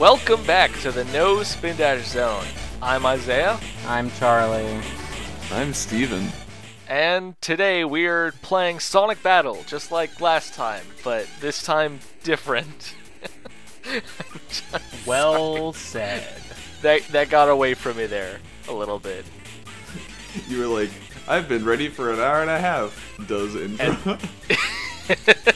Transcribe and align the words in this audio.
Welcome 0.00 0.44
back 0.44 0.72
to 0.80 0.92
the 0.92 1.04
No 1.06 1.42
Spin 1.42 1.76
Dash 1.76 2.06
Zone. 2.06 2.44
I'm 2.80 3.04
Isaiah, 3.04 3.58
I'm 3.86 4.10
Charlie. 4.12 4.80
I'm 5.50 5.74
Steven. 5.74 6.28
and 6.88 7.40
today 7.40 7.84
we're 7.84 8.32
playing 8.42 8.78
Sonic 8.78 9.20
Battle, 9.24 9.64
just 9.66 9.90
like 9.90 10.20
last 10.20 10.54
time, 10.54 10.84
but 11.02 11.26
this 11.40 11.62
time 11.62 11.98
different. 12.22 12.94
Well 15.06 15.72
said. 15.72 16.28
that 16.82 17.00
that 17.08 17.30
got 17.30 17.48
away 17.48 17.72
from 17.72 17.96
me 17.96 18.04
there 18.04 18.38
a 18.68 18.72
little 18.74 18.98
bit. 18.98 19.24
You 20.46 20.58
were 20.58 20.66
like, 20.80 20.90
I've 21.26 21.48
been 21.48 21.64
ready 21.64 21.88
for 21.88 22.12
an 22.12 22.20
hour 22.20 22.42
and 22.42 22.50
a 22.50 22.60
half. 22.60 23.18
Does 23.26 23.56
intro. 23.56 24.18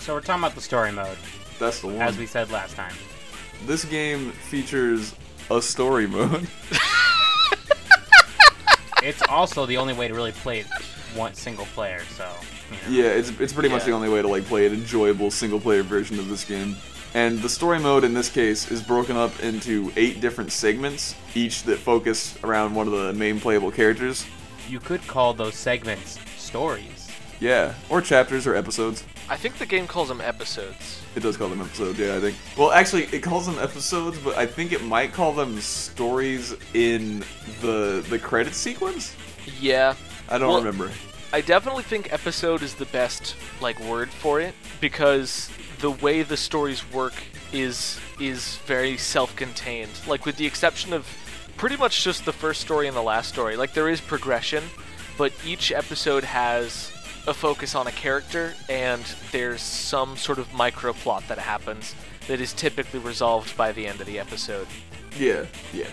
So 0.00 0.14
we're 0.14 0.20
talking 0.20 0.42
about 0.44 0.54
the 0.54 0.60
story 0.60 0.92
mode, 0.92 1.16
That's 1.58 1.80
the 1.80 1.88
one. 1.88 1.96
as 2.02 2.16
we 2.18 2.26
said 2.26 2.50
last 2.50 2.76
time. 2.76 2.94
This 3.64 3.84
game 3.84 4.32
features 4.32 5.14
a 5.50 5.60
story 5.62 6.06
mode. 6.06 6.46
It's 9.02 9.22
also 9.28 9.66
the 9.66 9.76
only 9.76 9.94
way 9.94 10.08
to 10.08 10.14
really 10.14 10.32
play 10.32 10.60
it 10.60 10.66
one 11.14 11.34
single 11.34 11.66
player. 11.66 12.00
So 12.16 12.28
you 12.70 12.76
know. 12.76 13.02
yeah, 13.02 13.10
it's 13.10 13.30
it's 13.38 13.52
pretty 13.52 13.68
much 13.68 13.84
the 13.84 13.92
only 13.92 14.08
way 14.08 14.20
to 14.20 14.26
like 14.26 14.44
play 14.46 14.66
an 14.66 14.72
enjoyable 14.72 15.30
single 15.30 15.60
player 15.60 15.82
version 15.84 16.18
of 16.18 16.28
this 16.28 16.44
game. 16.44 16.74
And 17.14 17.38
the 17.38 17.48
story 17.48 17.78
mode 17.78 18.02
in 18.02 18.14
this 18.14 18.28
case 18.28 18.70
is 18.70 18.82
broken 18.82 19.16
up 19.16 19.38
into 19.40 19.92
eight 19.96 20.20
different 20.20 20.50
segments, 20.50 21.14
each 21.34 21.62
that 21.64 21.78
focus 21.78 22.36
around 22.42 22.74
one 22.74 22.88
of 22.88 22.92
the 22.94 23.12
main 23.12 23.38
playable 23.38 23.70
characters. 23.70 24.26
you 24.68 24.80
could 24.80 25.06
call 25.06 25.32
those 25.32 25.54
segments 25.54 26.18
stories. 26.36 27.08
Yeah, 27.38 27.74
or 27.88 28.00
chapters 28.00 28.46
or 28.46 28.56
episodes. 28.56 29.04
I 29.28 29.36
think 29.36 29.58
the 29.58 29.66
game 29.66 29.86
calls 29.86 30.08
them 30.08 30.20
episodes. 30.20 31.02
It 31.16 31.20
does 31.20 31.36
call 31.36 31.48
them 31.48 31.60
episodes, 31.60 31.98
yeah, 31.98 32.14
I 32.16 32.20
think. 32.20 32.36
Well, 32.56 32.70
actually, 32.70 33.04
it 33.04 33.20
calls 33.22 33.46
them 33.46 33.58
episodes, 33.58 34.18
but 34.18 34.36
I 34.36 34.46
think 34.46 34.72
it 34.72 34.84
might 34.84 35.12
call 35.12 35.32
them 35.32 35.60
stories 35.60 36.54
in 36.74 37.24
the 37.60 38.04
the 38.08 38.18
credit 38.18 38.54
sequence. 38.54 39.14
Yeah, 39.60 39.94
I 40.28 40.38
don't 40.38 40.48
Well- 40.48 40.58
remember. 40.58 40.90
I 41.32 41.40
definitely 41.40 41.82
think 41.82 42.12
episode 42.12 42.62
is 42.62 42.74
the 42.74 42.86
best 42.86 43.34
like 43.60 43.78
word 43.80 44.10
for 44.10 44.40
it 44.40 44.54
because 44.80 45.50
the 45.80 45.90
way 45.90 46.22
the 46.22 46.36
stories 46.36 46.88
work 46.92 47.14
is 47.52 47.98
is 48.20 48.56
very 48.66 48.96
self-contained. 48.96 49.90
Like 50.06 50.24
with 50.24 50.36
the 50.36 50.46
exception 50.46 50.92
of 50.92 51.06
pretty 51.56 51.76
much 51.76 52.04
just 52.04 52.24
the 52.24 52.32
first 52.32 52.60
story 52.60 52.86
and 52.86 52.96
the 52.96 53.02
last 53.02 53.28
story. 53.28 53.56
Like 53.56 53.74
there 53.74 53.88
is 53.88 54.00
progression, 54.00 54.62
but 55.18 55.32
each 55.44 55.72
episode 55.72 56.22
has 56.24 56.92
a 57.26 57.34
focus 57.34 57.74
on 57.74 57.86
a 57.86 57.92
character 57.92 58.54
and 58.68 59.02
there's 59.32 59.60
some 59.62 60.16
sort 60.16 60.38
of 60.38 60.52
micro 60.54 60.92
plot 60.92 61.24
that 61.28 61.38
happens 61.38 61.94
that 62.28 62.40
is 62.40 62.52
typically 62.52 63.00
resolved 63.00 63.56
by 63.56 63.72
the 63.72 63.86
end 63.86 64.00
of 64.00 64.06
the 64.06 64.18
episode 64.18 64.66
Yeah, 65.18 65.46
yeah. 65.72 65.88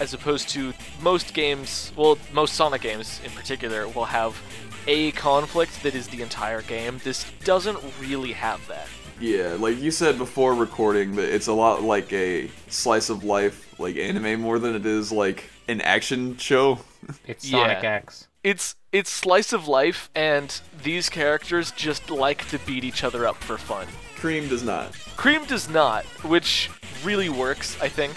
as 0.00 0.14
opposed 0.14 0.48
to 0.50 0.72
most 1.02 1.34
games, 1.34 1.92
well, 1.96 2.18
most 2.32 2.54
Sonic 2.54 2.80
games 2.82 3.20
in 3.24 3.30
particular, 3.32 3.86
will 3.88 4.04
have 4.06 4.40
a 4.86 5.10
conflict 5.12 5.82
that 5.82 5.94
is 5.94 6.08
the 6.08 6.22
entire 6.22 6.62
game. 6.62 7.00
This 7.04 7.26
doesn't 7.44 7.78
really 8.00 8.32
have 8.32 8.66
that. 8.68 8.86
Yeah, 9.20 9.56
like 9.58 9.78
you 9.78 9.90
said 9.90 10.16
before 10.16 10.54
recording, 10.54 11.16
that 11.16 11.28
it's 11.34 11.48
a 11.48 11.52
lot 11.52 11.82
like 11.82 12.10
a 12.12 12.48
slice 12.68 13.10
of 13.10 13.24
life, 13.24 13.78
like 13.78 13.96
anime, 13.96 14.40
more 14.40 14.58
than 14.58 14.74
it 14.74 14.86
is 14.86 15.10
like 15.12 15.50
an 15.68 15.80
action 15.82 16.36
show. 16.38 16.78
It's 17.26 17.48
Sonic 17.48 17.82
Yeah. 17.82 17.94
X. 17.96 18.28
It's 18.44 18.74
it's 18.92 19.10
slice 19.10 19.52
of 19.52 19.68
life, 19.68 20.10
and 20.14 20.60
these 20.82 21.08
characters 21.08 21.70
just 21.72 22.10
like 22.10 22.46
to 22.48 22.58
beat 22.60 22.84
each 22.84 23.04
other 23.04 23.26
up 23.26 23.36
for 23.36 23.58
fun. 23.58 23.86
Cream 24.16 24.48
does 24.48 24.62
not. 24.62 24.92
Cream 25.16 25.44
does 25.44 25.68
not, 25.68 26.04
which 26.24 26.70
really 27.04 27.28
works, 27.28 27.80
I 27.80 27.88
think. 27.88 28.14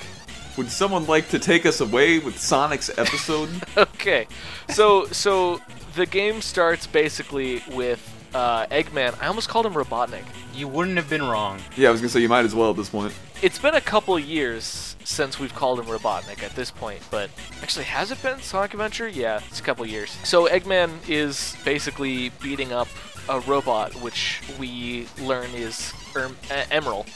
Would 0.58 0.70
someone 0.70 1.06
like 1.08 1.30
to 1.30 1.40
take 1.40 1.66
us 1.66 1.82
away 1.82 2.20
with 2.20 2.38
Sonic's 2.40 2.90
episode? 2.98 3.50
Okay, 3.78 4.28
so 4.70 5.06
so 5.08 5.62
the 5.96 6.06
game 6.06 6.42
starts 6.42 6.88
basically 6.88 7.64
with 7.72 8.02
uh, 8.34 8.66
Eggman. 8.68 9.16
I 9.22 9.28
almost 9.28 9.48
called 9.50 9.66
him 9.66 9.74
Robotnik. 9.74 10.24
You 10.54 10.68
wouldn't 10.68 10.98
have 10.98 11.10
been 11.10 11.24
wrong. 11.24 11.60
yeah, 11.78 11.90
I 11.90 11.92
was 11.92 12.02
gonna 12.02 12.10
say 12.10 12.20
you 12.20 12.30
might 12.30 12.46
as 12.46 12.54
well 12.56 12.72
at 12.72 12.78
this 12.78 12.90
point. 12.90 13.14
It's 13.42 13.58
been 13.58 13.74
a 13.74 13.82
couple 13.82 14.20
years 14.20 14.96
since 15.04 15.40
we've 15.40 15.54
called 15.56 15.80
him 15.80 15.86
Robotnik 15.86 16.44
at 16.44 16.56
this 16.56 16.70
point, 16.70 17.02
but 17.10 17.32
actually, 17.64 17.86
has 17.86 18.12
it 18.12 18.22
been 18.22 18.40
Sonic 18.40 18.74
Adventure? 18.74 19.08
Yeah, 19.08 19.42
it's 19.48 19.60
a 19.60 19.64
couple 19.64 19.84
years. 19.88 20.12
So 20.24 20.48
Eggman 20.48 20.92
is 21.10 21.56
basically 21.66 22.30
beating 22.42 22.72
up 22.72 22.88
a 23.28 23.40
robot, 23.40 23.96
which 23.96 24.42
we 24.60 25.08
learn 25.20 25.50
is 25.56 25.92
erm- 26.16 26.38
uh, 26.52 26.66
Emerl, 26.70 27.08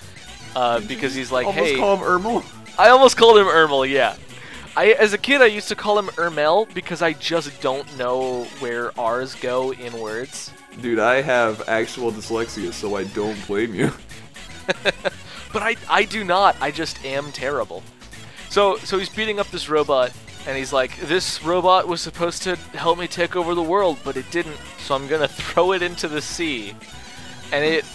uh, 0.55 0.79
because 0.81 1.13
he's 1.13 1.31
like, 1.31 1.45
Almost 1.45 1.71
hey, 1.71 1.77
call 1.77 1.95
him 1.97 2.03
Ermel. 2.03 2.43
I 2.79 2.89
almost 2.89 3.17
called 3.17 3.37
him 3.37 3.45
Ermel, 3.45 3.87
yeah. 3.87 4.15
I, 4.75 4.93
as 4.93 5.13
a 5.13 5.19
kid, 5.19 5.43
I 5.43 5.45
used 5.45 5.67
to 5.67 5.75
call 5.75 5.99
him 5.99 6.07
Ermel 6.07 6.73
because 6.73 7.03
I 7.03 7.13
just 7.13 7.61
don't 7.61 7.97
know 7.99 8.45
where 8.59 8.99
R's 8.99 9.35
go 9.35 9.73
in 9.73 9.93
words. 9.99 10.51
Dude, 10.81 10.97
I 10.97 11.21
have 11.21 11.69
actual 11.69 12.11
dyslexia, 12.11 12.73
so 12.73 12.95
I 12.95 13.03
don't 13.03 13.37
blame 13.45 13.75
you. 13.75 13.91
But 15.55 15.63
I, 15.63 15.77
I 15.89 16.03
do 16.03 16.25
not. 16.25 16.57
I 16.59 16.69
just 16.69 17.05
am 17.05 17.31
terrible. 17.31 17.81
So 18.49 18.75
so 18.79 18.99
he's 18.99 19.07
beating 19.07 19.39
up 19.39 19.47
this 19.51 19.69
robot, 19.69 20.11
and 20.45 20.57
he's 20.57 20.73
like, 20.73 20.99
"This 20.99 21.41
robot 21.45 21.88
was 21.88 22.01
supposed 22.01 22.43
to 22.43 22.57
help 22.75 22.99
me 22.99 23.07
take 23.07 23.38
over 23.38 23.55
the 23.55 23.63
world, 23.63 23.97
but 24.03 24.17
it 24.17 24.29
didn't. 24.31 24.57
So 24.79 24.95
I'm 24.95 25.07
gonna 25.07 25.27
throw 25.45 25.71
it 25.71 25.81
into 25.81 26.09
the 26.09 26.21
sea." 26.21 26.75
And 27.53 27.63
it 27.63 27.85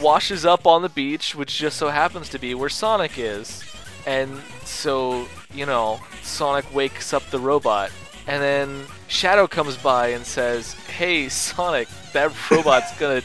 washes 0.00 0.46
up 0.46 0.66
on 0.66 0.80
the 0.80 0.88
beach, 0.88 1.34
which 1.34 1.58
just 1.58 1.76
so 1.76 1.90
happens 1.90 2.30
to 2.30 2.38
be 2.38 2.54
where 2.54 2.70
Sonic 2.70 3.18
is. 3.18 3.64
And 4.06 4.40
so 4.64 5.28
you 5.52 5.66
know, 5.66 6.00
Sonic 6.22 6.74
wakes 6.74 7.12
up 7.12 7.28
the 7.28 7.38
robot, 7.38 7.90
and 8.28 8.42
then 8.42 8.86
Shadow 9.08 9.46
comes 9.46 9.76
by 9.76 10.08
and 10.08 10.24
says, 10.24 10.72
"Hey, 10.72 11.28
Sonic, 11.28 11.88
that 12.14 12.32
robot's 12.50 12.98
gonna." 12.98 13.20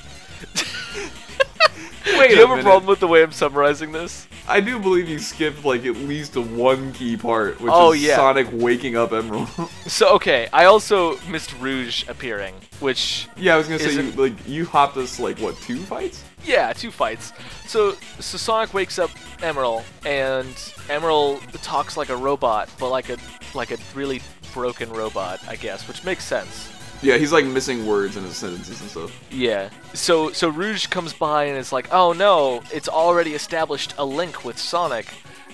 Wait 2.20 2.30
Do 2.30 2.36
you 2.36 2.48
have 2.48 2.60
a 2.60 2.62
problem 2.62 2.86
with 2.88 3.00
the 3.00 3.08
way 3.08 3.24
I'm 3.24 3.32
summarizing 3.32 3.92
this? 3.92 4.28
I 4.48 4.60
do 4.62 4.78
believe 4.80 5.10
you 5.10 5.18
skipped 5.18 5.66
like 5.66 5.86
at 5.86 5.96
least 5.96 6.38
one 6.38 6.94
key 6.94 7.18
part, 7.18 7.60
which 7.60 7.72
Oh, 7.74 7.94
is 7.94 8.04
yeah. 8.04 8.16
Sonic 8.16 8.48
waking 8.52 8.96
up 8.96 9.10
Emerl. 9.10 9.48
So 9.90 10.10
okay, 10.16 10.48
I 10.54 10.66
also 10.66 11.18
missed 11.28 11.54
Rouge 11.60 12.08
appearing, 12.08 12.54
which 12.80 13.28
yeah, 13.38 13.56
I 13.56 13.58
was 13.58 13.68
gonna 13.68 13.80
say 13.80 13.94
you 13.94 14.12
like 14.12 14.34
you 14.48 14.66
hopped 14.66 14.98
us 14.98 15.20
like 15.20 15.40
what 15.40 15.58
two 15.62 15.78
fights? 15.78 16.24
yeah, 16.44 16.74
two 16.74 16.92
fights. 16.92 17.34
So 17.68 17.94
so 18.20 18.38
Sonic 18.38 18.74
wakes 18.74 19.00
up 19.00 19.10
Emerl, 19.40 19.84
and 20.06 20.48
Emerl 20.90 21.42
talks 21.64 21.98
like 21.98 22.10
a 22.10 22.16
robot, 22.16 22.70
but 22.80 22.90
like 22.90 23.10
a 23.10 23.18
like 23.56 23.72
a 23.72 23.78
really 23.96 24.22
broken 24.54 24.90
robot, 24.92 25.40
I 25.48 25.56
guess, 25.56 25.88
which 25.88 26.04
makes 26.04 26.24
sense. 26.24 26.70
Yeah, 27.06 27.18
he's 27.18 27.32
like 27.32 27.46
missing 27.46 27.86
words 27.86 28.18
in 28.18 28.24
his 28.24 28.36
sentences 28.36 28.82
and 28.82 28.90
stuff. 28.90 29.26
Yeah. 29.32 29.70
So 29.94 30.32
so 30.32 30.50
Rouge 30.50 30.88
comes 30.88 31.14
by 31.14 31.46
and 31.46 31.58
is 31.58 31.72
like, 31.72 31.88
"Oh 31.92 32.14
no, 32.14 32.64
it's 32.74 32.90
already 32.90 33.36
established 33.36 33.94
a 33.98 34.06
link 34.06 34.44
with 34.44 34.58
Sonic." 34.58 35.08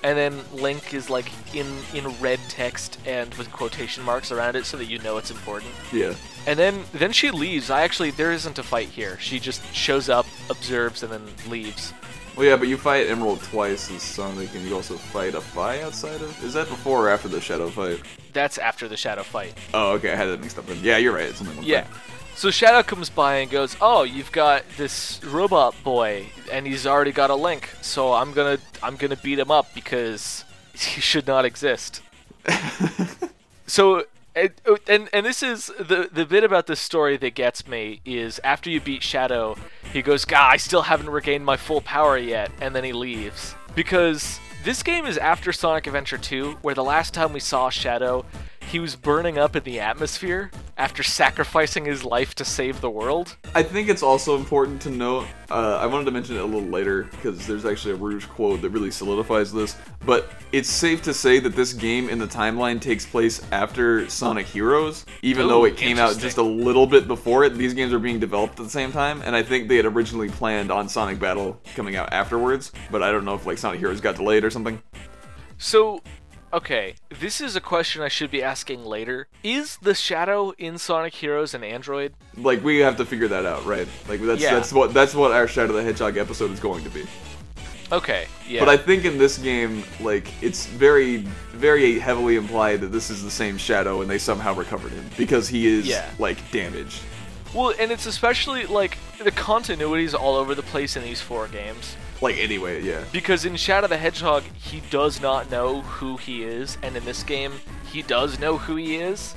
And 0.04 0.18
then 0.18 0.40
Link 0.54 0.94
is 0.94 1.10
like 1.10 1.30
in 1.54 1.68
in 1.94 2.08
red 2.20 2.40
text 2.48 2.98
and 3.06 3.32
with 3.36 3.52
quotation 3.52 4.04
marks 4.04 4.32
around 4.32 4.56
it 4.56 4.66
so 4.66 4.78
that 4.78 4.86
you 4.86 4.98
know 5.00 5.18
it's 5.18 5.30
important. 5.30 5.72
Yeah. 5.92 6.16
And 6.48 6.58
then 6.58 6.86
then 6.94 7.12
she 7.12 7.32
leaves. 7.32 7.70
I 7.70 7.82
actually 7.82 8.12
there 8.12 8.32
isn't 8.32 8.58
a 8.58 8.64
fight 8.64 8.88
here. 8.88 9.20
She 9.20 9.38
just 9.40 9.62
shows 9.76 10.08
up, 10.08 10.26
observes, 10.50 11.04
and 11.04 11.12
then 11.12 11.28
leaves. 11.50 11.94
Well, 12.42 12.50
yeah, 12.50 12.56
but 12.56 12.68
you 12.70 12.76
fight 12.78 13.06
Emerl 13.06 13.40
twice 13.52 13.92
as 13.92 14.02
Sonic, 14.02 14.56
and 14.56 14.66
you 14.68 14.74
also 14.74 14.96
fight 14.98 15.36
a 15.36 15.42
Phi 15.42 15.84
outside 15.84 16.20
of. 16.24 16.44
Is 16.44 16.56
that 16.56 16.68
before 16.70 17.06
or 17.06 17.10
after 17.12 17.28
the 17.28 17.40
Shadow 17.40 17.70
fight? 17.70 18.02
That's 18.34 18.58
after 18.58 18.88
the 18.88 18.98
Shadow 18.98 19.22
fight. 19.22 19.54
Oh, 19.76 19.92
okay, 19.92 20.12
I 20.12 20.16
had 20.16 20.26
that 20.26 20.42
mixed 20.42 20.58
up. 20.58 20.66
Yeah, 20.82 20.98
you're 20.98 21.14
right. 21.14 21.26
It's 21.26 21.38
something 21.38 21.56
like 21.58 21.68
Yeah. 21.68 21.82
that. 21.82 21.92
So 22.36 22.50
Shadow 22.50 22.82
comes 22.82 23.12
by 23.12 23.36
and 23.36 23.52
goes, 23.52 23.78
"Oh, 23.80 24.02
you've 24.02 24.32
got 24.32 24.64
this 24.76 25.24
robot 25.24 25.76
boy, 25.84 26.30
and 26.52 26.66
he's 26.66 26.88
already 26.88 27.12
got 27.12 27.30
a 27.30 27.36
link. 27.36 27.70
So 27.84 28.12
I'm 28.14 28.34
gonna 28.34 28.58
I'm 28.82 28.96
gonna 28.96 29.18
beat 29.18 29.38
him 29.38 29.52
up 29.52 29.72
because 29.76 30.44
he 30.74 31.00
should 31.00 31.28
not 31.28 31.46
exist." 31.46 32.02
so. 33.68 34.06
And, 34.34 34.52
oh, 34.66 34.78
and 34.88 35.10
and 35.12 35.26
this 35.26 35.44
is 35.44 35.68
the 35.78 36.10
the 36.12 36.26
bit 36.26 36.44
about 36.44 36.68
this 36.68 36.80
story 36.80 37.18
that 37.18 37.36
gets 37.36 37.68
me 37.68 38.02
is 38.06 38.40
after 38.44 38.70
you 38.70 38.80
beat 38.80 39.04
Shadow, 39.04 39.58
he 39.92 40.02
goes, 40.02 40.24
"God, 40.24 40.54
I 40.54 40.58
still 40.58 40.84
haven't 40.84 41.10
regained 41.10 41.46
my 41.46 41.58
full 41.58 41.82
power 41.82 42.18
yet," 42.18 42.50
and 42.62 42.74
then 42.74 42.84
he 42.84 42.94
leaves. 42.94 43.56
Because 43.76 44.40
this 44.64 44.84
game 44.84 45.06
is 45.06 45.18
after 45.18 45.52
Sonic 45.52 45.88
Adventure 45.88 46.18
2, 46.18 46.60
where 46.62 46.76
the 46.76 46.84
last 46.84 47.14
time 47.14 47.34
we 47.34 47.40
saw 47.40 47.70
Shadow, 47.70 48.26
he 48.72 48.80
was 48.80 48.96
burning 48.96 49.38
up 49.38 49.58
in 49.58 49.64
the 49.64 49.82
atmosphere 49.82 50.50
after 50.78 51.04
sacrificing 51.04 51.84
his 51.84 52.06
life 52.06 52.34
to 52.36 52.46
save 52.46 52.80
the 52.80 52.90
world. 52.90 53.36
I 53.54 53.64
think 53.64 53.90
it's 53.90 54.02
also 54.02 54.38
important 54.38 54.82
to 54.84 54.90
note. 54.90 55.28
Uh, 55.50 55.78
I 55.82 55.86
wanted 55.88 56.06
to 56.06 56.12
mention 56.12 56.38
it 56.38 56.42
a 56.42 56.46
little 56.46 56.70
later 56.70 57.04
because 57.12 57.46
there's 57.46 57.66
actually 57.66 57.96
a 57.96 57.98
Rouge 57.98 58.26
quote 58.26 58.62
that 58.62 58.70
really 58.70 58.90
solidifies 58.90 59.52
this. 59.52 59.76
But 60.06 60.32
it's 60.54 60.70
safe 60.70 61.02
to 61.02 61.14
say 61.14 61.40
that 61.40 61.54
this 61.54 61.74
game 61.74 62.08
in 62.08 62.18
the 62.18 62.28
timeline 62.28 62.80
takes 62.80 63.06
place 63.06 63.42
after 63.52 64.10
Sonic 64.10 64.48
Heroes, 64.48 65.06
even 65.22 65.48
Ooh, 65.48 65.50
though 65.50 65.66
it 65.66 65.76
came 65.76 66.00
out 66.00 66.18
just 66.18 66.38
a 66.38 66.44
little 66.44 66.88
bit 66.88 67.10
before 67.10 67.44
it. 67.44 67.56
These 67.56 67.74
games 67.74 67.92
are 67.92 68.00
being 68.00 68.20
developed 68.20 68.58
at 68.58 68.64
the 68.64 68.72
same 68.72 68.94
time, 68.94 69.22
and 69.26 69.36
I 69.36 69.44
think 69.44 69.68
they 69.68 69.76
had 69.76 69.86
originally 69.86 70.30
planned 70.30 70.72
on 70.72 70.88
Sonic 70.88 71.20
Battle 71.20 71.60
coming 71.76 71.98
out 71.98 72.14
afterwards. 72.14 72.72
But 72.90 73.04
I 73.04 73.12
don't 73.12 73.26
know 73.26 73.36
if 73.36 73.46
like 73.46 73.58
Sonic 73.58 73.82
Heroes 73.82 74.00
got 74.00 74.16
delayed 74.16 74.46
or 74.46 74.50
something. 74.50 74.82
So, 75.58 76.02
okay, 76.54 76.96
this 77.20 77.42
is 77.42 77.56
a 77.56 77.62
question 77.62 78.02
I 78.02 78.08
should 78.08 78.32
be 78.32 78.44
asking 78.44 78.86
later. 78.86 79.28
Is 79.44 79.78
the 79.78 79.94
shadow 79.96 80.52
in 80.58 80.78
Sonic 80.78 81.14
Heroes 81.16 81.54
an 81.54 81.64
android? 81.64 82.14
Like 82.38 82.64
we 82.64 82.80
have 82.80 82.98
to 82.98 83.06
figure 83.06 83.28
that 83.30 83.46
out, 83.46 83.66
right? 83.66 83.88
Like 84.08 84.22
that's 84.22 84.42
Yeah. 84.42 84.56
that's 84.56 84.72
what 84.74 84.94
that's 84.94 85.14
what 85.16 85.32
our 85.32 85.48
Shadow 85.48 85.74
the 85.74 85.84
Hedgehog 85.84 86.18
episode 86.18 86.52
is 86.52 86.60
going 86.60 86.84
to 86.84 86.90
be. 86.90 87.06
Okay, 87.92 88.28
yeah. 88.48 88.62
But 88.62 88.70
I 88.70 88.78
think 88.78 89.04
in 89.04 89.18
this 89.18 89.38
game, 89.38 89.84
like 90.00 90.28
it's 90.42 90.66
very, 90.66 91.18
very 91.52 92.00
heavily 92.00 92.38
implied 92.38 92.80
that 92.82 92.88
this 92.94 93.10
is 93.10 93.22
the 93.24 93.32
same 93.32 93.58
Shadow, 93.58 94.02
and 94.02 94.10
they 94.10 94.18
somehow 94.18 94.54
recovered 94.56 94.94
him 94.94 95.06
because 95.18 95.50
he 95.50 95.68
is 95.68 95.88
Yeah. 95.88 96.10
like 96.18 96.38
damaged. 96.52 97.02
well, 97.54 97.74
and 97.78 97.92
it's 97.92 98.06
especially 98.06 98.66
like 98.66 98.98
the 99.22 99.32
continuity 99.32 100.06
is 100.06 100.16
all 100.16 100.36
over 100.38 100.56
the 100.56 100.64
place 100.64 100.96
in 100.96 101.04
these 101.04 101.20
four 101.20 101.50
games. 101.50 101.98
Like 102.22 102.38
anyway, 102.38 102.84
yeah, 102.84 103.04
Because 103.12 103.46
in 103.46 103.56
Shadow 103.56 103.88
the 103.88 103.98
Hedgehog, 103.98 104.44
he 104.56 104.82
does 104.92 105.20
not 105.22 105.50
know 105.50 105.82
who 105.82 106.18
he 106.18 106.44
is, 106.44 106.78
and 106.84 106.96
in 106.96 107.04
this 107.04 107.24
game, 107.24 107.54
he 107.92 108.04
does 108.04 108.40
know 108.40 108.58
who 108.58 108.76
he 108.76 108.98
is, 108.98 109.34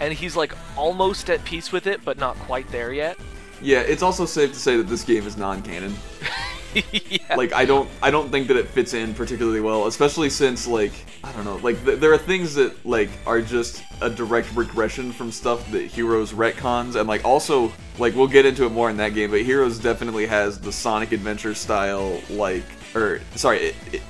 and 0.00 0.12
he's 0.12 0.36
like 0.36 0.52
almost 0.76 1.30
at 1.30 1.42
peace 1.44 1.72
with 1.72 1.86
it, 1.86 2.04
but 2.04 2.18
not 2.18 2.36
quite 2.40 2.68
there 2.68 2.92
yet. 2.92 3.16
yeah. 3.62 3.80
It's 3.80 4.02
also 4.02 4.26
safe 4.26 4.52
to 4.52 4.58
say 4.58 4.76
that 4.76 4.84
this 4.88 5.02
game 5.02 5.26
is 5.26 5.36
non-canon. 5.38 5.94
yeah. 6.92 7.18
Like 7.36 7.52
I 7.52 7.64
don't, 7.64 7.88
I 8.02 8.10
don't 8.10 8.30
think 8.30 8.48
that 8.48 8.56
it 8.56 8.68
fits 8.68 8.94
in 8.94 9.14
particularly 9.14 9.60
well, 9.60 9.86
especially 9.86 10.30
since 10.30 10.66
like 10.66 10.92
I 11.22 11.32
don't 11.32 11.44
know, 11.44 11.56
like 11.56 11.84
th- 11.84 11.98
there 11.98 12.12
are 12.12 12.18
things 12.18 12.54
that 12.54 12.86
like 12.86 13.10
are 13.26 13.40
just 13.40 13.82
a 14.00 14.08
direct 14.08 14.54
regression 14.54 15.12
from 15.12 15.30
stuff 15.30 15.70
that 15.72 15.82
Heroes 15.82 16.32
retcons, 16.32 16.96
and 16.96 17.08
like 17.08 17.24
also 17.24 17.72
like 17.98 18.14
we'll 18.14 18.28
get 18.28 18.46
into 18.46 18.64
it 18.64 18.70
more 18.72 18.90
in 18.90 18.96
that 18.98 19.14
game, 19.14 19.30
but 19.30 19.42
Heroes 19.42 19.78
definitely 19.78 20.26
has 20.26 20.58
the 20.58 20.72
Sonic 20.72 21.12
Adventure 21.12 21.54
style, 21.54 22.20
like 22.30 22.64
or 22.94 23.20
sorry, 23.34 23.58
it, 23.58 23.74
it, 23.92 24.02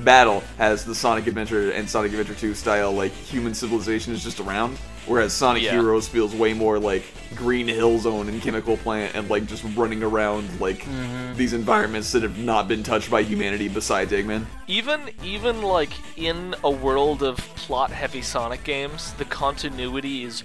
Battle 0.00 0.42
has 0.58 0.84
the 0.84 0.94
Sonic 0.94 1.26
Adventure 1.26 1.70
and 1.72 1.88
Sonic 1.88 2.12
Adventure 2.12 2.34
2 2.34 2.54
style, 2.54 2.92
like 2.92 3.12
human 3.12 3.54
civilization 3.54 4.12
is 4.12 4.22
just 4.22 4.40
around. 4.40 4.78
Whereas 5.06 5.32
Sonic 5.32 5.62
Yeah. 5.62 5.72
Heroes 5.72 6.08
feels 6.08 6.34
way 6.34 6.54
more 6.54 6.78
like 6.78 7.02
Green 7.34 7.66
Hill 7.66 7.98
Zone 7.98 8.28
and 8.28 8.40
Chemical 8.40 8.76
Plant 8.76 9.14
and 9.14 9.28
like 9.28 9.46
just 9.46 9.64
running 9.76 10.02
around 10.02 10.60
like 10.60 10.84
mm-hmm. 10.84 11.36
these 11.36 11.52
environments 11.52 12.12
that 12.12 12.22
have 12.22 12.38
not 12.38 12.68
been 12.68 12.82
touched 12.82 13.10
by 13.10 13.22
humanity 13.22 13.68
besides 13.68 14.12
Eggman. 14.12 14.44
even 14.66 15.00
even 15.24 15.62
like 15.62 15.90
in 16.16 16.54
a 16.62 16.70
world 16.70 17.22
of 17.22 17.36
plot 17.56 17.90
heavy 17.90 18.22
Sonic 18.22 18.64
games, 18.64 19.12
the 19.14 19.24
continuity 19.24 20.24
is 20.24 20.44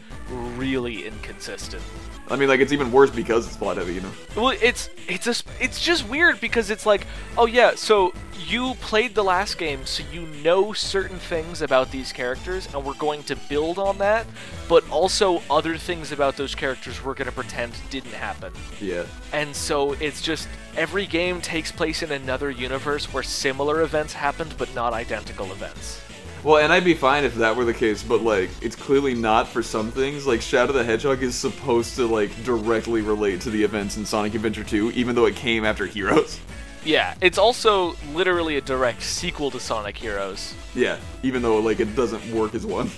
really 0.56 1.06
inconsistent. 1.06 1.84
I 2.30 2.36
mean, 2.36 2.50
like 2.50 2.60
it's 2.60 2.74
even 2.74 2.92
worse 2.92 3.10
because 3.10 3.48
it's 3.48 3.56
plot 3.56 3.78
heavy, 3.78 3.94
you 3.94 4.02
know. 4.02 4.12
Well, 4.36 4.58
it's 4.62 4.90
it's 5.08 5.26
just 5.26 5.48
it's 5.60 5.80
just 5.80 6.08
weird 6.08 6.42
because 6.42 6.70
it's 6.70 6.86
like, 6.86 7.08
oh 7.38 7.46
yeah, 7.46 7.76
so 7.76 8.14
you 8.46 8.76
played 8.76 9.16
the 9.16 9.24
last 9.24 9.58
game, 9.58 9.86
so 9.86 10.04
you 10.12 10.22
know 10.44 10.72
certain 10.74 11.20
things 11.20 11.62
about 11.62 11.92
these 11.92 12.12
characters, 12.12 12.68
and 12.74 12.86
we're 12.86 12.94
going 12.96 13.24
to 13.24 13.36
build 13.50 13.80
on 13.80 13.98
that, 13.98 14.26
but 14.70 14.88
also 14.90 15.42
other 15.50 15.78
things 15.78 16.12
about 16.12 16.38
those 16.38 16.56
characters 16.56 17.04
we're 17.04 17.14
going 17.14 17.28
to 17.28 17.32
pretend 17.32 17.74
didn't 17.90 18.14
happen. 18.14 18.52
Yeah. 18.80 19.06
And 19.34 19.56
so 19.56 19.94
it's 19.94 20.22
just 20.22 20.48
every 20.76 21.06
game 21.06 21.42
takes 21.42 21.72
place 21.72 22.04
in 22.04 22.12
another 22.12 22.50
universe 22.50 23.12
where 23.14 23.24
similar 23.24 23.82
events 23.82 24.14
happened, 24.14 24.54
but 24.58 24.74
not 24.76 24.94
identical 24.94 25.52
events. 25.52 26.02
Well, 26.48 26.64
and 26.64 26.72
I'd 26.72 26.86
be 26.86 26.94
fine 26.94 27.26
if 27.26 27.36
that 27.36 27.58
were 27.58 27.66
the 27.66 27.74
case, 27.74 28.02
but 28.04 28.22
like 28.22 28.50
it's 28.62 28.78
clearly 28.78 29.14
not 29.14 29.50
for 29.50 29.62
some 29.62 29.92
things. 29.92 30.26
Like 30.26 30.40
Shadow 30.40 30.72
the 30.72 30.82
Hedgehog 30.82 31.22
is 31.22 31.36
supposed 31.36 31.98
to 31.98 32.08
like 32.08 32.32
directly 32.46 33.02
relate 33.02 33.42
to 33.42 33.50
the 33.50 33.62
events 33.62 33.98
in 33.98 34.06
Sonic 34.06 34.34
Adventure 34.34 34.64
2, 34.64 34.92
even 34.92 35.14
though 35.14 35.26
it 35.26 35.36
came 35.36 35.66
after 35.66 35.86
Heroes. 35.86 36.40
Yeah, 36.86 37.16
it's 37.20 37.38
also 37.38 37.98
literally 38.14 38.56
a 38.56 38.62
direct 38.62 39.04
sequel 39.04 39.52
to 39.52 39.60
Sonic 39.60 39.98
Heroes. 39.98 40.56
Yeah, 40.74 41.00
even 41.22 41.42
though 41.42 41.60
like 41.60 41.82
it 41.82 41.98
doesn't 41.98 42.26
work 42.32 42.56
as 42.56 42.66
one. 42.66 42.92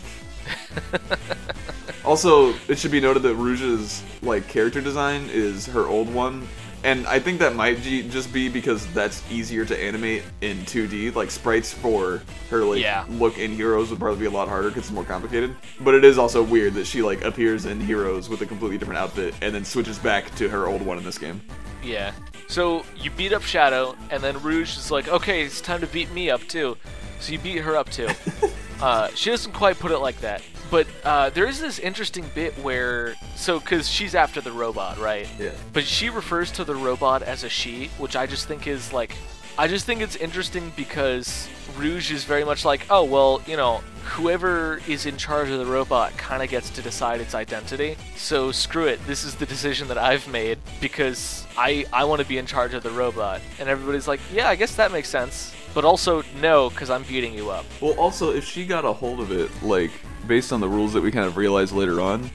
also, 2.06 2.54
it 2.68 2.78
should 2.78 2.92
be 2.92 3.02
noted 3.02 3.24
that 3.24 3.34
Rouge's 3.34 4.04
like 4.22 4.48
character 4.48 4.80
design 4.80 5.28
is 5.32 5.66
her 5.66 5.88
old 5.88 6.14
one, 6.14 6.48
and 6.84 7.06
I 7.08 7.20
think 7.20 7.40
that 7.40 7.56
might 7.56 7.82
ge- 7.82 8.10
just 8.10 8.32
be 8.32 8.50
because 8.50 8.86
that's 8.94 9.24
easier 9.32 9.66
to 9.66 9.78
animate 9.84 10.24
in 10.42 10.58
2D. 10.60 11.14
Like 11.16 11.32
sprites 11.32 11.74
for 11.74 12.22
her 12.50 12.64
like 12.64 12.80
Yeah. 12.82 13.06
look 13.10 13.38
in 13.38 13.52
Heroes 13.52 13.90
would 13.90 14.00
probably 14.00 14.20
be 14.22 14.26
a 14.26 14.32
lot 14.32 14.48
harder 14.48 14.70
because 14.70 14.84
it's 14.84 14.92
more 14.92 15.04
complicated. 15.04 15.56
But 15.82 15.96
it 15.96 16.04
is 16.06 16.18
also 16.18 16.42
weird 16.44 16.74
that 16.76 16.86
she 16.86 17.02
like 17.02 17.24
appears 17.24 17.66
in 17.66 17.80
Heroes 17.80 18.30
with 18.30 18.42
a 18.42 18.46
completely 18.46 18.78
different 18.78 19.00
outfit 19.00 19.34
and 19.42 19.54
then 19.54 19.66
switches 19.66 20.00
back 20.00 20.34
to 20.36 20.50
her 20.50 20.68
old 20.68 20.82
one 20.82 20.98
in 20.98 21.04
this 21.04 21.18
game. 21.18 21.42
Yeah. 21.84 22.12
So 22.48 22.84
you 22.98 23.12
beat 23.12 23.32
up 23.32 23.44
Shadow, 23.44 23.96
and 24.10 24.24
then 24.24 24.42
Rouge 24.42 24.76
is 24.76 24.90
like, 24.92 25.08
okay, 25.08 25.44
it's 25.44 25.62
time 25.62 25.82
to 25.82 25.88
beat 25.88 26.12
me 26.12 26.30
up 26.30 26.42
too. 26.48 26.78
So 27.20 27.32
you 27.32 27.40
beat 27.40 27.60
her 27.60 27.76
up 27.78 27.90
too. 27.90 28.10
uh, 28.82 29.10
she 29.16 29.30
doesn't 29.30 29.52
quite 29.54 29.78
put 29.80 29.92
it 29.92 30.00
like 30.00 30.20
that. 30.22 30.42
But 30.70 30.88
uh, 31.04 31.30
there 31.32 31.48
is 31.48 31.60
this 31.60 31.80
interesting 31.80 32.30
bit 32.36 32.54
where, 32.60 33.16
so, 33.36 33.60
because 33.60 33.90
she's 33.90 34.14
after 34.14 34.40
the 34.42 34.52
robot, 34.52 35.00
right? 35.00 35.28
Yeah. 35.40 35.52
But 35.74 35.86
she 35.86 36.10
refers 36.10 36.52
to 36.52 36.64
the 36.64 36.76
robot 36.76 37.24
as 37.24 37.44
a 37.44 37.50
she, 37.50 37.88
which 37.98 38.16
I 38.16 38.28
just 38.28 38.48
think 38.48 38.68
is 38.68 38.94
like, 38.94 39.16
I 39.58 39.68
just 39.68 39.86
think 39.86 40.02
it's 40.02 40.16
interesting 40.16 40.72
because 40.76 41.50
Rouge 41.76 42.12
is 42.12 42.24
very 42.24 42.46
much 42.46 42.64
like, 42.64 42.86
oh, 42.90 43.04
well, 43.04 43.42
you 43.46 43.58
know, 43.58 43.82
whoever 44.04 44.80
is 44.88 45.06
in 45.06 45.18
charge 45.18 45.50
of 45.50 45.60
the 45.60 45.66
robot 45.66 46.16
kind 46.18 46.42
of 46.42 46.50
gets 46.50 46.70
to 46.72 46.82
decide 46.82 47.20
its 47.20 47.36
identity. 47.36 47.98
So 48.16 48.52
screw 48.52 48.86
it. 48.86 49.06
This 49.06 49.24
is 49.24 49.36
the 49.36 49.46
decision 49.46 49.88
that 49.90 49.98
I've 49.98 50.28
made 50.28 50.60
because 50.80 51.46
I 51.58 51.86
I 51.92 52.06
want 52.06 52.22
to 52.22 52.28
be 52.28 52.38
in 52.38 52.46
charge 52.46 52.74
of 52.74 52.84
the 52.84 52.92
robot. 52.92 53.42
And 53.60 53.68
everybody's 53.68 54.08
like, 54.08 54.22
yeah, 54.34 54.48
I 54.48 54.56
guess 54.56 54.76
that 54.76 54.92
makes 54.92 55.10
sense. 55.10 55.54
But 55.74 55.86
also 55.86 56.24
no, 56.42 56.70
because 56.70 56.90
I'm 56.90 57.04
beating 57.04 57.34
you 57.34 57.50
up. 57.50 57.66
Well, 57.80 57.94
also, 57.94 58.32
if 58.32 58.44
she 58.44 58.66
got 58.66 58.86
a 58.86 58.92
hold 58.94 59.20
of 59.20 59.32
it, 59.32 59.50
like, 59.62 59.92
based 60.28 60.52
on 60.52 60.60
the 60.60 60.68
rules 60.70 60.94
that 60.94 61.02
we 61.02 61.12
kind 61.12 61.26
of 61.28 61.38
realized 61.38 61.74
later 61.74 62.02
on, 62.02 62.30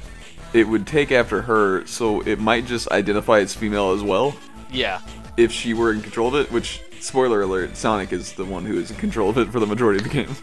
it 0.52 0.66
would 0.68 0.86
take 0.86 1.10
after 1.10 1.42
her, 1.42 1.84
so 1.86 2.20
it 2.22 2.38
might 2.38 2.64
just 2.66 2.88
identify 2.90 3.40
as 3.40 3.54
female 3.54 3.90
as 3.90 4.02
well 4.02 4.36
Yeah. 4.70 5.00
if 5.36 5.50
she 5.50 5.74
were 5.74 5.92
in 5.92 6.00
control 6.00 6.28
of 6.28 6.34
it, 6.36 6.52
which, 6.52 6.80
spoiler 7.00 7.42
alert, 7.42 7.76
Sonic 7.76 8.12
is 8.12 8.32
the 8.34 8.44
one 8.44 8.64
who 8.64 8.78
is 8.78 8.90
in 8.90 8.96
control 8.96 9.28
of 9.30 9.36
it 9.38 9.50
for 9.50 9.58
the 9.58 9.66
majority 9.66 9.98
of 9.98 10.04
the 10.04 10.10
game. 10.10 10.34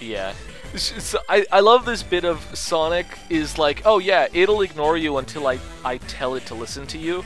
Yeah. 0.00 0.32
So 0.76 1.18
I, 1.28 1.44
I 1.50 1.60
love 1.60 1.86
this 1.86 2.02
bit 2.02 2.24
of 2.24 2.40
Sonic 2.56 3.06
is 3.30 3.58
like, 3.58 3.82
oh 3.84 3.98
yeah, 3.98 4.28
it'll 4.32 4.60
ignore 4.60 4.96
you 4.96 5.16
until 5.16 5.46
I, 5.48 5.58
I 5.84 5.96
tell 5.98 6.34
it 6.36 6.46
to 6.46 6.54
listen 6.54 6.86
to 6.88 6.98
you. 6.98 7.24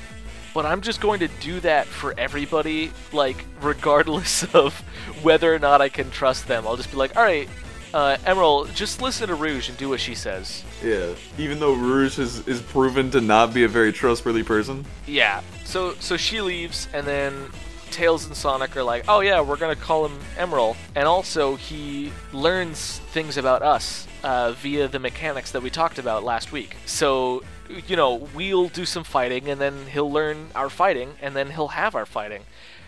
But 0.55 0.67
I'm 0.67 0.81
just 0.81 1.01
going 1.01 1.21
to 1.21 1.29
do 1.41 1.61
that 1.61 1.87
for 1.87 2.15
everybody, 2.19 2.93
like, 3.13 3.45
regardless 3.61 4.45
of 4.55 4.79
whether 5.23 5.55
or 5.55 5.59
not 5.59 5.81
I 5.81 5.89
can 5.89 6.11
trust 6.11 6.47
them. 6.49 6.67
I'll 6.67 6.77
just 6.77 6.91
be 6.91 6.97
like, 6.97 7.17
alright, 7.17 7.49
uh, 7.95 8.17
Emerl, 8.25 8.73
just 8.75 9.03
listen 9.03 9.29
to 9.29 9.35
Rouge 9.35 9.69
and 9.69 9.77
do 9.77 9.89
what 9.89 10.01
she 10.01 10.15
says. 10.15 10.65
Yeah. 10.83 11.15
Even 11.39 11.59
though 11.61 11.75
Rouge 11.75 12.19
is, 12.19 12.47
is 12.49 12.61
proven 12.61 13.11
to 13.11 13.21
not 13.21 13.53
be 13.53 13.65
a 13.65 13.69
very 13.69 13.93
trustworthy 13.93 14.43
person. 14.43 14.85
Yeah. 15.07 15.43
So 15.65 15.95
so 16.01 16.17
she 16.17 16.41
leaves, 16.41 16.89
and 16.93 17.07
then 17.07 17.49
Tails 17.91 18.27
and 18.27 18.37
Sonic 18.37 18.77
are 18.77 18.83
like, 18.83 19.05
"Oh 19.09 19.21
yeah, 19.21 19.41
we're 19.41 19.57
gonna 19.57 19.77
call 19.77 20.07
him 20.07 20.19
Emerl." 20.37 20.77
And 20.95 21.07
also, 21.07 21.57
he 21.57 22.13
learns 22.33 22.99
things 23.13 23.37
about 23.37 23.63
us 23.63 24.07
uh, 24.23 24.53
via 24.53 24.89
the 24.89 24.99
mechanics 24.99 25.53
that 25.53 25.63
we 25.63 25.71
talked 25.71 25.99
about 25.99 26.25
last 26.25 26.53
week. 26.53 26.77
So 26.87 27.43
you 27.69 27.97
know, 27.97 28.29
we'll 28.35 28.69
do 28.69 28.85
some 28.85 29.05
fighting, 29.05 29.49
and 29.49 29.61
then 29.61 29.87
he'll 29.87 30.11
learn 30.11 30.49
our 30.55 30.71
fighting, 30.71 31.15
and 31.21 31.35
then 31.35 31.51
he'll 31.51 31.69
have 31.69 31.95
our 31.95 32.07
fighting. 32.07 32.45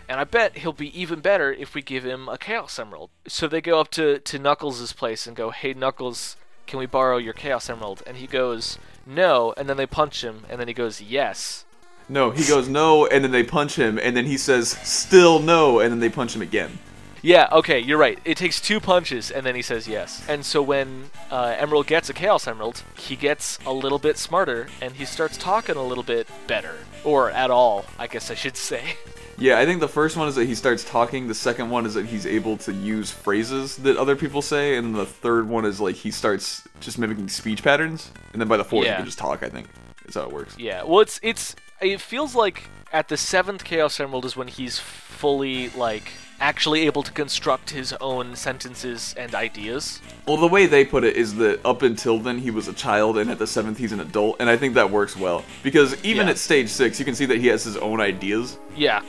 And 0.07 0.19
I 0.19 0.23
bet 0.23 0.57
he'll 0.57 0.73
be 0.73 0.99
even 0.99 1.19
better 1.19 1.51
if 1.51 1.73
we 1.73 1.81
give 1.81 2.05
him 2.05 2.29
a 2.29 2.37
Chaos 2.37 2.77
Emerald. 2.77 3.09
So 3.27 3.47
they 3.47 3.61
go 3.61 3.79
up 3.79 3.89
to, 3.91 4.19
to 4.19 4.39
Knuckles' 4.39 4.93
place 4.93 5.25
and 5.25 5.35
go, 5.35 5.49
Hey, 5.49 5.73
Knuckles, 5.73 6.37
can 6.67 6.77
we 6.79 6.85
borrow 6.85 7.17
your 7.17 7.33
Chaos 7.33 7.69
Emerald? 7.69 8.03
And 8.05 8.17
he 8.17 8.27
goes, 8.27 8.77
No. 9.05 9.53
And 9.57 9.67
then 9.67 9.77
they 9.77 9.87
punch 9.87 10.23
him, 10.23 10.45
and 10.49 10.59
then 10.59 10.67
he 10.67 10.73
goes, 10.73 11.01
Yes. 11.01 11.65
No, 12.07 12.29
he 12.29 12.43
goes 12.47 12.69
no, 12.69 13.07
and 13.07 13.23
then 13.23 13.31
they 13.31 13.43
punch 13.43 13.77
him, 13.77 13.97
and 13.97 14.15
then 14.15 14.25
he 14.25 14.37
says 14.37 14.69
still 14.83 15.39
no, 15.39 15.79
and 15.79 15.91
then 15.91 15.99
they 15.99 16.09
punch 16.09 16.35
him 16.35 16.41
again. 16.43 16.77
Yeah, 17.25 17.47
okay, 17.51 17.79
you're 17.79 17.97
right. 17.97 18.19
It 18.23 18.37
takes 18.37 18.61
two 18.61 18.79
punches, 18.79 19.31
and 19.31 19.43
then 19.43 19.55
he 19.55 19.63
says 19.63 19.87
yes. 19.87 20.23
And 20.29 20.45
so 20.45 20.61
when 20.61 21.09
uh, 21.31 21.55
Emerl 21.55 21.83
gets 21.83 22.07
a 22.07 22.13
Chaos 22.13 22.47
Emerald, 22.47 22.83
he 22.99 23.15
gets 23.15 23.57
a 23.65 23.73
little 23.73 23.97
bit 23.97 24.19
smarter, 24.19 24.67
and 24.79 24.93
he 24.93 25.05
starts 25.05 25.35
talking 25.35 25.75
a 25.75 25.83
little 25.83 26.03
bit 26.03 26.27
better. 26.45 26.75
Or 27.03 27.31
at 27.31 27.49
all, 27.49 27.85
I 27.97 28.05
guess 28.05 28.29
I 28.29 28.35
should 28.35 28.55
say. 28.69 28.97
Yeah, 29.39 29.57
I 29.57 29.65
think 29.65 29.79
the 29.79 29.87
first 29.87 30.15
one 30.17 30.27
is 30.27 30.35
that 30.35 30.45
he 30.45 30.53
starts 30.53 30.83
talking. 30.83 31.27
The 31.27 31.33
second 31.33 31.71
one 31.71 31.87
is 31.87 31.95
that 31.95 32.05
he's 32.05 32.27
able 32.27 32.57
to 32.57 32.71
use 32.71 33.09
phrases 33.09 33.77
that 33.77 33.97
other 33.97 34.15
people 34.15 34.43
say, 34.43 34.77
and 34.77 34.93
the 34.93 35.07
third 35.07 35.49
one 35.49 35.65
is 35.65 35.81
like 35.81 35.95
he 35.95 36.11
starts 36.11 36.61
just 36.79 36.99
mimicking 36.99 37.27
speech 37.27 37.63
patterns. 37.63 38.11
And 38.33 38.39
then 38.41 38.47
by 38.47 38.57
the 38.57 38.63
fourth, 38.63 38.85
Yeah. 38.85 38.91
he 38.91 38.97
can 38.97 39.05
just 39.05 39.17
talk. 39.17 39.41
I 39.41 39.49
think 39.49 39.65
is 40.07 40.13
how 40.13 40.21
it 40.25 40.31
works. 40.31 40.55
Yeah, 40.59 40.83
well, 40.83 40.99
it's 40.99 41.19
it's 41.23 41.55
it 41.81 42.01
feels 42.01 42.35
like 42.35 42.69
at 42.93 43.07
the 43.09 43.17
seventh 43.17 43.63
Chaos 43.63 43.99
Emerald 43.99 44.25
is 44.25 44.37
when 44.37 44.47
he's 44.47 44.77
fully 44.77 45.69
like 45.69 46.11
actually 46.39 46.85
able 46.85 47.03
to 47.03 47.11
construct 47.11 47.69
his 47.69 47.93
own 48.01 48.35
sentences 48.35 49.13
and 49.17 49.33
ideas. 49.35 50.01
Well, 50.27 50.37
the 50.37 50.47
way 50.47 50.65
they 50.65 50.85
put 50.85 51.03
it 51.03 51.15
is 51.15 51.35
that 51.35 51.65
up 51.65 51.81
until 51.81 52.19
then 52.19 52.39
he 52.39 52.51
was 52.51 52.67
a 52.67 52.73
child, 52.73 53.17
and 53.17 53.29
at 53.29 53.39
the 53.39 53.47
seventh 53.47 53.77
he's 53.77 53.91
an 53.91 53.99
adult, 53.99 54.37
and 54.39 54.49
I 54.49 54.57
think 54.57 54.73
that 54.75 54.89
works 54.91 55.15
well 55.15 55.43
because 55.63 55.95
even 56.03 56.27
Yeah. 56.27 56.31
at 56.31 56.37
stage 56.37 56.69
six, 56.69 56.99
you 56.99 57.05
can 57.05 57.15
see 57.15 57.25
that 57.25 57.37
he 57.39 57.47
has 57.47 57.63
his 57.63 57.77
own 57.77 57.99
ideas. 58.01 58.57
Yeah, 58.75 59.01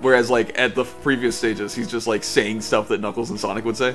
Whereas, 0.00 0.28
like 0.30 0.58
at 0.58 0.74
the 0.74 0.84
previous 0.84 1.36
stages, 1.38 1.76
he's 1.76 1.88
just 1.88 2.08
like 2.08 2.24
saying 2.24 2.62
stuff 2.62 2.88
that 2.88 3.00
Knuckles 3.00 3.30
and 3.30 3.38
Sonic 3.38 3.64
would 3.64 3.76
say. 3.76 3.94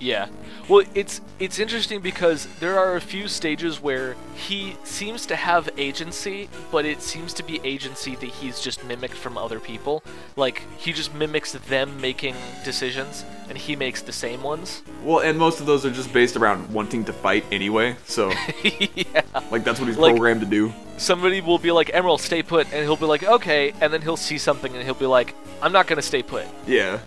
Yeah. 0.00 0.28
Well, 0.68 0.84
it's 0.94 1.20
it's 1.38 1.58
interesting 1.58 2.00
because 2.00 2.46
there 2.58 2.78
are 2.78 2.96
a 2.96 3.00
few 3.00 3.28
stages 3.28 3.82
where 3.82 4.16
he 4.34 4.76
seems 4.84 5.26
to 5.26 5.36
have 5.36 5.68
agency, 5.76 6.48
but 6.72 6.84
it 6.86 7.02
seems 7.02 7.34
to 7.34 7.42
be 7.42 7.60
agency 7.64 8.16
that 8.16 8.26
he's 8.28 8.60
just 8.60 8.82
mimicked 8.84 9.14
from 9.14 9.36
other 9.36 9.60
people. 9.60 10.02
Like 10.36 10.62
he 10.78 10.92
just 10.92 11.14
mimics 11.14 11.52
them 11.52 12.00
making 12.00 12.34
decisions, 12.64 13.24
and 13.48 13.58
he 13.58 13.76
makes 13.76 14.00
the 14.02 14.12
same 14.12 14.42
ones. 14.42 14.82
Well, 15.04 15.18
and 15.20 15.38
most 15.38 15.60
of 15.60 15.66
those 15.66 15.84
are 15.84 15.90
just 15.90 16.12
based 16.12 16.36
around 16.36 16.72
wanting 16.72 17.04
to 17.04 17.12
fight 17.12 17.44
anyway. 17.52 17.96
So, 18.06 18.30
yeah. 18.62 19.22
like 19.50 19.64
that's 19.64 19.80
what 19.80 19.88
he's 19.88 19.98
Like- 19.98 20.12
programmed 20.14 20.40
to 20.40 20.46
do. 20.46 20.72
somebody 20.96 21.40
will 21.40 21.58
be 21.58 21.72
like, 21.72 21.88
Emerl, 21.88 22.18
stay 22.18 22.42
put, 22.42 22.66
and 22.72 22.82
he'll 22.84 22.96
be 22.96 23.06
like, 23.06 23.22
okay, 23.24 23.72
and 23.80 23.92
then 23.92 24.02
he'll 24.02 24.16
see 24.18 24.38
something 24.38 24.74
and 24.74 24.82
he'll 24.84 24.94
be 24.94 25.06
like, 25.06 25.34
I'm 25.62 25.72
not 25.72 25.86
gonna 25.86 26.02
stay 26.02 26.22
put, 26.22 26.44
Yeah. 26.66 27.00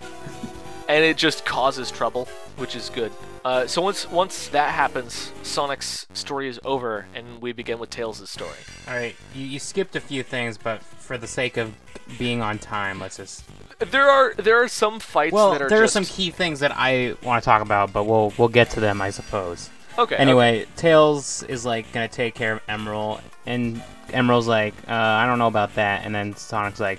And 0.88 1.04
it 1.04 1.16
just 1.16 1.44
causes 1.44 1.90
trouble, 1.90 2.26
which 2.56 2.76
is 2.76 2.90
good. 2.90 3.10
Uh, 3.44 3.66
so 3.66 3.82
once 3.82 4.10
once 4.10 4.48
that 4.48 4.72
happens, 4.74 5.32
Sonic's 5.42 6.06
story 6.14 6.48
is 6.48 6.58
over, 6.64 7.06
and 7.14 7.40
we 7.42 7.52
begin 7.52 7.78
with 7.78 7.90
Tails' 7.90 8.28
story. 8.30 8.50
All 8.88 8.94
right, 8.94 9.14
you, 9.34 9.44
you 9.46 9.58
skipped 9.58 9.96
a 9.96 10.00
few 10.00 10.22
things, 10.22 10.56
but 10.56 10.82
for 10.82 11.18
the 11.18 11.26
sake 11.26 11.56
of 11.58 11.74
being 12.18 12.40
on 12.42 12.58
time, 12.58 13.00
let's 13.00 13.16
just. 13.18 13.44
There 13.78 14.08
are 14.08 14.34
there 14.34 14.62
are 14.62 14.68
some 14.68 14.98
fights 15.00 15.32
Well, 15.32 15.52
that 15.52 15.62
are 15.62 15.68
there 15.68 15.82
just... 15.82 15.96
are 15.96 16.04
some 16.04 16.16
key 16.16 16.30
things 16.30 16.60
that 16.60 16.72
I 16.74 17.16
want 17.22 17.42
to 17.42 17.44
talk 17.44 17.60
about, 17.60 17.92
but 17.92 18.04
we'll 18.04 18.32
we'll 18.38 18.48
get 18.48 18.70
to 18.70 18.80
them, 18.80 19.02
I 19.02 19.10
suppose. 19.10 19.68
okay. 19.98 20.16
Anyway, 20.16 20.66
Tails 20.76 21.42
is 21.44 21.66
like 21.66 21.90
gonna 21.92 22.08
take 22.08 22.34
care 22.34 22.54
of 22.54 22.66
Emerl, 22.66 23.20
and 23.46 23.82
Emerl's 24.08 24.48
like, 24.48 24.74
uh, 24.88 24.92
I 24.92 25.26
don't 25.26 25.38
know 25.38 25.48
about 25.48 25.74
that, 25.74 26.04
and 26.06 26.14
then 26.14 26.34
Sonic's 26.36 26.80
like, 26.80 26.98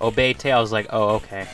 obey 0.00 0.34
Tails, 0.34 0.72
like, 0.72 0.88
oh 0.90 1.16
okay, 1.16 1.46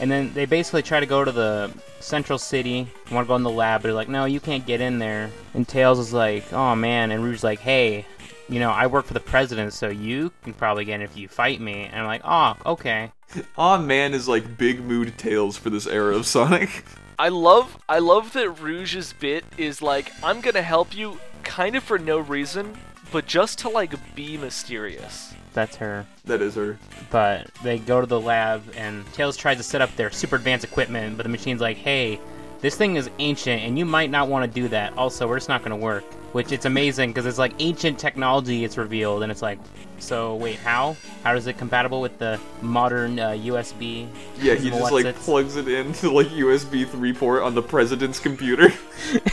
and 0.00 0.10
then 0.10 0.32
they 0.34 0.46
basically 0.46 0.82
try 0.82 1.00
to 1.00 1.06
go 1.06 1.24
to 1.24 1.32
the 1.32 1.70
central 2.00 2.38
city, 2.38 2.88
want 3.10 3.26
to 3.26 3.28
go 3.28 3.36
in 3.36 3.42
the 3.42 3.50
lab, 3.50 3.82
but 3.82 3.88
they're 3.88 3.94
like, 3.94 4.08
no, 4.08 4.24
you 4.24 4.40
can't 4.40 4.66
get 4.66 4.80
in 4.80 4.98
there, 4.98 5.30
and 5.54 5.66
Tails 5.66 5.98
is 5.98 6.12
like, 6.12 6.52
oh 6.52 6.74
man, 6.74 7.10
and 7.10 7.22
Rouge's 7.24 7.44
like, 7.44 7.60
hey, 7.60 8.06
you 8.48 8.60
know, 8.60 8.70
I 8.70 8.86
work 8.86 9.06
for 9.06 9.14
the 9.14 9.20
president, 9.20 9.72
so 9.72 9.88
you 9.88 10.32
can 10.44 10.54
probably 10.54 10.84
get 10.84 10.96
in 10.96 11.02
if 11.02 11.16
you 11.16 11.28
fight 11.28 11.60
me, 11.60 11.84
and 11.84 11.96
I'm 11.96 12.06
like, 12.06 12.22
oh, 12.24 12.72
okay. 12.72 13.12
Aw 13.58 13.78
man 13.78 14.14
is 14.14 14.28
like 14.28 14.56
big 14.56 14.80
mood 14.80 15.18
Tails 15.18 15.56
for 15.56 15.70
this 15.70 15.86
era 15.86 16.14
of 16.14 16.26
Sonic. 16.26 16.84
I 17.18 17.30
love 17.30 17.78
I 17.88 17.98
love 17.98 18.34
that 18.34 18.60
Rouge's 18.60 19.14
bit 19.14 19.44
is 19.56 19.80
like, 19.80 20.12
I'm 20.22 20.42
gonna 20.42 20.62
help 20.62 20.94
you, 20.94 21.18
kind 21.44 21.74
of 21.74 21.82
for 21.82 21.98
no 21.98 22.18
reason, 22.18 22.76
but 23.10 23.26
just 23.26 23.58
to 23.60 23.70
like 23.70 24.14
be 24.14 24.36
mysterious. 24.36 25.25
That's 25.56 25.74
her. 25.76 26.04
that 26.26 26.42
is 26.42 26.54
her. 26.54 26.78
but 27.10 27.50
they 27.62 27.78
go 27.78 27.98
to 28.02 28.06
the 28.06 28.20
lab 28.20 28.62
and 28.76 29.10
Tails 29.14 29.38
tries 29.38 29.56
to 29.56 29.62
set 29.62 29.80
up 29.80 29.94
their 29.96 30.10
super 30.10 30.36
advanced 30.36 30.66
equipment, 30.66 31.16
but 31.16 31.22
the 31.22 31.30
machine's 31.30 31.62
like, 31.62 31.78
"Hey, 31.78 32.20
this 32.60 32.76
thing 32.76 32.96
is 32.96 33.08
ancient, 33.18 33.62
and 33.62 33.78
you 33.78 33.86
might 33.86 34.10
not 34.10 34.28
want 34.28 34.44
to 34.44 34.60
do 34.60 34.68
that. 34.68 34.92
Also, 34.98 35.26
we're 35.26 35.38
just 35.38 35.48
not 35.48 35.62
going 35.64 35.70
to 35.70 35.82
work." 35.82 36.04
Which 36.32 36.52
it's 36.52 36.66
amazing 36.66 37.10
because 37.10 37.24
it's 37.24 37.38
like 37.38 37.54
ancient 37.58 37.98
technology. 37.98 38.64
It's 38.64 38.76
revealed, 38.76 39.22
and 39.22 39.32
it's 39.32 39.40
like, 39.40 39.58
so 39.98 40.34
wait, 40.34 40.58
how? 40.58 40.94
How 41.24 41.34
is 41.34 41.46
it 41.46 41.56
compatible 41.56 42.02
with 42.02 42.18
the 42.18 42.38
modern 42.60 43.18
uh, 43.18 43.30
USB? 43.30 44.06
Yeah, 44.38 44.54
he 44.56 44.68
just 44.68 44.92
like 44.92 45.14
plugs 45.16 45.56
it 45.56 45.68
into 45.68 46.10
like 46.10 46.26
USB 46.26 46.86
3 46.86 47.12
port 47.14 47.42
on 47.42 47.54
the 47.54 47.62
president's 47.62 48.20
computer. 48.20 48.68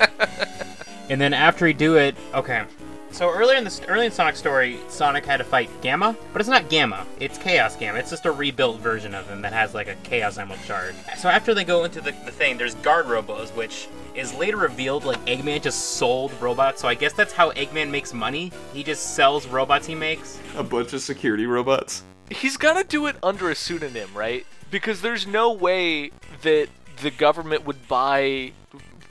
And 1.11 1.21
then 1.21 1.35
after 1.35 1.67
he 1.67 1.75
do 1.75 1.97
it, 1.99 2.17
okay. 2.33 2.65
So 3.13 3.31
earlier 3.31 3.59
in 3.59 3.65
the 3.65 3.85
early 3.89 4.07
in 4.07 4.13
Sonic 4.13 4.37
story, 4.37 4.79
Sonic 4.89 5.27
had 5.27 5.37
to 5.37 5.45
fight 5.45 5.69
Gamma, 5.83 6.17
but 6.33 6.41
it's 6.41 6.49
not 6.49 6.71
Gamma. 6.71 7.07
It's 7.21 7.37
Chaos 7.37 7.77
Gamma. 7.77 7.99
It's 7.99 8.09
just 8.09 8.25
a 8.25 8.33
rebuilt 8.33 8.81
version 8.81 9.15
of 9.15 9.29
him 9.29 9.43
that 9.43 9.53
has 9.53 9.75
like 9.75 9.87
a 9.87 9.97
Chaos 9.97 10.39
Emerald 10.39 10.63
shard. 10.63 10.95
So 11.19 11.29
after 11.29 11.53
they 11.53 11.63
go 11.63 11.85
into 11.85 12.01
the, 12.01 12.13
the 12.25 12.31
thing, 12.33 12.57
there's 12.57 12.75
Guard 12.77 13.05
Robos, 13.05 13.55
which 13.55 13.87
is 14.15 14.33
later 14.35 14.57
revealed 14.57 15.05
like 15.05 15.23
Eggman 15.27 15.61
just 15.61 15.97
sold 15.97 16.33
robots. 16.41 16.81
So 16.81 16.89
I 16.89 16.95
guess 16.95 17.13
that's 17.13 17.35
how 17.35 17.51
Eggman 17.53 17.91
makes 17.91 18.15
money. 18.15 18.51
He 18.73 18.83
just 18.83 19.15
sells 19.15 19.47
robots 19.47 19.87
he 19.87 19.95
makes. 19.95 20.41
a 20.57 20.63
bunch 20.63 20.95
of 20.95 21.03
security 21.03 21.45
robots. 21.45 22.05
He's 22.31 22.57
gotta 22.57 22.83
do 22.83 23.07
it 23.09 23.17
under 23.23 23.51
a 23.51 23.55
pseudonym, 23.55 24.09
right? 24.15 24.47
Because 24.71 25.03
there's 25.03 25.27
no 25.27 25.53
way 25.53 26.13
that 26.41 26.69
the 27.03 27.11
government 27.11 27.67
would 27.67 27.87
buy 27.89 28.53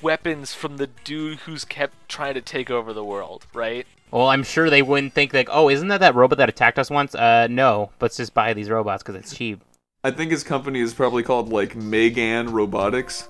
weapons 0.01 0.53
from 0.53 0.77
the 0.77 0.87
dude 0.87 1.39
who's 1.39 1.65
kept 1.65 2.09
trying 2.09 2.33
to 2.33 2.41
take 2.41 2.69
over 2.69 2.93
the 2.93 3.03
world, 3.03 3.45
right? 3.53 3.85
Well, 4.11 4.27
I'm 4.27 4.43
sure 4.43 4.69
they 4.69 4.81
wouldn't 4.81 5.13
think 5.13 5.33
like, 5.33 5.49
oh, 5.51 5.69
isn't 5.69 5.87
that 5.87 6.01
that 6.01 6.15
robot 6.15 6.37
that 6.39 6.49
attacked 6.49 6.79
us 6.79 6.89
once? 6.89 7.15
Uh, 7.15 7.47
no. 7.49 7.91
Let's 8.01 8.17
just 8.17 8.33
buy 8.33 8.53
these 8.53 8.69
robots 8.69 9.03
because 9.03 9.15
it's 9.15 9.35
cheap. 9.35 9.61
I 10.03 10.11
think 10.11 10.31
his 10.31 10.43
company 10.43 10.79
is 10.79 10.93
probably 10.93 11.23
called 11.23 11.49
like 11.49 11.75
Megan 11.75 12.51
Robotics. 12.51 13.29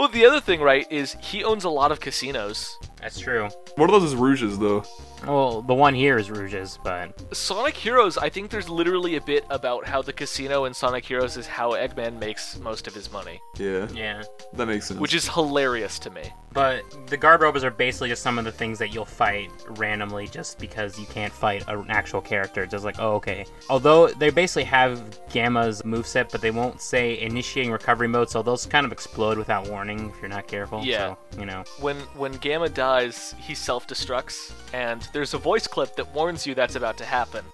Well, 0.00 0.08
the 0.08 0.24
other 0.24 0.40
thing, 0.40 0.62
right, 0.62 0.90
is 0.90 1.14
he 1.20 1.44
owns 1.44 1.64
a 1.64 1.68
lot 1.68 1.92
of 1.92 2.00
casinos. 2.00 2.78
That's 3.02 3.18
true. 3.20 3.50
One 3.76 3.90
of 3.90 4.00
those 4.00 4.10
is 4.10 4.14
Rouges 4.14 4.58
though. 4.58 4.82
Well, 5.26 5.62
the 5.62 5.74
one 5.74 5.94
here 5.94 6.16
is 6.18 6.30
Rouge's, 6.30 6.78
but 6.82 7.34
Sonic 7.36 7.76
Heroes, 7.76 8.16
I 8.16 8.28
think 8.30 8.50
there's 8.50 8.68
literally 8.68 9.16
a 9.16 9.20
bit 9.20 9.44
about 9.50 9.86
how 9.86 10.00
the 10.02 10.12
casino 10.12 10.64
in 10.64 10.74
Sonic 10.74 11.04
Heroes 11.04 11.36
is 11.36 11.46
how 11.46 11.72
Eggman 11.72 12.18
makes 12.18 12.58
most 12.58 12.86
of 12.86 12.94
his 12.94 13.12
money, 13.12 13.40
Yeah, 13.58 13.86
yeah. 13.92 14.22
that 14.54 14.66
makes 14.66 14.88
sense. 14.88 14.98
which 15.00 15.14
is 15.14 15.28
hilarious 15.28 15.98
to 16.00 16.10
me. 16.10 16.22
But 16.52 16.82
the 17.06 17.16
guard 17.16 17.42
robots 17.42 17.62
are 17.64 17.70
basically 17.70 18.08
just 18.08 18.22
some 18.22 18.36
of 18.36 18.44
the 18.44 18.50
things 18.50 18.76
that 18.80 18.88
you'll 18.92 19.04
fight 19.04 19.50
randomly 19.68 20.26
just 20.26 20.58
because 20.58 20.98
you 20.98 21.06
can't 21.06 21.32
fight 21.32 21.62
an 21.68 21.86
actual 21.88 22.20
character. 22.20 22.64
It's 22.64 22.72
just 22.72 22.84
like, 22.84 22.96
oh, 22.98 23.14
okay. 23.16 23.44
Although 23.68 24.08
they 24.08 24.30
basically 24.30 24.64
have 24.64 25.16
Gamma's 25.32 25.82
moveset, 25.82 26.32
but 26.32 26.40
they 26.40 26.50
won't 26.50 26.80
say 26.80 27.20
initiating 27.20 27.70
recovery 27.70 28.08
mode, 28.08 28.30
so 28.30 28.42
those 28.42 28.66
kind 28.66 28.84
of 28.84 28.90
explode 28.90 29.38
without 29.38 29.68
warning 29.68 30.10
if 30.10 30.20
you're 30.20 30.28
not 30.28 30.48
careful. 30.48 30.82
Yeah. 30.84 31.14
So, 31.30 31.38
you 31.38 31.46
know. 31.46 31.62
When 31.78 31.98
when 32.16 32.32
Gamma 32.32 32.68
dies, 32.68 33.32
he 33.38 33.54
self-destructs, 33.54 34.52
and 34.72 35.02
there's 35.12 35.34
a 35.34 35.38
voice 35.38 35.66
clip 35.66 35.96
that 35.96 36.12
warns 36.14 36.46
you 36.46 36.54
that's 36.54 36.76
about 36.76 36.96
to 36.98 37.04
happen. 37.04 37.44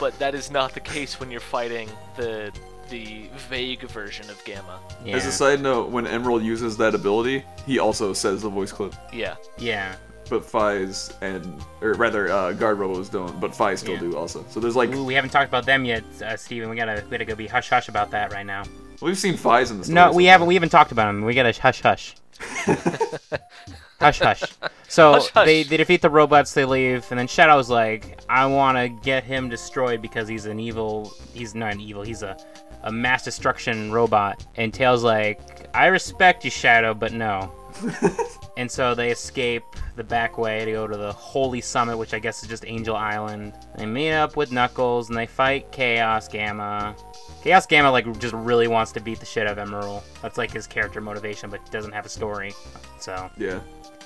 But 0.00 0.18
that 0.18 0.34
is 0.34 0.50
not 0.50 0.74
the 0.74 0.80
case 0.80 1.20
when 1.20 1.30
you're 1.30 1.40
fighting 1.40 1.88
the 2.16 2.52
the 2.90 3.28
vague 3.48 3.80
version 3.88 4.28
of 4.28 4.42
Gamma. 4.44 4.78
Yeah. 5.04 5.16
As 5.16 5.24
a 5.26 5.32
side 5.32 5.60
note, 5.62 5.90
when 5.90 6.04
Emerl 6.04 6.42
uses 6.44 6.76
that 6.76 6.94
ability, 6.94 7.42
he 7.66 7.78
also 7.78 8.12
says 8.12 8.42
the 8.42 8.50
voice 8.50 8.72
clip. 8.72 8.94
Yeah. 9.12 9.36
yeah. 9.56 9.96
But 10.28 10.44
Fies 10.44 11.10
and, 11.22 11.62
or 11.80 11.94
rather, 11.94 12.30
uh, 12.30 12.52
Guard 12.52 12.78
Robos 12.78 13.10
don't, 13.10 13.40
but 13.40 13.54
Fies 13.54 13.80
still 13.80 13.94
Yeah. 13.94 14.00
do 14.00 14.16
also. 14.16 14.44
So 14.50 14.60
there's 14.60 14.76
like, 14.76 14.92
Ooh, 14.94 15.04
we 15.04 15.14
haven't 15.14 15.30
talked 15.30 15.48
about 15.48 15.64
them 15.64 15.84
yet, 15.86 16.04
uh, 16.22 16.36
Steven. 16.36 16.68
We 16.68 16.76
gotta, 16.76 17.02
we 17.04 17.10
gotta 17.10 17.24
go 17.24 17.34
be 17.34 17.46
hush 17.46 17.70
hush 17.70 17.88
about 17.88 18.10
that 18.10 18.32
right 18.32 18.44
now. 18.46 18.64
we've 19.00 19.18
seen 19.18 19.36
Fies 19.36 19.70
in 19.70 19.80
the. 19.80 19.90
No, 19.90 20.12
we 20.12 20.26
haven't. 20.26 20.46
We 20.46 20.54
haven't 20.54 20.68
talked 20.70 20.92
about 20.92 21.06
them. 21.06 21.22
We 21.24 21.32
gotta 21.34 21.58
hush 21.58 21.80
hush. 21.80 22.14
hush 24.00 24.18
hush. 24.18 24.42
So 24.88 25.12
Hush, 25.14 25.28
hush. 25.34 25.46
they 25.46 25.62
they 25.62 25.76
defeat 25.76 26.02
the 26.02 26.10
robots. 26.10 26.52
They 26.54 26.64
leave, 26.64 27.06
and 27.10 27.18
then 27.18 27.26
Shadow's 27.26 27.70
like, 27.70 28.20
"I 28.28 28.46
want 28.46 28.76
to 28.78 28.88
get 28.88 29.24
him 29.24 29.48
destroyed 29.48 30.00
because 30.02 30.28
he's 30.28 30.46
an 30.46 30.60
evil. 30.60 31.12
He's 31.32 31.54
not 31.54 31.72
an 31.72 31.80
evil. 31.80 32.02
He's 32.02 32.22
a 32.22 32.36
a 32.82 32.92
mass 32.92 33.24
destruction 33.24 33.90
robot." 33.92 34.44
And 34.56 34.72
Tails 34.72 35.02
like, 35.04 35.40
"I 35.74 35.86
respect 35.86 36.44
you, 36.44 36.50
Shadow, 36.50 36.94
but 36.94 37.12
no." 37.12 37.52
and 38.56 38.70
so 38.70 38.94
they 38.94 39.10
escape 39.10 39.64
the 39.96 40.04
back 40.04 40.38
way 40.38 40.64
to 40.64 40.70
go 40.70 40.86
to 40.86 40.96
the 40.96 41.12
Holy 41.12 41.60
Summit, 41.60 41.96
which 41.96 42.14
I 42.14 42.20
guess 42.20 42.40
is 42.42 42.48
just 42.48 42.64
Angel 42.66 42.94
Island. 42.94 43.52
They 43.76 43.84
meet 43.86 44.12
up 44.12 44.36
with 44.36 44.52
Knuckles 44.52 45.08
and 45.08 45.18
they 45.18 45.26
fight 45.26 45.72
Chaos 45.72 46.28
Gamma. 46.28 46.94
Chaos 47.42 47.66
Gamma 47.66 47.90
like 47.90 48.06
just 48.20 48.32
really 48.34 48.68
wants 48.68 48.92
to 48.92 49.00
beat 49.00 49.18
the 49.18 49.26
shit 49.26 49.48
out 49.48 49.58
of 49.58 49.68
Emerl. 49.68 50.02
That's 50.22 50.38
like 50.38 50.52
his 50.52 50.68
character 50.68 51.00
motivation, 51.00 51.50
but 51.50 51.68
doesn't 51.72 51.90
have 51.92 52.06
a 52.06 52.08
story. 52.08 52.52
So 53.00 53.28
Yeah. 53.36 53.58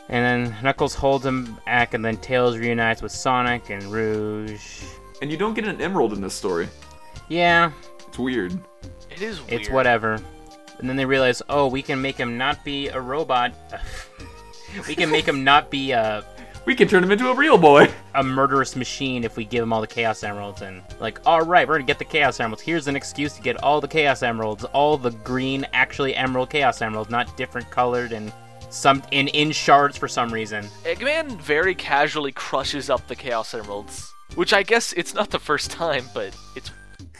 And 0.09 0.25
then 0.53 0.57
Knuckles 0.63 0.95
holds 0.95 1.25
him 1.27 1.59
back, 1.67 1.95
and 1.95 2.05
then 2.05 2.17
Tails 2.19 2.57
reunites 2.57 3.03
with 3.03 3.13
Sonic 3.13 3.71
and 3.71 3.83
Rouge. 3.85 4.83
And 5.21 5.31
you 5.31 5.37
don't 5.37 5.55
get 5.55 5.65
an 5.67 5.81
Emerald 5.81 6.13
in 6.13 6.21
this 6.21 6.35
story. 6.35 6.69
Yeah, 7.29 7.73
It's 8.07 8.19
weird. 8.19 8.59
It 9.11 9.21
is 9.23 9.41
weird. 9.41 9.53
it's 9.53 9.71
whatever. 9.71 10.19
And 10.79 10.89
then 10.89 10.97
they 10.97 11.05
realize, 11.05 11.43
oh, 11.49 11.67
we 11.67 11.83
can 11.83 12.01
make 12.01 12.17
him 12.17 12.39
not 12.39 12.65
be 12.65 12.89
a 12.89 13.01
robot. 13.01 13.53
we 14.87 14.95
can 14.95 15.11
make 15.11 15.27
him 15.27 15.43
not 15.45 15.71
be 15.71 15.91
a. 15.91 16.25
We 16.65 16.75
can 16.75 16.87
turn 16.87 17.03
him 17.03 17.11
into 17.11 17.31
a 17.31 17.35
real 17.35 17.57
boy. 17.59 17.91
a 18.15 18.23
murderous 18.23 18.77
machine 18.77 19.25
if 19.25 19.37
we 19.37 19.45
give 19.45 19.63
him 19.63 19.73
all 19.73 19.81
the 19.81 19.87
Chaos 19.87 20.23
Emeralds 20.23 20.61
and 20.63 20.83
like, 21.01 21.19
all 21.27 21.41
right, 21.43 21.67
we're 21.67 21.75
gonna 21.77 21.87
get 21.87 21.99
the 21.99 22.05
Chaos 22.05 22.39
Emeralds. 22.41 22.63
Here's 22.63 22.87
an 22.89 22.95
excuse 22.97 23.33
to 23.35 23.43
get 23.43 23.63
all 23.63 23.81
the 23.81 23.89
Chaos 23.89 24.23
Emeralds, 24.23 24.65
all 24.65 24.97
the 24.99 25.11
green, 25.11 25.67
actually 25.73 26.15
Emerald 26.15 26.51
Chaos 26.51 26.83
Emeralds, 26.83 27.11
not 27.11 27.35
different 27.39 27.71
colored 27.71 28.13
and 28.13 28.31
some 28.71 29.03
in 29.11 29.29
in 29.29 29.51
shards 29.53 29.97
for 29.97 30.09
some 30.09 30.33
reason. 30.33 30.65
Eggman 30.85 31.41
very 31.41 31.75
casually 31.75 32.33
crushes 32.33 32.91
up 32.91 33.07
the 33.09 33.17
Chaos 33.17 33.55
Emeralds, 33.55 34.13
which 34.35 34.53
I 34.53 34.63
guess 34.63 34.93
it's 34.93 35.15
not 35.15 35.31
the 35.31 35.39
first 35.39 35.71
time, 35.71 36.05
but 36.15 36.37
it's 36.55 36.71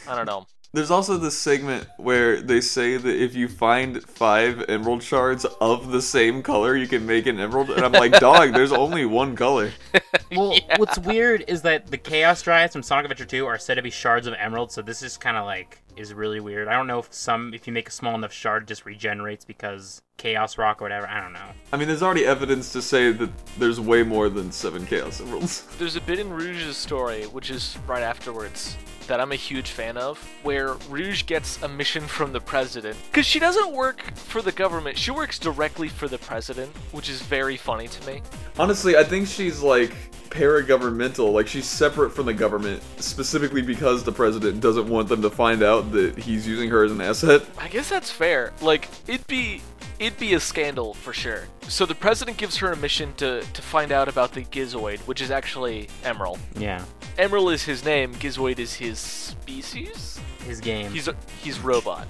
I 0.07 0.15
don't 0.15 0.25
know. 0.25 0.47
There's 0.71 0.91
also 0.91 1.17
this 1.17 1.35
segment 1.35 1.87
where 1.97 2.41
they 2.41 2.61
say 2.61 2.95
that 2.95 3.23
if 3.23 3.35
you 3.35 3.47
find 3.47 4.03
five 4.03 4.63
emerald 4.69 5.01
shards 5.01 5.43
of 5.59 5.89
the 5.89 6.01
same 6.01 6.43
color, 6.43 6.75
you 6.75 6.87
can 6.87 7.07
make 7.07 7.25
an 7.25 7.39
emerald. 7.39 7.71
And 7.71 7.83
I'm 7.83 7.91
like, 7.91 8.19
dog, 8.19 8.53
there's 8.53 8.71
only 8.71 9.03
one 9.03 9.35
color. 9.35 9.71
Well, 10.39 10.55
what's 10.77 10.99
weird 10.99 11.43
is 11.47 11.63
that 11.63 11.87
the 11.87 11.97
Chaos 11.97 12.41
Drives 12.43 12.73
from 12.73 12.83
Sonic 12.83 13.05
Adventure 13.05 13.25
2 13.25 13.45
are 13.47 13.57
said 13.57 13.75
to 13.75 13.81
be 13.81 13.89
shards 13.89 14.27
of 14.27 14.35
emerald, 14.35 14.71
so 14.71 14.81
this 14.81 15.01
is 15.01 15.17
kind 15.17 15.35
of 15.37 15.45
like 15.45 15.81
is 15.95 16.13
really 16.13 16.39
weird. 16.39 16.67
I 16.67 16.73
don't 16.73 16.87
know 16.87 16.99
if 16.99 17.13
some 17.13 17.53
if 17.53 17.67
you 17.67 17.73
make 17.73 17.89
a 17.89 17.91
small 17.91 18.15
enough 18.15 18.31
shard 18.31 18.63
it 18.63 18.67
just 18.67 18.85
regenerates 18.85 19.43
because 19.43 20.01
Chaos 20.17 20.57
Rock 20.57 20.81
or 20.81 20.85
whatever. 20.85 21.07
I 21.07 21.19
don't 21.19 21.33
know. 21.33 21.49
I 21.73 21.77
mean, 21.77 21.87
there's 21.87 22.03
already 22.03 22.25
evidence 22.25 22.71
to 22.73 22.81
say 22.81 23.11
that 23.11 23.29
there's 23.57 23.79
way 23.79 24.03
more 24.03 24.29
than 24.29 24.51
seven 24.51 24.85
chaos 24.85 25.19
emeralds. 25.19 25.63
There's 25.77 25.95
a 25.95 26.01
bit 26.01 26.19
in 26.19 26.29
Rouge's 26.29 26.77
story, 26.77 27.23
which 27.23 27.49
is 27.49 27.77
right 27.87 28.03
afterwards, 28.03 28.77
that 29.09 29.19
I'm 29.19 29.31
a 29.31 29.35
huge 29.35 29.71
fan 29.71 29.97
of, 29.97 30.17
where 30.43 30.75
Rouge 30.89 31.25
gets 31.25 31.61
a 31.61 31.67
mission 31.67 32.03
from 32.03 32.31
the 32.31 32.39
president. 32.39 32.95
Because 33.11 33.25
she 33.25 33.39
doesn't 33.39 33.73
work 33.73 34.01
for 34.15 34.41
the 34.41 34.51
government, 34.51 34.97
she 34.97 35.11
works 35.11 35.37
directly 35.37 35.89
for 35.89 36.07
the 36.07 36.19
president, 36.19 36.71
which 36.91 37.09
is 37.09 37.21
very 37.21 37.57
funny 37.57 37.87
to 37.87 38.07
me. 38.07 38.21
Honestly, 38.57 38.95
I 38.95 39.03
think 39.03 39.27
she's 39.27 39.61
like 39.61 39.91
paragovernmental, 40.29 41.33
like 41.33 41.47
she's 41.47 41.65
separate 41.65 42.11
from 42.11 42.27
the 42.27 42.33
government, 42.33 42.81
specifically 42.97 43.63
because 43.63 44.03
the 44.03 44.11
president 44.11 44.61
doesn't 44.61 44.87
want 44.87 45.09
them 45.09 45.23
to 45.23 45.29
find 45.29 45.63
out 45.63 45.91
that 45.91 46.17
he's 46.17 46.47
using 46.47 46.69
her 46.69 46.83
as 46.83 46.91
an 46.91 47.01
asset. 47.01 47.43
I 47.57 47.67
guess 47.67 47.89
that's 47.89 48.11
fair. 48.11 48.53
Like, 48.61 48.87
it'd 49.07 49.25
be 49.27 49.61
it'd 49.99 50.19
be 50.19 50.33
a 50.33 50.39
scandal 50.39 50.93
for 50.93 51.13
sure. 51.13 51.43
So 51.67 51.85
the 51.85 51.95
president 51.95 52.37
gives 52.37 52.57
her 52.57 52.71
a 52.71 52.75
mission 52.75 53.13
to, 53.17 53.41
to 53.41 53.61
find 53.61 53.91
out 53.91 54.07
about 54.07 54.33
the 54.33 54.43
Gizoid, 54.45 54.99
which 55.01 55.21
is 55.21 55.29
actually 55.29 55.89
Emerl. 56.03 56.39
Yeah, 56.57 56.83
Emerl 57.17 57.53
is 57.53 57.63
his 57.63 57.83
name, 57.85 58.15
Gizoid 58.15 58.59
is 58.59 58.73
his 58.73 58.99
species? 58.99 60.19
his 60.45 60.59
game. 60.59 60.91
He's 60.91 61.07
a, 61.07 61.15
he's 61.41 61.59
robot. 61.59 62.07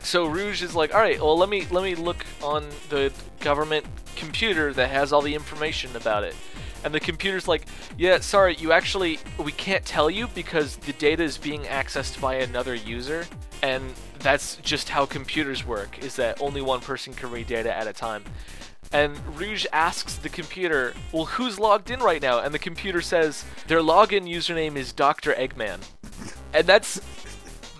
So 0.00 0.26
Rouge 0.26 0.62
is 0.62 0.74
like, 0.74 0.94
all 0.94 1.00
right, 1.00 1.20
well 1.20 1.36
let 1.36 1.48
me 1.48 1.66
let 1.70 1.82
me 1.82 1.94
look 1.94 2.24
on 2.42 2.68
the 2.90 3.12
government 3.40 3.86
computer 4.14 4.72
that 4.72 4.90
has 4.90 5.12
all 5.12 5.22
the 5.22 5.34
information 5.34 5.94
about 5.96 6.24
it. 6.24 6.34
And 6.84 6.94
the 6.94 7.00
computer's 7.00 7.48
like, 7.48 7.66
yeah, 7.98 8.20
sorry, 8.20 8.56
you 8.56 8.72
actually 8.72 9.18
we 9.38 9.52
can't 9.52 9.84
tell 9.84 10.08
you 10.08 10.28
because 10.28 10.76
the 10.76 10.92
data 10.94 11.22
is 11.22 11.38
being 11.38 11.62
accessed 11.62 12.20
by 12.20 12.36
another 12.36 12.74
user, 12.74 13.26
and 13.62 13.92
that's 14.20 14.56
just 14.56 14.88
how 14.88 15.06
computers 15.06 15.66
work. 15.66 15.98
Is 15.98 16.16
that 16.16 16.40
only 16.40 16.62
one 16.62 16.80
person 16.80 17.12
can 17.12 17.30
read 17.30 17.46
data 17.46 17.76
at 17.76 17.86
a 17.86 17.92
time. 17.92 18.24
And 18.92 19.18
Rouge 19.36 19.66
asks 19.72 20.16
the 20.16 20.28
computer, 20.28 20.94
well, 21.10 21.24
who's 21.24 21.58
logged 21.58 21.90
in 21.90 22.00
right 22.00 22.22
now? 22.22 22.40
And 22.40 22.54
the 22.54 22.58
computer 22.58 23.00
says 23.00 23.44
their 23.66 23.80
login 23.80 24.28
username 24.28 24.76
is 24.76 24.92
Dr. 24.92 25.32
Eggman. 25.32 25.80
And 26.54 26.66
that's 26.66 27.00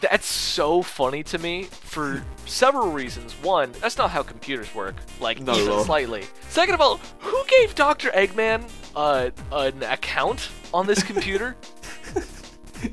that's 0.01 0.27
so 0.27 0.83
funny 0.83 1.23
to 1.25 1.39
me 1.39 1.65
for 1.65 2.23
several 2.45 2.91
reasons. 2.93 3.33
One, 3.43 3.73
that's 3.81 3.99
not 3.99 4.11
how 4.11 4.23
computers 4.23 4.75
work, 4.75 4.97
like 5.21 5.41
Not 5.41 5.59
even 5.59 5.85
slightly. 5.85 6.25
Second 6.49 6.75
of 6.75 6.81
all, 6.81 6.99
who 7.19 7.45
gave 7.47 7.75
Dr. 7.75 8.11
Eggman 8.11 8.69
uh, 8.95 9.31
an 9.53 9.83
account 9.83 10.51
on 10.73 10.87
this 10.87 11.03
computer? 11.11 11.57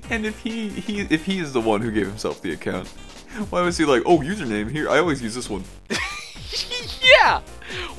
And 0.09 0.25
if 0.25 0.39
he, 0.39 0.69
he 0.69 1.01
if 1.01 1.25
he 1.25 1.39
is 1.39 1.51
the 1.53 1.61
one 1.61 1.81
who 1.81 1.91
gave 1.91 2.07
himself 2.07 2.41
the 2.41 2.53
account, 2.53 2.87
why 3.49 3.61
was 3.61 3.77
he 3.77 3.85
like, 3.85 4.03
oh, 4.05 4.19
username 4.19 4.71
here? 4.71 4.89
I 4.89 4.99
always 4.99 5.21
use 5.21 5.35
this 5.35 5.49
one. 5.49 5.63
yeah! 7.01 7.41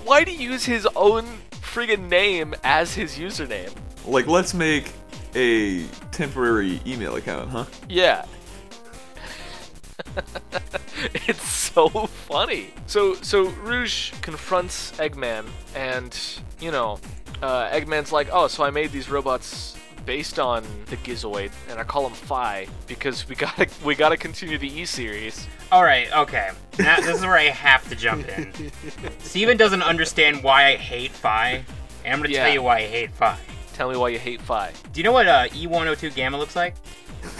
Why 0.04 0.24
do 0.24 0.32
you 0.32 0.50
use 0.50 0.64
his 0.64 0.86
own 0.96 1.26
friggin' 1.50 2.08
name 2.08 2.54
as 2.64 2.94
his 2.94 3.18
username? 3.18 3.72
Like, 4.06 4.26
let's 4.26 4.54
make 4.54 4.92
a 5.34 5.86
temporary 6.12 6.80
email 6.86 7.16
account, 7.16 7.50
huh? 7.50 7.64
Yeah. 7.88 8.24
it's 11.26 11.48
so 11.48 11.88
funny. 11.88 12.70
So 12.86 13.14
so 13.14 13.44
Rouge 13.48 14.12
confronts 14.22 14.92
Eggman, 14.92 15.46
and 15.74 16.16
you 16.60 16.70
know, 16.70 16.98
uh, 17.42 17.68
Eggman's 17.70 18.12
like, 18.12 18.28
"Oh, 18.32 18.48
so 18.48 18.64
I 18.64 18.70
made 18.70 18.92
these 18.92 19.08
robots 19.10 19.76
based 20.06 20.38
on 20.38 20.64
the 20.86 20.96
Gizoid, 20.98 21.50
and 21.70 21.78
I 21.80 21.84
call 21.84 22.02
them 22.04 22.12
Phi 22.12 22.66
because 22.86 23.28
we 23.28 23.34
gotta 23.34 23.68
we 23.84 23.94
gotta 23.94 24.16
continue 24.16 24.58
the 24.58 24.68
E 24.68 24.84
series." 24.84 25.46
All 25.72 25.82
right, 25.82 26.12
okay. 26.12 26.50
Now 26.78 26.96
this 26.96 27.16
is 27.16 27.22
where 27.22 27.36
I 27.36 27.44
have 27.44 27.88
to 27.88 27.96
jump 27.96 28.28
in. 28.28 28.52
Steven 29.18 29.56
doesn't 29.56 29.82
understand 29.82 30.42
why 30.42 30.66
I 30.66 30.76
hate 30.76 31.10
Phi, 31.12 31.64
and 32.04 32.14
I'm 32.14 32.20
gonna 32.20 32.32
Yeah. 32.34 32.44
tell 32.44 32.52
you 32.54 32.62
why 32.62 32.78
I 32.78 32.86
hate 32.86 33.10
Phi. 33.12 33.36
Tell 33.72 33.90
me 33.90 33.96
why 33.96 34.10
you 34.10 34.18
hate 34.20 34.40
Phi. 34.42 34.72
Do 34.92 35.00
you 35.00 35.04
know 35.04 35.10
what 35.12 35.26
uh, 35.26 35.48
E102 35.48 36.14
Gamma 36.14 36.38
looks 36.38 36.54
like? 36.54 36.76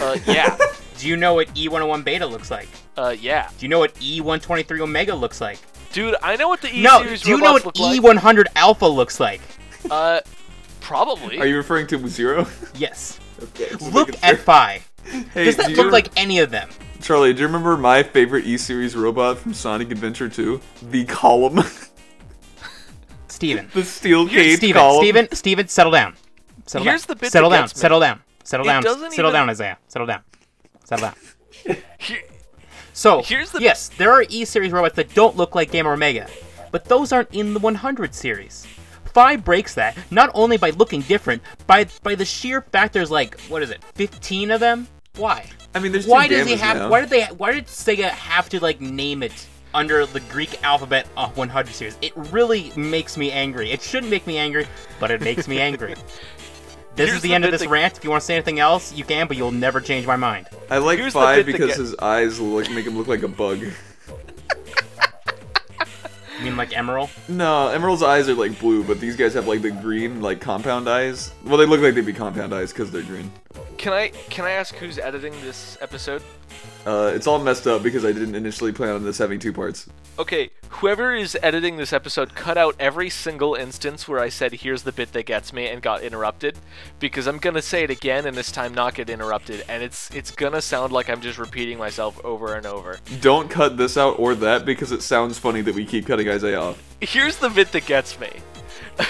Uh, 0.00 0.16
yeah, 0.26 0.56
Do 0.98 1.08
you 1.08 1.16
know 1.16 1.34
what 1.34 1.48
E101 1.54 2.04
Beta 2.04 2.26
looks 2.26 2.50
like? 2.50 2.68
uh, 2.96 3.14
yeah, 3.20 3.48
Do 3.58 3.64
you 3.66 3.68
know 3.68 3.78
what 3.78 3.94
E123 3.96 4.80
Omega 4.80 5.14
looks 5.14 5.40
like? 5.40 5.58
dude. 5.92 6.16
I 6.22 6.34
know 6.36 6.48
what 6.48 6.60
the 6.60 6.68
E 6.68 6.82
Series 6.84 6.84
robot 6.84 6.94
looks 6.94 6.94
like. 6.94 7.02
no, 7.02 7.04
series 7.04 7.22
do 7.22 7.30
you 7.30 7.36
know 7.38 7.52
what. 7.52 8.16
E100 8.16 8.46
Alpha 8.56 8.86
looks 8.86 9.20
like? 9.20 9.40
Uh, 9.90 10.20
probably. 10.80 11.38
Are 11.38 11.46
you 11.46 11.56
referring 11.56 11.86
to 11.88 12.08
Zero? 12.08 12.46
Yes. 12.76 13.18
okay. 13.42 13.70
Look 13.92 14.10
at 14.24 14.36
sure. 14.36 14.36
Phi. 14.38 14.80
Hey, 15.34 15.44
Does 15.44 15.56
that 15.56 15.66
do 15.66 15.72
you 15.72 15.76
look 15.76 15.86
re- 15.86 15.92
like 15.92 16.08
any 16.16 16.38
of 16.38 16.50
them? 16.50 16.68
Charlie? 17.02 17.34
Do 17.34 17.40
you 17.40 17.46
remember 17.46 17.76
my 17.76 18.02
favorite 18.02 18.46
E 18.46 18.56
series 18.56 18.96
robot 18.96 19.36
from 19.38 19.52
Sonic 19.52 19.90
Adventure 19.92 20.28
2? 20.30 20.58
The 20.90 21.04
Column, 21.04 21.60
Steven. 23.28 23.68
the 23.74 23.84
steel 23.84 24.26
Here's 24.26 24.42
cage 24.46 24.56
Steven, 24.58 24.80
column. 24.80 25.02
Steven, 25.02 25.32
Steven, 25.32 25.68
settle 25.68 25.92
down. 25.92 26.16
Settle 26.66 26.86
Here's 26.86 27.04
down. 27.04 27.14
the 27.16 27.20
bit 27.20 27.32
settle 27.32 27.50
that 27.50 27.56
down. 27.56 27.64
gets 27.64 27.76
me. 27.76 27.80
Settle 27.80 28.00
down. 28.00 28.20
Settle 28.44 28.66
It 28.66 28.68
down. 28.70 28.83
Settle 28.85 29.12
even- 29.12 29.33
down, 29.33 29.50
Isaiah. 29.50 29.78
Settle 29.88 30.07
down. 30.07 30.22
Settle 30.85 31.11
down. 31.11 31.76
So, 32.96 33.22
Here's 33.22 33.50
the- 33.50 33.61
yes, 33.61 33.88
there 33.98 34.12
are 34.12 34.24
E 34.28 34.44
series 34.44 34.70
robots 34.70 34.94
that 34.94 35.12
don't 35.14 35.37
look 35.37 35.57
like 35.57 35.72
Gamma 35.72 35.90
Omega, 35.90 36.28
but 36.70 36.85
those 36.85 37.11
aren't 37.11 37.35
in 37.35 37.52
the 37.52 37.59
100 37.59 38.14
series. 38.14 38.64
Phi 39.12 39.35
breaks 39.35 39.74
that 39.74 39.96
not 40.12 40.30
only 40.33 40.57
by 40.59 40.70
looking 40.70 41.00
different, 41.02 41.42
by 41.66 41.87
by 42.04 42.14
the 42.14 42.24
sheer 42.24 42.61
fact 42.62 42.92
there's 42.92 43.11
like 43.11 43.40
what 43.42 43.62
is 43.64 43.70
it, 43.70 43.83
15 43.96 44.52
of 44.52 44.61
them? 44.61 44.87
Why? 45.16 45.44
I 45.74 45.80
mean, 45.80 45.90
there's 45.90 46.07
Why 46.07 46.28
two 46.28 46.37
does 46.37 46.46
he 46.46 46.54
have? 46.57 46.76
now. 46.76 46.88
Why 46.88 47.00
did 47.00 47.11
they? 47.11 47.24
Why 47.24 47.50
did 47.52 47.66
Sega 47.66 48.11
have 48.11 48.48
to 48.50 48.61
like 48.61 48.80
name 48.80 49.24
it 49.24 49.44
under 49.72 50.07
the 50.07 50.20
Greek 50.20 50.62
alphabet 50.62 51.09
uh, 51.16 51.28
100 51.30 51.74
series? 51.74 51.98
It 52.00 52.12
really 52.16 52.72
makes 52.76 53.16
me 53.16 53.33
angry. 53.33 53.72
It 53.72 53.83
shouldn't 53.83 54.11
make 54.11 54.24
me 54.26 54.38
angry, 54.38 54.66
but 55.00 55.11
it 55.11 55.20
makes 55.20 55.48
me 55.48 55.59
angry. 55.61 55.96
This 56.96 57.07
Here's 57.09 57.16
is 57.16 57.22
the, 57.22 57.28
the 57.30 57.35
end 57.35 57.44
of 57.44 57.50
this 57.50 57.62
that- 57.62 57.68
rant. 57.70 57.96
If 57.96 58.04
you 58.04 58.11
want 58.11 58.20
to 58.22 58.26
say 58.26 58.35
anything 58.35 58.61
else, 58.61 58.92
you 58.92 59.04
can, 59.04 59.26
but 59.26 59.37
you'll 59.37 59.50
never 59.50 59.80
change 59.80 60.07
my 60.07 60.16
mind. 60.16 60.48
I 60.70 60.78
like 60.78 60.98
Here's 60.98 61.12
Five 61.12 61.44
because 61.46 61.68
get- 61.68 61.76
his 61.76 61.94
eyes 61.96 62.38
look 62.40 62.70
make 62.70 62.87
him 62.87 62.96
look 62.96 63.09
like 63.09 63.22
a 63.22 63.28
bug. 63.28 63.61
You 66.38 66.44
mean 66.50 66.57
like 66.57 66.70
Emerl? 66.70 67.09
No, 67.28 67.70
Emerl's 67.74 68.02
eyes 68.02 68.28
are 68.28 68.35
like 68.35 68.59
blue, 68.59 68.85
but 68.85 69.00
these 69.00 69.16
guys 69.16 69.35
have 69.35 69.46
like 69.48 69.62
the 69.62 69.70
green, 69.70 70.20
like 70.20 70.40
compound 70.40 70.88
eyes. 70.88 71.33
Well, 71.44 71.57
they 71.57 71.64
look 71.64 71.80
like 71.80 71.94
they'd 71.94 72.04
be 72.04 72.12
compound 72.12 72.52
eyes 72.52 72.72
because 72.72 72.90
they're 72.90 73.02
green. 73.02 73.30
Can 73.78 73.92
I 73.92 74.09
can 74.09 74.44
I 74.44 74.50
ask 74.50 74.74
who's 74.74 74.98
editing 74.98 75.33
this 75.42 75.78
episode? 75.80 76.22
Uh, 76.86 77.12
it's 77.14 77.26
all 77.26 77.38
messed 77.38 77.66
up 77.66 77.82
because 77.82 78.04
I 78.04 78.12
didn't 78.12 78.34
initially 78.34 78.72
plan 78.72 78.94
on 78.94 79.04
this 79.04 79.18
having 79.18 79.38
two 79.38 79.52
parts. 79.52 79.88
Okay, 80.18 80.50
whoever 80.68 81.14
is 81.14 81.36
editing 81.42 81.76
this 81.76 81.92
episode, 81.92 82.34
cut 82.34 82.56
out 82.56 82.76
every 82.78 83.10
single 83.10 83.54
instance 83.54 84.06
where 84.06 84.20
I 84.20 84.28
said, 84.28 84.52
here's 84.52 84.82
the 84.82 84.92
bit 84.92 85.12
that 85.12 85.26
gets 85.26 85.52
me 85.52 85.66
and 85.66 85.82
got 85.82 86.02
interrupted, 86.02 86.58
because 87.00 87.26
I'm 87.26 87.38
gonna 87.38 87.62
say 87.62 87.84
it 87.84 87.90
again 87.90 88.26
and 88.26 88.36
this 88.36 88.52
time 88.52 88.74
not 88.74 88.94
get 88.94 89.10
interrupted, 89.10 89.64
and 89.68 89.82
it's 89.82 90.10
it's 90.10 90.30
gonna 90.30 90.60
sound 90.60 90.92
like 90.92 91.08
I'm 91.08 91.20
just 91.20 91.38
repeating 91.38 91.78
myself 91.78 92.22
over 92.24 92.54
and 92.54 92.66
over. 92.66 92.98
Don't 93.20 93.50
cut 93.50 93.76
this 93.76 93.96
out 93.96 94.18
or 94.18 94.34
that 94.36 94.64
because 94.64 94.92
it 94.92 95.02
sounds 95.02 95.38
funny 95.38 95.62
that 95.62 95.74
we 95.74 95.84
keep 95.84 96.06
cutting 96.06 96.28
Isaiah 96.28 96.60
off. 96.60 96.82
Here's 97.00 97.38
the 97.38 97.50
bit 97.50 97.72
that 97.72 97.86
gets 97.86 98.20
me. 98.20 98.30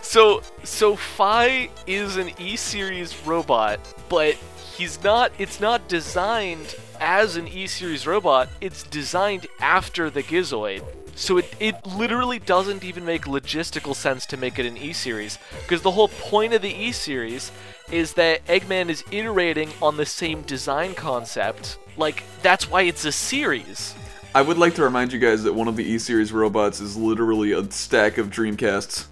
so 0.00 0.42
so 0.62 0.96
Phi 0.96 1.68
is 1.86 2.16
an 2.16 2.30
E 2.38 2.56
series 2.56 3.14
robot, 3.26 3.80
but 4.08 4.36
he's 4.82 5.00
not 5.04 5.30
it's 5.38 5.60
not 5.60 5.86
designed 5.86 6.74
as 7.00 7.36
an 7.36 7.46
E 7.46 7.68
series 7.68 8.04
robot, 8.04 8.48
it's 8.60 8.82
designed 8.82 9.46
after 9.60 10.10
the 10.10 10.24
Gizoid. 10.24 10.82
So 11.14 11.38
it, 11.38 11.54
it 11.60 11.86
literally 11.86 12.40
doesn't 12.40 12.82
even 12.82 13.04
make 13.04 13.26
logistical 13.26 13.94
sense 13.94 14.26
to 14.26 14.36
make 14.36 14.58
it 14.58 14.66
an 14.66 14.76
E 14.76 14.92
series. 14.92 15.38
Because 15.60 15.82
the 15.82 15.90
whole 15.92 16.08
point 16.08 16.52
of 16.52 16.62
the 16.62 16.74
E 16.74 16.90
series 16.90 17.52
is 17.92 18.14
that 18.14 18.44
Eggman 18.46 18.88
is 18.88 19.04
iterating 19.12 19.70
on 19.80 19.96
the 19.96 20.06
same 20.06 20.42
design 20.42 20.94
concept. 20.94 21.78
Like, 21.96 22.24
that's 22.40 22.68
why 22.68 22.82
it's 22.82 23.04
a 23.04 23.12
series. 23.12 23.94
I 24.34 24.42
would 24.42 24.58
like 24.58 24.74
to 24.76 24.82
remind 24.82 25.12
you 25.12 25.18
guys 25.18 25.42
that 25.42 25.52
one 25.52 25.68
of 25.68 25.76
the 25.76 25.84
E 25.84 25.98
series 25.98 26.32
robots 26.32 26.80
is 26.80 26.96
literally 26.96 27.52
a 27.52 27.70
stack 27.70 28.18
of 28.18 28.30
Dreamcasts. 28.30 29.06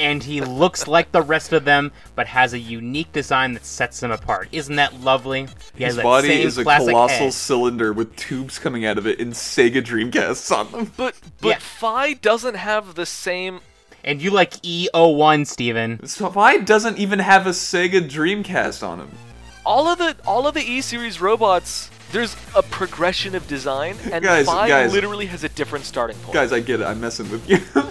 And 0.00 0.22
he 0.22 0.40
looks 0.40 0.88
like 0.88 1.12
the 1.12 1.22
rest 1.22 1.52
of 1.52 1.64
them, 1.64 1.92
but 2.16 2.26
has 2.26 2.52
a 2.54 2.58
unique 2.58 3.12
design 3.12 3.52
that 3.52 3.64
sets 3.64 4.02
him 4.02 4.10
apart. 4.10 4.48
Isn't 4.50 4.76
that 4.76 5.00
lovely? 5.00 5.46
He 5.76 5.84
His 5.84 5.96
that 5.96 6.02
body 6.02 6.42
is 6.42 6.58
a 6.58 6.64
colossal 6.64 7.06
head. 7.08 7.32
cylinder 7.32 7.92
with 7.92 8.16
tubes 8.16 8.58
coming 8.58 8.84
out 8.86 8.98
of 8.98 9.06
it 9.06 9.20
and 9.20 9.32
Sega 9.34 9.82
Dreamcasts 9.82 10.50
on 10.56 10.72
them. 10.72 10.92
But 10.96 11.14
but 11.40 11.48
Yeah. 11.48 11.58
Phi 11.60 12.14
doesn't 12.14 12.54
have 12.56 12.94
the 12.94 13.06
same. 13.06 13.60
And 14.02 14.22
you 14.22 14.30
like 14.30 14.52
E01, 14.62 15.46
Steven. 15.46 16.06
So 16.06 16.30
why 16.30 16.56
doesn't 16.56 16.96
even 16.98 17.18
have 17.18 17.46
a 17.46 17.50
Sega 17.50 18.00
Dreamcast 18.08 18.82
on 18.86 19.00
him? 19.00 19.10
All 19.66 19.86
of 19.88 19.98
the 19.98 20.16
all 20.26 20.46
of 20.46 20.54
the 20.54 20.62
E 20.62 20.80
series 20.80 21.20
robots. 21.20 21.90
There's 22.12 22.34
a 22.56 22.62
progression 22.62 23.36
of 23.36 23.46
design, 23.46 23.96
and 24.10 24.24
Guys, 24.24 24.46
Phi 24.46 24.66
guys. 24.68 24.92
literally 24.92 25.26
has 25.26 25.44
a 25.44 25.48
different 25.50 25.84
starting 25.84 26.16
point. 26.16 26.34
Guys, 26.34 26.52
I 26.52 26.58
get 26.58 26.80
it. 26.80 26.84
I'm 26.84 27.00
messing 27.00 27.30
with 27.30 27.48
you. 27.48 27.58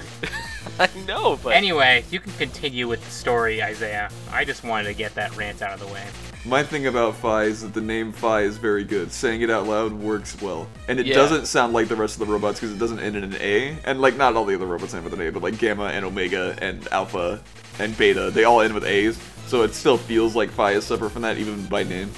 I 0.79 0.89
know, 1.05 1.37
but 1.43 1.53
Anyway, 1.55 2.05
you 2.09 2.19
can 2.19 2.31
continue 2.33 2.87
with 2.87 3.03
the 3.03 3.11
story, 3.11 3.61
Isaiah. 3.61 4.09
I 4.31 4.45
just 4.45 4.63
wanted 4.63 4.85
to 4.85 4.93
get 4.93 5.13
that 5.15 5.35
rant 5.35 5.61
out 5.61 5.73
of 5.73 5.79
the 5.79 5.87
way. 5.93 6.05
My 6.45 6.63
thing 6.63 6.87
about 6.87 7.15
Phi 7.15 7.43
is 7.43 7.61
that 7.63 7.73
the 7.73 7.81
name 7.81 8.13
Phi 8.13 8.41
is 8.43 8.57
very 8.57 8.85
good. 8.85 9.11
Saying 9.11 9.41
it 9.41 9.49
out 9.49 9.67
loud 9.67 9.91
works 9.91 10.41
well. 10.41 10.67
And 10.87 10.97
it 10.99 11.05
Yeah. 11.05 11.15
doesn't 11.15 11.47
sound 11.47 11.73
like 11.73 11.89
the 11.89 11.97
rest 11.97 12.19
of 12.19 12.25
the 12.25 12.31
robots 12.31 12.59
because 12.61 12.73
it 12.73 12.79
doesn't 12.79 12.99
end 12.99 13.17
in 13.17 13.23
an 13.25 13.35
A. 13.41 13.77
And 13.83 13.99
like 14.01 14.15
not 14.15 14.35
all 14.37 14.45
the 14.45 14.55
other 14.55 14.65
robots 14.65 14.93
end 14.93 15.03
with 15.03 15.13
an 15.13 15.21
A, 15.21 15.31
but 15.31 15.43
like 15.43 15.57
Gamma 15.57 15.85
and 15.87 16.05
Omega 16.05 16.55
and 16.61 16.87
Alpha 16.93 17.41
and 17.77 17.95
Beta, 17.97 18.31
they 18.31 18.45
all 18.45 18.61
end 18.61 18.73
with 18.73 18.85
A's. 18.85 19.19
So 19.47 19.63
it 19.63 19.73
still 19.75 19.97
feels 19.97 20.33
like 20.35 20.49
Phi 20.49 20.71
is 20.73 20.85
separate 20.85 21.09
from 21.09 21.23
that 21.23 21.37
even 21.37 21.65
by 21.65 21.83
name. 21.83 22.09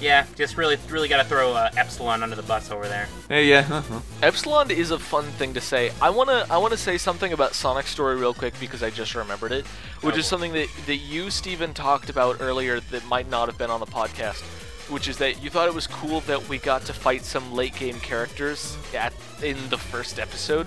Yeah, 0.00 0.26
just 0.34 0.56
really, 0.56 0.76
really 0.88 1.08
got 1.08 1.22
to 1.22 1.28
throw 1.28 1.52
uh, 1.52 1.70
Epsilon 1.76 2.22
under 2.22 2.34
the 2.34 2.42
bus 2.42 2.70
over 2.70 2.88
there. 2.88 3.06
Hey, 3.28 3.46
yeah. 3.46 3.66
uh-huh. 3.70 4.00
Epsilon 4.22 4.70
is 4.70 4.90
a 4.90 4.98
fun 4.98 5.24
thing 5.24 5.52
to 5.54 5.60
say. 5.60 5.92
I 6.00 6.10
wanna 6.10 6.46
I 6.50 6.56
wanna 6.56 6.78
say 6.78 6.96
something 6.96 7.32
about 7.32 7.54
Sonic 7.54 7.86
Story 7.86 8.16
real 8.16 8.32
quick 8.32 8.58
because 8.58 8.82
I 8.82 8.90
just 8.90 9.14
remembered 9.14 9.52
it, 9.52 9.66
which 10.00 10.16
is 10.16 10.26
something 10.26 10.52
that, 10.54 10.68
that 10.86 10.96
you, 10.96 11.30
Steven, 11.30 11.74
talked 11.74 12.08
about 12.08 12.38
earlier 12.40 12.80
that 12.80 13.06
might 13.06 13.28
not 13.28 13.48
have 13.48 13.58
been 13.58 13.70
on 13.70 13.80
the 13.80 13.86
podcast. 13.86 14.42
Which 14.88 15.06
is 15.06 15.18
that 15.18 15.40
you 15.40 15.50
thought 15.50 15.68
it 15.68 15.74
was 15.74 15.86
cool 15.86 16.20
that 16.22 16.48
we 16.48 16.58
got 16.58 16.84
to 16.86 16.92
fight 16.92 17.24
some 17.24 17.52
late 17.52 17.76
game 17.76 18.00
characters 18.00 18.76
at 18.92 19.12
in 19.40 19.56
the 19.68 19.78
first 19.78 20.18
episode. 20.18 20.66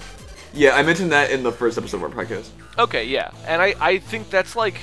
Yeah, 0.53 0.75
I 0.75 0.83
mentioned 0.83 1.11
that 1.11 1.31
in 1.31 1.43
the 1.43 1.51
first 1.51 1.77
episode 1.77 1.97
of 1.97 2.03
our 2.03 2.23
podcast. 2.23 2.49
Okay, 2.77 3.05
yeah, 3.05 3.31
and 3.47 3.61
I, 3.61 3.73
I 3.81 3.97
think 3.97 4.29
that's 4.29 4.55
like 4.55 4.79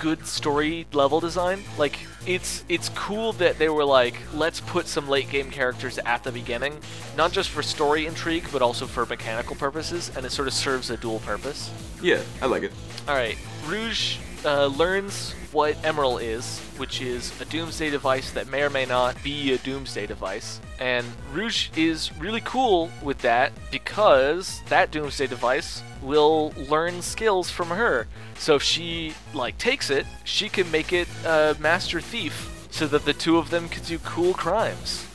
good 0.00 0.26
story 0.26 0.86
level 0.92 1.20
design. 1.20 1.62
Like 1.78 1.98
it's 2.26 2.64
it's 2.68 2.88
cool 2.90 3.32
that 3.34 3.58
they 3.58 3.68
were 3.68 3.84
like, 3.84 4.14
let's 4.34 4.60
put 4.60 4.86
some 4.86 5.08
late 5.08 5.30
game 5.30 5.50
characters 5.50 5.98
at 5.98 6.24
the 6.24 6.32
beginning, 6.32 6.78
not 7.16 7.32
just 7.32 7.50
for 7.50 7.62
story 7.62 8.06
intrigue, 8.06 8.46
but 8.52 8.62
also 8.62 8.86
for 8.86 9.06
mechanical 9.06 9.54
purposes, 9.56 10.10
and 10.16 10.24
it 10.24 10.32
sort 10.32 10.48
of 10.48 10.54
serves 10.54 10.90
a 10.90 10.96
dual 10.96 11.20
purpose. 11.20 11.70
Yeah, 12.02 12.22
I 12.40 12.46
like 12.46 12.62
it. 12.62 12.72
All 13.06 13.14
right, 13.14 13.36
Rouge 13.66 14.18
uh, 14.44 14.66
learns 14.66 15.32
what 15.52 15.74
Emerl 15.82 16.22
is, 16.22 16.60
which 16.76 17.00
is 17.00 17.38
a 17.40 17.44
doomsday 17.44 17.90
device 17.90 18.30
that 18.32 18.48
may 18.48 18.62
or 18.62 18.70
may 18.70 18.86
not 18.86 19.20
be 19.22 19.52
a 19.52 19.58
doomsday 19.58 20.06
device. 20.06 20.60
And 20.78 21.06
Rouge 21.32 21.68
is 21.76 22.16
really 22.18 22.40
cool 22.42 22.90
with 23.02 23.18
that 23.18 23.52
because 23.70 24.60
that 24.68 24.90
doomsday 24.90 25.26
device 25.26 25.82
will 26.02 26.52
learn 26.68 27.02
skills 27.02 27.50
from 27.50 27.68
her. 27.68 28.06
So 28.38 28.54
if 28.54 28.62
she 28.62 29.14
like 29.34 29.58
takes 29.58 29.90
it, 29.90 30.06
she 30.24 30.48
can 30.48 30.70
make 30.70 30.92
it 30.92 31.08
a 31.24 31.56
master 31.60 32.00
thief 32.00 32.68
so 32.70 32.86
that 32.86 33.04
the 33.04 33.12
two 33.12 33.36
of 33.36 33.50
them 33.50 33.68
can 33.68 33.82
do 33.84 33.98
cool 33.98 34.32
crimes 34.32 35.06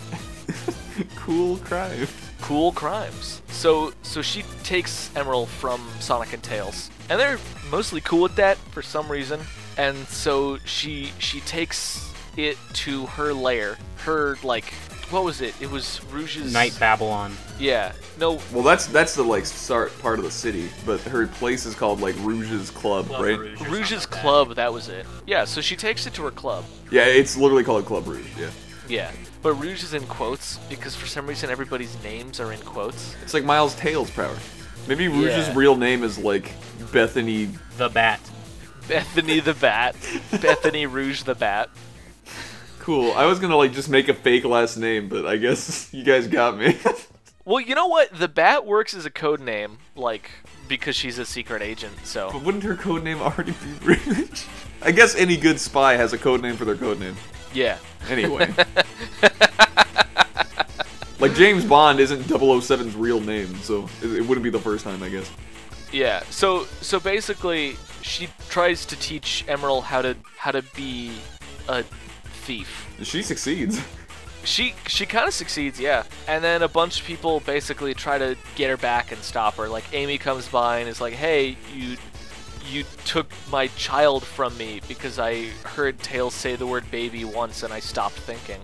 cool 1.15 1.57
crime. 1.57 2.07
cool 2.41 2.71
crimes. 2.71 3.41
So 3.47 3.93
so 4.03 4.21
she 4.21 4.43
takes 4.63 5.09
Emerl 5.15 5.47
from 5.47 5.81
Sonic 5.99 6.33
and 6.33 6.43
Tails, 6.43 6.89
and 7.09 7.19
they're 7.19 7.39
mostly 7.69 8.01
cool 8.01 8.21
with 8.23 8.35
that 8.35 8.57
for 8.57 8.81
some 8.81 9.09
reason. 9.09 9.39
And 9.77 10.07
so 10.07 10.57
she 10.65 11.11
she 11.19 11.41
takes 11.41 12.11
it 12.37 12.57
to 12.73 13.05
her 13.07 13.33
lair, 13.33 13.77
her 13.99 14.37
like 14.43 14.73
what 15.11 15.23
was 15.23 15.39
it? 15.39 15.53
It 15.61 15.69
was 15.69 16.01
Rouge's 16.11 16.51
Night 16.51 16.75
Babylon. 16.79 17.35
Yeah, 17.59 17.91
no, 18.19 18.39
Well, 18.51 18.63
that's 18.63 18.87
that's 18.87 19.13
the 19.13 19.23
like 19.23 19.45
start 19.45 19.97
part 19.99 20.17
of 20.17 20.25
the 20.25 20.31
city, 20.31 20.67
but 20.85 20.99
her 21.01 21.27
place 21.27 21.65
is 21.65 21.75
called 21.75 22.01
like 22.01 22.15
Rouge's 22.19 22.71
Club, 22.71 23.05
Club 23.07 23.21
right? 23.21 23.37
Rouge 23.37 23.61
Rouge's 23.61 23.91
like 24.01 24.09
that. 24.09 24.21
club. 24.21 24.55
That 24.55 24.73
was 24.73 24.89
it. 24.89 25.05
Yeah, 25.27 25.45
so 25.45 25.61
she 25.61 25.75
takes 25.75 26.07
it 26.07 26.13
to 26.15 26.23
her 26.23 26.31
club. 26.31 26.65
Yeah, 26.91 27.05
it's 27.05 27.37
literally 27.37 27.63
called 27.63 27.85
Club 27.85 28.07
Rouge. 28.07 28.25
Yeah, 28.39 28.49
Yeah, 28.87 29.11
but 29.43 29.53
Rouge 29.53 29.83
is 29.83 29.93
in 29.93 30.03
quotes 30.07 30.57
because 30.69 30.95
for 30.95 31.05
some 31.05 31.27
reason 31.27 31.49
everybody's 31.51 31.95
names 32.03 32.39
are 32.39 32.51
in 32.51 32.59
quotes. 32.61 33.15
it's 33.21 33.33
like 33.35 33.43
Miles 33.43 33.75
Tails' 33.75 34.09
Prower. 34.09 34.35
Maybe 34.87 35.07
Rouge's 35.07 35.47
Yeah. 35.47 35.53
real 35.55 35.75
name 35.75 36.03
is 36.03 36.17
like 36.17 36.51
Bethany. 36.91 37.49
The 37.77 37.89
Bat. 37.89 38.19
Bethany 38.87 39.39
the 39.39 39.55
Bat, 39.55 39.95
Bethany 40.41 40.85
Rouge 40.85 41.23
the 41.23 41.33
Bat. 41.33 41.69
Cool. 42.79 43.13
I 43.13 43.25
was 43.25 43.39
gonna 43.39 43.55
like 43.57 43.73
just 43.73 43.89
make 43.89 44.09
a 44.09 44.13
fake 44.13 44.43
last 44.45 44.77
name, 44.77 45.09
but 45.09 45.25
I 45.25 45.37
guess 45.37 45.89
you 45.93 46.03
guys 46.03 46.27
got 46.27 46.57
me. 46.57 46.77
Well, 47.47 47.59
you 47.59 47.75
know 47.75 47.85
what? 47.85 48.11
The 48.11 48.27
Bat 48.27 48.65
works 48.65 48.95
as 48.95 49.05
a 49.05 49.11
code 49.11 49.39
name, 49.39 49.77
like 49.95 50.31
because 50.67 50.95
she's 50.95 51.19
a 51.19 51.25
secret 51.27 51.61
agent. 51.61 51.93
So 52.03 52.31
but 52.33 52.41
wouldn't 52.41 52.63
her 52.63 52.75
code 52.75 53.03
name 53.03 53.21
already 53.21 53.51
be 53.51 53.85
Rouge? 53.85 54.45
I 54.81 54.89
guess 54.91 55.15
any 55.15 55.37
good 55.37 55.59
spy 55.59 55.95
has 55.95 56.11
a 56.11 56.17
code 56.17 56.41
name 56.41 56.55
for 56.57 56.65
their 56.65 56.75
code 56.75 56.99
name. 56.99 57.15
yeah, 57.53 57.77
Anyway. 58.09 58.51
like 61.27 61.35
James 61.35 61.65
Bond 61.65 61.99
isn't 61.99 62.23
007's 62.23 62.95
real 62.95 63.19
name, 63.19 63.55
so 63.57 63.89
it, 64.01 64.13
it 64.13 64.21
wouldn't 64.21 64.43
be 64.43 64.49
the 64.49 64.59
first 64.59 64.83
time, 64.83 65.01
I 65.01 65.09
guess. 65.09 65.31
yeah. 65.91 66.21
So 66.29 66.65
so 66.81 66.99
basically, 66.99 67.77
she 68.01 68.27
tries 68.49 68.85
to 68.88 68.95
teach 68.97 69.43
Emerl 69.47 69.81
how 69.83 70.01
to 70.01 70.15
how 70.38 70.51
to 70.51 70.61
be 70.75 71.13
a 71.67 71.83
thief. 72.45 72.88
She 73.01 73.23
succeeds. 73.23 73.81
She 74.43 74.75
she 74.88 75.07
kind 75.07 75.27
of 75.27 75.33
succeeds, 75.33 75.79
yeah. 75.79 76.03
And 76.27 76.43
then 76.43 76.61
a 76.61 76.67
bunch 76.67 76.99
of 77.01 77.07
people 77.07 77.39
basically 77.39 77.95
try 77.95 78.19
to 78.19 78.38
get 78.55 78.69
her 78.69 78.77
back 78.77 79.11
and 79.11 79.19
stop 79.23 79.55
her. 79.55 79.67
Like 79.67 79.85
Amy 79.93 80.19
comes 80.19 80.47
by 80.47 80.77
and 80.79 80.88
is 80.88 81.01
like, 81.01 81.13
"Hey, 81.13 81.57
you 81.73 81.97
you 82.69 82.83
took 83.05 83.31
my 83.51 83.67
child 83.69 84.23
from 84.23 84.55
me 84.57 84.81
because 84.88 85.17
I 85.17 85.45
heard 85.63 85.97
Tails 85.99 86.35
say 86.35 86.55
the 86.55 86.67
word 86.67 86.89
baby 86.91 87.25
once 87.25 87.63
and 87.63 87.73
I 87.73 87.79
stopped 87.79 88.15
thinking." 88.17 88.61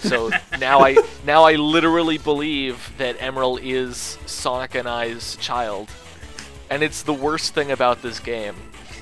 So 0.00 0.30
now 0.58 0.80
I 0.80 0.96
now 1.24 1.44
I 1.44 1.54
literally 1.54 2.18
believe 2.18 2.92
that 2.98 3.18
Emerl 3.18 3.60
is 3.62 4.18
Sonic 4.26 4.74
and 4.74 4.88
I's 4.88 5.36
child. 5.36 5.88
And 6.70 6.82
it's 6.82 7.02
the 7.02 7.12
worst 7.12 7.54
thing 7.54 7.70
about 7.70 8.00
this 8.02 8.18
game. 8.18 8.56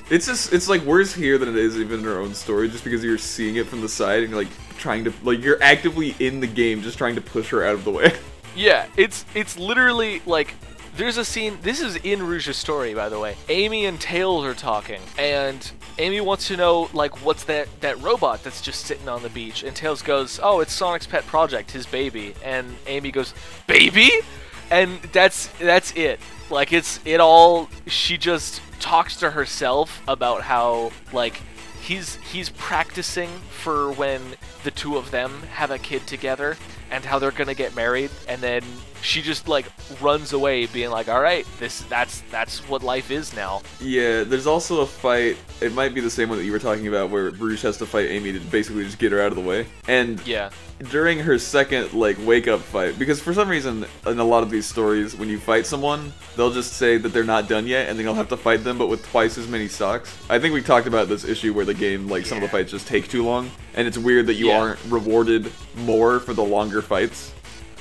It's 0.09 0.25
just 0.25 0.51
it's 0.51 0.67
like 0.67 0.81
worse 0.81 1.13
here 1.13 1.37
than 1.37 1.49
it 1.49 1.55
is 1.55 1.77
even 1.77 1.99
in 1.99 2.05
her 2.05 2.19
own 2.19 2.33
story, 2.33 2.69
just 2.69 2.83
because 2.83 3.03
you're 3.03 3.17
seeing 3.17 3.55
it 3.55 3.67
from 3.67 3.81
the 3.81 3.89
side 3.89 4.23
and 4.23 4.35
like 4.35 4.49
trying 4.77 5.03
to 5.05 5.13
like 5.23 5.41
you're 5.41 5.61
actively 5.63 6.15
in 6.19 6.39
the 6.39 6.47
game 6.47 6.81
just 6.81 6.97
trying 6.97 7.15
to 7.15 7.21
push 7.21 7.49
her 7.49 7.63
out 7.63 7.75
of 7.75 7.83
the 7.85 7.91
way. 7.91 8.13
Yeah, 8.55 8.87
it's 8.97 9.23
it's 9.33 9.57
literally 9.57 10.21
like 10.25 10.53
there's 10.95 11.17
a 11.17 11.25
scene. 11.25 11.57
This 11.61 11.81
is 11.81 11.95
in 11.97 12.23
Rouge's 12.23 12.57
story, 12.57 12.93
by 12.93 13.09
the 13.09 13.19
way. 13.19 13.35
Amy 13.49 13.85
and 13.85 13.99
Tails 13.99 14.45
are 14.45 14.53
talking, 14.53 15.01
and 15.17 15.71
Amy 15.97 16.21
wants 16.21 16.47
to 16.47 16.57
know 16.57 16.89
like 16.93 17.25
what's 17.25 17.43
that 17.45 17.67
that 17.81 18.01
robot 18.01 18.43
that's 18.43 18.61
just 18.61 18.85
sitting 18.85 19.07
on 19.07 19.23
the 19.23 19.29
beach, 19.29 19.63
and 19.63 19.75
Tails 19.75 20.01
goes, 20.01 20.39
"Oh, 20.41 20.59
it's 20.59 20.73
Sonic's 20.73 21.07
pet 21.07 21.25
project, 21.27 21.71
his 21.71 21.85
baby," 21.85 22.33
and 22.43 22.75
Amy 22.87 23.11
goes, 23.11 23.33
"Baby," 23.67 24.11
and 24.69 25.01
that's 25.13 25.47
that's 25.59 25.91
it. 25.93 26.19
Like 26.49 26.73
it's 26.73 26.99
it 27.05 27.19
all. 27.19 27.69
She 27.87 28.17
just 28.17 28.61
talks 28.79 29.15
to 29.17 29.31
herself 29.31 30.01
about 30.07 30.41
how 30.41 30.91
like 31.13 31.41
he's 31.81 32.15
he's 32.17 32.49
practicing 32.49 33.29
for 33.49 33.91
when 33.91 34.21
the 34.63 34.71
two 34.71 34.97
of 34.97 35.11
them 35.11 35.43
have 35.53 35.71
a 35.71 35.77
kid 35.77 36.05
together 36.05 36.57
and 36.89 37.05
how 37.05 37.19
they're 37.19 37.31
gonna 37.31 37.53
get 37.53 37.75
married 37.75 38.11
and 38.27 38.41
then 38.41 38.63
she 39.01 39.21
just 39.21 39.47
like 39.47 39.65
runs 39.99 40.33
away 40.33 40.65
being 40.67 40.89
like 40.89 41.07
all 41.09 41.21
right 41.21 41.45
this 41.59 41.81
that's 41.83 42.21
that's 42.31 42.67
what 42.69 42.83
life 42.83 43.11
is 43.11 43.35
now 43.35 43.61
Yeah, 43.79 44.23
there's 44.23 44.47
also 44.47 44.81
a 44.81 44.85
fight. 44.85 45.37
It 45.59 45.73
might 45.73 45.93
be 45.93 46.01
the 46.01 46.09
same 46.09 46.29
one 46.29 46.37
that 46.37 46.45
you 46.45 46.51
were 46.51 46.59
talking 46.59 46.87
about, 46.87 47.09
where 47.09 47.29
Rouge 47.31 47.61
has 47.63 47.77
to 47.77 47.85
fight 47.85 48.09
Amy 48.09 48.33
to 48.33 48.39
basically 48.39 48.83
just 48.83 48.97
get 48.99 49.11
her 49.11 49.21
out 49.21 49.27
of 49.27 49.35
the 49.35 49.41
way. 49.41 49.65
And 49.87 50.25
yeah 50.25 50.49
during 50.89 51.19
her 51.19 51.37
second 51.37 51.93
like 51.93 52.17
wake 52.25 52.47
up 52.47 52.59
fight, 52.59 52.97
because 52.97 53.21
for 53.21 53.33
some 53.33 53.47
reason 53.47 53.85
in 54.07 54.19
a 54.19 54.23
lot 54.23 54.41
of 54.41 54.49
these 54.49 54.65
stories, 54.65 55.15
when 55.15 55.29
you 55.29 55.39
fight 55.39 55.65
someone, 55.65 56.11
they'll 56.35 56.51
just 56.51 56.73
say 56.73 56.97
that 56.97 57.09
they're 57.09 57.23
not 57.23 57.47
done 57.47 57.67
yet, 57.67 57.87
and 57.87 57.97
then 57.99 58.03
you'll 58.05 58.15
have 58.15 58.29
to 58.29 58.37
fight 58.37 58.63
them, 58.63 58.77
but 58.79 58.87
with 58.87 59.05
twice 59.11 59.37
as 59.37 59.47
many 59.47 59.67
stocks. 59.67 60.17
I 60.29 60.39
think 60.39 60.53
we 60.55 60.61
talked 60.63 60.87
about 60.87 61.07
this 61.07 61.23
issue 61.23 61.53
where 61.53 61.65
the 61.65 61.73
game, 61.75 62.07
like 62.07 62.25
some 62.25 62.37
of 62.39 62.41
the 62.41 62.49
fights, 62.49 62.71
just 62.71 62.87
take 62.87 63.07
too 63.07 63.23
long, 63.23 63.51
and 63.75 63.87
it's 63.87 63.97
weird 63.97 64.25
that 64.27 64.35
you 64.35 64.47
Yeah. 64.47 64.59
aren't 64.59 64.79
rewarded 64.89 65.51
more 65.85 66.19
for 66.19 66.33
the 66.33 66.43
longer 66.43 66.81
fights. 66.81 67.31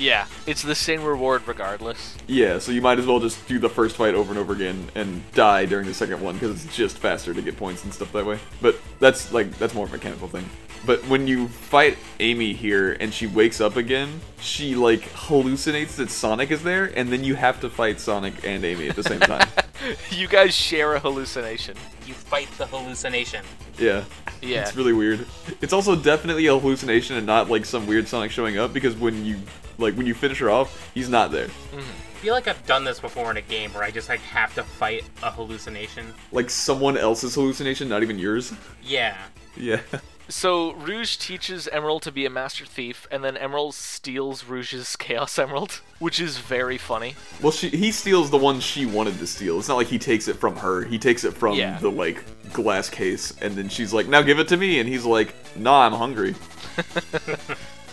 Yeah 0.00 0.26
it's 0.46 0.62
the 0.62 0.74
same 0.74 1.02
reward 1.04 1.46
regardless 1.46 2.16
Yeah, 2.26 2.58
so 2.58 2.72
you 2.72 2.80
might 2.80 2.98
as 2.98 3.06
well 3.06 3.20
just 3.20 3.46
do 3.46 3.58
the 3.58 3.68
first 3.68 3.96
fight 3.96 4.14
over 4.14 4.30
and 4.30 4.38
over 4.38 4.52
again 4.52 4.88
and 4.94 5.22
die 5.32 5.66
during 5.66 5.86
the 5.86 5.94
second 5.94 6.20
one 6.20 6.34
because 6.34 6.64
it's 6.64 6.76
just 6.76 6.98
faster 6.98 7.34
to 7.34 7.42
get 7.42 7.56
points 7.56 7.84
and 7.84 7.92
stuff 7.92 8.12
that 8.12 8.24
way. 8.24 8.38
But 8.62 8.78
that's 8.98 9.32
like 9.32 9.56
that's 9.58 9.74
more 9.74 9.84
of 9.84 9.90
a 9.92 9.96
mechanical 9.96 10.28
thing. 10.28 10.48
But 10.86 11.06
when 11.08 11.26
you 11.26 11.48
fight 11.48 11.98
Amy 12.20 12.52
here 12.52 12.96
and 13.00 13.12
she 13.12 13.26
wakes 13.26 13.60
up 13.60 13.76
again, 13.76 14.20
she 14.40 14.74
like 14.74 15.02
hallucinates 15.12 15.96
that 15.96 16.10
Sonic 16.10 16.50
is 16.50 16.62
there, 16.62 16.90
and 16.96 17.10
then 17.12 17.22
you 17.24 17.34
have 17.34 17.60
to 17.60 17.68
fight 17.68 18.00
Sonic 18.00 18.34
and 18.44 18.64
Amy 18.64 18.88
at 18.88 18.96
the 18.96 19.02
same 19.02 19.20
time. 19.20 19.46
you 20.10 20.28
guys 20.28 20.54
share 20.54 20.94
a 20.94 21.00
hallucination. 21.00 21.76
You 22.06 22.14
fight 22.14 22.48
the 22.58 22.66
hallucination. 22.66 23.44
Yeah. 23.78 24.04
Yeah. 24.42 24.62
It's 24.62 24.76
really 24.76 24.92
weird. 24.92 25.26
It's 25.60 25.72
also 25.72 25.96
definitely 25.96 26.46
a 26.46 26.58
hallucination 26.58 27.16
and 27.16 27.26
not 27.26 27.50
like 27.50 27.64
some 27.64 27.86
weird 27.86 28.08
Sonic 28.08 28.30
showing 28.30 28.58
up 28.58 28.72
because 28.72 28.96
when 28.96 29.24
you 29.24 29.38
like 29.78 29.94
when 29.94 30.06
you 30.06 30.14
finish 30.14 30.38
her 30.38 30.50
off, 30.50 30.90
he's 30.94 31.08
not 31.08 31.30
there. 31.30 31.48
Mm-hmm. 31.48 31.78
I 31.78 32.22
feel 32.22 32.34
like 32.34 32.48
I've 32.48 32.66
done 32.66 32.84
this 32.84 33.00
before 33.00 33.30
in 33.30 33.38
a 33.38 33.42
game 33.42 33.72
where 33.72 33.82
I 33.82 33.90
just 33.90 34.08
like 34.08 34.20
have 34.20 34.54
to 34.54 34.62
fight 34.62 35.04
a 35.22 35.30
hallucination. 35.30 36.12
Like 36.32 36.50
someone 36.50 36.98
else's 36.98 37.34
hallucination, 37.34 37.88
not 37.88 38.02
even 38.02 38.18
yours. 38.18 38.52
Yeah. 38.82 39.16
Yeah. 39.56 39.80
So 40.30 40.72
Rouge 40.74 41.16
teaches 41.16 41.68
Emerl 41.72 42.00
to 42.02 42.12
be 42.12 42.24
a 42.24 42.30
master 42.30 42.64
thief, 42.64 43.06
and 43.10 43.22
then 43.24 43.34
Emerl 43.36 43.72
steals 43.72 44.44
Rouge's 44.44 44.94
Chaos 44.96 45.38
Emerald, 45.38 45.80
which 45.98 46.20
is 46.20 46.38
very 46.38 46.78
funny. 46.78 47.16
Well, 47.42 47.52
she 47.52 47.68
he 47.68 47.90
steals 47.92 48.30
the 48.30 48.38
one 48.38 48.60
she 48.60 48.86
wanted 48.86 49.18
to 49.18 49.26
steal. 49.26 49.58
It's 49.58 49.68
not 49.68 49.76
like 49.76 49.88
he 49.88 49.98
takes 49.98 50.28
it 50.28 50.36
from 50.36 50.56
her. 50.56 50.84
He 50.84 50.98
takes 50.98 51.24
it 51.24 51.32
from 51.34 51.56
Yeah. 51.56 51.78
the 51.80 51.90
like 51.90 52.22
glass 52.52 52.88
case, 52.88 53.34
and 53.42 53.54
then 53.56 53.68
she's 53.68 53.92
like, 53.92 54.06
"Now 54.08 54.22
give 54.22 54.38
it 54.38 54.48
to 54.48 54.56
me," 54.56 54.78
and 54.80 54.88
he's 54.88 55.04
like, 55.04 55.34
"Nah, 55.56 55.84
I'm 55.86 55.92
hungry." 55.92 56.34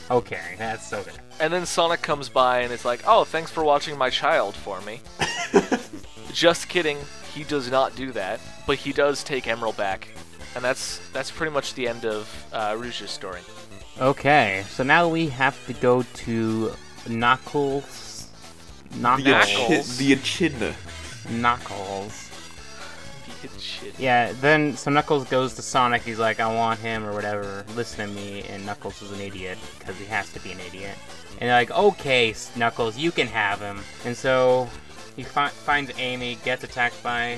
Okay, 0.10 0.56
that's 0.58 0.93
okay. 0.93 1.12
And 1.41 1.52
then 1.52 1.65
Sonic 1.65 2.02
comes 2.02 2.30
by 2.30 2.60
and 2.62 2.71
is 2.71 2.86
like, 2.86 3.02
"Oh, 3.06 3.26
thanks 3.26 3.52
for 3.52 3.62
watching 3.62 3.97
my 3.97 4.10
child 4.10 4.56
for 4.56 4.80
me." 4.82 5.02
Just 6.34 6.69
kidding. 6.69 6.97
He 7.34 7.43
does 7.43 7.69
not 7.69 7.93
do 7.97 8.13
that, 8.13 8.39
but 8.65 8.78
he 8.78 8.93
does 8.93 9.21
take 9.21 9.43
Emerl 9.43 9.76
back, 9.76 10.08
and 10.58 10.65
that's 10.65 11.00
that's 11.13 11.30
pretty 11.30 11.54
much 11.54 11.76
the 11.76 11.88
end 11.88 12.04
of 12.04 12.46
uh, 12.52 12.76
Rouge's 12.78 13.12
story. 13.12 13.41
Okay, 14.02 14.63
so 14.67 14.84
now 14.84 15.08
we 15.08 15.30
have 15.30 15.56
to 15.67 15.74
go 15.74 16.02
to 16.02 16.72
Knuckles. 17.08 18.28
The, 18.89 18.98
Knuckles. 18.98 19.98
the 19.98 20.13
echidna. 20.13 20.74
Knuckles. 21.30 22.24
Shit. 23.60 24.00
Yeah, 24.00 24.32
then 24.41 24.76
so 24.76 24.89
Knuckles 24.89 25.26
goes 25.26 25.54
to 25.56 25.62
Sonic. 25.62 26.02
He's 26.02 26.17
like, 26.17 26.39
I 26.39 26.54
want 26.54 26.80
him 26.80 27.06
or 27.06 27.13
whatever. 27.13 27.63
Listen 27.76 28.08
to 28.08 28.15
me. 28.15 28.43
And 28.50 28.65
Knuckles 28.65 29.02
is 29.04 29.12
an 29.12 29.22
idiot 29.22 29.60
because 29.78 29.96
he 29.98 30.06
has 30.06 30.32
to 30.34 30.39
be 30.39 30.52
an 30.52 30.60
idiot. 30.60 30.98
And 31.39 31.50
they're 31.50 31.58
like, 31.58 31.72
okay, 31.72 32.34
Knuckles, 32.56 32.98
you 32.98 33.12
can 33.12 33.28
have 33.28 33.60
him. 33.60 33.80
And 34.06 34.17
so 34.17 34.67
he 35.15 35.24
fi- 35.24 35.50
finds 35.50 35.91
Amy, 36.00 36.39
gets 36.43 36.63
attacked 36.63 37.02
by 37.04 37.38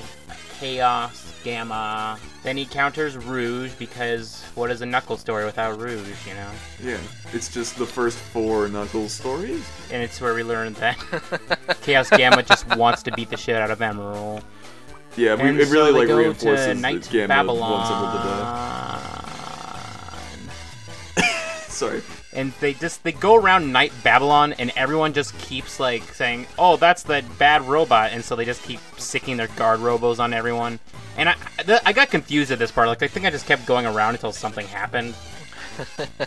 Chaos, 0.60 1.32
Gamma. 1.42 2.18
Then 2.42 2.58
he 2.58 2.66
counters 2.66 3.16
Rouge 3.16 3.72
because 3.78 4.42
what 4.54 4.70
is 4.70 4.82
a 4.82 4.86
Knuckles 4.86 5.20
story 5.20 5.46
without 5.46 5.80
Rouge, 5.80 6.26
you 6.26 6.34
know? 6.34 6.50
Yeah, 6.84 6.98
it's 7.32 7.52
just 7.52 7.78
the 7.78 7.86
first 7.86 8.18
four 8.18 8.68
Knuckles 8.68 9.14
stories. 9.14 9.66
And 9.90 10.02
it's 10.02 10.20
where 10.20 10.34
we 10.34 10.42
learned 10.42 10.76
that 10.76 10.98
Chaos 11.80 12.10
Gamma 12.10 12.42
just 12.42 12.76
wants 12.76 13.02
to 13.04 13.12
beat 13.12 13.30
the 13.30 13.38
shit 13.38 13.56
out 13.56 13.70
of 13.70 13.78
Emerl. 13.78 14.42
Yeah, 15.16 15.34
we, 15.34 15.62
it 15.62 15.70
really 15.70 15.92
they 15.92 16.06
like 16.06 16.08
reinforces 16.08 16.66
to 16.66 16.74
that 16.74 16.76
Night 16.76 17.08
Gamma 17.10 17.54
wants 17.54 17.88
to 17.88 17.94
die. 17.94 19.00
Babylon. 21.16 21.40
Sorry. 21.70 22.02
And 22.32 22.52
they 22.60 22.74
just 22.74 23.02
they 23.02 23.12
go 23.12 23.34
around 23.34 23.72
Night 23.72 23.92
Babylon, 24.02 24.52
and 24.54 24.72
everyone 24.76 25.12
just 25.12 25.36
keeps 25.38 25.80
like 25.80 26.02
saying, 26.14 26.46
"Oh, 26.58 26.76
that's 26.76 27.02
that 27.04 27.24
bad 27.38 27.62
robot," 27.62 28.10
and 28.12 28.24
so 28.24 28.36
they 28.36 28.44
just 28.44 28.62
keep 28.62 28.80
sicking 28.98 29.36
their 29.36 29.48
guard 29.48 29.80
robos 29.80 30.18
on 30.18 30.32
everyone. 30.32 30.78
And 31.16 31.28
I, 31.28 31.34
th- 31.58 31.80
I 31.84 31.92
got 31.92 32.10
confused 32.10 32.50
at 32.50 32.58
this 32.58 32.70
part. 32.70 32.88
Like 32.88 33.02
I 33.02 33.08
think 33.08 33.26
I 33.26 33.30
just 33.30 33.46
kept 33.46 33.66
going 33.66 33.86
around 33.86 34.14
until 34.14 34.32
something 34.32 34.66
happened. 34.66 35.14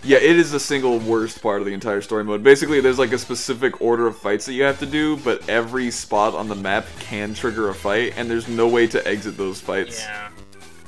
Yeah, 0.04 0.18
it 0.18 0.36
is 0.38 0.52
the 0.52 0.60
single 0.60 0.98
worst 0.98 1.42
part 1.42 1.60
of 1.60 1.68
the 1.68 1.74
entire 1.74 2.02
story 2.02 2.24
mode. 2.24 2.42
Basically, 2.44 2.82
there's 2.82 2.98
like 2.98 3.12
a 3.12 3.20
specific 3.20 3.82
order 3.82 4.08
of 4.08 4.18
fights 4.18 4.48
that 4.48 4.54
you 4.54 4.64
have 4.64 4.80
to 4.80 4.86
do, 4.88 5.18
but 5.18 5.48
every 5.48 5.92
spot 5.92 6.34
on 6.34 6.48
the 6.48 6.56
map 6.56 6.88
can 7.00 7.36
trigger 7.36 7.70
a 7.70 7.76
fight, 7.76 8.14
and 8.18 8.30
there's 8.30 8.48
no 8.48 8.68
way 8.68 8.88
to 8.88 9.08
exit 9.08 9.38
those 9.38 9.62
fights. 9.62 10.00
Yeah. 10.02 10.30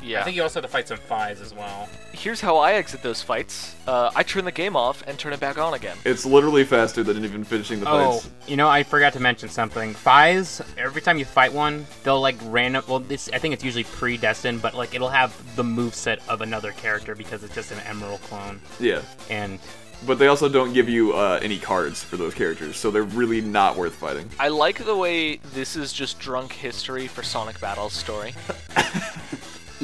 Yeah. 0.06 0.22
I 0.22 0.24
think 0.24 0.36
you 0.36 0.44
also 0.44 0.62
have 0.62 0.70
to 0.70 0.72
fight 0.72 0.88
some 0.88 0.98
fies 0.98 1.41
as 1.41 1.54
well. 1.54 1.89
Here's 2.13 2.39
how 2.39 2.58
I 2.58 2.74
exit 2.74 3.02
those 3.02 3.22
fights. 3.22 3.76
Uh, 3.88 4.12
I 4.15 4.24
turn 4.24 4.46
the 4.46 4.52
game 4.52 4.76
off 4.76 5.04
and 5.08 5.18
turn 5.18 5.34
it 5.34 5.39
back 5.39 5.58
on 5.58 5.74
again. 5.74 5.98
It's 6.06 6.26
literally 6.26 6.63
faster 6.63 7.04
than 7.04 7.24
even 7.26 7.44
finishing 7.44 7.80
the 7.80 7.89
Oh, 7.89 8.12
fights. 8.20 8.30
you 8.48 8.56
know, 8.56 8.70
I 8.70 8.84
forgot 8.84 9.13
to 9.13 9.20
mention 9.20 9.50
something. 9.50 9.94
Fies, 9.96 10.62
every 10.78 11.02
time 11.02 11.18
you 11.18 11.26
fight 11.26 11.52
one, 11.52 11.86
they'll 12.04 12.22
like 12.22 12.36
random. 12.44 12.84
Well, 12.88 13.00
this 13.00 13.30
I 13.34 13.39
think 13.39 13.54
it's 13.54 13.63
usually 13.63 13.84
predestined, 13.86 14.62
but 14.62 14.76
like 14.76 14.94
it'll 14.94 15.10
have 15.10 15.34
the 15.56 15.63
move 15.63 15.96
set 15.96 16.20
of 16.30 16.41
another 16.41 16.72
character 16.74 17.15
because 17.15 17.44
it's 17.44 17.56
just 17.56 17.72
an 17.72 17.80
Emerl 17.80 18.22
clone. 18.22 18.62
Yeah. 18.80 19.02
And 19.30 19.60
But 20.06 20.20
they 20.20 20.28
also 20.28 20.48
don't 20.50 20.74
give 20.74 20.88
you 20.88 21.13
uh, 21.13 21.39
any 21.41 21.58
cards 21.58 22.04
for 22.04 22.15
those 22.18 22.34
characters, 22.36 22.78
so 22.78 22.91
they're 22.91 23.04
really 23.04 23.41
not 23.41 23.76
worth 23.76 23.96
fighting. 23.96 24.30
I 24.39 24.50
like 24.50 24.86
the 24.86 24.96
way 24.96 25.38
this 25.54 25.76
is 25.76 25.91
just 25.94 26.20
drunk 26.20 26.54
history 26.54 27.08
for 27.08 27.24
Sonic 27.24 27.60
Battle's 27.60 27.94
story. 27.94 28.34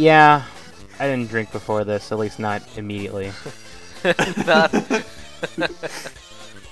yeah, 0.01 0.43
I 0.99 1.07
didn't 1.07 1.29
drink 1.29 1.51
before 1.51 1.83
this, 1.83 2.11
at 2.11 2.17
least 2.17 2.39
not 2.39 2.63
immediately. 2.77 3.31
Not- 4.45 4.73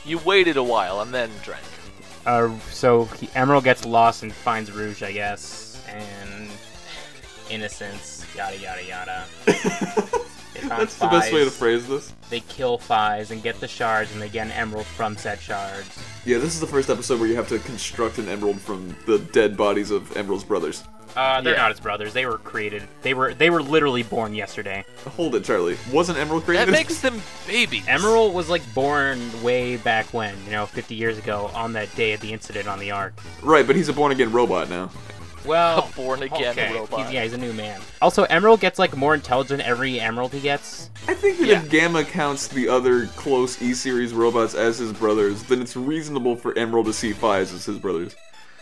you 0.05 0.17
waited 0.19 0.57
a 0.57 0.63
while 0.63 1.01
and 1.01 1.13
then 1.13 1.29
drank. 1.43 1.63
Uh, 2.25 2.57
so 2.71 3.05
he, 3.05 3.27
Emerl 3.27 3.63
gets 3.63 3.85
lost 3.85 4.23
and 4.23 4.33
finds 4.33 4.71
Rouge, 4.71 5.03
I 5.03 5.11
guess, 5.11 5.83
and 5.87 6.49
innocence, 7.49 8.25
yada 8.35 8.57
yada 8.57 8.83
yada. 8.83 9.25
They 10.53 10.61
found 10.61 10.81
That's 10.81 10.97
the 10.97 11.07
best 11.07 11.31
way 11.31 11.45
to 11.45 11.51
phrase 11.51 11.87
this. 11.87 12.11
They 12.29 12.39
kill 12.41 12.77
Fies 12.77 13.31
and 13.31 13.41
get 13.41 13.59
the 13.59 13.67
shards, 13.67 14.11
and 14.11 14.21
they 14.21 14.29
get 14.29 14.47
an 14.47 14.51
emerald 14.53 14.87
from 14.87 15.15
said 15.15 15.39
shards. 15.39 15.97
Yeah, 16.25 16.39
this 16.39 16.53
is 16.53 16.59
the 16.59 16.67
first 16.67 16.89
episode 16.89 17.19
where 17.19 17.29
you 17.29 17.35
have 17.35 17.47
to 17.49 17.59
construct 17.59 18.17
an 18.17 18.27
emerald 18.27 18.59
from 18.59 18.95
the 19.05 19.19
dead 19.19 19.55
bodies 19.55 19.91
of 19.91 20.09
Emerl's 20.15 20.43
brothers. 20.43 20.83
Uh, 21.15 21.41
they're 21.41 21.53
Yeah. 21.55 21.61
not 21.63 21.71
his 21.71 21.79
brothers. 21.79 22.13
They 22.13 22.25
were 22.25 22.37
created. 22.37 22.83
They 23.01 23.13
were 23.13 23.33
they 23.33 23.49
were 23.49 23.61
literally 23.61 24.03
born 24.03 24.33
yesterday. 24.35 24.85
Hold 25.15 25.35
it, 25.35 25.43
Charlie. 25.43 25.77
Wasn't 25.91 26.17
Emerl 26.17 26.43
created? 26.43 26.67
That 26.67 26.71
makes 26.71 27.01
them 27.01 27.21
babies. 27.47 27.83
Emerl 27.85 28.31
was 28.33 28.49
like 28.49 28.61
born 28.73 29.19
way 29.43 29.77
back 29.77 30.05
when, 30.13 30.35
you 30.45 30.51
know, 30.51 30.65
50 30.65 30.95
years 30.95 31.17
ago 31.17 31.49
on 31.53 31.73
that 31.73 31.93
day 31.95 32.13
of 32.13 32.21
the 32.21 32.31
incident 32.31 32.67
on 32.67 32.79
the 32.79 32.91
Ark. 32.91 33.13
right, 33.41 33.65
but 33.65 33.75
he's 33.75 33.89
a 33.89 33.93
born 33.93 34.11
again 34.11 34.31
robot 34.31 34.69
now. 34.69 34.89
Well, 35.45 35.89
A 35.89 35.95
born-again 35.95 36.49
okay. 36.51 36.73
robot. 36.77 37.05
He's, 37.05 37.13
yeah, 37.13 37.23
he's 37.23 37.31
a 37.33 37.37
new 37.37 37.53
man. 37.53 37.79
Also, 38.01 38.25
Emerl 38.25 38.59
gets 38.59 38.77
like 38.77 38.95
more 38.97 39.13
intelligent 39.15 39.61
every 39.61 39.97
Emerald 39.99 40.33
he 40.33 40.41
gets. 40.41 40.89
I 41.07 41.13
think 41.13 41.39
that 41.39 41.47
Yeah. 41.47 41.61
if 41.63 41.69
Gamma 41.69 42.03
counts 42.03 42.47
the 42.47 42.67
other 42.67 43.07
close 43.15 43.59
E 43.61 43.73
series 43.73 44.13
robots 44.13 44.53
as 44.53 44.77
his 44.79 44.91
brothers, 44.91 45.43
then 45.43 45.61
it's 45.61 45.77
reasonable 45.77 46.35
for 46.35 46.53
Emerl 46.55 46.83
to 46.85 46.93
see 46.93 47.13
Fies 47.13 47.53
as 47.53 47.65
his 47.65 47.77
brothers. 47.79 48.17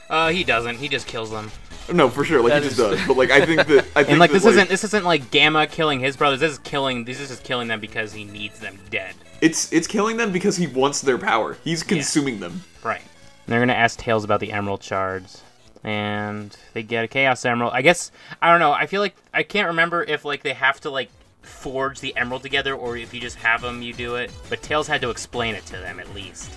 Uh, 0.10 0.30
he 0.30 0.44
doesn't. 0.44 0.78
He 0.78 0.88
just 0.88 1.08
kills 1.08 1.32
them. 1.32 1.52
No, 1.92 2.10
for 2.10 2.26
sure, 2.26 2.42
like 2.42 2.52
That 2.52 2.64
he 2.64 2.70
just 2.70 2.80
is- 2.80 2.98
does. 3.00 3.08
But 3.08 3.18
like 3.18 3.32
I 3.32 3.46
think 3.46 3.66
that 3.68 3.86
I 3.96 4.04
think 4.04 4.10
And 4.10 4.20
like 4.20 4.32
that, 4.32 4.38
this 4.42 4.46
isn't 4.46 4.70
this 4.70 4.84
isn't 4.84 5.06
like 5.06 5.32
Gamma 5.32 5.68
killing 5.68 6.00
his 6.00 6.18
brothers. 6.18 6.40
This 6.42 6.54
is 6.54 6.60
killing. 6.60 7.06
This 7.06 7.20
is 7.20 7.30
just 7.30 7.44
killing 7.44 7.68
them 7.68 7.80
because 7.80 8.12
he 8.14 8.24
needs 8.26 8.60
them 8.60 8.78
dead. 8.90 9.14
it's 9.42 9.72
it's 9.72 9.88
killing 9.88 10.18
them 10.18 10.32
because 10.32 10.58
he 10.58 10.68
wants 10.68 11.02
their 11.02 11.18
power. 11.18 11.58
He's 11.64 11.84
consuming 11.84 12.40
them. 12.40 12.64
Right. 12.84 13.02
They're 13.48 13.60
gonna 13.60 13.74
ask 13.74 13.98
Tails 13.98 14.24
about 14.26 14.42
the 14.42 14.52
Emerald 14.52 14.84
shards, 14.84 15.42
and 15.84 16.56
they 16.74 16.84
get 16.84 17.06
a 17.06 17.08
Chaos 17.08 17.46
Emerald. 17.46 17.72
I 17.74 17.82
guess 17.82 18.12
I 18.42 18.52
don't 18.52 18.60
know. 18.60 18.74
I 18.74 18.86
feel 18.88 19.00
like 19.00 19.16
I 19.34 19.44
can't 19.44 19.68
remember 19.70 20.04
if 20.04 20.26
like 20.26 20.44
they 20.44 20.54
have 20.54 20.82
to 20.82 20.90
like 20.90 21.10
forge 21.42 22.02
the 22.02 22.14
Emerald 22.18 22.44
together, 22.44 22.76
or 22.76 22.98
if 22.98 23.14
you 23.14 23.22
just 23.22 23.38
have 23.38 23.62
them, 23.62 23.82
you 23.82 23.94
do 23.94 24.16
it. 24.16 24.32
But 24.50 24.62
Tails 24.62 24.88
had 24.88 25.00
to 25.02 25.10
explain 25.10 25.56
it 25.56 25.66
to 25.68 25.78
them 25.78 26.02
at 26.02 26.14
least. 26.14 26.52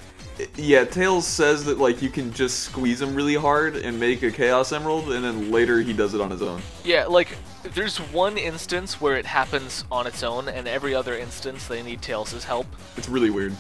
Yeah, 0.57 0.85
Tails 0.85 1.27
says 1.27 1.65
that 1.65 1.79
like 1.79 2.03
you 2.03 2.11
can 2.11 2.33
just 2.33 2.61
squeeze 2.61 3.01
him 3.01 3.15
really 3.15 3.35
hard 3.35 3.77
and 3.77 3.99
make 3.99 4.23
a 4.23 4.31
Chaos 4.31 4.73
Emerald, 4.73 5.11
and 5.13 5.25
then 5.25 5.51
later 5.51 5.81
he 5.81 5.93
does 5.93 6.15
it 6.15 6.21
on 6.21 6.31
his 6.31 6.43
own. 6.43 6.61
Yeah, 6.85 7.07
like 7.07 7.37
there's 7.63 7.99
one 7.99 8.39
instance 8.39 9.01
where 9.01 9.17
it 9.17 9.27
happens 9.27 9.85
on 9.91 10.07
its 10.07 10.23
own, 10.23 10.49
and 10.49 10.69
every 10.69 10.95
other 10.95 11.17
instance 11.17 11.67
they 11.67 11.83
need 11.83 12.03
Tails' 12.03 12.45
help. 12.45 12.67
It's 12.97 13.09
really 13.09 13.31
weird. 13.31 13.55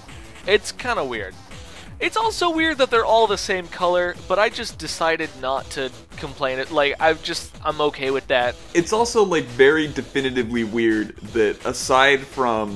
It's 0.47 0.73
kind 0.73 0.99
of 0.99 1.09
weird. 1.09 1.35
It's 2.01 2.17
also 2.17 2.51
weird 2.51 2.79
that 2.79 2.91
they're 2.91 3.05
all 3.05 3.27
the 3.27 3.37
same 3.37 3.69
color, 3.69 4.17
but 4.27 4.39
I 4.39 4.49
just 4.49 4.79
decided 4.79 5.29
not 5.41 5.69
to 5.71 5.93
complain. 6.17 6.59
It 6.59 6.71
like 6.71 6.95
I've 6.99 7.23
just 7.23 7.55
I'm 7.65 7.81
okay 7.83 8.11
with 8.11 8.27
that. 8.29 8.57
It's 8.75 8.93
also 8.93 9.23
like 9.25 9.45
very 9.45 9.87
definitively 9.87 10.65
weird 10.65 11.17
that 11.35 11.65
aside 11.67 12.21
from 12.21 12.71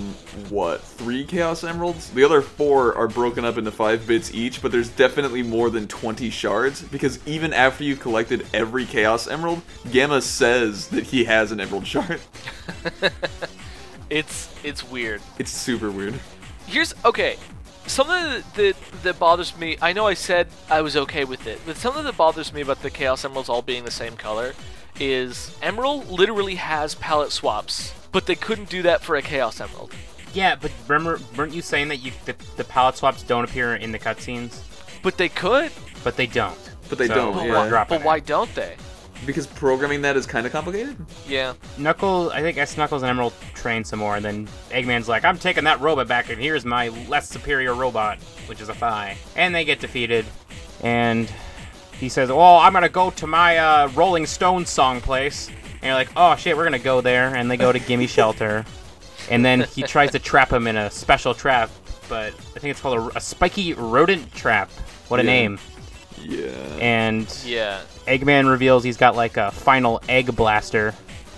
what 0.51 0.83
three 0.83 1.25
Chaos 1.25 1.65
Emeralds, 1.65 2.11
the 2.11 2.23
other 2.23 2.43
four 2.43 2.95
are 2.95 3.09
broken 3.09 3.45
up 3.45 3.57
into 3.57 3.71
five 3.71 4.07
bits 4.07 4.35
each. 4.35 4.61
But 4.61 4.73
there's 4.73 4.91
definitely 4.91 5.43
more 5.43 5.71
than 5.71 5.89
20 5.89 6.29
shards 6.31 6.83
because 6.83 7.19
even 7.27 7.53
after 7.53 7.83
you've 7.83 8.01
collected 8.01 8.47
every 8.53 8.85
Chaos 8.85 9.27
Emerald, 9.27 9.63
Gamma 9.91 10.21
says 10.21 10.89
that 10.89 11.05
he 11.05 11.25
has 11.25 11.51
an 11.51 11.61
Emerald 11.61 11.87
shard. 11.87 12.21
It's 14.11 14.55
it's 14.63 14.89
weird. 14.89 15.23
It's 15.39 15.51
super 15.51 15.91
weird. 15.91 16.15
Here's 16.67 16.95
okay. 17.05 17.37
Something 17.87 18.16
that, 18.16 18.55
that 18.55 18.77
that 19.03 19.18
bothers 19.18 19.57
me. 19.59 19.77
I 19.83 19.92
know 19.92 20.07
I 20.07 20.14
said 20.14 20.49
I 20.70 20.81
was 20.81 20.97
okay 20.97 21.25
with 21.25 21.47
it, 21.47 21.61
but 21.66 21.77
something 21.77 22.05
that 22.05 22.16
bothers 22.16 22.53
me 22.53 22.62
about 22.62 22.81
the 22.83 22.90
Chaos 22.90 23.25
Emeralds 23.25 23.49
all 23.49 23.62
being 23.62 23.85
the 23.85 23.90
same 23.90 24.16
color 24.16 24.55
is 24.99 25.57
Emerl 25.61 26.09
literally 26.11 26.55
has 26.55 26.94
palette 26.94 27.33
swaps, 27.33 27.92
but 28.12 28.27
they 28.27 28.35
couldn't 28.37 28.70
do 28.70 28.83
that 28.83 29.03
for 29.03 29.16
a 29.16 29.23
Chaos 29.23 29.61
Emerald. 29.61 29.92
Yeah, 30.33 30.57
but 30.57 30.73
remember, 30.88 31.20
weren't 31.37 31.53
you 31.53 31.62
saying 31.62 31.88
that 31.88 31.99
you 31.99 32.12
the, 32.25 32.35
the 32.57 32.64
palette 32.64 32.97
swaps 32.97 33.23
don't 33.23 33.44
appear 33.44 33.75
in 33.77 33.92
the 33.92 33.99
cutscenes? 33.99 34.62
But 35.03 35.18
they 35.18 35.29
could. 35.29 35.70
But 36.03 36.16
they 36.16 36.27
don't. 36.27 36.59
But 36.88 36.99
they 36.99 37.07
So, 37.09 37.14
don't, 37.14 37.37
we're 37.37 37.47
yeah. 37.49 37.68
dropping 37.68 37.99
But 37.99 38.07
why 38.07 38.20
don't 38.20 38.53
they? 38.55 38.77
Because 39.27 39.46
programming 39.46 40.03
that 40.03 40.16
is 40.16 40.27
kind 40.27 40.44
of 40.46 40.53
complicated. 40.53 40.96
Yeah. 41.27 41.55
Knuckles, 41.79 42.33
I 42.33 42.40
think 42.42 42.59
S 42.59 42.77
Knuckles 42.77 43.03
and 43.03 43.18
Emerl 43.18 43.33
train 43.55 43.83
some 43.85 43.98
more, 44.00 44.16
and 44.16 44.24
then 44.24 44.46
Eggman's 44.70 45.09
like, 45.09 45.24
I'm 45.24 45.38
taking 45.38 45.64
that 45.64 45.81
robot 45.81 46.09
back, 46.09 46.29
and 46.31 46.40
here's 46.40 46.64
my 46.64 46.88
less 47.09 47.29
superior 47.29 47.74
robot, 47.74 48.18
which 48.46 48.61
is 48.61 48.68
a 48.68 48.74
Phi. 48.74 49.16
And 49.37 49.55
they 49.55 49.64
get 49.64 49.81
defeated, 49.81 50.27
and 50.83 51.33
he 51.98 52.09
says, 52.09 52.29
Well, 52.29 52.57
I'm 52.59 52.72
gonna 52.74 52.88
go 52.88 53.11
to 53.12 53.27
my 53.27 53.57
uh, 53.59 53.88
Rolling 53.94 54.27
Stones 54.27 54.68
song 54.68 55.00
place. 55.00 55.48
And 55.48 55.85
you're 55.85 55.94
like, 55.94 56.11
Oh 56.16 56.35
shit, 56.37 56.57
we're 56.57 56.64
gonna 56.64 56.79
go 56.79 57.00
there, 57.00 57.35
and 57.35 57.50
they 57.50 57.57
go 57.57 57.72
to 57.72 57.79
Gimme 57.79 58.07
Shelter. 58.09 58.64
And 59.31 59.42
then 59.44 59.62
he 59.62 59.83
tries 59.85 60.11
to 60.11 60.18
trap 60.18 60.53
him 60.53 60.66
in 60.66 60.77
a 60.77 60.90
special 60.90 61.33
trap, 61.33 61.70
but 62.11 62.35
I 62.35 62.59
think 62.59 62.72
it's 62.72 62.81
called 62.81 63.12
a, 63.14 63.16
a 63.16 63.20
spiky 63.20 63.72
rodent 63.72 64.35
trap. 64.35 64.70
What 65.09 65.18
a 65.20 65.22
Yeah. 65.22 65.31
name. 65.31 65.59
Yeah. 66.22 66.48
And 66.81 67.27
Yeah. 67.44 67.81
Eggman 68.07 68.50
reveals 68.50 68.85
he's 68.85 68.96
got 68.96 69.16
like 69.16 69.37
a 69.37 69.50
final 69.50 70.00
egg 70.09 70.35
blaster, 70.37 70.94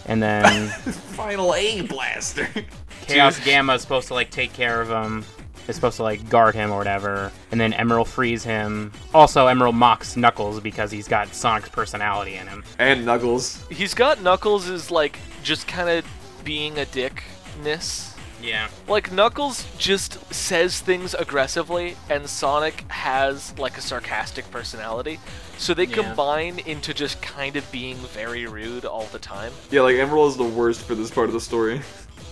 and 0.07 0.23
then 0.23 0.69
Final 1.17 1.55
egg 1.55 1.89
blaster. 1.89 2.49
Chaos 3.07 3.39
Gamma 3.45 3.75
is 3.75 3.83
supposed 3.83 4.09
to 4.09 4.15
like 4.15 4.31
take 4.31 4.53
care 4.53 4.81
of 4.81 4.89
him. 4.89 5.25
Is 5.69 5.75
supposed 5.75 5.97
to 5.97 6.05
like 6.05 6.29
guard 6.29 6.55
him 6.55 6.71
or 6.71 6.79
whatever, 6.79 7.33
and 7.51 7.61
then 7.61 7.73
Emerl 7.73 8.07
frees 8.07 8.45
him. 8.45 8.93
Also, 9.13 9.47
Emerl 9.49 9.75
mocks 9.75 10.17
Knuckles 10.17 10.61
because 10.61 10.93
he's 10.93 11.09
got 11.09 11.35
Sonic's 11.35 11.69
personality 11.69 12.37
in 12.37 12.47
him. 12.47 12.63
and 12.79 13.05
Knuckles. 13.05 13.65
He's 13.69 13.93
got 13.95 14.23
Knuckles 14.23 14.69
is 14.69 14.91
like 14.93 15.19
just 15.43 15.67
kind 15.67 15.89
of 15.89 16.05
being 16.45 16.79
a 16.79 16.85
dickness. 16.87 18.16
Yeah. 18.47 18.69
Like 18.87 19.11
Knuckles 19.13 19.67
just 19.77 20.33
says 20.33 20.81
things 20.81 21.15
aggressively, 21.15 21.97
and 22.09 22.29
Sonic 22.29 22.85
has 22.91 23.59
like 23.59 23.77
a 23.77 23.81
sarcastic 23.81 24.49
personality. 24.51 25.19
So 25.59 25.75
they 25.75 25.85
Yeah. 25.85 25.97
combine 25.97 26.61
into 26.61 26.95
just 26.95 27.21
kind 27.21 27.57
of 27.57 27.71
being 27.73 27.97
very 27.97 28.47
rude 28.47 28.85
all 28.85 29.07
the 29.13 29.19
time. 29.19 29.53
Yeah, 29.71 29.81
like 29.83 29.97
Emerl 29.97 30.29
is 30.29 30.37
the 30.37 30.45
worst 30.45 30.83
for 30.83 30.95
this 30.95 31.11
part 31.11 31.27
of 31.27 31.33
the 31.33 31.41
story. 31.41 31.81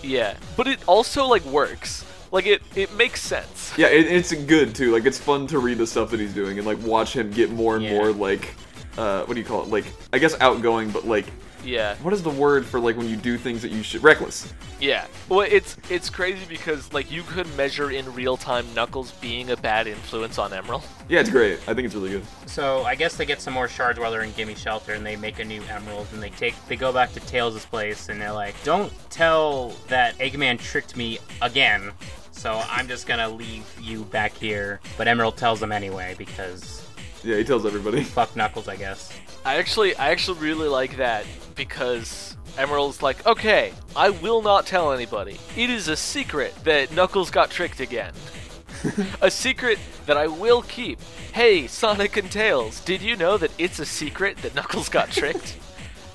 Yeah, 0.01 0.35
but 0.55 0.67
it 0.67 0.79
also 0.87 1.25
like 1.25 1.43
works. 1.45 2.05
Like 2.31 2.45
it, 2.45 2.61
it 2.75 2.93
makes 2.95 3.21
sense. 3.21 3.73
Yeah, 3.77 3.87
it, 3.87 4.05
it's 4.07 4.33
good 4.33 4.73
too. 4.75 4.91
Like 4.93 5.05
it's 5.05 5.17
fun 5.19 5.47
to 5.47 5.59
read 5.59 5.77
the 5.79 5.87
stuff 5.87 6.11
that 6.11 6.19
he's 6.19 6.33
doing 6.33 6.57
and 6.57 6.65
like 6.67 6.81
watch 6.83 7.13
him 7.15 7.29
get 7.31 7.51
more 7.51 7.75
and 7.75 7.83
Yeah. 7.85 7.93
more 7.93 8.11
like, 8.11 8.53
uh, 8.97 9.23
what 9.23 9.33
do 9.33 9.39
you 9.39 9.45
call 9.45 9.63
it? 9.63 9.69
Like 9.69 9.85
I 10.13 10.19
guess 10.19 10.39
outgoing, 10.39 10.89
but 10.91 11.05
like 11.07 11.25
Yeah, 11.65 11.95
what 11.97 12.13
is 12.13 12.21
the 12.21 12.29
word 12.29 12.63
for 12.65 12.79
like 12.79 12.95
when 12.95 13.09
you 13.09 13.15
do 13.17 13.37
things 13.37 13.61
that 13.63 13.71
you 13.71 13.81
should 13.83 14.03
reckless? 14.03 14.53
yeah. 14.79 15.07
Well, 15.29 15.39
it's 15.41 15.77
it's 15.89 16.09
crazy 16.09 16.45
because 16.47 16.93
like 16.93 17.09
you 17.11 17.23
could 17.23 17.47
measure 17.57 17.89
in 17.91 18.13
real 18.13 18.37
time 18.37 18.71
Knuckles 18.75 19.11
being 19.13 19.49
a 19.49 19.57
bad 19.57 19.87
influence 19.87 20.37
on 20.37 20.51
Emerl. 20.51 20.83
Yeah, 21.09 21.21
it's 21.21 21.29
great. 21.29 21.59
I 21.67 21.73
think 21.73 21.85
it's 21.87 21.95
really 21.95 22.09
good. 22.11 22.23
So 22.45 22.83
I 22.83 22.93
guess 22.95 23.17
they 23.17 23.25
get 23.25 23.41
some 23.41 23.53
more 23.53 23.67
shards 23.67 23.99
while 23.99 24.11
they're 24.11 24.21
in 24.23 24.31
Gimme 24.33 24.53
Shelter, 24.55 24.93
and 24.93 25.03
they 25.05 25.15
make 25.15 25.39
a 25.39 25.43
new 25.45 25.61
Emerald, 25.69 26.07
and 26.13 26.21
they 26.21 26.29
take 26.29 26.53
they 26.67 26.75
go 26.75 26.93
back 26.93 27.13
to 27.13 27.19
Tails' 27.21 27.65
place, 27.65 28.09
and 28.09 28.21
they're 28.21 28.31
like, 28.31 28.55
"Don't 28.63 28.91
tell 29.09 29.69
that 29.87 30.15
Eggman 30.19 30.59
tricked 30.59 30.95
me 30.95 31.17
again." 31.41 31.91
So 32.31 32.61
I'm 32.69 32.87
just 32.87 33.07
gonna 33.07 33.29
leave 33.29 33.65
you 33.81 34.03
back 34.03 34.33
here. 34.35 34.81
But 34.97 35.07
Emerl 35.07 35.35
tells 35.35 35.59
them 35.61 35.71
anyway 35.71 36.13
because 36.17 36.85
Yeah, 37.23 37.37
he 37.37 37.43
tells 37.43 37.65
everybody. 37.65 38.03
fuck 38.03 38.35
Knuckles, 38.35 38.67
I 38.67 38.75
guess. 38.75 39.11
I 39.43 39.55
actually 39.57 39.95
I 39.95 40.09
actually 40.11 40.39
really 40.39 40.67
like 40.67 40.97
that 40.97 41.25
because 41.55 42.35
Emerl's 42.57 43.01
like, 43.01 43.25
okay, 43.25 43.73
I 43.95 44.09
will 44.09 44.41
not 44.41 44.65
tell 44.65 44.93
anybody. 44.93 45.37
It 45.55 45.69
is 45.69 45.87
a 45.87 45.95
secret 45.95 46.53
that 46.63 46.93
Knuckles 46.93 47.31
got 47.31 47.49
tricked 47.51 47.79
again. 47.79 48.13
a 49.21 49.31
secret 49.31 49.79
that 50.05 50.17
I 50.17 50.27
will 50.27 50.61
keep. 50.61 50.99
Hey, 51.33 51.67
Sonic 51.67 52.17
and 52.17 52.31
Tails, 52.31 52.79
did 52.81 53.01
you 53.01 53.15
know 53.15 53.37
that 53.37 53.51
it's 53.57 53.79
a 53.79 53.85
secret 53.85 54.37
that 54.37 54.55
Knuckles 54.55 54.89
got 54.89 55.11
tricked? 55.11 55.57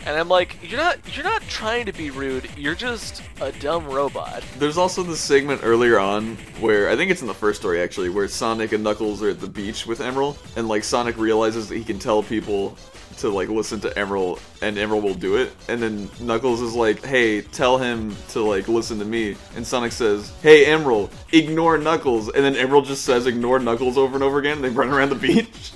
And 0.07 0.16
I'm 0.16 0.29
like, 0.29 0.57
you're 0.62 0.81
not 0.81 0.98
you're 1.14 1.24
not 1.24 1.42
trying 1.42 1.85
to 1.85 1.92
be 1.92 2.11
rude. 2.11 2.48
You're 2.57 2.74
just 2.74 3.22
a 3.40 3.53
dumb 3.53 3.85
robot. 3.87 4.42
There's 4.59 4.79
also 4.79 5.03
the 5.03 5.16
segment 5.16 5.61
earlier 5.62 5.98
on 5.98 6.37
where 6.59 6.88
I 6.88 6.96
think 6.96 7.11
it's 7.11 7.20
in 7.20 7.26
the 7.26 7.35
first 7.35 7.61
story 7.61 7.83
actually, 7.83 8.09
where 8.09 8.26
Sonic 8.26 8.72
and 8.72 8.83
Knuckles 8.83 9.22
are 9.22 9.29
at 9.29 9.40
the 9.40 9.46
beach 9.46 9.87
with 9.87 9.98
Emerl, 9.98 10.38
and 10.57 10.68
like 10.68 10.85
Sonic 10.85 11.18
realizes 11.18 11.68
that 11.68 11.76
he 11.76 11.85
can 11.85 11.98
tell 11.98 12.22
people 12.22 12.79
to 13.18 13.29
like 13.29 13.49
listen 13.49 13.81
to 13.81 13.90
Emerl, 13.90 14.40
and 14.62 14.77
Emerl 14.77 15.03
will 15.03 15.14
do 15.14 15.37
it, 15.37 15.53
and 15.68 15.83
then 15.83 16.11
Knuckles 16.20 16.61
is 16.61 16.75
like, 16.75 17.05
"Hey, 17.05 17.42
tell 17.42 17.79
him 17.79 18.16
to 18.31 18.42
like 18.42 18.68
listen 18.68 18.99
to 18.99 19.05
me," 19.05 19.37
and 19.57 19.66
Sonic 19.66 19.92
says, 19.92 20.33
"Hey, 20.42 20.66
Emerl, 20.66 21.11
ignore 21.33 21.79
Knuckles," 21.79 22.29
and 22.29 22.44
then 22.44 22.55
Emerl 22.55 22.85
just 22.85 23.05
says, 23.05 23.27
"Ignore 23.27 23.59
Knuckles" 23.59 23.99
over 23.99 24.14
and 24.14 24.23
over 24.23 24.38
again. 24.38 24.57
And 24.57 24.64
they 24.64 24.70
run 24.70 24.88
around 24.88 25.11
the 25.11 25.14
beach. 25.16 25.73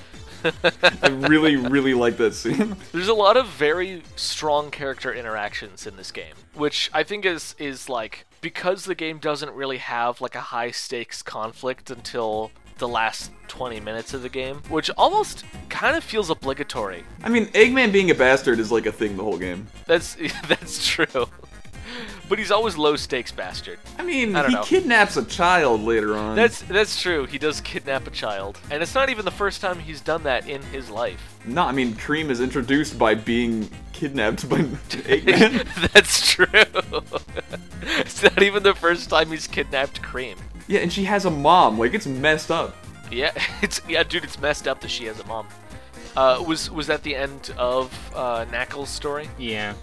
I 1.02 1.08
really, 1.08 1.56
really 1.56 1.94
like 1.94 2.16
that 2.18 2.34
scene. 2.34 2.76
There's 2.92 3.08
a 3.08 3.14
lot 3.14 3.36
of 3.36 3.46
very 3.46 4.02
strong 4.16 4.70
character 4.70 5.12
interactions 5.12 5.86
in 5.86 5.96
this 5.96 6.10
game, 6.10 6.34
which 6.54 6.90
I 6.92 7.02
think 7.02 7.24
is 7.24 7.54
is 7.58 7.88
like 7.88 8.26
because 8.40 8.84
the 8.84 8.94
game 8.94 9.18
doesn't 9.18 9.52
really 9.54 9.78
have 9.78 10.20
like 10.20 10.34
a 10.34 10.40
high 10.40 10.70
stakes 10.70 11.22
conflict 11.22 11.90
until 11.90 12.50
the 12.78 12.88
last 12.88 13.30
20 13.48 13.80
minutes 13.80 14.14
of 14.14 14.22
the 14.22 14.28
game, 14.28 14.62
which 14.68 14.90
almost 14.96 15.44
kind 15.68 15.96
of 15.96 16.04
feels 16.04 16.30
obligatory. 16.30 17.04
I 17.22 17.28
mean, 17.28 17.46
Eggman 17.48 17.92
being 17.92 18.10
a 18.10 18.14
bastard 18.14 18.58
is 18.58 18.72
like 18.72 18.86
a 18.86 18.92
thing 18.92 19.16
the 19.16 19.22
whole 19.22 19.38
game. 19.38 19.66
That's 19.86 20.16
that's 20.48 20.86
true. 20.86 21.28
But 22.28 22.38
he's 22.38 22.50
always 22.50 22.76
low 22.76 22.96
stakes 22.96 23.30
bastard. 23.30 23.78
I 23.98 24.02
mean, 24.02 24.34
I 24.34 24.46
he 24.48 24.54
know. 24.54 24.62
kidnaps 24.62 25.16
a 25.16 25.24
child 25.24 25.82
later 25.82 26.16
on. 26.16 26.34
That's 26.34 26.62
that's 26.62 27.00
true. 27.00 27.26
He 27.26 27.38
does 27.38 27.60
kidnap 27.60 28.06
a 28.06 28.10
child, 28.10 28.58
and 28.70 28.82
it's 28.82 28.94
not 28.94 29.10
even 29.10 29.24
the 29.24 29.30
first 29.30 29.60
time 29.60 29.78
he's 29.78 30.00
done 30.00 30.22
that 30.24 30.48
in 30.48 30.62
his 30.62 30.88
life. 30.90 31.38
No, 31.44 31.62
I 31.62 31.72
mean, 31.72 31.94
Cream 31.94 32.30
is 32.30 32.40
introduced 32.40 32.98
by 32.98 33.14
being 33.14 33.68
kidnapped 33.92 34.48
by 34.48 34.58
Eggman. 34.88 35.92
that's 35.92 36.26
true. 36.32 36.46
it's 38.00 38.22
not 38.22 38.42
even 38.42 38.62
the 38.62 38.74
first 38.74 39.10
time 39.10 39.30
he's 39.30 39.46
kidnapped 39.46 40.02
Cream. 40.02 40.38
Yeah, 40.66 40.80
and 40.80 40.92
she 40.92 41.04
has 41.04 41.24
a 41.24 41.30
mom. 41.30 41.78
Like, 41.78 41.94
it's 41.94 42.06
messed 42.06 42.50
up. 42.50 42.74
Yeah, 43.10 43.32
it's 43.62 43.80
yeah, 43.88 44.02
dude. 44.02 44.24
It's 44.24 44.38
messed 44.40 44.66
up 44.68 44.80
that 44.80 44.90
she 44.90 45.04
has 45.06 45.20
a 45.20 45.26
mom. 45.26 45.46
Uh, 46.16 46.42
was 46.46 46.70
was 46.70 46.86
that 46.86 47.02
the 47.02 47.14
end 47.16 47.52
of 47.58 47.92
uh, 48.14 48.44
Knuckles' 48.50 48.88
story? 48.88 49.28
Yeah. 49.38 49.74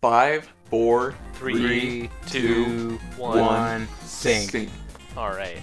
Five, 0.00 0.52
four, 0.66 1.14
Three, 1.38 2.10
two, 2.26 2.40
two, 2.40 2.98
sink. 2.98 3.18
One. 3.18 3.88
Sync. 4.04 4.50
sync. 4.50 4.70
All 5.16 5.30
right. 5.30 5.58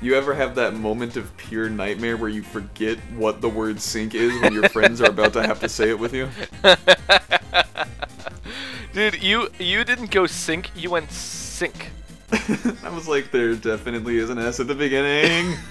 You 0.00 0.14
ever 0.14 0.34
have 0.34 0.54
that 0.54 0.74
moment 0.74 1.16
of 1.16 1.36
pure 1.36 1.68
nightmare 1.68 2.16
where 2.16 2.28
you 2.28 2.42
forget 2.42 2.98
what 3.16 3.40
the 3.40 3.48
word 3.48 3.80
sink 3.80 4.14
is 4.14 4.40
when 4.40 4.52
your 4.52 4.68
friends 4.68 5.00
are 5.00 5.08
about 5.08 5.32
to 5.32 5.42
have 5.46 5.58
to 5.60 5.68
say 5.68 5.88
it 5.88 5.98
with 5.98 6.12
you? 6.12 6.28
Dude, 8.92 9.22
you 9.22 9.48
you 9.58 9.84
didn't 9.84 10.10
go 10.10 10.26
sink. 10.26 10.70
You 10.76 10.90
went 10.90 11.10
sink. 11.10 11.90
I 12.82 12.88
was 12.90 13.08
like, 13.08 13.30
there 13.30 13.54
definitely 13.54 14.18
is 14.18 14.30
an 14.30 14.38
S 14.38 14.60
at 14.60 14.66
the 14.66 14.74
beginning. 14.74 15.56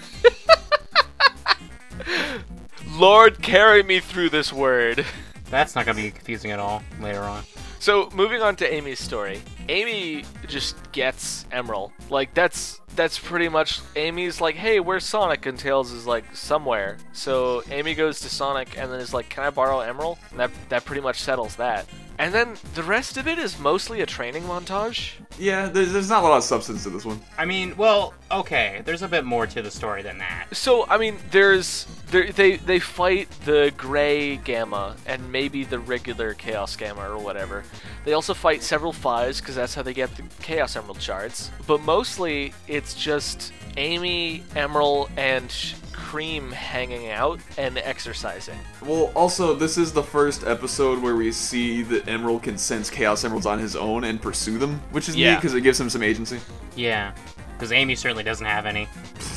Lord, 2.91 3.41
carry 3.41 3.83
me 3.83 3.99
through 3.99 4.29
this 4.29 4.53
word. 4.53 5.05
That's 5.49 5.75
not 5.75 5.85
gonna 5.85 6.01
be 6.01 6.11
confusing 6.11 6.51
at 6.51 6.59
all 6.59 6.81
later 6.99 7.21
on. 7.21 7.43
So 7.79 8.09
moving 8.15 8.41
on 8.41 8.55
to 8.57 8.73
Amy's 8.73 8.99
story. 8.99 9.41
Amy 9.69 10.25
just 10.47 10.75
gets 10.91 11.45
Emerl. 11.51 11.91
Like 12.09 12.33
that's 12.33 12.81
that's 12.95 13.19
pretty 13.19 13.47
much 13.47 13.79
Amy's 13.95 14.41
like, 14.41 14.55
hey, 14.55 14.79
where's 14.79 15.05
Sonic? 15.05 15.45
And 15.45 15.57
Tails 15.59 15.91
is 15.91 16.07
like 16.07 16.35
somewhere. 16.35 16.97
So 17.13 17.61
Amy 17.69 17.93
goes 17.93 18.19
to 18.21 18.29
Sonic 18.29 18.75
and 18.77 18.91
then 18.91 18.99
is 18.99 19.13
like, 19.13 19.29
can 19.29 19.43
I 19.43 19.51
borrow 19.51 19.79
Emerl? 19.81 20.17
And 20.31 20.39
that 20.39 20.51
that 20.69 20.85
pretty 20.85 21.01
much 21.01 21.21
settles 21.21 21.57
that. 21.57 21.85
And 22.17 22.33
then 22.33 22.55
the 22.73 22.83
rest 22.83 23.17
of 23.17 23.27
it 23.27 23.37
is 23.37 23.59
mostly 23.59 24.01
a 24.01 24.05
training 24.05 24.43
montage. 24.43 25.13
yeah, 25.37 25.67
there's, 25.67 25.91
there's 25.91 26.09
not 26.09 26.23
a 26.23 26.27
lot 26.27 26.37
of 26.37 26.43
substance 26.43 26.83
to 26.83 26.89
this 26.89 27.03
one. 27.03 27.19
I 27.37 27.45
mean, 27.45 27.75
well, 27.75 28.13
okay. 28.31 28.81
There's 28.85 29.01
a 29.01 29.07
bit 29.07 29.25
more 29.25 29.45
to 29.47 29.61
the 29.61 29.71
story 29.71 30.01
than 30.01 30.17
that. 30.19 30.47
So 30.53 30.87
I 30.87 30.97
mean, 30.97 31.17
there's 31.31 31.85
there, 32.11 32.31
they 32.31 32.55
they 32.57 32.79
fight 32.79 33.29
the 33.45 33.73
gray 33.75 34.37
gamma 34.37 34.95
and 35.05 35.31
maybe 35.31 35.63
the 35.65 35.79
regular 35.79 36.33
chaos 36.33 36.75
gamma 36.75 37.09
or 37.09 37.17
whatever. 37.17 37.63
They 38.05 38.13
also 38.13 38.33
fight 38.33 38.63
several 38.63 38.93
fives 38.93 39.41
because 39.41 39.55
that's 39.55 39.75
how 39.75 39.81
they 39.81 39.93
get 39.93 40.15
the 40.15 40.23
chaos 40.41 40.75
emerald 40.75 41.01
shards. 41.01 41.51
But 41.67 41.81
mostly 41.81 42.53
it's 42.67 42.93
just 42.93 43.51
Amy, 43.77 44.43
Emerl, 44.55 45.09
and 45.17 45.51
Sh- 45.51 45.73
Cream 46.15 46.49
hanging 46.49 47.09
out 47.09 47.41
and 47.57 47.77
exercising. 47.77 48.57
Well, 48.81 49.11
also, 49.17 49.53
this 49.53 49.77
is 49.77 49.91
the 49.91 50.01
first 50.01 50.45
episode 50.45 51.03
where 51.03 51.13
we 51.13 51.29
see 51.33 51.81
that 51.81 52.05
Emerl 52.05 52.41
can 52.41 52.57
sense 52.57 52.89
Chaos 52.89 53.25
Emeralds 53.25 53.45
on 53.45 53.59
his 53.59 53.75
own 53.75 54.05
and 54.05 54.21
pursue 54.21 54.57
them, 54.57 54.81
which 54.91 55.09
is 55.09 55.17
neat 55.17 55.35
because 55.35 55.53
it 55.53 55.59
gives 55.59 55.77
him 55.77 55.89
some 55.89 56.01
agency. 56.01 56.39
Yeah. 56.77 57.13
Because 57.57 57.71
Amy 57.71 57.95
certainly 57.95 58.23
doesn't 58.23 58.45
have 58.45 58.65
any. 58.65 58.87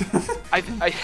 I, 0.53 0.63
I, 0.81 0.95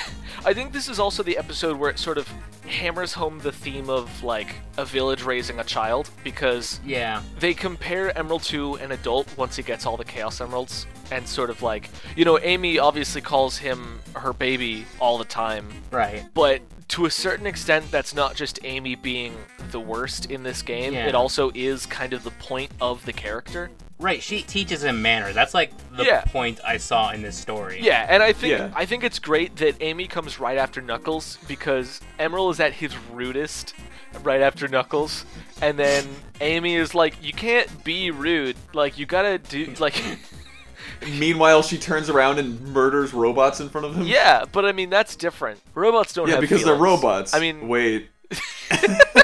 I 0.44 0.52
think 0.54 0.72
this 0.72 0.88
is 0.88 0.98
also 0.98 1.22
the 1.22 1.38
episode 1.38 1.76
where 1.76 1.90
it 1.90 1.98
sort 1.98 2.18
of 2.18 2.28
hammers 2.66 3.12
home 3.12 3.38
the 3.40 3.52
theme 3.52 3.88
of 3.90 4.22
like 4.22 4.56
a 4.78 4.84
village 4.84 5.22
raising 5.22 5.60
a 5.60 5.64
child 5.64 6.10
because 6.24 6.80
Yeah. 6.84 7.22
they 7.38 7.54
compare 7.54 8.10
Emerl 8.12 8.42
to 8.46 8.74
an 8.76 8.90
adult 8.92 9.28
once 9.36 9.54
he 9.56 9.62
gets 9.62 9.86
all 9.86 9.96
the 9.96 10.04
Chaos 10.04 10.40
Emeralds, 10.40 10.86
and 11.12 11.28
sort 11.28 11.50
of 11.50 11.62
like, 11.62 11.90
you 12.16 12.24
know, 12.24 12.38
Amy 12.40 12.78
obviously 12.78 13.20
calls 13.20 13.58
him 13.58 14.00
her 14.16 14.32
baby 14.32 14.86
all 14.98 15.18
the 15.18 15.24
time, 15.26 15.68
Right. 15.90 16.24
but 16.34 16.62
to 16.88 17.04
a 17.06 17.10
certain 17.10 17.46
extent, 17.46 17.90
that's 17.90 18.14
not 18.14 18.34
just 18.34 18.58
Amy 18.64 18.94
being 18.94 19.36
the 19.70 19.80
worst 19.80 20.30
in 20.30 20.42
this 20.42 20.62
game, 20.62 20.94
Yeah. 20.94 21.06
it 21.06 21.14
also 21.14 21.50
is 21.54 21.86
kind 21.86 22.12
of 22.12 22.24
the 22.24 22.30
point 22.32 22.70
of 22.80 23.04
the 23.04 23.12
character. 23.12 23.70
Right, 23.98 24.22
she 24.22 24.42
teaches 24.42 24.82
him 24.82 25.02
manners. 25.02 25.34
That's 25.34 25.54
like 25.54 25.70
the 25.96 26.04
Yeah. 26.04 26.22
point 26.22 26.58
I 26.64 26.78
saw 26.78 27.10
in 27.10 27.22
this 27.22 27.36
story. 27.36 27.78
Yeah, 27.80 28.04
and 28.08 28.22
I 28.22 28.32
think 28.32 28.50
Yeah. 28.58 28.70
I 28.74 28.86
think 28.86 29.04
it's 29.04 29.18
great 29.20 29.56
that 29.56 29.76
Amy 29.80 30.06
comes 30.08 30.40
right 30.40 30.58
after 30.58 30.80
Knuckles 30.82 31.38
because 31.46 32.00
Emerl 32.18 32.50
is 32.50 32.58
at 32.60 32.72
his 32.72 32.92
rudest 33.12 33.72
right 34.22 34.40
after 34.40 34.66
Knuckles, 34.68 35.24
and 35.62 35.78
then 35.78 36.08
Amy 36.40 36.74
is 36.74 36.94
like, 36.94 37.14
"You 37.22 37.32
can't 37.32 37.84
be 37.84 38.10
rude. 38.10 38.56
Like 38.72 38.98
you 38.98 39.06
gotta 39.06 39.38
do 39.38 39.72
like." 39.78 39.94
Meanwhile, 41.18 41.62
she 41.62 41.78
turns 41.78 42.08
around 42.10 42.38
and 42.38 42.60
murders 42.60 43.12
robots 43.14 43.60
in 43.60 43.68
front 43.68 43.86
of 43.86 43.94
him. 43.94 44.06
yeah, 44.06 44.44
but 44.50 44.64
I 44.64 44.72
mean 44.72 44.90
that's 44.90 45.16
different. 45.16 45.60
Robots 45.74 46.12
don't 46.12 46.26
Yeah, 46.26 46.34
have 46.34 46.40
because 46.40 46.64
they're 46.64 46.74
robots. 46.74 47.32
I 47.34 47.40
mean, 47.40 47.68
wait. 47.68 48.08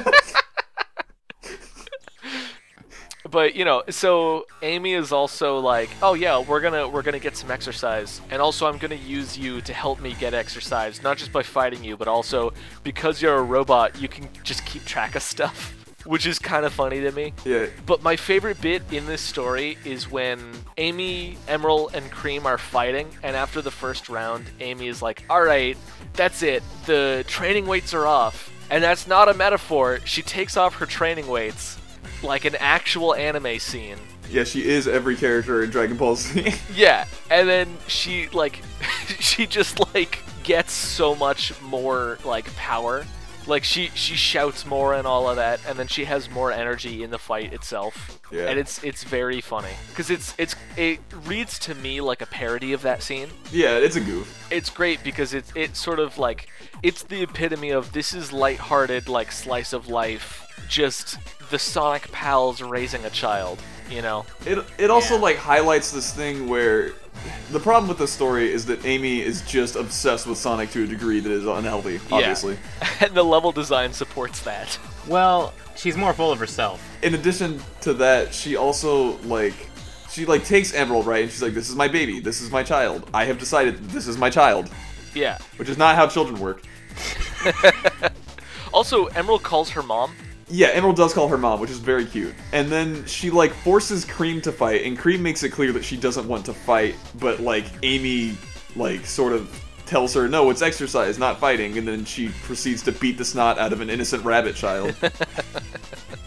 but 3.31 3.55
you 3.55 3.65
know, 3.65 3.83
so 3.89 4.47
Amy 4.63 4.95
is 4.95 5.13
also 5.13 5.59
like, 5.59 5.91
"Oh 6.03 6.15
yeah, 6.15 6.39
we're 6.39 6.61
gonna 6.61 6.89
we're 6.89 7.03
gonna 7.03 7.19
get 7.19 7.37
some 7.37 7.51
exercise, 7.51 8.21
and 8.31 8.43
also 8.43 8.67
I'm 8.67 8.79
gonna 8.79 8.95
use 8.95 9.39
you 9.39 9.61
to 9.63 9.73
help 9.73 10.01
me 10.01 10.15
get 10.19 10.35
exercise, 10.35 11.03
not 11.03 11.17
just 11.17 11.33
by 11.33 11.43
fighting 11.43 11.85
you, 11.85 11.97
but 11.97 12.09
also 12.09 12.53
because 12.83 13.23
you're 13.23 13.37
a 13.37 13.43
robot, 13.43 14.01
you 14.01 14.09
can 14.09 14.29
just 14.43 14.65
keep 14.67 14.85
track 14.85 15.15
of 15.15 15.23
stuff." 15.23 15.77
Which 16.07 16.25
is 16.25 16.39
kind 16.39 16.65
of 16.65 16.73
funny 16.73 17.03
to 17.03 17.13
me. 17.13 17.35
Yeah. 17.45 17.67
But 17.85 18.03
my 18.03 18.17
favorite 18.17 18.59
bit 18.63 18.83
in 18.91 19.05
this 19.05 19.21
story 19.21 19.77
is 19.85 20.11
when 20.11 20.41
Amy, 20.79 21.37
Emerl, 21.47 21.93
and 21.93 22.11
Cream 22.11 22.47
are 22.47 22.57
fighting, 22.57 23.11
and 23.23 23.37
after 23.37 23.61
the 23.61 23.71
first 23.71 24.09
round, 24.09 24.47
Amy 24.61 24.89
is 24.89 25.03
like, 25.03 25.23
Alright, 25.29 25.77
that's 26.15 26.43
it. 26.43 26.63
The 26.87 27.23
training 27.29 27.67
weights 27.67 27.93
are 27.93 28.07
off. 28.07 28.51
And 28.71 28.83
that's 28.83 29.07
not 29.07 29.29
a 29.29 29.35
metaphor. 29.35 30.01
She 30.07 30.23
takes 30.23 30.57
off 30.57 30.77
her 30.77 30.87
training 30.87 31.27
weights 31.27 31.77
like 32.23 32.45
an 32.45 32.57
actual 32.59 33.15
anime 33.15 33.59
scene. 33.59 33.97
Yeah, 34.31 34.45
she 34.45 34.65
is 34.69 34.87
every 34.87 35.17
character 35.17 35.63
in 35.63 35.71
Dragon 35.71 35.97
Ball 35.97 36.15
Z. 36.17 36.55
Yeah, 36.75 37.07
and 37.31 37.49
then 37.49 37.77
she 37.89 38.29
like 38.29 38.61
she 39.19 39.47
just 39.47 39.81
like 39.95 40.21
gets 40.45 40.73
so 40.73 41.15
much 41.15 41.61
more 41.63 42.19
like 42.25 42.55
power. 42.57 43.05
Like 43.47 43.65
she 43.65 43.89
she 43.95 44.15
shouts 44.15 44.65
more 44.67 44.95
and 44.95 45.07
all 45.07 45.29
of 45.29 45.37
that, 45.37 45.61
and 45.67 45.77
then 45.79 45.89
she 45.89 46.05
has 46.05 46.31
more 46.31 46.53
energy 46.53 47.03
in 47.03 47.11
the 47.11 47.19
fight 47.19 47.53
itself. 47.53 48.21
Yeah. 48.31 48.47
And 48.49 48.59
it's 48.59 48.85
it's 48.85 49.03
very 49.03 49.41
funny 49.41 49.73
because 49.89 50.11
it's 50.11 50.35
it's 50.39 50.55
it 50.77 51.01
reads 51.27 51.59
to 51.61 51.75
me 51.75 52.01
like 52.01 52.23
a 52.23 52.27
parody 52.27 52.73
of 52.73 52.83
that 52.83 53.03
scene. 53.03 53.29
yeah, 53.51 53.79
it's 53.79 53.97
a 53.97 54.01
goof. 54.01 54.47
It's 54.53 54.71
great 54.71 55.03
because 55.03 55.35
it's 55.35 55.51
it's 55.57 55.81
sort 55.81 55.99
of 55.99 56.19
like 56.19 56.49
it's 56.83 57.03
the 57.03 57.23
epitome 57.23 57.71
of 57.71 57.93
this 57.93 58.15
is 58.15 58.33
lighthearted 58.33 59.09
like 59.09 59.33
slice 59.33 59.73
of 59.73 59.89
life, 59.89 60.47
just 60.69 61.19
the 61.51 61.59
Sonic 61.59 62.11
pals 62.13 62.61
raising 62.63 63.05
a 63.05 63.11
child. 63.11 63.61
You 63.91 64.03
know. 64.03 64.25
It 64.47 64.65
it 64.79 64.91
also 64.91 65.15
Yeah. 65.17 65.21
like 65.21 65.37
highlights 65.37 65.91
this 65.91 66.13
thing 66.13 66.49
where 66.49 66.93
the 67.51 67.59
problem 67.61 67.89
with 67.89 67.99
the 67.99 68.07
story 68.07 68.53
is 68.53 68.65
that 68.67 68.85
Amy 68.87 69.21
is 69.21 69.43
just 69.43 69.75
obsessed 69.75 70.27
with 70.29 70.39
Sonic 70.39 70.71
to 70.71 70.85
a 70.85 70.87
degree 70.87 71.19
that 71.21 71.33
is 71.33 71.45
unhealthy. 71.45 72.01
Obviously. 72.11 72.57
Yeah. 72.81 72.89
and 73.07 73.15
the 73.15 73.25
level 73.25 73.51
design 73.53 73.93
supports 73.93 74.41
that. 74.43 74.79
Well, 75.09 75.53
she's 75.75 75.97
more 75.97 76.13
full 76.13 76.31
of 76.31 76.39
herself. 76.39 76.81
In 77.03 77.15
addition 77.15 77.61
to 77.81 77.93
that, 77.95 78.33
she 78.33 78.55
also 78.57 79.19
like 79.23 79.55
she 80.09 80.25
like 80.25 80.45
takes 80.45 80.71
Emerl 80.73 81.05
right, 81.05 81.23
and 81.25 81.31
she's 81.31 81.43
like, 81.43 81.55
"This 81.55 81.69
is 81.69 81.75
my 81.77 81.89
baby. 81.89 82.21
This 82.21 82.41
is 82.41 82.51
my 82.51 82.63
child. 82.63 83.09
I 83.13 83.25
have 83.25 83.39
decided 83.39 83.91
this 83.91 84.07
is 84.07 84.17
my 84.19 84.31
child," 84.31 84.71
Yeah. 85.15 85.39
which 85.57 85.69
is 85.69 85.77
not 85.79 85.97
how 85.97 86.07
children 86.07 86.39
work. 86.41 86.63
Also, 88.73 89.09
Emerl 89.09 89.43
calls 89.43 89.71
her 89.71 89.83
mom. 89.83 90.15
Yeah, 90.51 90.73
Emerl 90.73 90.97
does 90.97 91.15
call 91.15 91.29
her 91.29 91.39
mom, 91.39 91.61
which 91.61 91.71
is 91.71 91.79
very 91.79 92.05
cute. 92.05 92.35
And 92.53 92.69
then 92.69 93.05
she 93.07 93.31
like 93.31 93.53
forces 93.53 94.05
Cream 94.05 94.41
to 94.43 94.51
fight, 94.53 94.85
and 94.85 94.99
Cream 94.99 95.23
makes 95.23 95.43
it 95.43 95.51
clear 95.51 95.73
that 95.73 95.85
she 95.85 95.97
doesn't 95.97 96.27
want 96.27 96.45
to 96.47 96.55
fight, 96.55 96.97
but 97.21 97.41
like 97.41 97.67
Amy 97.83 98.37
like 98.77 99.07
sort 99.07 99.33
of 99.33 99.49
tells 99.87 100.13
her, 100.15 100.29
"No, 100.29 100.51
it's 100.51 100.63
exercise, 100.63 101.19
not 101.19 101.39
fighting." 101.39 101.79
And 101.79 101.87
then 101.87 102.05
she 102.05 102.29
proceeds 102.43 102.83
to 102.83 102.93
beat 102.93 103.17
the 103.17 103.25
snot 103.25 103.59
out 103.59 103.73
of 103.73 103.81
an 103.81 103.91
innocent 103.91 104.25
rabbit 104.25 104.57
child. 104.57 104.95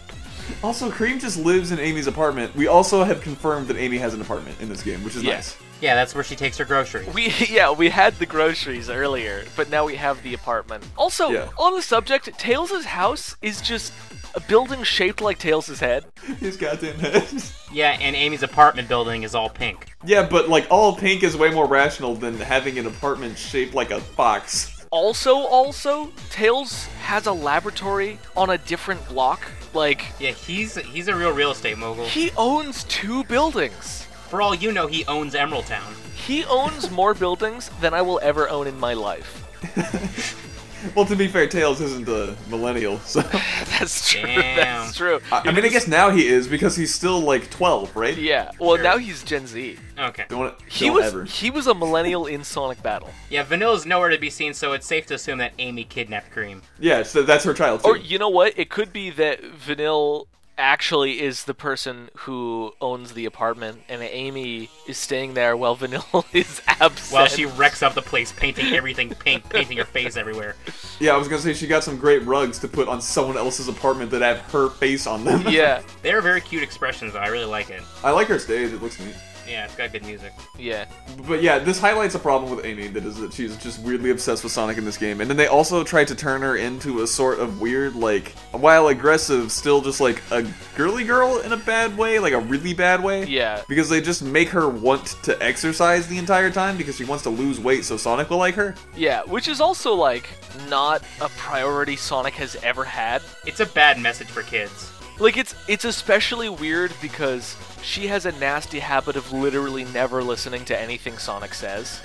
also, 0.64 0.90
Cream 0.90 1.18
just 1.18 1.38
lives 1.38 1.70
in 1.72 1.78
Amy's 1.78 2.06
apartment. 2.06 2.54
We 2.56 2.66
also 2.66 3.04
have 3.04 3.20
confirmed 3.20 3.68
that 3.68 3.76
Amy 3.76 3.98
has 3.98 4.14
an 4.14 4.20
apartment 4.20 4.60
in 4.60 4.68
this 4.68 4.82
game, 4.82 5.04
which 5.04 5.14
is 5.14 5.22
Yeah. 5.22 5.34
nice. 5.34 5.56
Yeah, 5.80 5.94
that's 5.94 6.14
where 6.14 6.24
she 6.24 6.34
takes 6.36 6.56
her 6.58 6.64
groceries. 6.64 7.06
We 7.12 7.28
yeah, 7.50 7.70
we 7.70 7.90
had 7.90 8.18
the 8.18 8.26
groceries 8.26 8.88
earlier, 8.88 9.44
but 9.56 9.68
now 9.68 9.84
we 9.84 9.96
have 9.96 10.22
the 10.22 10.32
apartment. 10.34 10.82
Also, 10.96 11.30
Yeah. 11.30 11.48
on 11.58 11.74
the 11.74 11.82
subject, 11.82 12.30
Tails' 12.38 12.84
house 12.86 13.36
is 13.42 13.60
just 13.60 13.92
a 14.34 14.40
building 14.40 14.82
shaped 14.82 15.20
like 15.20 15.38
Tails' 15.38 15.78
head. 15.80 16.06
His 16.40 16.56
goddamn 16.56 16.98
head. 16.98 17.24
Yeah, 17.72 17.96
and 18.00 18.14
Amy's 18.14 18.44
apartment 18.44 18.86
building 18.88 19.24
is 19.24 19.34
all 19.34 19.50
pink. 19.50 19.88
yeah, 20.04 20.22
but 20.24 20.48
like 20.48 20.66
all 20.70 20.94
pink 20.96 21.24
is 21.24 21.36
way 21.36 21.50
more 21.50 21.66
rational 21.66 22.14
than 22.14 22.38
having 22.38 22.78
an 22.78 22.86
apartment 22.86 23.36
shaped 23.36 23.74
like 23.74 23.90
a 23.90 24.00
fox. 24.00 24.70
Also, 24.92 25.34
also, 25.38 26.12
Tails 26.30 26.84
has 27.02 27.26
a 27.26 27.32
laboratory 27.32 28.20
on 28.36 28.50
a 28.50 28.58
different 28.58 29.06
block. 29.08 29.40
Like 29.74 30.06
Yeah, 30.20 30.30
he's 30.30 30.76
he's 30.76 31.08
a 31.08 31.14
real 31.14 31.32
real 31.32 31.50
estate 31.50 31.76
mogul. 31.78 32.06
he 32.06 32.30
owns 32.36 32.84
two 32.84 33.24
buildings. 33.24 34.06
For 34.30 34.40
all 34.40 34.54
you 34.54 34.72
know, 34.72 34.86
he 34.86 35.04
owns 35.06 35.34
Emerald 35.34 35.66
Town. 35.66 35.94
He 36.14 36.44
owns 36.44 36.90
more 36.90 37.12
buildings 37.14 37.70
than 37.80 37.92
I 37.94 38.02
will 38.02 38.18
ever 38.22 38.48
own 38.48 38.66
in 38.66 38.78
my 38.80 38.94
life. 38.94 39.40
Well, 40.94 41.04
to 41.06 41.16
be 41.16 41.28
fair, 41.28 41.46
Tails 41.46 41.80
isn't 41.80 42.08
a 42.08 42.36
millennial, 42.48 42.98
so. 43.00 43.20
That's 43.78 44.10
true. 44.10 44.22
Damn. 44.22 44.56
That's 44.56 44.96
true. 44.96 45.20
I, 45.32 45.42
I 45.48 45.52
mean, 45.52 45.64
I 45.64 45.68
guess 45.68 45.86
now 45.88 46.10
he 46.10 46.26
is 46.26 46.46
because 46.48 46.76
he's 46.76 46.94
still 46.94 47.20
like 47.20 47.50
12, 47.50 47.94
right? 47.96 48.16
Yeah. 48.16 48.50
Well, 48.58 48.76
Sure. 48.76 48.82
now 48.84 48.98
he's 48.98 49.22
Gen 49.22 49.46
Z. 49.46 49.78
Okay. 49.98 50.24
Don't, 50.28 50.54
He 50.68 50.86
don't 50.86 50.94
was 50.96 51.04
ever. 51.06 51.24
he 51.24 51.50
was 51.50 51.66
a 51.66 51.74
millennial 51.74 52.26
in 52.26 52.44
Sonic 52.44 52.82
Battle. 52.82 53.10
Yeah, 53.30 53.42
Vanilla's 53.44 53.86
nowhere 53.86 54.08
to 54.10 54.18
be 54.18 54.30
seen, 54.30 54.54
so 54.54 54.72
it's 54.72 54.86
safe 54.86 55.06
to 55.06 55.14
assume 55.14 55.38
that 55.38 55.52
Amy 55.58 55.84
kidnapped 55.84 56.30
Cream. 56.30 56.62
Yeah, 56.78 57.02
so 57.02 57.22
that's 57.22 57.44
her 57.44 57.54
child 57.54 57.82
too. 57.82 57.88
Or 57.90 57.96
you 57.96 58.18
know 58.18 58.28
what? 58.28 58.58
It 58.58 58.70
could 58.70 58.92
be 58.92 59.10
that 59.10 59.42
Vanilla 59.42 60.24
actually 60.58 61.20
is 61.20 61.44
the 61.44 61.54
person 61.54 62.10
who 62.18 62.72
owns 62.80 63.12
the 63.14 63.24
apartment, 63.26 63.80
and 63.88 64.02
Amy 64.02 64.70
is 64.86 64.98
staying 64.98 65.34
there 65.34 65.56
while 65.56 65.74
Vanilla 65.84 66.24
is 66.32 66.60
absent. 66.66 67.12
While 67.12 67.26
she 67.26 67.44
wrecks 67.46 67.82
up 67.82 67.94
the 67.94 68.02
place, 68.02 68.32
painting 68.32 68.74
everything 68.74 69.10
pink, 69.10 69.48
painting 69.50 69.76
her 69.78 69.84
face 69.84 70.16
everywhere. 70.16 70.56
yeah, 71.00 71.12
I 71.14 71.16
was 71.16 71.28
gonna 71.28 71.42
say 71.42 71.54
she 71.54 71.66
got 71.66 71.84
some 71.84 71.98
great 71.98 72.22
rugs 72.24 72.58
to 72.60 72.68
put 72.68 72.88
on 72.88 73.00
someone 73.00 73.36
else's 73.36 73.68
apartment 73.68 74.10
that 74.12 74.22
have 74.22 74.38
her 74.52 74.70
face 74.70 75.06
on 75.06 75.24
them. 75.24 75.44
yeah, 75.48 75.82
They're 76.02 76.22
very 76.22 76.40
cute 76.40 76.62
expressions, 76.62 77.12
though. 77.14 77.20
I 77.20 77.28
really 77.28 77.44
like 77.46 77.70
it. 77.70 77.82
I 78.02 78.10
like 78.10 78.28
her 78.28 78.38
stage. 78.38 78.72
It 78.72 78.82
looks 78.82 78.98
neat. 79.00 79.14
Yeah, 79.48 79.64
it's 79.64 79.74
got 79.76 79.92
good 79.92 80.04
music. 80.04 80.32
yeah, 80.58 80.86
But 81.28 81.42
yeah, 81.42 81.58
this 81.58 81.78
highlights 81.78 82.14
a 82.14 82.18
problem 82.18 82.54
with 82.54 82.64
Amy 82.64 82.88
that 82.88 83.04
is 83.04 83.16
that 83.16 83.32
she's 83.32 83.56
just 83.56 83.80
weirdly 83.80 84.10
obsessed 84.10 84.42
with 84.42 84.52
Sonic 84.52 84.78
in 84.78 84.84
this 84.84 84.96
game. 84.96 85.20
And 85.20 85.28
then 85.28 85.36
they 85.36 85.46
also 85.46 85.84
tried 85.84 86.08
to 86.08 86.14
turn 86.14 86.42
her 86.42 86.56
into 86.56 87.02
a 87.02 87.06
sort 87.06 87.38
of 87.40 87.60
weird, 87.60 87.94
like, 87.94 88.30
while 88.52 88.88
aggressive, 88.88 89.52
still 89.52 89.80
just 89.80 90.00
like 90.00 90.22
a 90.30 90.46
girly 90.76 91.04
girl 91.04 91.40
in 91.40 91.52
a 91.52 91.56
bad 91.56 91.96
way, 91.96 92.18
like 92.18 92.32
a 92.32 92.38
really 92.40 92.74
bad 92.74 93.02
way. 93.02 93.24
yeah, 93.26 93.62
Because 93.68 93.88
they 93.88 94.00
just 94.00 94.22
make 94.22 94.48
her 94.48 94.68
want 94.68 95.16
to 95.24 95.40
exercise 95.42 96.06
the 96.08 96.18
entire 96.18 96.50
time 96.50 96.76
because 96.76 96.96
she 96.96 97.04
wants 97.04 97.22
to 97.24 97.30
lose 97.30 97.60
weight 97.60 97.84
so 97.84 97.96
Sonic 97.96 98.30
will 98.30 98.38
like 98.38 98.54
her. 98.54 98.74
yeah. 98.96 99.22
Which 99.24 99.48
is 99.48 99.60
also 99.60 99.94
like 99.94 100.28
not 100.68 101.02
a 101.20 101.28
priority 101.30 101.96
Sonic 101.96 102.34
has 102.34 102.56
ever 102.62 102.84
had. 102.84 103.22
It's 103.46 103.60
a 103.60 103.66
bad 103.66 103.98
message 104.00 104.28
for 104.28 104.42
kids. 104.42 104.90
Like 105.18 105.36
it's 105.36 105.54
it's 105.68 105.84
especially 105.84 106.48
weird 106.48 106.92
because 107.00 107.56
she 107.82 108.06
has 108.08 108.26
a 108.26 108.32
nasty 108.32 108.80
habit 108.80 109.16
of 109.16 109.32
literally 109.32 109.84
never 109.86 110.22
listening 110.22 110.64
to 110.66 110.78
anything 110.80 111.18
Sonic 111.18 111.54
says. 111.54 112.00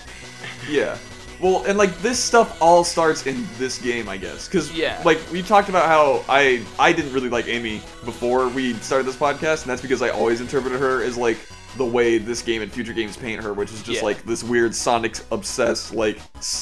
Yeah. 0.69 0.97
Well, 1.41 1.63
and 1.65 1.77
like 1.77 1.97
this 1.99 2.19
stuff 2.19 2.61
all 2.61 2.83
starts 2.83 3.25
in 3.25 3.47
this 3.57 3.77
game, 3.79 4.09
I 4.09 4.17
guess, 4.17 4.47
because 4.47 4.71
Yeah. 4.73 5.01
like 5.05 5.19
we 5.31 5.41
talked 5.41 5.69
about 5.69 5.87
how 5.87 6.23
I 6.29 6.63
I 6.77 6.91
didn't 6.93 7.13
really 7.13 7.29
like 7.29 7.47
Amy 7.47 7.81
before 8.05 8.47
we 8.49 8.73
started 8.75 9.07
this 9.07 9.15
podcast, 9.15 9.61
and 9.61 9.71
that's 9.71 9.81
because 9.81 10.01
I 10.01 10.09
always 10.09 10.41
interpreted 10.41 10.79
her 10.79 11.01
as 11.01 11.17
like 11.17 11.37
the 11.77 11.85
way 11.85 12.17
this 12.17 12.41
game 12.41 12.61
and 12.61 12.71
future 12.71 12.93
games 12.93 13.15
paint 13.15 13.43
her, 13.43 13.53
which 13.53 13.71
is 13.71 13.81
just 13.83 13.99
Yeah. 13.99 14.05
like 14.05 14.23
this 14.23 14.43
weird 14.43 14.73
Sonic 14.75 15.17
obsessed, 15.31 15.93
like 15.93 16.19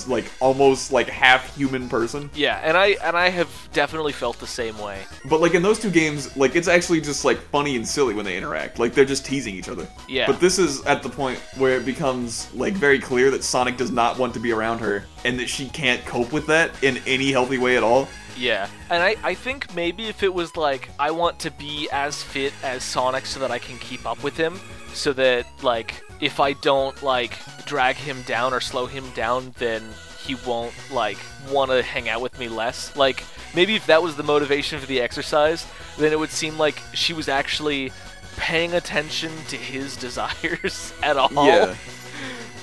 like 0.07 0.25
almost 0.39 0.91
like 0.91 1.07
half 1.07 1.55
human 1.55 1.87
person. 1.89 2.29
Yeah, 2.35 2.59
and 2.63 2.75
I 2.77 2.97
and 3.03 3.15
I 3.15 3.29
have 3.29 3.49
definitely 3.73 4.13
felt 4.13 4.39
the 4.39 4.47
same 4.47 4.77
way. 4.79 4.99
But 5.25 5.41
like 5.41 5.53
in 5.53 5.61
those 5.61 5.79
two 5.79 5.89
games, 5.91 6.35
like 6.37 6.55
it's 6.55 6.67
actually 6.67 7.01
just 7.01 7.25
like 7.25 7.37
funny 7.51 7.75
and 7.75 7.87
silly 7.87 8.13
when 8.13 8.25
they 8.25 8.37
interact. 8.37 8.79
Like 8.79 8.93
they're 8.93 9.05
just 9.05 9.25
teasing 9.25 9.55
each 9.55 9.69
other. 9.69 9.87
Yeah. 10.09 10.27
But 10.27 10.39
this 10.39 10.59
is 10.59 10.83
at 10.85 11.03
the 11.03 11.09
point 11.09 11.39
where 11.57 11.77
it 11.77 11.85
becomes 11.85 12.53
like 12.53 12.73
very 12.73 12.99
clear 12.99 13.31
that 13.31 13.43
Sonic 13.43 13.77
does 13.77 13.91
not 13.91 14.17
want 14.17 14.33
to 14.33 14.39
be 14.39 14.51
around 14.51 14.79
her 14.79 15.05
and 15.25 15.39
that 15.39 15.47
she 15.49 15.69
can't 15.69 16.03
cope 16.05 16.31
with 16.31 16.47
that 16.47 16.71
in 16.83 16.97
any 17.07 17.31
healthy 17.31 17.57
way 17.57 17.77
at 17.77 17.83
all. 17.83 18.07
Yeah, 18.37 18.69
and 18.89 19.01
I, 19.01 19.15
I 19.23 19.33
think 19.33 19.73
maybe 19.73 20.05
if 20.07 20.23
it 20.23 20.33
was 20.33 20.55
like 20.55 20.89
I 20.99 21.11
want 21.11 21.39
to 21.39 21.51
be 21.51 21.89
as 21.91 22.21
fit 22.23 22.53
as 22.63 22.83
Sonic 22.83 23.25
so 23.25 23.39
that 23.39 23.51
I 23.51 23.59
can 23.59 23.77
keep 23.79 24.05
up 24.05 24.23
with 24.23 24.37
him, 24.37 24.59
so 24.93 25.13
that 25.13 25.45
like 25.63 26.03
if 26.21 26.39
I 26.39 26.53
don't 26.53 27.01
like 27.03 27.37
drag 27.65 27.95
him 27.95 28.21
down 28.23 28.53
or 28.53 28.59
slow 28.59 28.85
him 28.85 29.09
down, 29.11 29.53
then 29.57 29.83
he 30.23 30.35
won't 30.35 30.73
like 30.91 31.17
want 31.49 31.71
to 31.71 31.81
hang 31.81 32.09
out 32.09 32.21
with 32.21 32.37
me 32.39 32.47
less. 32.47 32.95
Like 32.95 33.23
maybe 33.55 33.75
if 33.75 33.85
that 33.87 34.01
was 34.03 34.15
the 34.15 34.23
motivation 34.23 34.79
for 34.79 34.85
the 34.85 35.01
exercise, 35.01 35.65
then 35.97 36.11
it 36.11 36.19
would 36.19 36.31
seem 36.31 36.57
like 36.57 36.81
she 36.93 37.13
was 37.13 37.27
actually 37.29 37.91
paying 38.37 38.73
attention 38.73 39.31
to 39.49 39.57
his 39.57 39.95
desires 40.05 40.93
at 41.01 41.17
all. 41.17 41.45
Yeah. 41.45 41.75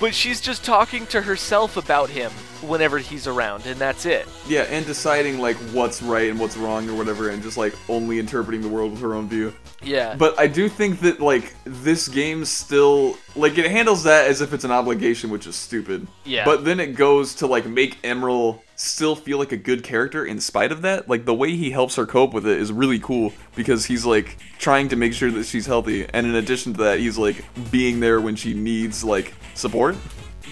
But 0.04 0.14
she's 0.14 0.42
just 0.42 0.66
talking 0.66 1.06
to 1.06 1.22
herself 1.22 1.78
about 1.78 2.10
him 2.10 2.30
whenever 2.60 2.98
he's 2.98 3.26
around, 3.26 3.64
and 3.64 3.76
that's 3.76 4.04
it. 4.04 4.28
Yeah, 4.46 4.64
and 4.64 4.84
deciding 4.84 5.38
like 5.38 5.56
what's 5.72 6.02
right 6.02 6.28
and 6.28 6.38
what's 6.38 6.58
wrong 6.58 6.90
or 6.90 6.94
whatever, 6.94 7.30
and 7.30 7.42
just 7.42 7.56
like 7.56 7.74
only 7.88 8.18
interpreting 8.18 8.60
the 8.60 8.68
world 8.68 8.90
with 8.90 9.00
her 9.00 9.14
own 9.14 9.30
view. 9.30 9.54
Yeah. 9.82 10.14
But 10.14 10.38
I 10.38 10.46
do 10.46 10.68
think 10.68 11.00
that 11.00 11.20
like 11.20 11.54
this 11.64 12.06
game 12.08 12.44
still 12.44 13.16
like 13.34 13.56
it 13.56 13.70
handles 13.70 14.02
that 14.02 14.26
as 14.28 14.42
if 14.42 14.52
it's 14.52 14.64
an 14.64 14.70
obligation, 14.70 15.30
which 15.30 15.46
is 15.46 15.56
stupid. 15.56 16.06
Yeah. 16.24 16.44
But 16.44 16.66
then 16.66 16.80
it 16.80 16.96
goes 16.96 17.36
to 17.36 17.46
like 17.46 17.64
make 17.64 18.02
Emerl 18.02 18.60
still 18.76 19.14
feel 19.14 19.38
like 19.38 19.52
a 19.52 19.56
good 19.56 19.82
character 19.84 20.24
in 20.24 20.40
spite 20.40 20.72
of 20.72 20.82
that. 20.82 21.08
Like 21.08 21.24
the 21.24 21.34
way 21.34 21.56
he 21.56 21.70
helps 21.70 21.96
her 21.96 22.06
cope 22.06 22.34
with 22.34 22.46
it 22.46 22.58
is 22.58 22.72
really 22.72 22.98
cool 22.98 23.32
because 23.54 23.84
he's 23.86 24.04
like 24.04 24.36
trying 24.58 24.88
to 24.88 24.96
make 24.96 25.12
sure 25.12 25.30
that 25.30 25.44
she's 25.44 25.66
healthy, 25.66 26.06
and 26.12 26.26
in 26.26 26.34
addition 26.34 26.72
to 26.74 26.84
that, 26.84 27.00
he's 27.00 27.18
like 27.18 27.44
being 27.70 28.00
there 28.00 28.20
when 28.20 28.36
she 28.36 28.54
needs 28.54 29.04
like 29.04 29.34
support 29.54 29.96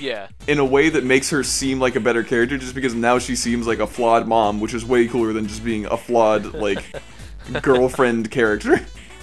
yeah. 0.02 0.28
in 0.46 0.58
a 0.58 0.64
way 0.64 0.88
that 0.88 1.04
makes 1.04 1.30
her 1.30 1.42
seem 1.42 1.80
like 1.80 1.96
a 1.96 2.00
better 2.00 2.22
character 2.22 2.58
just 2.58 2.74
because 2.74 2.94
now 2.94 3.18
she 3.18 3.36
seems 3.36 3.66
like 3.66 3.78
a 3.78 3.86
flawed 3.86 4.26
mom, 4.26 4.60
which 4.60 4.74
is 4.74 4.84
way 4.84 5.06
cooler 5.06 5.32
than 5.32 5.46
just 5.46 5.64
being 5.64 5.86
a 5.86 5.96
flawed 5.96 6.54
like 6.54 6.84
girlfriend 7.62 8.30
character. 8.30 8.80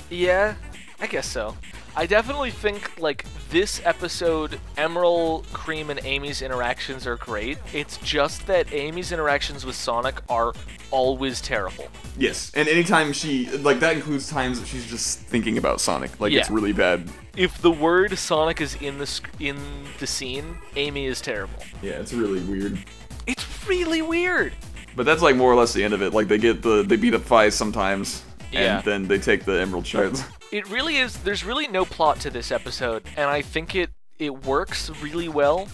Yeah, 0.10 0.56
I 1.00 1.08
guess 1.08 1.28
so. 1.28 1.56
I 1.96 2.06
definitely 2.06 2.52
think 2.52 3.00
like 3.00 3.26
this 3.50 3.82
episode, 3.84 4.60
Emerl, 4.78 5.44
Cream, 5.52 5.90
and 5.90 6.00
Amy's 6.04 6.42
interactions 6.42 7.06
are 7.08 7.18
great. 7.18 7.58
It's 7.74 7.98
just 7.98 8.48
that 8.48 8.72
Amy's 8.74 9.12
interactions 9.12 9.66
with 9.66 9.76
Sonic 9.76 10.22
are 10.30 10.54
always 10.92 11.42
terrible. 11.42 11.88
Yes, 12.18 12.52
and 12.56 12.68
anytime 12.68 13.12
she 13.14 13.50
like 13.58 13.80
that 13.80 13.96
includes 13.96 14.30
times 14.30 14.60
that 14.60 14.68
she's 14.68 14.86
just 14.86 15.20
thinking 15.20 15.58
about 15.58 15.82
Sonic, 15.82 16.20
like 16.20 16.32
it's 16.34 16.50
really 16.50 16.74
bad. 16.74 17.10
If 17.36 17.62
the 17.62 17.72
word 17.72 18.18
Sonic 18.18 18.62
is 18.62 18.76
in 18.76 18.98
the 18.98 19.08
sc- 19.08 19.30
in 19.40 19.58
the 20.00 20.08
scene, 20.08 20.58
Amy 20.76 21.06
is 21.06 21.22
terrible. 21.22 21.64
Yeah, 21.82 21.94
it's 21.94 22.14
really 22.14 22.42
weird. 22.42 22.80
It's 23.28 23.68
really 23.68 24.02
weird. 24.02 24.54
But 24.96 25.06
that's 25.06 25.22
like 25.22 25.36
more 25.36 25.52
or 25.52 25.56
less 25.56 25.74
the 25.74 25.84
end 25.84 25.94
of 25.94 26.02
it. 26.02 26.14
Like 26.14 26.28
they 26.28 26.38
get 26.38 26.62
the 26.62 26.84
they 26.84 26.98
beat 26.98 27.14
up 27.14 27.22
Phis 27.24 27.56
sometimes, 27.56 28.24
Yeah. 28.52 28.78
and 28.78 28.86
then 28.86 29.08
they 29.08 29.20
take 29.20 29.46
the 29.46 29.60
Emerald 29.60 29.86
Shards. 29.88 30.24
It 30.52 30.68
really 30.68 30.98
is. 30.98 31.16
There's 31.18 31.46
really 31.46 31.68
no 31.68 31.86
plot 31.86 32.20
to 32.22 32.32
this 32.32 32.52
episode, 32.52 33.04
and 33.16 33.30
I 33.30 33.44
think 33.44 33.76
it 33.76 33.92
it 34.18 34.46
works 34.46 34.90
really 35.00 35.30
well. 35.30 35.68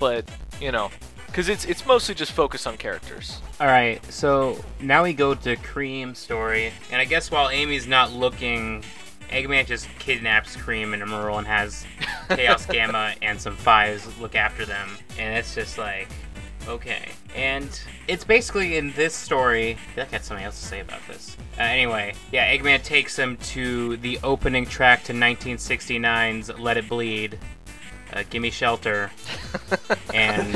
But 0.00 0.24
you 0.58 0.72
know, 0.72 0.90
because 1.26 1.50
it's 1.50 1.66
it's 1.66 1.84
mostly 1.84 2.14
just 2.14 2.32
focused 2.32 2.66
on 2.66 2.78
characters. 2.78 3.42
All 3.60 3.66
right, 3.66 4.02
so 4.10 4.58
now 4.80 5.02
we 5.02 5.12
go 5.12 5.34
to 5.34 5.56
Cream's 5.56 6.18
story, 6.18 6.72
and 6.90 6.98
I 6.98 7.04
guess 7.04 7.30
while 7.30 7.50
Amy's 7.50 7.86
not 7.86 8.10
looking, 8.12 8.82
Eggman 9.28 9.66
just 9.66 9.86
kidnaps 9.98 10.56
Cream 10.56 10.94
and 10.94 11.02
Emerl 11.02 11.36
and 11.36 11.46
has 11.46 11.84
Chaos 12.30 12.64
Gamma 12.64 13.12
and 13.20 13.38
some 13.38 13.54
Fives 13.54 14.08
look 14.18 14.34
after 14.34 14.64
them, 14.64 14.96
and 15.18 15.36
it's 15.36 15.54
just 15.54 15.76
like, 15.76 16.08
okay. 16.68 17.10
And 17.34 17.68
it's 18.08 18.24
basically 18.24 18.76
in 18.76 18.92
this 18.92 19.14
story. 19.14 19.72
I 19.72 19.74
feel 19.74 20.04
like 20.04 20.08
I 20.12 20.16
had 20.16 20.24
something 20.24 20.44
else 20.44 20.60
to 20.60 20.66
say 20.66 20.80
about 20.80 21.00
this. 21.08 21.36
Uh, 21.58 21.62
anyway, 21.62 22.14
yeah, 22.30 22.54
Eggman 22.54 22.82
takes 22.82 23.18
him 23.18 23.36
to 23.38 23.96
the 23.98 24.18
opening 24.22 24.66
track 24.66 25.04
to 25.04 25.12
1969's 25.12 26.50
"Let 26.58 26.76
It 26.76 26.88
Bleed." 26.88 27.38
Uh, 28.12 28.24
Gimme 28.28 28.50
shelter, 28.50 29.10
and 30.14 30.54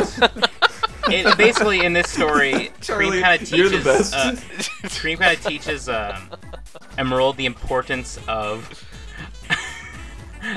it 1.09 1.39
basically 1.39 1.85
in 1.85 1.95
this 1.95 2.11
story, 2.11 2.71
Cream 2.87 3.23
kind 3.23 3.41
of 3.41 3.49
teaches. 3.49 4.13
Uh, 4.13 4.37
Cream 5.01 5.17
kind 5.19 5.37
of 5.37 5.45
teaches 5.45 5.89
um, 5.89 6.31
Emerl 6.99 7.35
the 7.37 7.47
importance 7.47 8.19
of. 8.29 8.85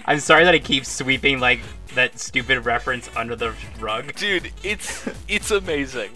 I'm 0.06 0.20
sorry 0.20 0.44
that 0.44 0.54
I 0.54 0.60
keep 0.60 0.86
sweeping 0.86 1.40
like 1.40 1.62
that 1.96 2.20
stupid 2.20 2.66
reference 2.66 3.10
under 3.16 3.36
the 3.36 3.54
rug. 3.80 4.14
Dude, 4.16 4.52
it's 4.64 5.08
it's 5.28 5.52
amazing. 5.52 6.12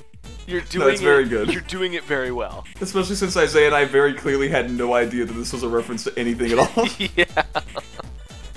You're 0.46 0.62
doing 0.62 0.88
No, 0.88 0.92
it's 0.92 1.02
very 1.02 1.24
it, 1.24 1.30
good. 1.30 1.54
You're 1.54 1.62
doing 1.62 1.94
it 1.94 2.04
very 2.04 2.32
well. 2.32 2.66
Especially 2.82 3.16
since 3.16 3.38
Isaiah 3.38 3.68
and 3.68 3.76
I 3.76 3.86
very 3.86 4.14
clearly 4.14 4.50
had 4.50 4.70
no 4.72 4.94
idea 4.94 5.24
that 5.26 5.34
this 5.34 5.54
was 5.54 5.64
a 5.64 5.70
reference 5.70 6.04
to 6.04 6.20
anything 6.20 6.52
at 6.52 6.60
all. 6.60 6.88
yeah. 7.16 7.44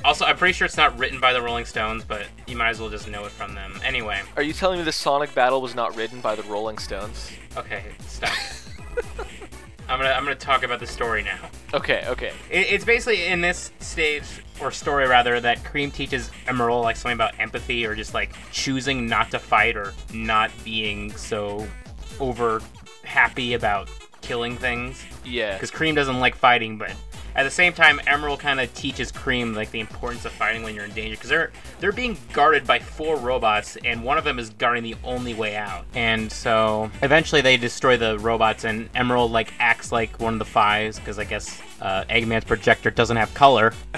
Also, 0.04 0.24
I'm 0.24 0.36
pretty 0.36 0.52
sure 0.52 0.64
it's 0.66 0.76
not 0.76 0.96
written 0.98 1.20
by 1.20 1.32
the 1.32 1.40
Rolling 1.42 1.64
Stones, 1.64 2.04
but 2.04 2.26
you 2.46 2.56
might 2.56 2.70
as 2.70 2.80
well 2.80 2.90
just 2.90 3.08
know 3.08 3.24
it 3.24 3.30
from 3.32 3.54
them. 3.54 3.80
Anyway, 3.84 4.20
Are 4.36 4.42
you 4.42 4.52
telling 4.52 4.78
me 4.78 4.84
the 4.84 4.92
Sonic 4.92 5.34
battle 5.34 5.60
was 5.60 5.74
not 5.74 5.96
written 5.96 6.20
by 6.20 6.34
the 6.36 6.42
Rolling 6.44 6.78
Stones? 6.78 7.30
okay, 7.56 7.84
stop. 8.06 8.32
I'm 9.88 9.98
gonna 10.00 10.10
I'm 10.10 10.24
gonna 10.24 10.34
talk 10.34 10.64
about 10.64 10.80
the 10.80 10.86
story 10.86 11.22
now. 11.22 11.38
Okay, 11.72 12.04
okay. 12.08 12.32
It, 12.50 12.66
it's 12.70 12.84
basically 12.84 13.26
in 13.26 13.40
this 13.40 13.70
stage 13.78 14.24
or 14.60 14.70
story 14.70 15.06
rather 15.06 15.40
that 15.40 15.62
Cream 15.64 15.90
teaches 15.90 16.30
Emerl 16.46 16.82
like 16.82 16.96
something 16.96 17.14
about 17.14 17.38
empathy 17.38 17.84
or 17.86 17.94
just 17.94 18.14
like 18.14 18.34
choosing 18.52 19.06
not 19.06 19.30
to 19.30 19.38
fight 19.38 19.76
or 19.76 19.92
not 20.12 20.50
being 20.64 21.12
so 21.16 21.66
over 22.20 22.60
happy 23.04 23.54
about 23.54 23.88
killing 24.22 24.56
things 24.56 25.04
Yeah. 25.24 25.52
because 25.54 25.70
Cream 25.70 25.94
doesn't 25.94 26.18
like 26.18 26.34
fighting, 26.34 26.76
but 26.78 26.92
at 27.36 27.42
the 27.42 27.50
same 27.50 27.74
time, 27.74 27.98
Emerl 28.06 28.38
kind 28.38 28.60
of 28.60 28.72
teaches 28.72 29.12
Cream 29.12 29.54
like 29.54 29.70
the 29.70 29.80
importance 29.80 30.24
of 30.24 30.32
fighting 30.32 30.62
when 30.62 30.74
you're 30.74 30.86
in 30.86 30.92
danger 30.92 31.16
because 31.16 31.28
they're 31.28 31.52
they're 31.80 31.92
being 31.92 32.16
guarded 32.32 32.66
by 32.66 32.78
four 32.78 33.16
robots 33.16 33.76
and 33.84 34.02
one 34.02 34.16
of 34.16 34.24
them 34.24 34.38
is 34.38 34.48
guarding 34.50 34.82
the 34.82 34.96
only 35.04 35.34
way 35.34 35.54
out. 35.54 35.84
And 35.94 36.32
so 36.32 36.90
eventually 37.02 37.42
they 37.42 37.58
destroy 37.58 37.98
the 37.98 38.18
robots 38.18 38.64
and 38.64 38.90
Emerl 38.94 39.30
like 39.30 39.52
acts 39.58 39.92
like 39.92 40.18
one 40.18 40.32
of 40.32 40.38
the 40.38 40.46
fives 40.46 40.98
because 40.98 41.18
I 41.18 41.24
guess 41.24 41.60
uh, 41.82 42.04
Eggman's 42.08 42.44
projector 42.44 42.90
doesn't 42.90 43.18
have 43.18 43.32
color. 43.34 43.74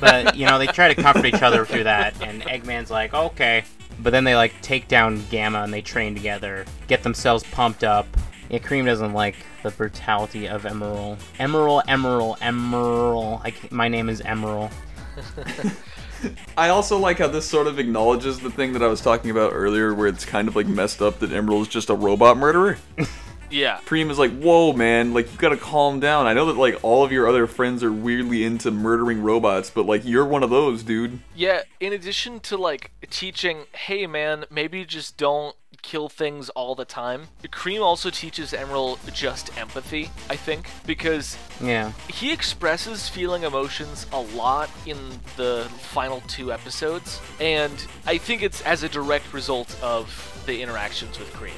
but 0.00 0.36
you 0.36 0.46
know 0.46 0.58
they 0.58 0.68
try 0.68 0.92
to 0.92 1.00
comfort 1.00 1.26
each 1.26 1.42
other 1.42 1.64
through 1.64 1.84
that, 1.84 2.20
and 2.22 2.42
Eggman's 2.42 2.90
like 2.90 3.14
okay. 3.14 3.64
But 3.98 4.10
then 4.10 4.24
they 4.24 4.36
like 4.36 4.52
take 4.62 4.88
down 4.88 5.24
Gamma 5.30 5.62
and 5.62 5.72
they 5.72 5.82
train 5.82 6.14
together, 6.14 6.66
get 6.86 7.02
themselves 7.02 7.42
pumped 7.44 7.82
up. 7.82 8.06
Yeah, 8.48 8.58
Cream 8.58 8.84
doesn't 8.84 9.12
like 9.12 9.36
the 9.62 9.70
brutality 9.70 10.48
of 10.48 10.62
Emerl. 10.62 11.18
Emerald, 11.38 11.82
Emerald, 11.88 12.38
Emerald. 12.40 13.40
I 13.44 13.52
my 13.70 13.88
name 13.88 14.08
is 14.08 14.20
Emerald. 14.20 14.70
I 16.56 16.70
also 16.70 16.98
like 16.98 17.18
how 17.18 17.28
this 17.28 17.46
sort 17.46 17.66
of 17.66 17.78
acknowledges 17.78 18.40
the 18.40 18.50
thing 18.50 18.72
that 18.72 18.82
I 18.82 18.86
was 18.86 19.00
talking 19.00 19.30
about 19.30 19.52
earlier, 19.52 19.94
where 19.94 20.06
it's 20.06 20.24
kind 20.24 20.48
of 20.48 20.56
like 20.56 20.66
messed 20.66 21.02
up 21.02 21.18
that 21.18 21.30
Emerl 21.30 21.62
is 21.62 21.68
just 21.68 21.90
a 21.90 21.94
robot 21.94 22.36
murderer. 22.36 22.78
Yeah. 23.50 23.78
Cream 23.84 24.10
is 24.10 24.18
like, 24.18 24.36
whoa, 24.38 24.72
man, 24.72 25.14
like 25.14 25.30
you 25.30 25.38
gotta 25.38 25.56
calm 25.56 26.00
down. 26.00 26.26
I 26.26 26.32
know 26.32 26.46
that 26.46 26.56
like 26.56 26.82
all 26.82 27.04
of 27.04 27.12
your 27.12 27.28
other 27.28 27.46
friends 27.46 27.82
are 27.82 27.92
weirdly 27.92 28.44
into 28.44 28.70
murdering 28.70 29.22
robots, 29.22 29.70
but 29.70 29.86
like 29.86 30.04
you're 30.04 30.24
one 30.24 30.42
of 30.42 30.50
those, 30.50 30.82
dude. 30.82 31.20
Yeah, 31.34 31.62
in 31.80 31.92
addition 31.92 32.40
to 32.40 32.56
like 32.56 32.90
teaching, 33.10 33.64
hey 33.72 34.06
man, 34.06 34.44
maybe 34.50 34.84
just 34.84 35.16
don't 35.16 35.56
kill 35.82 36.08
things 36.08 36.48
all 36.50 36.74
the 36.74 36.84
time. 36.84 37.28
Cream 37.50 37.82
also 37.82 38.10
teaches 38.10 38.52
Emerl 38.52 38.98
just 39.12 39.56
empathy, 39.58 40.10
I 40.30 40.36
think, 40.36 40.68
because 40.86 41.36
Yeah. 41.60 41.92
he 42.08 42.32
expresses 42.32 43.08
feeling 43.08 43.42
emotions 43.44 44.06
a 44.12 44.20
lot 44.20 44.68
in 44.86 45.20
the 45.36 45.68
final 45.92 46.22
two 46.28 46.52
episodes, 46.52 47.20
and 47.40 47.86
I 48.06 48.18
think 48.18 48.42
it's 48.42 48.60
as 48.62 48.82
a 48.82 48.88
direct 48.88 49.32
result 49.32 49.76
of 49.82 50.42
the 50.46 50.62
interactions 50.62 51.18
with 51.18 51.32
Cream. 51.34 51.54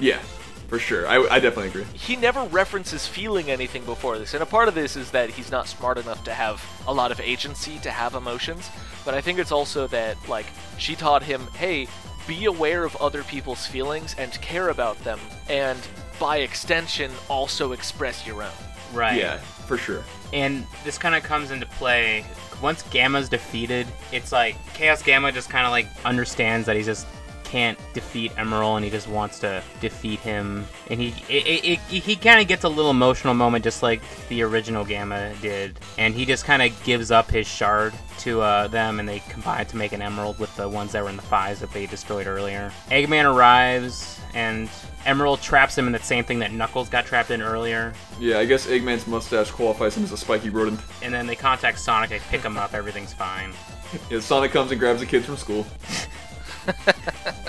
Yeah, 0.00 0.18
for 0.68 0.78
sure. 0.78 1.08
I, 1.08 1.16
I 1.30 1.40
definitely 1.40 1.68
agree. 1.68 1.84
He 1.94 2.14
never 2.16 2.44
references 2.44 3.06
feeling 3.06 3.50
anything 3.50 3.84
before 3.84 4.18
this, 4.18 4.34
and 4.34 4.42
a 4.42 4.46
part 4.46 4.68
of 4.68 4.74
this 4.74 4.96
is 4.96 5.10
that 5.12 5.30
he's 5.30 5.50
not 5.50 5.66
smart 5.66 5.98
enough 5.98 6.22
to 6.24 6.32
have 6.34 6.62
a 6.86 6.92
lot 6.94 7.10
of 7.10 7.20
agency 7.20 7.78
to 7.80 7.90
have 7.90 8.14
emotions. 8.14 8.68
But 9.04 9.14
I 9.14 9.20
think 9.22 9.38
it's 9.38 9.52
also 9.52 9.86
that 9.88 10.16
like 10.28 10.46
she 10.76 10.94
taught 10.94 11.22
him, 11.22 11.40
hey, 11.54 11.88
be 12.28 12.44
aware 12.44 12.84
of 12.84 12.94
other 12.96 13.24
people's 13.24 13.66
feelings 13.66 14.14
and 14.18 14.30
care 14.40 14.68
about 14.68 14.96
them, 15.02 15.18
and 15.48 15.78
by 16.20 16.38
extension, 16.38 17.10
also 17.28 17.72
express 17.72 18.24
your 18.24 18.44
own. 18.44 18.52
Right. 18.92 19.18
Yeah, 19.18 19.38
for 19.38 19.76
sure. 19.76 20.04
And 20.32 20.64
this 20.84 20.98
kind 20.98 21.14
of 21.14 21.24
comes 21.24 21.50
into 21.50 21.66
play 21.66 22.24
once 22.62 22.82
Gamma's 22.84 23.28
defeated. 23.28 23.86
It's 24.12 24.30
like 24.30 24.56
Chaos 24.74 25.02
Gamma 25.02 25.32
just 25.32 25.48
kind 25.50 25.64
of 25.66 25.72
like 25.72 25.86
understands 26.04 26.66
that 26.66 26.76
he's 26.76 26.86
just 26.86 27.06
can't 27.48 27.78
defeat 27.94 28.32
Emerl, 28.36 28.76
and 28.76 28.84
he 28.84 28.90
just 28.90 29.08
wants 29.08 29.38
to 29.40 29.62
defeat 29.80 30.20
him. 30.20 30.66
And 30.88 31.00
he 31.00 31.08
it, 31.28 31.46
it, 31.46 31.64
it, 31.64 31.78
he 31.80 32.14
kind 32.14 32.40
of 32.40 32.46
gets 32.46 32.64
a 32.64 32.68
little 32.68 32.90
emotional 32.90 33.34
moment, 33.34 33.64
just 33.64 33.82
like 33.82 34.02
the 34.28 34.42
original 34.42 34.84
Gamma 34.84 35.32
did. 35.40 35.78
And 35.96 36.14
he 36.14 36.24
just 36.26 36.44
kind 36.44 36.62
of 36.62 36.84
gives 36.84 37.10
up 37.10 37.30
his 37.30 37.46
shard 37.46 37.94
to 38.18 38.42
uh, 38.42 38.68
them, 38.68 39.00
and 39.00 39.08
they 39.08 39.20
combine 39.30 39.66
to 39.66 39.76
make 39.76 39.92
an 39.92 40.02
Emerald 40.02 40.38
with 40.38 40.54
the 40.56 40.68
ones 40.68 40.92
that 40.92 41.02
were 41.02 41.10
in 41.10 41.16
the 41.16 41.22
fives 41.22 41.60
that 41.60 41.72
they 41.72 41.86
destroyed 41.86 42.26
earlier. 42.26 42.70
Eggman 42.90 43.32
arrives, 43.32 44.20
and 44.34 44.68
Emerl 45.04 45.40
traps 45.40 45.76
him 45.76 45.86
in 45.86 45.92
the 45.92 45.98
same 46.00 46.24
thing 46.24 46.38
that 46.40 46.52
Knuckles 46.52 46.88
got 46.88 47.06
trapped 47.06 47.30
in 47.30 47.40
earlier. 47.40 47.94
Yeah, 48.20 48.38
I 48.38 48.44
guess 48.44 48.66
Eggman's 48.66 49.06
mustache 49.06 49.50
qualifies 49.50 49.96
him 49.96 50.04
as 50.04 50.12
a 50.12 50.18
spiky 50.18 50.50
rodent. 50.50 50.80
And 51.02 51.14
then 51.14 51.26
they 51.26 51.36
contact 51.36 51.78
Sonic, 51.78 52.10
they 52.10 52.18
pick 52.18 52.42
him 52.42 52.58
up, 52.58 52.74
everything's 52.74 53.14
fine. 53.14 53.52
Yeah, 54.10 54.20
Sonic 54.20 54.52
comes 54.52 54.70
and 54.70 54.78
grabs 54.78 55.00
the 55.00 55.06
kids 55.06 55.24
from 55.24 55.36
school. 55.36 55.66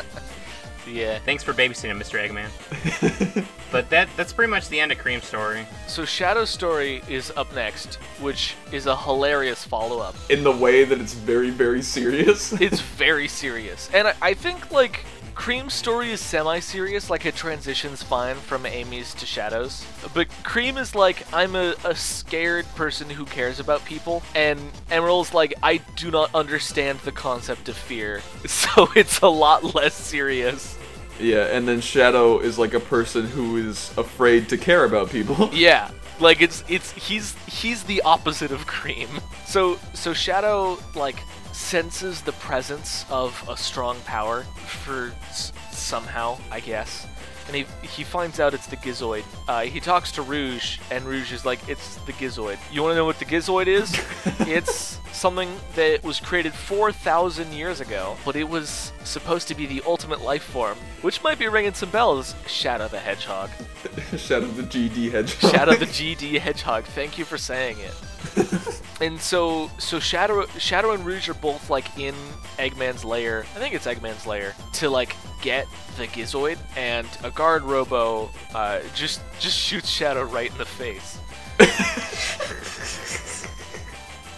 Yeah. 0.91 1.19
Thanks 1.19 1.43
for 1.43 1.53
babysitting, 1.53 1.97
Mr. 1.97 2.19
Eggman. 2.19 3.45
but 3.71 3.89
that 3.89 4.09
that's 4.17 4.33
pretty 4.33 4.49
much 4.49 4.69
the 4.69 4.79
end 4.79 4.91
of 4.91 4.97
Cream's 4.97 5.25
story. 5.25 5.65
So 5.87 6.05
Shadow's 6.05 6.49
story 6.49 7.01
is 7.07 7.31
up 7.37 7.53
next, 7.53 7.95
which 8.19 8.55
is 8.71 8.85
a 8.87 8.95
hilarious 8.95 9.63
follow-up. 9.63 10.15
In 10.29 10.43
the 10.43 10.51
way 10.51 10.83
that 10.83 10.99
it's 10.99 11.13
very, 11.13 11.49
very 11.49 11.81
serious. 11.81 12.53
It's 12.59 12.81
very 12.81 13.27
serious, 13.27 13.89
and 13.93 14.07
I, 14.07 14.15
I 14.21 14.33
think 14.33 14.71
like 14.71 15.05
Cream's 15.39 15.73
story 15.73 16.11
is 16.11 16.19
semi-serious, 16.19 17.09
like 17.09 17.25
it 17.25 17.33
transitions 17.33 18.03
fine 18.03 18.35
from 18.35 18.65
Amy's 18.65 19.13
to 19.13 19.25
Shadow's. 19.25 19.85
But 20.13 20.27
Cream 20.43 20.77
is 20.77 20.95
like, 20.95 21.25
I'm 21.33 21.55
a, 21.55 21.75
a 21.85 21.95
scared 21.95 22.65
person 22.75 23.09
who 23.09 23.23
cares 23.23 23.57
about 23.57 23.85
people, 23.85 24.21
and 24.35 24.59
Emerl's 24.91 25.33
like, 25.33 25.53
I 25.63 25.77
do 25.95 26.11
not 26.11 26.29
understand 26.35 26.99
the 26.99 27.13
concept 27.13 27.69
of 27.69 27.77
fear, 27.77 28.21
so 28.45 28.89
it's 28.97 29.21
a 29.21 29.29
lot 29.29 29.73
less 29.75 29.95
serious. 29.95 30.77
yeah, 31.21 31.45
and 31.45 31.65
then 31.65 31.79
Shadow 31.79 32.39
is 32.39 32.59
like 32.59 32.73
a 32.73 32.79
person 32.81 33.25
who 33.25 33.55
is 33.55 33.97
afraid 33.97 34.49
to 34.49 34.57
care 34.57 34.83
about 34.83 35.09
people. 35.09 35.49
Yeah. 35.53 35.89
Like 36.19 36.41
it's 36.41 36.65
it's 36.67 36.91
he's 36.91 37.33
he's 37.45 37.83
the 37.83 38.01
opposite 38.01 38.51
of 38.51 38.67
Cream. 38.67 39.07
So 39.45 39.79
so 39.93 40.11
Shadow 40.11 40.77
like 40.93 41.15
senses 41.59 42.21
the 42.21 42.31
presence 42.33 43.05
of 43.09 43.43
a 43.49 43.57
strong 43.57 43.99
power 44.01 44.43
for 44.65 45.11
s- 45.29 45.51
somehow, 45.71 46.37
I 46.49 46.59
guess. 46.61 47.05
And 47.47 47.55
he 47.55 47.65
he 47.81 48.03
finds 48.03 48.39
out 48.39 48.53
it's 48.53 48.67
the 48.67 48.77
Gizoid. 48.77 49.23
Uh, 49.47 49.61
he 49.61 49.79
talks 49.79 50.11
to 50.13 50.21
Rouge, 50.21 50.77
and 50.91 51.03
Rouge 51.03 51.31
is 51.33 51.45
like, 51.45 51.59
"It's 51.67 51.95
the 52.05 52.13
Gizoid. 52.13 52.59
You 52.71 52.83
want 52.83 52.91
to 52.91 52.95
know 52.95 53.05
what 53.05 53.17
the 53.17 53.25
Gizoid 53.25 53.65
is? 53.67 53.91
it's 54.47 54.99
something 55.11 55.49
that 55.75 56.03
was 56.03 56.19
created 56.19 56.53
4,000 56.53 57.51
years 57.51 57.81
ago, 57.81 58.15
but 58.23 58.35
it 58.35 58.47
was 58.47 58.93
supposed 59.03 59.47
to 59.47 59.55
be 59.55 59.65
the 59.65 59.81
ultimate 59.87 60.21
life 60.21 60.43
form, 60.43 60.77
which 61.01 61.23
might 61.23 61.39
be 61.39 61.47
ringing 61.47 61.73
some 61.73 61.89
bells. 61.89 62.35
Shadow 62.45 62.87
the 62.87 62.99
Hedgehog. 62.99 63.49
Shadow 64.15 64.45
the 64.45 64.63
GD 64.63 65.11
Hedgehog. 65.11 65.51
Shadow 65.51 65.75
the 65.75 65.85
GD 65.97 66.39
Hedgehog. 66.39 66.83
Thank 66.85 67.17
you 67.17 67.25
for 67.25 67.37
saying 67.39 67.79
it. 67.79 67.95
and 69.01 69.19
so, 69.19 69.69
so 69.77 69.99
Shadow, 69.99 70.45
Shadow 70.57 70.91
and 70.91 71.05
Rouge 71.05 71.29
are 71.29 71.33
both 71.33 71.69
like 71.69 71.97
in 71.97 72.15
Eggman's 72.57 73.05
lair. 73.05 73.45
I 73.55 73.59
think 73.59 73.73
it's 73.73 73.85
Eggman's 73.85 74.25
lair 74.25 74.55
to 74.73 74.89
like 74.89 75.15
get 75.41 75.67
the 75.97 76.07
Gizoid, 76.07 76.57
and 76.75 77.07
a 77.23 77.31
guard 77.31 77.63
Robo 77.63 78.29
uh, 78.53 78.81
just 78.93 79.21
just 79.39 79.57
shoots 79.57 79.89
Shadow 79.89 80.23
right 80.23 80.51
in 80.51 80.57
the 80.57 80.65
face. 80.65 81.17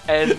and 0.08 0.38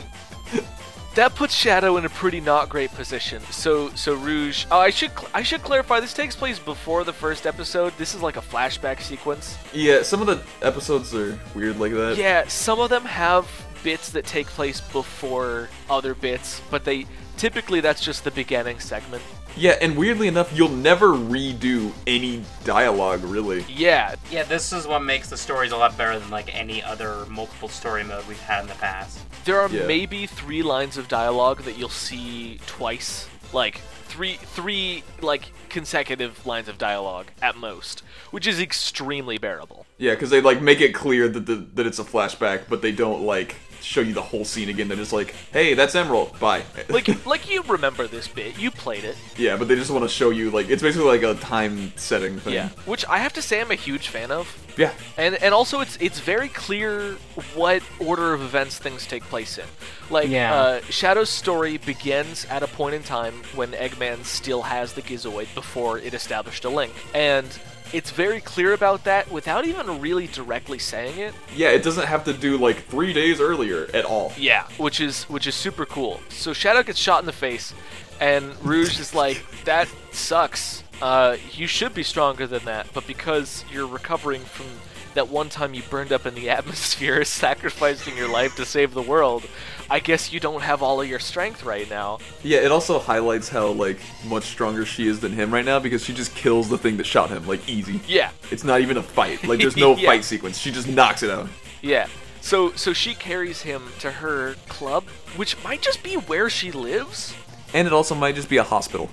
that 1.15 1.35
puts 1.35 1.55
Shadow 1.55 1.97
in 1.97 2.05
a 2.05 2.09
pretty 2.09 2.41
not 2.41 2.69
great 2.69 2.91
position. 2.93 3.43
So 3.51 3.91
so 3.95 4.15
Rouge. 4.15 4.67
Oh, 4.71 4.79
I 4.79 4.91
should 4.91 5.11
cl- 5.19 5.31
I 5.35 5.43
should 5.43 5.63
clarify. 5.63 6.01
This 6.01 6.15
takes 6.15 6.35
place 6.35 6.59
before 6.59 7.05
the 7.05 7.13
first 7.13 7.47
episode. 7.47 7.93
This 7.99 8.15
is 8.15 8.23
like 8.23 8.37
a 8.37 8.41
flashback 8.41 9.01
sequence. 9.01 9.59
Yeah, 9.73 10.03
some 10.03 10.21
of 10.21 10.27
the 10.27 10.43
episodes 10.67 11.15
are 11.15 11.39
weird 11.55 11.79
like 11.79 11.93
that. 11.93 12.17
Yeah, 12.17 12.47
some 12.49 12.81
of 12.81 12.91
them 12.91 13.05
have 13.05 13.47
bits 13.83 14.11
that 14.11 14.25
take 14.25 14.47
place 14.47 14.81
before 14.81 15.69
other 15.91 16.15
bits, 16.15 16.61
but 16.71 16.85
they 16.85 17.07
typically 17.37 17.81
that's 17.81 18.01
just 18.01 18.25
the 18.25 18.31
beginning 18.31 18.79
segment. 18.79 19.23
Yeah, 19.57 19.77
and 19.83 19.97
weirdly 19.97 20.29
enough, 20.29 20.57
you'll 20.57 20.69
never 20.71 21.09
redo 21.09 21.93
any 22.07 22.43
dialogue, 22.65 23.23
really. 23.25 23.65
Yeah, 23.69 24.15
Yeah, 24.31 24.45
this 24.45 24.73
is 24.73 24.87
what 24.87 25.03
makes 25.03 25.29
the 25.29 25.37
stories 25.37 25.73
a 25.73 25.77
lot 25.77 25.97
better 25.99 26.19
than 26.19 26.31
like 26.31 26.55
any 26.59 26.83
other 26.83 27.27
multiple 27.29 27.69
story 27.69 28.03
mode 28.05 28.27
we've 28.27 28.41
had 28.41 28.63
in 28.63 28.69
the 28.69 28.75
past. 28.75 29.19
there 29.45 29.61
are 29.61 29.69
Yeah. 29.69 29.87
maybe 29.87 30.27
three 30.27 30.63
lines 30.63 30.97
of 30.97 31.09
dialogue 31.09 31.63
that 31.65 31.77
you'll 31.77 31.89
see 31.89 32.61
twice, 32.67 33.27
like 33.53 33.81
three 34.07 34.35
three 34.55 35.03
like 35.21 35.53
consecutive 35.69 36.47
lines 36.47 36.69
of 36.69 36.79
dialogue 36.79 37.27
at 37.41 37.57
most, 37.57 38.03
which 38.31 38.47
is 38.47 38.61
extremely 38.61 39.39
bearable. 39.39 39.85
Yeah, 39.99 40.13
because 40.13 40.31
they 40.31 40.41
like 40.41 40.61
make 40.63 40.81
it 40.81 40.93
clear 40.95 41.29
that 41.29 41.47
the, 41.47 41.57
that 41.75 41.87
it's 41.87 41.99
a 41.99 42.05
flashback, 42.05 42.63
but 42.69 42.83
they 42.83 42.93
don't 42.93 43.23
like 43.23 43.57
show 43.83 44.01
you 44.01 44.12
the 44.14 44.22
whole 44.22 44.45
scene 44.45 44.68
again. 44.68 44.89
They're 44.89 44.97
just 44.97 45.12
like, 45.12 45.35
"Hey, 45.53 45.74
that's 45.74 45.95
Emerl. 45.95 46.39
Bye." 46.39 46.62
Like 46.89 47.24
like 47.26 47.51
you 47.51 47.62
remember 47.62 48.07
this 48.07 48.28
bit, 48.28 48.59
you 48.59 48.70
played 48.70 49.05
it. 49.05 49.16
yeah, 49.37 49.57
but 49.57 49.68
they 49.68 49.74
just 49.76 49.91
want 49.91 50.05
to 50.05 50.09
show 50.09 50.30
you 50.30 50.51
like 50.51 50.68
it's 50.70 50.83
basically 50.83 51.09
like 51.09 51.22
a 51.22 51.35
time 51.41 51.93
setting 51.97 52.39
thing. 52.39 52.55
Yeah, 52.55 52.68
which 52.87 53.05
I 53.09 53.18
have 53.18 53.33
to 53.35 53.43
say 53.43 53.61
I'm 53.61 53.70
a 53.70 53.74
huge 53.76 54.09
fan 54.09 54.30
of. 54.30 54.55
Yeah. 54.76 54.93
And 55.16 55.35
and 55.43 55.53
also 55.55 55.80
it's 55.80 55.97
it's 56.01 56.18
very 56.20 56.49
clear 56.49 57.12
what 57.55 57.83
order 57.99 58.33
of 58.35 58.41
events 58.43 58.78
things 58.78 59.07
take 59.07 59.22
place 59.24 59.59
in. 59.59 59.66
Like 60.11 60.28
Yeah. 60.28 60.55
uh, 60.55 60.80
Shadow's 60.91 61.28
story 61.30 61.76
begins 61.78 62.45
at 62.47 62.62
a 62.62 62.66
point 62.66 62.95
in 62.95 63.03
time 63.03 63.35
when 63.55 63.72
Eggman 63.72 64.24
still 64.24 64.62
has 64.62 64.93
the 64.95 65.03
Gizoid 65.03 65.55
before 65.55 65.99
it 65.99 66.14
established 66.14 66.64
a 66.64 66.70
link. 66.70 66.93
And 67.14 67.47
it's 67.93 68.11
very 68.11 68.40
clear 68.40 68.72
about 68.72 69.05
that 69.05 69.30
without 69.30 69.66
even 69.66 70.01
really 70.01 70.26
directly 70.26 70.78
saying 70.78 71.18
it. 71.18 71.34
Yeah, 71.55 71.70
it 71.70 71.82
doesn't 71.82 72.07
have 72.07 72.24
to 72.24 72.32
do 72.32 72.57
like 72.57 72.84
three 72.86 73.12
days 73.12 73.40
earlier 73.40 73.88
at 73.95 74.05
all. 74.05 74.32
Yeah, 74.36 74.66
which 74.78 75.01
is 75.01 75.24
which 75.24 75.47
is 75.47 75.55
super 75.55 75.86
cool. 75.86 76.20
So 76.28 76.53
Shadow 76.53 76.82
gets 76.82 76.99
shot 76.99 77.20
in 77.20 77.26
the 77.26 77.32
face, 77.32 77.74
and 78.20 78.55
Rouge 78.64 78.99
is 78.99 79.14
like, 79.14 79.45
"That 79.64 79.88
sucks. 80.11 80.82
Uh, 81.03 81.37
you 81.53 81.67
should 81.67 81.93
be 81.95 82.03
stronger 82.05 82.47
than 82.47 82.65
that, 82.65 82.87
but 82.95 83.07
because 83.07 83.65
you're 83.73 83.87
recovering 83.89 84.41
from 84.43 84.67
that 85.15 85.29
one 85.29 85.49
time 85.51 85.75
you 85.75 85.83
burned 85.91 86.11
up 86.13 86.25
in 86.27 86.35
the 86.35 86.49
atmosphere, 86.59 87.25
sacrificing 87.25 88.17
your 88.17 88.29
life 88.31 88.55
to 88.57 88.65
save 88.65 88.95
the 88.95 89.03
world, 89.03 89.45
I 89.91 89.99
guess 89.99 90.33
you 90.33 90.41
don't 90.41 90.63
have 90.63 90.81
all 90.83 91.03
of 91.03 91.09
your 91.09 91.19
strength 91.19 91.65
right 91.65 91.91
now." 91.91 92.19
Yeah, 92.45 92.61
it 92.61 92.71
also 92.73 92.99
highlights 92.99 93.49
how 93.49 93.67
like 93.73 93.99
much 94.27 94.45
stronger 94.45 94.87
she 94.87 95.07
is 95.09 95.21
than 95.21 95.33
him 95.33 95.53
right 95.53 95.65
now 95.65 95.81
because 95.81 96.05
she 96.05 96.15
just 96.15 96.35
kills 96.37 96.69
the 96.71 96.79
thing 96.79 96.97
that 96.99 97.05
shot 97.07 97.31
him 97.31 97.47
like 97.49 97.69
easy. 97.69 98.01
Yeah, 98.07 98.31
It's 98.53 98.65
not 98.65 98.81
even 98.81 98.97
a 98.97 99.03
fight. 99.03 99.43
Like 99.45 99.59
there's 99.59 99.77
no 99.77 99.97
Yeah. 99.97 100.09
fight 100.11 100.25
sequence. 100.25 100.57
She 100.57 100.71
just 100.71 100.87
knocks 100.89 101.23
it 101.25 101.31
out. 101.31 101.49
yeah. 101.83 102.07
So 102.41 102.73
so 102.73 102.93
she 102.93 103.15
carries 103.15 103.63
him 103.63 103.83
to 104.01 104.11
her 104.11 104.55
club, 104.69 105.05
which 105.37 105.63
might 105.65 105.83
just 105.83 106.03
be 106.03 106.15
where 106.15 106.49
she 106.49 106.71
lives. 106.73 107.35
And 107.75 107.87
it 107.87 107.93
also 107.93 108.15
might 108.15 108.35
just 108.35 108.49
be 108.49 108.57
a 108.59 108.65
hospital. 108.65 109.11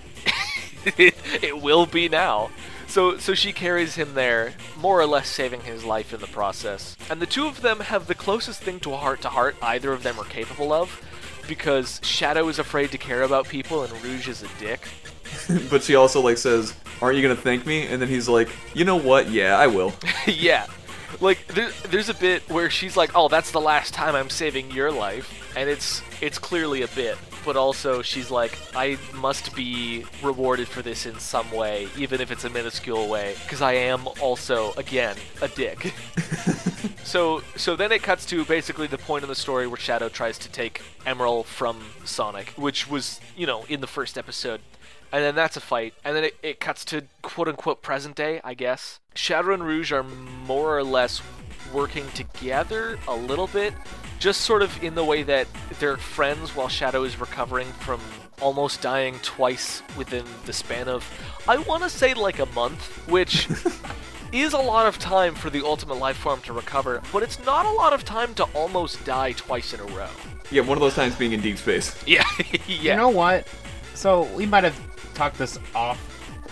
it 0.97 1.61
will 1.61 1.85
be 1.85 2.09
now. 2.09 2.49
So, 2.87 3.17
so 3.17 3.35
she 3.35 3.53
carries 3.53 3.95
him 3.95 4.15
there, 4.15 4.53
more 4.75 4.99
or 4.99 5.05
less 5.05 5.29
saving 5.29 5.61
his 5.61 5.85
life 5.85 6.11
in 6.11 6.21
the 6.21 6.27
process. 6.27 6.97
And 7.09 7.21
the 7.21 7.27
two 7.27 7.45
of 7.45 7.61
them 7.61 7.81
have 7.81 8.07
the 8.07 8.15
closest 8.15 8.63
thing 8.63 8.79
to 8.79 8.93
a 8.93 8.97
heart 8.97 9.21
to 9.21 9.29
heart 9.29 9.55
either 9.61 9.93
of 9.93 10.01
them 10.01 10.19
are 10.19 10.25
capable 10.25 10.73
of, 10.73 10.99
because 11.47 11.99
Shadow 12.03 12.47
is 12.47 12.57
afraid 12.57 12.91
to 12.91 12.97
care 12.97 13.21
about 13.21 13.47
people 13.47 13.83
and 13.83 14.03
Rouge 14.03 14.27
is 14.27 14.41
a 14.41 14.47
dick. 14.59 14.81
but 15.69 15.83
she 15.83 15.95
also 15.95 16.21
like 16.21 16.37
says, 16.37 16.73
"Aren't 17.01 17.17
you 17.17 17.21
gonna 17.21 17.35
thank 17.35 17.65
me?" 17.65 17.85
And 17.85 18.01
then 18.01 18.09
he's 18.09 18.27
like, 18.27 18.49
"You 18.73 18.85
know 18.85 18.95
what? 18.95 19.29
Yeah, 19.29 19.57
I 19.57 19.67
will." 19.67 19.93
yeah. 20.25 20.65
Like 21.21 21.45
there, 21.47 21.69
there's 21.89 22.09
a 22.09 22.13
bit 22.13 22.47
where 22.49 22.69
she's 22.69 22.95
like, 22.95 23.11
"Oh, 23.15 23.27
that's 23.27 23.51
the 23.51 23.61
last 23.61 23.93
time 23.93 24.15
I'm 24.15 24.29
saving 24.29 24.71
your 24.71 24.91
life," 24.91 25.53
and 25.55 25.69
it's 25.69 26.01
it's 26.21 26.39
clearly 26.39 26.81
a 26.81 26.87
bit, 26.89 27.17
but 27.45 27.55
also 27.55 28.01
she's 28.01 28.31
like, 28.31 28.57
"I 28.75 28.97
must 29.13 29.55
be 29.55 30.05
rewarded 30.21 30.67
for 30.67 30.81
this 30.81 31.05
in 31.05 31.19
some 31.19 31.51
way, 31.51 31.87
even 31.97 32.21
if 32.21 32.31
it's 32.31 32.43
a 32.43 32.49
minuscule 32.49 33.07
way, 33.07 33.35
because 33.43 33.61
I 33.61 33.73
am 33.73 34.07
also 34.21 34.73
again 34.73 35.15
a 35.41 35.47
dick." 35.47 35.93
so 37.03 37.41
so 37.55 37.75
then 37.75 37.91
it 37.91 38.03
cuts 38.03 38.25
to 38.27 38.45
basically 38.45 38.87
the 38.87 38.97
point 38.97 39.23
in 39.23 39.29
the 39.29 39.35
story 39.35 39.67
where 39.67 39.77
Shadow 39.77 40.09
tries 40.09 40.37
to 40.39 40.49
take 40.49 40.81
Emerl 41.05 41.45
from 41.45 41.81
Sonic, 42.05 42.49
which 42.51 42.89
was 42.89 43.19
you 43.35 43.47
know 43.47 43.65
in 43.69 43.81
the 43.81 43.87
first 43.87 44.17
episode. 44.17 44.61
And 45.11 45.23
then 45.23 45.33
that's 45.33 45.57
a 45.57 45.61
fight. 45.61 45.95
And 46.05 46.15
then 46.15 46.25
it, 46.25 46.37
it 46.43 46.59
cuts 46.59 46.85
to 46.85 47.03
quote 47.23 47.47
unquote 47.47 47.81
present 47.81 48.15
day, 48.15 48.41
I 48.43 48.53
guess. 48.53 48.99
Shadow 49.15 49.53
and 49.53 49.63
Rouge 49.63 49.91
are 49.91 50.03
more 50.03 50.77
or 50.77 50.83
less 50.83 51.21
working 51.73 52.07
together 52.11 52.97
a 53.07 53.15
little 53.15 53.47
bit, 53.47 53.73
just 54.19 54.41
sort 54.41 54.61
of 54.61 54.83
in 54.83 54.95
the 54.95 55.03
way 55.03 55.23
that 55.23 55.47
they're 55.79 55.97
friends 55.97 56.55
while 56.55 56.67
Shadow 56.67 57.03
is 57.03 57.19
recovering 57.19 57.67
from 57.67 58.01
almost 58.41 58.81
dying 58.81 59.19
twice 59.21 59.81
within 59.97 60.25
the 60.45 60.53
span 60.53 60.87
of, 60.87 61.05
I 61.47 61.57
want 61.57 61.83
to 61.83 61.89
say 61.89 62.13
like 62.13 62.39
a 62.39 62.45
month, 62.47 63.07
which 63.07 63.47
is 64.31 64.53
a 64.53 64.57
lot 64.57 64.85
of 64.87 64.99
time 64.99 65.35
for 65.35 65.49
the 65.49 65.65
ultimate 65.65 65.95
life 65.97 66.17
form 66.17 66.41
to 66.41 66.53
recover, 66.53 67.01
but 67.11 67.23
it's 67.23 67.43
not 67.45 67.65
a 67.65 67.71
lot 67.71 67.93
of 67.93 68.05
time 68.05 68.33
to 68.35 68.43
almost 68.55 69.03
die 69.05 69.33
twice 69.33 69.73
in 69.73 69.79
a 69.79 69.85
row. 69.85 70.09
Yeah, 70.51 70.61
one 70.63 70.77
of 70.77 70.81
those 70.81 70.95
times 70.95 71.15
being 71.15 71.33
in 71.33 71.41
deep 71.41 71.57
space. 71.57 71.95
Yeah, 72.07 72.23
yeah. 72.67 72.91
You 72.91 72.95
know 72.95 73.09
what? 73.09 73.47
So 73.93 74.23
we 74.35 74.45
might 74.45 74.63
have 74.63 74.79
talked 75.13 75.37
this 75.37 75.59
off. 75.75 75.97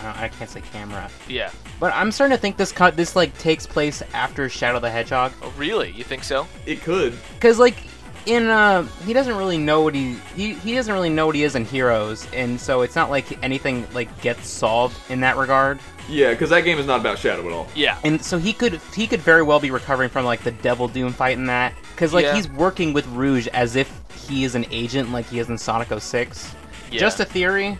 Uh, 0.01 0.13
I 0.15 0.27
can't 0.27 0.49
say 0.49 0.61
camera, 0.61 1.09
yeah. 1.27 1.51
but 1.79 1.91
I'm 1.93 2.11
starting 2.11 2.35
to 2.37 2.41
think 2.41 2.57
this 2.57 2.71
cut 2.71 2.95
this 2.95 3.15
like 3.15 3.35
takes 3.39 3.65
place 3.65 4.01
after 4.13 4.47
Shadow 4.49 4.79
the 4.79 4.89
Hedgehog, 4.89 5.31
Oh, 5.41 5.53
really? 5.57 5.91
You 5.91 6.03
think 6.03 6.23
so? 6.23 6.47
It 6.65 6.81
could. 6.81 7.17
because 7.35 7.57
like 7.59 7.75
in 8.27 8.47
uh 8.47 8.83
he 9.05 9.13
doesn't 9.13 9.35
really 9.37 9.57
know 9.57 9.81
what 9.81 9.95
he, 9.95 10.15
he 10.35 10.53
he 10.53 10.75
doesn't 10.75 10.93
really 10.93 11.09
know 11.09 11.25
what 11.27 11.35
he 11.35 11.43
is 11.43 11.55
in 11.55 11.63
Heroes, 11.65 12.27
and 12.33 12.59
so 12.59 12.81
it's 12.81 12.95
not 12.95 13.09
like 13.09 13.41
anything 13.43 13.87
like 13.93 14.21
gets 14.21 14.47
solved 14.47 14.97
in 15.09 15.21
that 15.21 15.37
regard. 15.37 15.79
Yeah, 16.09 16.31
because 16.31 16.49
that 16.51 16.61
game 16.61 16.77
is 16.77 16.85
not 16.85 16.99
about 17.01 17.17
Shadow 17.19 17.45
at 17.45 17.51
all. 17.51 17.67
Yeah. 17.75 17.97
And 18.03 18.21
so 18.23 18.37
he 18.37 18.53
could 18.53 18.79
he 18.95 19.07
could 19.07 19.21
very 19.21 19.43
well 19.43 19.59
be 19.59 19.71
recovering 19.71 20.09
from 20.09 20.25
like 20.25 20.41
the 20.43 20.51
Devil 20.51 20.87
Doom 20.87 21.11
fight 21.13 21.37
in 21.37 21.45
that, 21.47 21.73
because 21.95 22.13
like 22.13 22.25
Yeah. 22.25 22.35
he's 22.35 22.49
working 22.49 22.93
with 22.93 23.07
Rouge 23.07 23.47
as 23.47 23.75
if 23.75 23.91
he 24.27 24.43
is 24.43 24.55
an 24.55 24.65
agent, 24.71 25.11
like 25.11 25.25
he 25.27 25.39
is 25.39 25.49
in 25.49 25.57
Sonic 25.57 25.87
06. 25.97 26.53
Yeah. 26.91 26.99
Just 26.99 27.19
a 27.21 27.25
theory, 27.25 27.77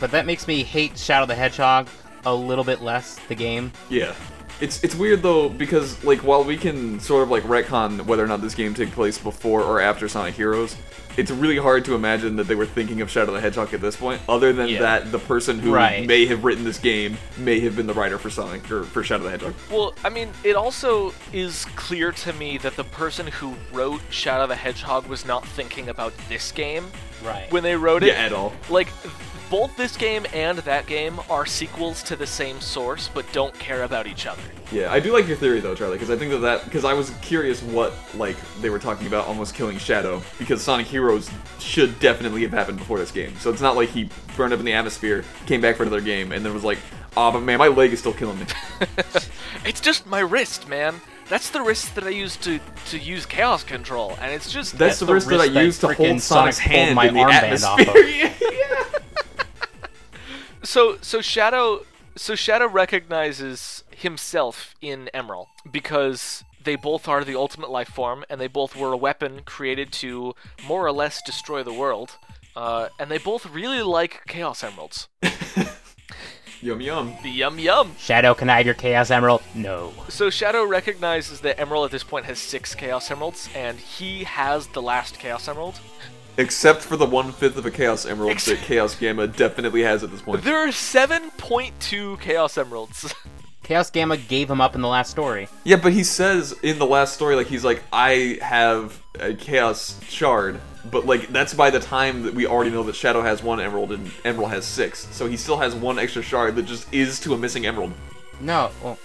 but 0.00 0.10
that 0.10 0.26
makes 0.26 0.48
me 0.48 0.62
hate 0.64 0.98
Shadow 0.98 1.26
the 1.26 1.34
Hedgehog 1.34 1.88
a 2.24 2.34
little 2.34 2.64
bit 2.64 2.82
less 2.82 3.18
the 3.28 3.34
game. 3.34 3.72
Yeah. 3.88 4.14
It's 4.60 4.82
it's 4.84 4.94
weird 4.94 5.22
though 5.22 5.48
because 5.48 6.02
like 6.04 6.18
while 6.18 6.44
we 6.44 6.56
can 6.58 7.00
sort 7.00 7.22
of 7.22 7.30
like 7.30 7.44
retcon 7.44 8.02
whether 8.04 8.22
or 8.22 8.26
not 8.26 8.42
this 8.42 8.54
game 8.54 8.74
took 8.74 8.90
place 8.90 9.16
before 9.16 9.62
or 9.62 9.80
after 9.80 10.06
Sonic 10.06 10.34
Heroes, 10.34 10.76
it's 11.16 11.30
really 11.30 11.56
hard 11.56 11.82
to 11.86 11.94
imagine 11.94 12.36
that 12.36 12.44
they 12.46 12.54
were 12.54 12.66
thinking 12.66 13.00
of 13.00 13.10
Shadow 13.10 13.32
the 13.32 13.40
Hedgehog 13.40 13.72
at 13.72 13.80
this 13.80 13.96
point. 13.96 14.20
Other 14.28 14.52
than 14.52 14.68
Yeah. 14.68 14.80
that, 14.80 15.12
the 15.12 15.18
person 15.18 15.58
who 15.60 15.72
Right. 15.72 16.06
may 16.06 16.26
have 16.26 16.44
written 16.44 16.64
this 16.64 16.78
game 16.78 17.16
may 17.38 17.58
have 17.60 17.74
been 17.74 17.86
the 17.86 17.94
writer 17.94 18.18
for 18.18 18.28
Sonic 18.28 18.70
or 18.70 18.84
for 18.84 19.02
Shadow 19.02 19.24
the 19.24 19.30
Hedgehog. 19.30 19.54
Well, 19.70 19.94
I 20.04 20.10
mean, 20.10 20.28
it 20.44 20.56
also 20.56 21.14
is 21.32 21.64
clear 21.76 22.12
to 22.12 22.32
me 22.34 22.58
that 22.58 22.76
the 22.76 22.84
person 22.84 23.28
who 23.28 23.54
wrote 23.72 24.02
Shadow 24.10 24.46
the 24.46 24.56
Hedgehog 24.56 25.06
was 25.06 25.24
not 25.24 25.46
thinking 25.48 25.88
about 25.88 26.12
this 26.28 26.52
game 26.52 26.84
Right. 27.24 27.50
when 27.50 27.62
they 27.62 27.76
wrote 27.76 28.02
it. 28.02 28.08
Yeah, 28.08 28.24
at 28.26 28.32
all. 28.34 28.52
Like, 28.68 28.88
both 29.50 29.76
this 29.76 29.96
game 29.96 30.24
and 30.32 30.58
that 30.58 30.86
game 30.86 31.20
are 31.28 31.44
sequels 31.44 32.02
to 32.04 32.16
the 32.16 32.26
same 32.26 32.60
source, 32.60 33.10
but 33.12 33.30
don't 33.32 33.52
care 33.58 33.82
about 33.82 34.06
each 34.06 34.26
other. 34.26 34.40
Yeah, 34.70 34.92
I 34.92 35.00
do 35.00 35.12
like 35.12 35.26
your 35.26 35.36
theory 35.36 35.60
though, 35.60 35.74
Charlie, 35.74 35.96
because 35.96 36.10
I 36.10 36.16
think 36.16 36.30
that 36.30 36.38
that 36.38 36.64
because 36.64 36.84
I 36.84 36.94
was 36.94 37.10
curious 37.20 37.62
what 37.62 37.92
like 38.14 38.36
they 38.60 38.70
were 38.70 38.78
talking 38.78 39.08
about 39.08 39.26
almost 39.26 39.54
killing 39.54 39.76
Shadow 39.78 40.22
because 40.38 40.62
Sonic 40.62 40.86
Heroes 40.86 41.28
should 41.58 41.98
definitely 41.98 42.42
have 42.42 42.52
happened 42.52 42.78
before 42.78 42.98
this 42.98 43.10
game. 43.10 43.36
So 43.38 43.50
it's 43.50 43.60
not 43.60 43.74
like 43.76 43.88
he 43.88 44.08
burned 44.36 44.52
up 44.52 44.60
in 44.60 44.64
the 44.64 44.72
atmosphere, 44.72 45.24
came 45.46 45.60
back 45.60 45.76
for 45.76 45.82
another 45.82 46.00
game, 46.00 46.30
and 46.30 46.44
then 46.44 46.54
was 46.54 46.64
like, 46.64 46.78
"Ah, 47.16 47.32
but 47.32 47.40
man, 47.40 47.58
my 47.58 47.68
leg 47.68 47.92
is 47.92 47.98
still 47.98 48.14
killing 48.14 48.38
me." 48.38 48.46
It's 49.64 49.80
just 49.80 50.06
my 50.06 50.20
wrist, 50.20 50.68
man. 50.68 51.00
That's 51.28 51.50
the 51.50 51.60
wrist 51.62 51.94
that 51.94 52.04
I 52.04 52.08
use 52.08 52.36
to 52.38 52.58
to 52.86 52.98
use 52.98 53.26
chaos 53.26 53.62
control, 53.62 54.16
and 54.20 54.32
it's 54.32 54.50
just 54.50 54.78
That's 54.78 54.98
That's 54.98 55.00
the 55.00 55.06
the 55.06 55.14
wrist 55.14 55.28
that 55.28 55.40
I 55.40 55.44
used 55.44 55.80
to 55.82 55.92
hold 55.92 56.20
Sonic's 56.20 56.58
hand 56.58 56.96
my 56.96 57.06
in 57.08 57.14
the 57.14 57.20
armband 57.20 57.62
off 57.64 57.78
atmosphere. 57.80 58.26
of. 58.26 58.40
yeah. 58.40 58.84
So 60.62 60.98
so 61.00 61.20
Shadow 61.20 61.84
so 62.16 62.34
Shadow 62.34 62.68
recognizes 62.68 63.84
himself 63.94 64.74
in 64.80 65.08
Emerl 65.14 65.46
because 65.70 66.44
they 66.62 66.76
both 66.76 67.08
are 67.08 67.24
the 67.24 67.36
ultimate 67.36 67.70
life 67.70 67.88
form, 67.88 68.24
and 68.28 68.40
they 68.40 68.48
both 68.48 68.76
were 68.76 68.92
a 68.92 68.96
weapon 68.96 69.40
created 69.44 69.92
to 69.92 70.34
more 70.66 70.84
or 70.84 70.92
less 70.92 71.22
destroy 71.22 71.62
the 71.62 71.72
world. 71.72 72.18
Uh, 72.54 72.88
and 72.98 73.10
they 73.10 73.18
both 73.18 73.46
really 73.46 73.80
like 73.80 74.26
Chaos 74.26 74.62
Emeralds. 74.62 75.08
Yum 76.62 76.82
yum. 76.82 77.14
The 77.22 77.30
yum 77.30 77.58
yum. 77.58 77.94
Shadow, 77.98 78.34
can 78.34 78.50
I 78.50 78.58
have 78.58 78.66
your 78.66 78.74
Chaos 78.74 79.10
Emerald? 79.10 79.42
No. 79.54 79.94
So 80.10 80.28
Shadow 80.28 80.62
recognizes 80.64 81.40
that 81.40 81.56
Emerl 81.56 81.86
at 81.86 81.90
this 81.90 82.04
point 82.04 82.26
has 82.26 82.38
six 82.38 82.74
Chaos 82.74 83.10
Emeralds, 83.10 83.48
and 83.54 83.78
he 83.78 84.24
has 84.24 84.66
the 84.68 84.82
last 84.82 85.18
Chaos 85.18 85.48
Emerald. 85.48 85.80
Except 86.40 86.80
for 86.80 86.96
the 86.96 87.04
one 87.04 87.32
fifth 87.32 87.56
of 87.58 87.66
a 87.66 87.70
Chaos 87.70 88.06
Emerald 88.06 88.30
Ex- 88.32 88.46
that 88.46 88.58
Chaos 88.60 88.94
Gamma 88.94 89.26
definitely 89.26 89.82
has 89.82 90.02
at 90.02 90.10
this 90.10 90.22
point. 90.22 90.42
There 90.42 90.56
are 90.56 90.68
7.2 90.68 92.18
Chaos 92.18 92.56
Emeralds. 92.56 93.14
Chaos 93.62 93.90
Gamma 93.90 94.16
gave 94.16 94.50
him 94.50 94.58
up 94.60 94.74
in 94.74 94.80
the 94.80 94.88
last 94.88 95.10
story. 95.10 95.48
Yeah, 95.64 95.76
but 95.76 95.92
he 95.92 96.02
says 96.02 96.52
in 96.62 96.78
the 96.78 96.86
last 96.86 97.14
story, 97.14 97.36
like 97.36 97.46
he's 97.46 97.64
like, 97.64 97.82
I 97.92 98.38
have 98.40 99.00
a 99.20 99.34
Chaos 99.34 100.02
Shard, 100.08 100.58
but 100.90 101.04
like 101.04 101.28
that's 101.28 101.52
by 101.52 101.68
the 101.68 101.78
time 101.78 102.22
that 102.22 102.32
we 102.34 102.46
already 102.46 102.70
know 102.70 102.82
that 102.84 102.96
Shadow 102.96 103.20
has 103.20 103.42
one 103.42 103.60
Emerald 103.60 103.92
and 103.92 104.06
Emerl 104.24 104.48
has 104.48 104.64
six, 104.64 105.06
so 105.12 105.26
he 105.26 105.36
still 105.36 105.58
has 105.58 105.74
one 105.74 105.98
extra 105.98 106.22
shard 106.22 106.56
that 106.56 106.64
just 106.64 106.92
is 106.92 107.20
to 107.20 107.34
a 107.34 107.38
missing 107.38 107.66
Emerald, 107.66 107.92
No. 108.40 108.70
Well, 108.82 108.98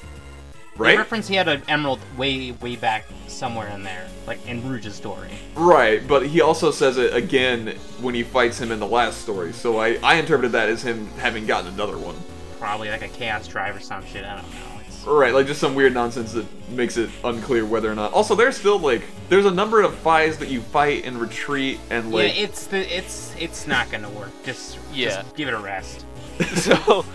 They 0.77 0.83
right? 0.83 0.97
reference 0.97 1.27
he 1.27 1.35
had 1.35 1.47
an 1.47 1.61
emerald 1.69 2.01
way, 2.17 2.51
way 2.51 2.75
back 2.75 3.05
somewhere 3.27 3.69
in 3.69 3.83
there, 3.83 4.07
like 4.27 4.45
in 4.45 4.67
Rouge's 4.67 4.95
story. 4.95 5.29
Right, 5.55 6.05
but 6.05 6.27
he 6.27 6.41
also 6.41 6.69
says 6.69 6.97
it 6.97 7.15
again 7.15 7.77
when 8.01 8.13
he 8.13 8.23
fights 8.23 8.59
him 8.59 8.73
in 8.73 8.79
the 8.79 8.87
last 8.87 9.21
story, 9.21 9.53
so 9.53 9.79
I 9.79 9.97
I 10.03 10.15
interpreted 10.15 10.51
that 10.51 10.67
as 10.67 10.83
him 10.83 11.07
having 11.17 11.45
gotten 11.45 11.73
another 11.73 11.97
one. 11.97 12.15
Probably 12.59 12.89
like 12.89 13.03
a 13.03 13.07
Chaos 13.07 13.47
Drive 13.47 13.77
or 13.77 13.79
some 13.79 14.05
shit. 14.05 14.25
I 14.25 14.35
don't 14.35 14.51
know. 14.51 14.81
It's... 14.85 15.05
Right, 15.05 15.33
like 15.33 15.47
just 15.47 15.61
some 15.61 15.75
weird 15.75 15.93
nonsense 15.93 16.33
that 16.33 16.45
makes 16.69 16.97
it 16.97 17.09
unclear 17.23 17.65
whether 17.65 17.89
or 17.89 17.95
not. 17.95 18.11
Also, 18.11 18.35
there's 18.35 18.57
still 18.57 18.79
like 18.79 19.03
there's 19.29 19.45
a 19.45 19.51
number 19.51 19.81
of 19.81 19.95
Phis 19.95 20.37
that 20.39 20.49
you 20.49 20.59
fight 20.59 21.05
and 21.05 21.21
retreat 21.21 21.79
and 21.89 22.11
like 22.11 22.35
yeah, 22.35 22.43
it's 22.43 22.67
the 22.67 22.97
it's 22.97 23.33
it's 23.39 23.65
not 23.65 23.89
gonna 23.91 24.09
work. 24.09 24.31
Just 24.43 24.77
Yeah. 24.91 25.21
just 25.21 25.35
give 25.37 25.47
it 25.47 25.53
a 25.53 25.59
rest. 25.59 26.05
so, 26.55 27.05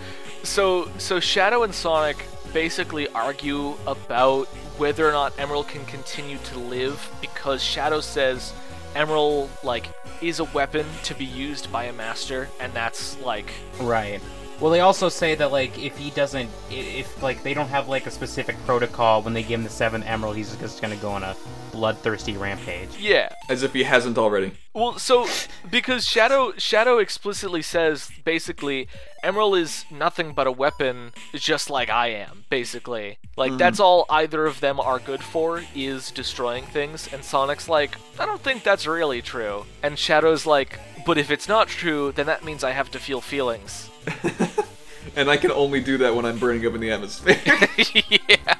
so, 0.41 0.89
so 0.97 1.19
Shadow 1.19 1.61
and 1.61 1.75
Sonic 1.75 2.25
basically 2.53 3.07
argue 3.09 3.75
about 3.87 4.47
whether 4.77 5.07
or 5.07 5.11
not 5.11 5.35
Emerl 5.37 5.67
can 5.67 5.85
continue 5.85 6.37
to 6.39 6.59
live 6.59 7.11
because 7.21 7.63
Shadow 7.63 8.01
says 8.01 8.53
Emerl 8.95 9.49
like 9.63 9.89
is 10.21 10.39
a 10.39 10.43
weapon 10.45 10.85
to 11.03 11.15
be 11.15 11.25
used 11.25 11.71
by 11.71 11.85
a 11.85 11.93
master, 11.93 12.49
and 12.59 12.73
that's 12.73 13.19
like 13.21 13.51
Right. 13.79 14.21
Well, 14.59 14.71
they 14.71 14.81
also 14.81 15.09
say 15.09 15.33
that 15.35 15.51
like 15.51 15.77
if 15.79 15.97
he 15.97 16.11
doesn't, 16.11 16.49
if 16.69 17.21
like 17.23 17.41
they 17.41 17.55
don't 17.55 17.69
have 17.69 17.87
like 17.87 18.05
a 18.05 18.11
specific 18.11 18.55
protocol 18.65 19.23
when 19.23 19.33
they 19.33 19.41
give 19.41 19.59
him 19.59 19.63
the 19.63 19.69
seventh 19.69 20.05
emerald, 20.05 20.35
he's 20.35 20.55
just 20.57 20.81
gonna 20.81 20.95
go 20.97 21.09
on 21.09 21.23
a 21.23 21.35
bloodthirsty 21.71 22.37
rampage. 22.37 22.89
yeah. 22.99 23.29
as 23.49 23.63
if 23.63 23.73
he 23.73 23.83
hasn't 23.83 24.17
already. 24.17 24.53
Well, 24.73 24.97
so 24.97 25.27
because 25.69 26.07
Shadow 26.07 26.53
Shadow 26.57 26.97
explicitly 26.97 27.61
says 27.61 28.09
basically 28.23 28.87
Emerl 29.23 29.59
is 29.59 29.85
nothing 29.91 30.33
but 30.33 30.47
a 30.47 30.51
weapon, 30.51 31.11
just 31.33 31.69
like 31.69 31.89
I 31.89 32.07
am. 32.07 32.45
Basically, 32.49 33.17
like 33.35 33.57
that's 33.57 33.79
mm. 33.79 33.83
all 33.83 34.05
either 34.09 34.45
of 34.45 34.59
them 34.61 34.79
are 34.79 34.99
good 34.99 35.23
for 35.23 35.63
is 35.75 36.11
destroying 36.11 36.65
things. 36.65 37.11
And 37.11 37.23
Sonic's 37.23 37.67
like, 37.67 37.97
I 38.19 38.25
don't 38.25 38.41
think 38.41 38.63
that's 38.63 38.87
really 38.87 39.21
true. 39.21 39.65
And 39.83 39.99
Shadow's 39.99 40.45
like, 40.45 40.79
but 41.05 41.17
if 41.17 41.31
it's 41.31 41.47
not 41.47 41.67
true, 41.67 42.11
then 42.13 42.27
that 42.27 42.45
means 42.45 42.63
I 42.63 42.71
have 42.71 42.91
to 42.91 42.99
feel 42.99 43.21
feelings. 43.21 43.89
And 45.15 45.29
I 45.29 45.37
can 45.37 45.51
only 45.51 45.81
do 45.81 45.97
that 45.99 46.15
when 46.15 46.25
I'm 46.25 46.39
burning 46.39 46.65
up 46.65 46.73
in 46.73 46.81
the 46.81 46.91
atmosphere. 46.91 47.39
yeah. 48.09 48.55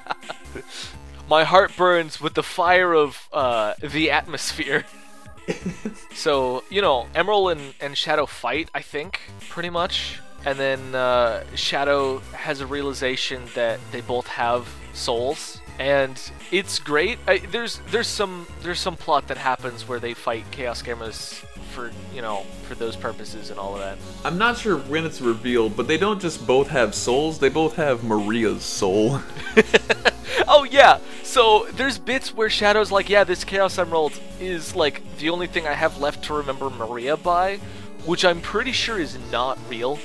My 1.31 1.45
heart 1.45 1.77
burns 1.77 2.19
with 2.19 2.33
the 2.33 2.43
fire 2.43 2.93
of 2.93 3.29
uh, 3.31 3.75
the 3.81 4.11
atmosphere. 4.11 4.83
so, 6.13 6.61
you 6.69 6.81
know, 6.81 7.07
Emerl 7.15 7.53
and, 7.53 7.73
and 7.79 7.97
Shadow 7.97 8.25
fight, 8.25 8.69
I 8.75 8.81
think, 8.81 9.21
pretty 9.47 9.69
much. 9.69 10.19
And 10.43 10.59
then 10.59 10.93
uh, 10.93 11.45
Shadow 11.55 12.17
has 12.33 12.59
a 12.59 12.67
realization 12.67 13.43
that 13.55 13.79
they 13.93 14.01
both 14.01 14.27
have 14.27 14.67
souls. 14.91 15.61
And 15.79 16.21
it's 16.51 16.79
great. 16.79 17.17
I, 17.25 17.37
there's 17.37 17.79
there's 17.91 18.07
some 18.07 18.45
there's 18.61 18.81
some 18.81 18.97
plot 18.97 19.29
that 19.29 19.37
happens 19.37 19.87
where 19.87 20.01
they 20.01 20.13
fight 20.13 20.43
Chaos 20.51 20.83
Gammas 20.83 21.45
for 21.71 21.91
you 22.13 22.21
know 22.21 22.45
for 22.67 22.75
those 22.75 22.95
purposes 22.95 23.49
and 23.49 23.59
all 23.59 23.73
of 23.73 23.79
that. 23.79 23.97
I'm 24.23 24.37
not 24.37 24.57
sure 24.57 24.77
when 24.77 25.05
it's 25.05 25.21
revealed, 25.21 25.75
but 25.75 25.87
they 25.87 25.97
don't 25.97 26.21
just 26.21 26.45
both 26.45 26.67
have 26.67 26.93
souls, 26.93 27.39
they 27.39 27.49
both 27.49 27.75
have 27.75 28.03
Maria's 28.03 28.63
soul. 28.63 29.19
Oh 30.47 30.63
yeah. 30.63 30.99
So 31.23 31.67
there's 31.73 31.97
bits 31.97 32.33
where 32.33 32.49
Shadow's 32.49 32.91
like, 32.91 33.09
yeah, 33.09 33.23
this 33.23 33.43
Chaos 33.43 33.77
Emerald 33.77 34.19
is 34.39 34.75
like 34.75 35.01
the 35.17 35.29
only 35.29 35.47
thing 35.47 35.65
I 35.65 35.73
have 35.73 35.97
left 35.99 36.25
to 36.25 36.33
remember 36.33 36.69
Maria 36.69 37.15
by, 37.15 37.57
which 38.05 38.25
I'm 38.25 38.41
pretty 38.41 38.73
sure 38.73 38.99
is 38.99 39.17
not 39.31 39.57
real. 39.69 39.97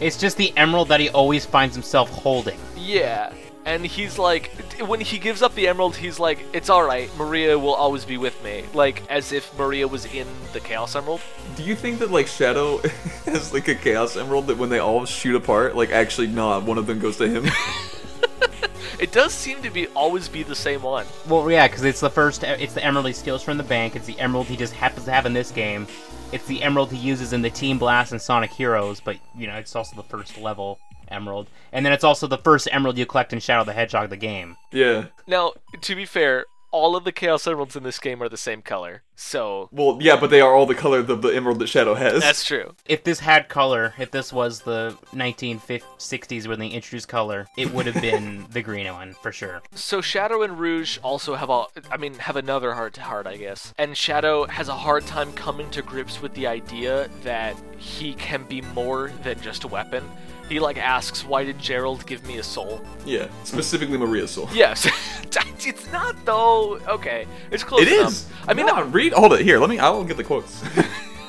It's 0.00 0.16
just 0.16 0.36
the 0.36 0.52
emerald 0.56 0.88
that 0.88 0.98
he 0.98 1.10
always 1.10 1.46
finds 1.46 1.76
himself 1.76 2.10
holding. 2.10 2.58
Yeah. 2.76 3.32
And 3.66 3.84
he's 3.84 4.18
like, 4.18 4.52
when 4.80 5.00
he 5.00 5.18
gives 5.18 5.40
up 5.40 5.54
the 5.54 5.68
emerald, 5.68 5.96
he's 5.96 6.18
like, 6.18 6.44
it's 6.52 6.68
alright, 6.68 7.14
Maria 7.16 7.58
will 7.58 7.74
always 7.74 8.04
be 8.04 8.18
with 8.18 8.42
me. 8.44 8.64
Like, 8.74 9.02
as 9.10 9.32
if 9.32 9.56
Maria 9.58 9.88
was 9.88 10.04
in 10.06 10.26
the 10.52 10.60
Chaos 10.60 10.94
Emerald. 10.94 11.22
Do 11.56 11.62
you 11.62 11.74
think 11.74 11.98
that 12.00 12.10
like 12.10 12.26
Shadow 12.26 12.78
has 13.24 13.52
like 13.52 13.68
a 13.68 13.74
Chaos 13.74 14.16
Emerald 14.16 14.48
that 14.48 14.58
when 14.58 14.68
they 14.68 14.80
all 14.80 15.06
shoot 15.06 15.34
apart, 15.34 15.76
like 15.76 15.90
actually 15.90 16.26
not 16.26 16.64
one 16.64 16.76
of 16.76 16.86
them 16.86 16.98
goes 16.98 17.16
to 17.18 17.28
him? 17.28 17.50
It 19.00 19.12
does 19.12 19.34
seem 19.34 19.60
to 19.62 19.70
be 19.70 19.88
always 19.88 20.28
be 20.28 20.44
the 20.44 20.54
same 20.54 20.82
one. 20.82 21.04
Well, 21.28 21.50
yeah, 21.50 21.66
because 21.66 21.84
it's 21.84 22.00
the 22.00 22.08
first. 22.08 22.44
It's 22.44 22.74
the 22.74 22.84
emerald 22.84 23.06
he 23.06 23.12
steals 23.12 23.42
from 23.42 23.58
the 23.58 23.64
bank. 23.64 23.96
It's 23.96 24.06
the 24.06 24.18
emerald 24.18 24.46
he 24.46 24.56
just 24.56 24.72
happens 24.72 25.04
to 25.06 25.12
have 25.12 25.26
in 25.26 25.32
this 25.32 25.50
game. 25.50 25.86
It's 26.32 26.46
the 26.46 26.62
emerald 26.62 26.92
he 26.92 26.98
uses 26.98 27.32
in 27.32 27.42
the 27.42 27.50
Team 27.50 27.78
Blast 27.78 28.12
and 28.12 28.22
Sonic 28.22 28.52
Heroes, 28.52 29.00
but 29.00 29.16
you 29.36 29.46
know 29.46 29.56
it's 29.56 29.74
also 29.74 29.96
the 29.96 30.04
first 30.04 30.38
level 30.38 30.78
emerald, 31.08 31.48
and 31.72 31.84
then 31.84 31.92
it's 31.92 32.04
also 32.04 32.26
the 32.26 32.38
first 32.38 32.68
emerald 32.72 32.98
you 32.98 33.06
collect 33.06 33.32
in 33.32 33.40
Shadow 33.40 33.64
the 33.64 33.72
Hedgehog 33.72 34.10
the 34.10 34.16
game. 34.16 34.56
yeah. 34.72 35.06
Now, 35.26 35.52
to 35.80 35.94
be 35.94 36.04
fair, 36.04 36.44
all 36.74 36.96
of 36.96 37.04
the 37.04 37.12
Chaos 37.12 37.46
Emeralds 37.46 37.76
in 37.76 37.84
this 37.84 38.00
game 38.00 38.20
are 38.20 38.28
the 38.28 38.36
same 38.36 38.60
color. 38.60 39.04
So, 39.14 39.68
Well, 39.70 39.98
yeah, 40.00 40.16
but 40.18 40.30
they 40.30 40.40
are 40.40 40.52
all 40.52 40.66
the 40.66 40.74
color 40.74 40.98
of 40.98 41.22
the 41.22 41.28
emerald 41.28 41.60
that 41.60 41.68
Shadow 41.68 41.94
has. 41.94 42.20
that's 42.20 42.44
true. 42.44 42.74
If 42.84 43.04
this 43.04 43.20
had 43.20 43.48
color, 43.48 43.94
if 43.96 44.10
this 44.10 44.32
was 44.32 44.62
the 44.62 44.98
1960s 45.12 46.48
when 46.48 46.58
they 46.58 46.66
introduced 46.66 47.06
color, 47.06 47.46
it 47.56 47.70
would 47.72 47.86
have 47.86 48.02
been 48.02 48.46
the 48.50 48.60
green 48.60 48.92
one 48.92 49.14
for 49.22 49.30
sure. 49.30 49.62
So 49.76 50.00
Shadow 50.00 50.42
and 50.42 50.58
Rouge 50.58 50.98
also 51.04 51.36
have 51.36 51.48
a, 51.48 51.66
I 51.92 51.96
mean, 51.96 52.14
have 52.14 52.34
another 52.34 52.74
heart 52.74 52.94
to 52.94 53.02
heart, 53.02 53.28
I 53.28 53.36
guess. 53.36 53.72
And 53.78 53.96
Shadow 53.96 54.46
has 54.46 54.68
a 54.68 54.74
hard 54.74 55.06
time 55.06 55.32
coming 55.34 55.70
to 55.70 55.80
grips 55.82 56.20
with 56.20 56.34
the 56.34 56.48
idea 56.48 57.08
that 57.22 57.56
he 57.78 58.14
can 58.14 58.42
be 58.44 58.62
more 58.62 59.12
than 59.22 59.40
just 59.40 59.62
a 59.62 59.68
weapon. 59.68 60.10
He 60.54 60.60
like 60.60 60.78
asks, 60.78 61.24
"Why 61.24 61.42
did 61.42 61.58
Gerald 61.58 62.06
give 62.06 62.24
me 62.28 62.38
a 62.38 62.42
soul?" 62.44 62.80
Yeah, 63.04 63.26
specifically 63.42 63.98
Maria's 63.98 64.30
soul. 64.30 64.48
Yes, 64.54 64.86
it's 65.66 65.90
not 65.90 66.14
though. 66.24 66.78
Okay, 66.86 67.26
it's 67.50 67.64
close 67.64 67.82
It 67.82 67.88
enough. 67.88 68.12
is. 68.12 68.28
I 68.46 68.54
mean, 68.54 68.66
no, 68.66 68.80
read. 68.84 69.14
Hold 69.14 69.32
it 69.32 69.40
here. 69.40 69.58
Let 69.58 69.68
me. 69.68 69.80
I 69.80 69.90
will 69.90 70.04
get 70.04 70.16
the 70.16 70.22
quotes. 70.22 70.62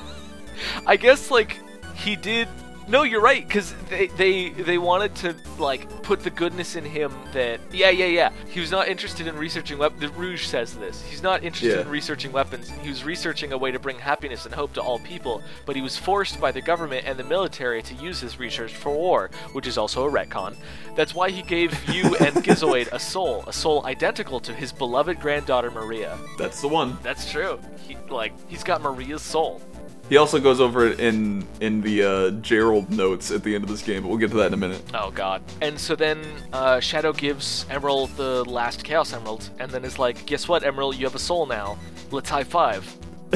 I 0.86 0.94
guess 0.96 1.28
like 1.32 1.58
he 1.96 2.14
did 2.14 2.46
No, 2.88 3.02
you're 3.02 3.20
right, 3.20 3.46
because 3.46 3.74
they, 3.90 4.06
they 4.08 4.50
they 4.50 4.78
wanted 4.78 5.14
to 5.16 5.34
like 5.58 5.88
put 6.02 6.20
the 6.20 6.30
goodness 6.30 6.76
in 6.76 6.84
him 6.84 7.12
that 7.32 7.58
yeah 7.72 7.90
yeah 7.90 8.06
yeah 8.06 8.30
he 8.48 8.60
was 8.60 8.70
not 8.70 8.86
interested 8.86 9.26
in 9.26 9.36
researching 9.36 9.76
weapons. 9.78 10.00
The 10.02 10.08
Rouge 10.10 10.44
says 10.46 10.74
this. 10.74 11.02
He's 11.02 11.20
not 11.22 11.42
interested 11.42 11.74
Yeah. 11.74 11.80
in 11.80 11.88
researching 11.88 12.30
weapons. 12.30 12.70
He 12.82 12.88
was 12.88 13.02
researching 13.02 13.52
a 13.52 13.58
way 13.58 13.72
to 13.72 13.80
bring 13.80 13.98
happiness 13.98 14.46
and 14.46 14.54
hope 14.54 14.72
to 14.74 14.80
all 14.82 15.00
people, 15.00 15.42
but 15.64 15.74
he 15.74 15.82
was 15.82 15.96
forced 15.96 16.40
by 16.40 16.52
the 16.52 16.60
government 16.60 17.04
and 17.06 17.18
the 17.18 17.24
military 17.24 17.82
to 17.82 17.94
use 17.94 18.20
his 18.20 18.38
research 18.38 18.72
for 18.74 18.90
war, 18.94 19.30
which 19.52 19.66
is 19.66 19.76
also 19.78 20.06
a 20.06 20.10
retcon. 20.10 20.54
That's 20.94 21.12
why 21.14 21.30
he 21.30 21.42
gave 21.42 21.72
you 21.88 22.14
and 22.16 22.34
Gizoid 22.44 22.88
a 22.92 23.00
soul, 23.00 23.42
a 23.48 23.52
soul 23.52 23.84
identical 23.84 24.38
to 24.40 24.54
his 24.54 24.70
beloved 24.72 25.18
granddaughter 25.20 25.72
Maria. 25.72 26.16
That's 26.38 26.60
the 26.60 26.68
one. 26.68 26.98
That's 27.02 27.28
true. 27.30 27.58
He 27.88 27.96
like 28.08 28.32
he's 28.48 28.62
got 28.62 28.80
Maria's 28.80 29.22
soul. 29.22 29.60
He 30.08 30.16
also 30.16 30.38
goes 30.40 30.60
over 30.60 30.86
it 30.86 31.00
in 31.00 31.46
in 31.60 31.80
the 31.80 32.02
uh, 32.02 32.30
Gerald 32.42 32.90
notes 32.90 33.30
at 33.30 33.42
the 33.42 33.54
end 33.54 33.64
of 33.64 33.70
this 33.70 33.82
game, 33.82 34.02
but 34.02 34.08
we'll 34.08 34.18
get 34.18 34.30
to 34.30 34.36
that 34.36 34.46
in 34.46 34.54
a 34.54 34.56
minute. 34.56 34.82
Oh 34.94 35.10
god. 35.10 35.42
And 35.60 35.78
so 35.78 35.96
then 35.96 36.24
uh, 36.52 36.80
Shadow 36.80 37.12
gives 37.12 37.64
Emerl 37.70 38.14
the 38.16 38.44
last 38.44 38.84
Chaos 38.84 39.12
Emerald, 39.12 39.50
and 39.58 39.70
then 39.70 39.84
is 39.84 39.98
like, 39.98 40.26
guess 40.26 40.48
what, 40.48 40.62
Emerl, 40.62 40.96
you 40.96 41.04
have 41.04 41.14
a 41.14 41.20
soul 41.20 41.46
now. 41.46 41.78
Let's 42.10 42.30
high 42.30 42.44
five. 42.44 42.96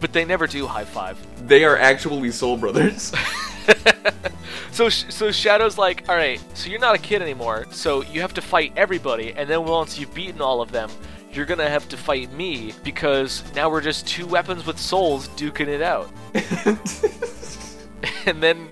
but 0.00 0.12
they 0.12 0.24
never 0.24 0.46
do 0.46 0.66
high 0.66 0.84
five. 0.84 1.18
They 1.48 1.64
are 1.64 1.78
actually 1.78 2.30
soul 2.32 2.56
brothers. 2.56 3.12
So 4.72 4.88
so 4.88 5.30
Shadow's 5.30 5.78
like, 5.78 6.08
all 6.08 6.14
right, 6.14 6.40
so 6.54 6.70
you're 6.70 6.80
not 6.80 6.94
a 6.94 6.98
kid 6.98 7.22
anymore. 7.22 7.66
So 7.70 8.02
you 8.04 8.20
have 8.20 8.32
to 8.34 8.40
fight 8.40 8.72
everybody, 8.76 9.32
and 9.32 9.50
then 9.50 9.64
once 9.64 9.98
you've 9.98 10.14
beaten 10.14 10.40
all 10.40 10.62
of 10.62 10.70
them, 10.70 10.90
you're 11.32 11.46
gonna 11.46 11.68
have 11.68 11.88
to 11.90 11.96
fight 11.96 12.32
me 12.32 12.72
because 12.82 13.42
now 13.54 13.70
we're 13.70 13.80
just 13.80 14.06
two 14.06 14.26
weapons 14.26 14.66
with 14.66 14.78
souls 14.78 15.28
duking 15.30 15.68
it 15.68 15.82
out. 15.82 16.10
and 18.26 18.42
then 18.42 18.68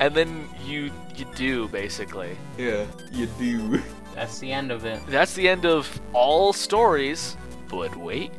and 0.00 0.14
then 0.14 0.48
you 0.64 0.90
you 1.16 1.26
do 1.34 1.68
basically. 1.68 2.36
yeah, 2.58 2.86
you 3.12 3.26
do. 3.38 3.82
That's 4.14 4.38
the 4.38 4.52
end 4.52 4.70
of 4.70 4.84
it. 4.84 5.00
That's 5.06 5.34
the 5.34 5.48
end 5.48 5.64
of 5.66 6.00
all 6.12 6.52
stories. 6.52 7.36
But 7.68 7.94
wait. 7.96 8.32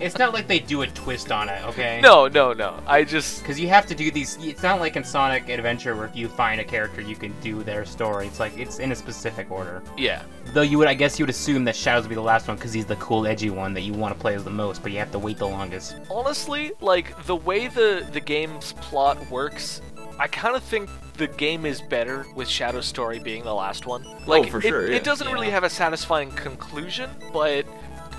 It's 0.00 0.18
not 0.18 0.32
like 0.32 0.46
they 0.46 0.58
do 0.58 0.82
a 0.82 0.86
twist 0.86 1.32
on 1.32 1.48
it, 1.48 1.62
okay? 1.66 2.00
No, 2.02 2.28
no, 2.28 2.52
no. 2.52 2.80
I 2.86 3.04
just 3.04 3.40
Because 3.40 3.58
you 3.58 3.68
have 3.68 3.86
to 3.86 3.94
do 3.94 4.10
these. 4.10 4.38
It's 4.40 4.62
not 4.62 4.80
like 4.80 4.96
in 4.96 5.04
Sonic 5.04 5.48
Adventure 5.48 5.94
where 5.96 6.06
if 6.06 6.14
you 6.14 6.28
find 6.28 6.60
a 6.60 6.64
character, 6.64 7.00
you 7.00 7.16
can 7.16 7.32
do 7.40 7.62
their 7.62 7.84
story. 7.84 8.26
It's 8.26 8.40
like 8.40 8.56
it's 8.56 8.78
in 8.78 8.92
a 8.92 8.96
specific 8.96 9.50
order. 9.50 9.82
yeah. 9.96 10.22
Though 10.54 10.62
you 10.62 10.78
would, 10.78 10.88
I 10.88 10.94
guess, 10.94 11.18
you 11.18 11.24
would 11.24 11.30
assume 11.30 11.64
that 11.64 11.76
Shadows 11.76 12.04
would 12.04 12.08
be 12.08 12.14
the 12.14 12.22
last 12.22 12.48
one 12.48 12.56
because 12.56 12.72
he's 12.72 12.86
the 12.86 12.96
cool, 12.96 13.26
edgy 13.26 13.50
one 13.50 13.74
that 13.74 13.82
you 13.82 13.92
want 13.92 14.14
to 14.14 14.20
play 14.20 14.34
as 14.34 14.44
the 14.44 14.50
most, 14.50 14.82
but 14.82 14.92
you 14.92 14.98
have 14.98 15.12
to 15.12 15.18
wait 15.18 15.36
the 15.36 15.46
longest. 15.46 15.96
Honestly, 16.10 16.72
like 16.80 17.24
the 17.26 17.36
way 17.36 17.66
the 17.68 18.06
the 18.12 18.20
game's 18.20 18.72
plot 18.74 19.18
works, 19.30 19.82
I 20.18 20.26
kind 20.26 20.56
of 20.56 20.62
think 20.62 20.88
the 21.18 21.26
game 21.26 21.66
is 21.66 21.82
better 21.82 22.24
with 22.34 22.48
Shadow 22.48 22.80
Story 22.80 23.18
being 23.18 23.42
the 23.44 23.52
last 23.54 23.84
one. 23.86 24.04
Oh, 24.06 24.18
like 24.26 24.46
Oh, 24.46 24.50
for 24.52 24.58
it, 24.58 24.62
sure, 24.62 24.88
yeah. 24.88 24.96
it 24.96 25.04
doesn't 25.04 25.30
really 25.30 25.50
have 25.50 25.64
a 25.64 25.70
satisfying 25.70 26.30
conclusion, 26.30 27.10
but 27.32 27.66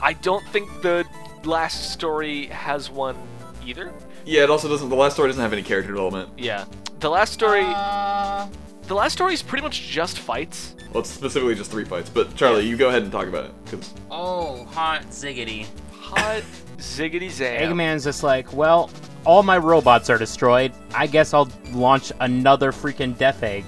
I 0.02 0.14
don't 0.14 0.46
think 0.50 0.70
the 0.84 1.06
last 1.44 1.92
story 1.92 2.48
has 2.48 2.90
one 2.90 3.18
either. 3.66 3.94
Yeah, 4.26 4.44
it 4.44 4.50
also 4.50 4.68
doesn't. 4.68 4.90
The 4.90 4.96
last 4.96 5.14
story 5.14 5.30
doesn't 5.30 5.42
have 5.42 5.54
any 5.54 5.64
character 5.64 5.92
development. 5.92 6.30
Yeah. 6.38 6.66
The 7.00 7.10
last 7.10 7.34
story 7.34 7.64
Uh, 7.66 8.48
the 8.84 8.96
last 8.96 9.14
story 9.14 9.34
is 9.34 9.42
pretty 9.42 9.64
much 9.64 9.88
just 9.88 10.20
fights. 10.20 10.76
Well, 10.92 11.02
it's 11.02 11.10
specifically 11.10 11.56
just 11.56 11.72
three 11.72 11.86
fights. 11.86 12.10
But 12.10 12.36
Charlie, 12.36 12.68
you 12.68 12.76
go 12.76 12.90
ahead 12.90 13.04
and 13.04 13.12
talk 13.12 13.28
about 13.28 13.46
it, 13.46 13.66
because 13.66 13.94
oh, 14.10 14.66
hot 14.66 15.04
ziggity. 15.12 15.68
Hot 15.94 16.44
ziggity 16.78 17.30
zam. 17.30 17.72
Eggman's 17.72 18.04
just 18.04 18.24
like, 18.24 18.52
well, 18.52 18.90
all 19.26 19.44
my 19.44 19.58
robots 19.58 20.10
are 20.10 20.18
destroyed. 20.18 20.74
I 20.94 21.06
guess 21.08 21.34
I'll 21.34 21.50
launch 21.72 22.12
another 22.20 22.72
freaking 22.72 23.18
Death 23.18 23.44
Egg. 23.44 23.66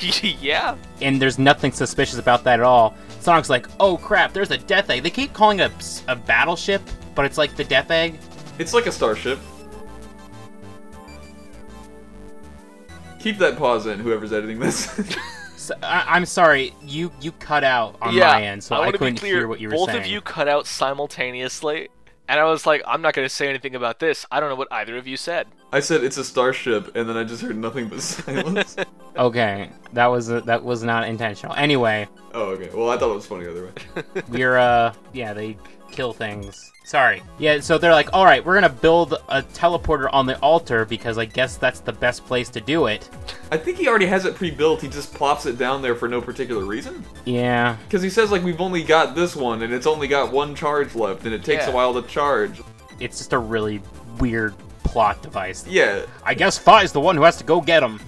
yeah. 0.40 0.76
And 1.00 1.20
there's 1.20 1.38
nothing 1.38 1.72
suspicious 1.72 2.18
about 2.18 2.44
that 2.44 2.60
at 2.60 2.64
all. 2.64 2.94
Sonic's 3.24 3.48
like, 3.48 3.66
oh 3.80 3.96
crap, 3.96 4.34
there's 4.34 4.50
a 4.50 4.58
Death 4.58 4.90
Egg. 4.90 5.02
They 5.02 5.10
keep 5.10 5.32
calling 5.32 5.60
it 5.60 5.72
a, 6.06 6.12
a 6.12 6.14
battleship, 6.14 6.82
but 7.14 7.24
it's 7.24 7.38
like 7.38 7.56
the 7.56 7.64
Death 7.64 7.90
Egg. 7.90 8.18
it's 8.58 8.74
like 8.74 8.84
a 8.84 8.92
starship. 8.92 9.38
Keep 13.18 13.38
that 13.38 13.56
pause 13.56 13.86
in, 13.86 13.98
whoever's 13.98 14.32
editing 14.32 14.60
this. 14.60 15.16
So, 15.56 15.74
I, 15.82 16.04
I'm 16.08 16.26
sorry, 16.26 16.74
you 16.82 17.10
you 17.22 17.32
cut 17.32 17.64
out 17.64 17.96
on 18.02 18.12
yeah. 18.12 18.26
my 18.26 18.42
end, 18.42 18.62
so 18.62 18.76
I, 18.76 18.80
want 18.80 18.92
to 18.92 18.98
couldn't 18.98 19.16
clear. 19.16 19.36
hear 19.36 19.48
what 19.48 19.60
you 19.60 19.68
were 19.68 19.74
both 19.74 19.86
saying. 19.86 20.00
Both 20.00 20.04
of 20.04 20.12
you 20.12 20.20
cut 20.20 20.46
out 20.46 20.66
simultaneously, 20.66 21.88
and 22.28 22.40
I 22.40 22.44
was 22.44 22.66
like, 22.66 22.82
I'm 22.86 23.02
not 23.02 23.14
going 23.14 23.26
to 23.26 23.34
say 23.34 23.48
anything 23.48 23.74
about 23.74 23.98
this. 23.98 24.26
I 24.30 24.40
don't 24.40 24.48
know 24.48 24.56
what 24.56 24.68
either 24.72 24.96
of 24.96 25.06
you 25.06 25.16
said. 25.16 25.46
I 25.72 25.80
said 25.80 26.04
it's 26.04 26.16
a 26.16 26.24
starship, 26.24 26.94
and 26.96 27.08
then 27.08 27.16
I 27.16 27.24
just 27.24 27.42
heard 27.42 27.56
nothing 27.56 27.88
but 27.88 28.00
silence. 28.02 28.76
Okay, 29.16 29.70
that 29.92 30.06
was 30.06 30.26
that 30.26 30.64
was 30.64 30.82
not 30.82 31.06
intentional. 31.06 31.54
Anyway, 31.54 32.08
oh, 32.32 32.46
okay. 32.46 32.68
Well, 32.74 32.90
I 32.90 32.98
thought 32.98 33.12
it 33.12 33.14
was 33.14 33.26
funny 33.26 33.44
the 33.44 33.52
other 33.52 33.66
way. 33.66 34.22
we're 34.28 34.56
uh 34.58 34.92
yeah 35.12 35.32
they 35.32 35.56
kill 35.92 36.12
things. 36.12 36.72
Sorry. 36.84 37.22
Yeah, 37.38 37.60
so 37.60 37.78
they're 37.78 37.92
like, 37.92 38.08
all 38.12 38.24
right, 38.24 38.44
we're 38.44 38.54
gonna 38.54 38.68
build 38.68 39.12
a 39.28 39.42
teleporter 39.42 40.08
on 40.12 40.26
the 40.26 40.36
altar 40.40 40.84
because 40.84 41.16
I 41.16 41.26
guess 41.26 41.56
that's 41.56 41.78
the 41.78 41.92
best 41.92 42.26
place 42.26 42.48
to 42.50 42.60
do 42.60 42.86
it. 42.86 43.08
I 43.52 43.56
think 43.58 43.78
he 43.78 43.88
already 43.88 44.06
has 44.06 44.24
it 44.24 44.34
pre-built. 44.34 44.80
He 44.82 44.88
just 44.88 45.12
plops 45.14 45.46
it 45.46 45.58
down 45.58 45.82
there 45.82 45.94
for 45.94 46.08
no 46.08 46.20
particular 46.20 46.64
reason. 46.64 47.04
Yeah. 47.24 47.76
Because 47.86 48.02
he 48.02 48.10
says 48.10 48.30
like 48.32 48.42
we've 48.42 48.60
only 48.60 48.82
got 48.82 49.14
this 49.14 49.36
one, 49.36 49.62
and 49.62 49.72
it's 49.72 49.86
only 49.86 50.08
got 50.08 50.32
one 50.32 50.54
charge 50.54 50.94
left, 50.94 51.24
and 51.24 51.34
it 51.34 51.44
takes 51.44 51.66
Yeah. 51.66 51.70
a 51.72 51.74
while 51.74 51.94
to 52.00 52.02
charge. 52.08 52.60
It's 53.00 53.18
just 53.18 53.32
a 53.32 53.38
really 53.38 53.80
weird 54.18 54.54
plot 54.82 55.22
device. 55.22 55.66
Yeah, 55.66 56.02
I 56.24 56.34
guess 56.34 56.56
Fi's 56.58 56.92
the 56.92 57.00
one 57.00 57.16
who 57.16 57.22
has 57.22 57.36
to 57.38 57.44
go 57.44 57.60
get 57.60 57.82
him. 57.82 58.00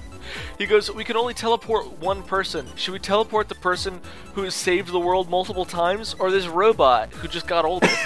He 0.59 0.66
goes, 0.66 0.91
We 0.93 1.05
can 1.05 1.16
only 1.16 1.34
teleport 1.34 1.91
one 2.01 2.22
person. 2.22 2.66
Should 2.76 2.93
we 2.93 2.99
teleport 2.99 3.49
the 3.49 3.55
person 3.57 4.01
who 4.34 4.43
has 4.43 4.55
saved 4.55 4.89
the 4.89 4.99
world 5.01 5.30
multiple 5.30 5.64
times, 5.64 6.14
or 6.18 6.30
this 6.30 6.47
robot 6.47 7.12
who 7.12 7.28
just 7.28 7.47
got 7.47 7.64
older? 7.64 7.89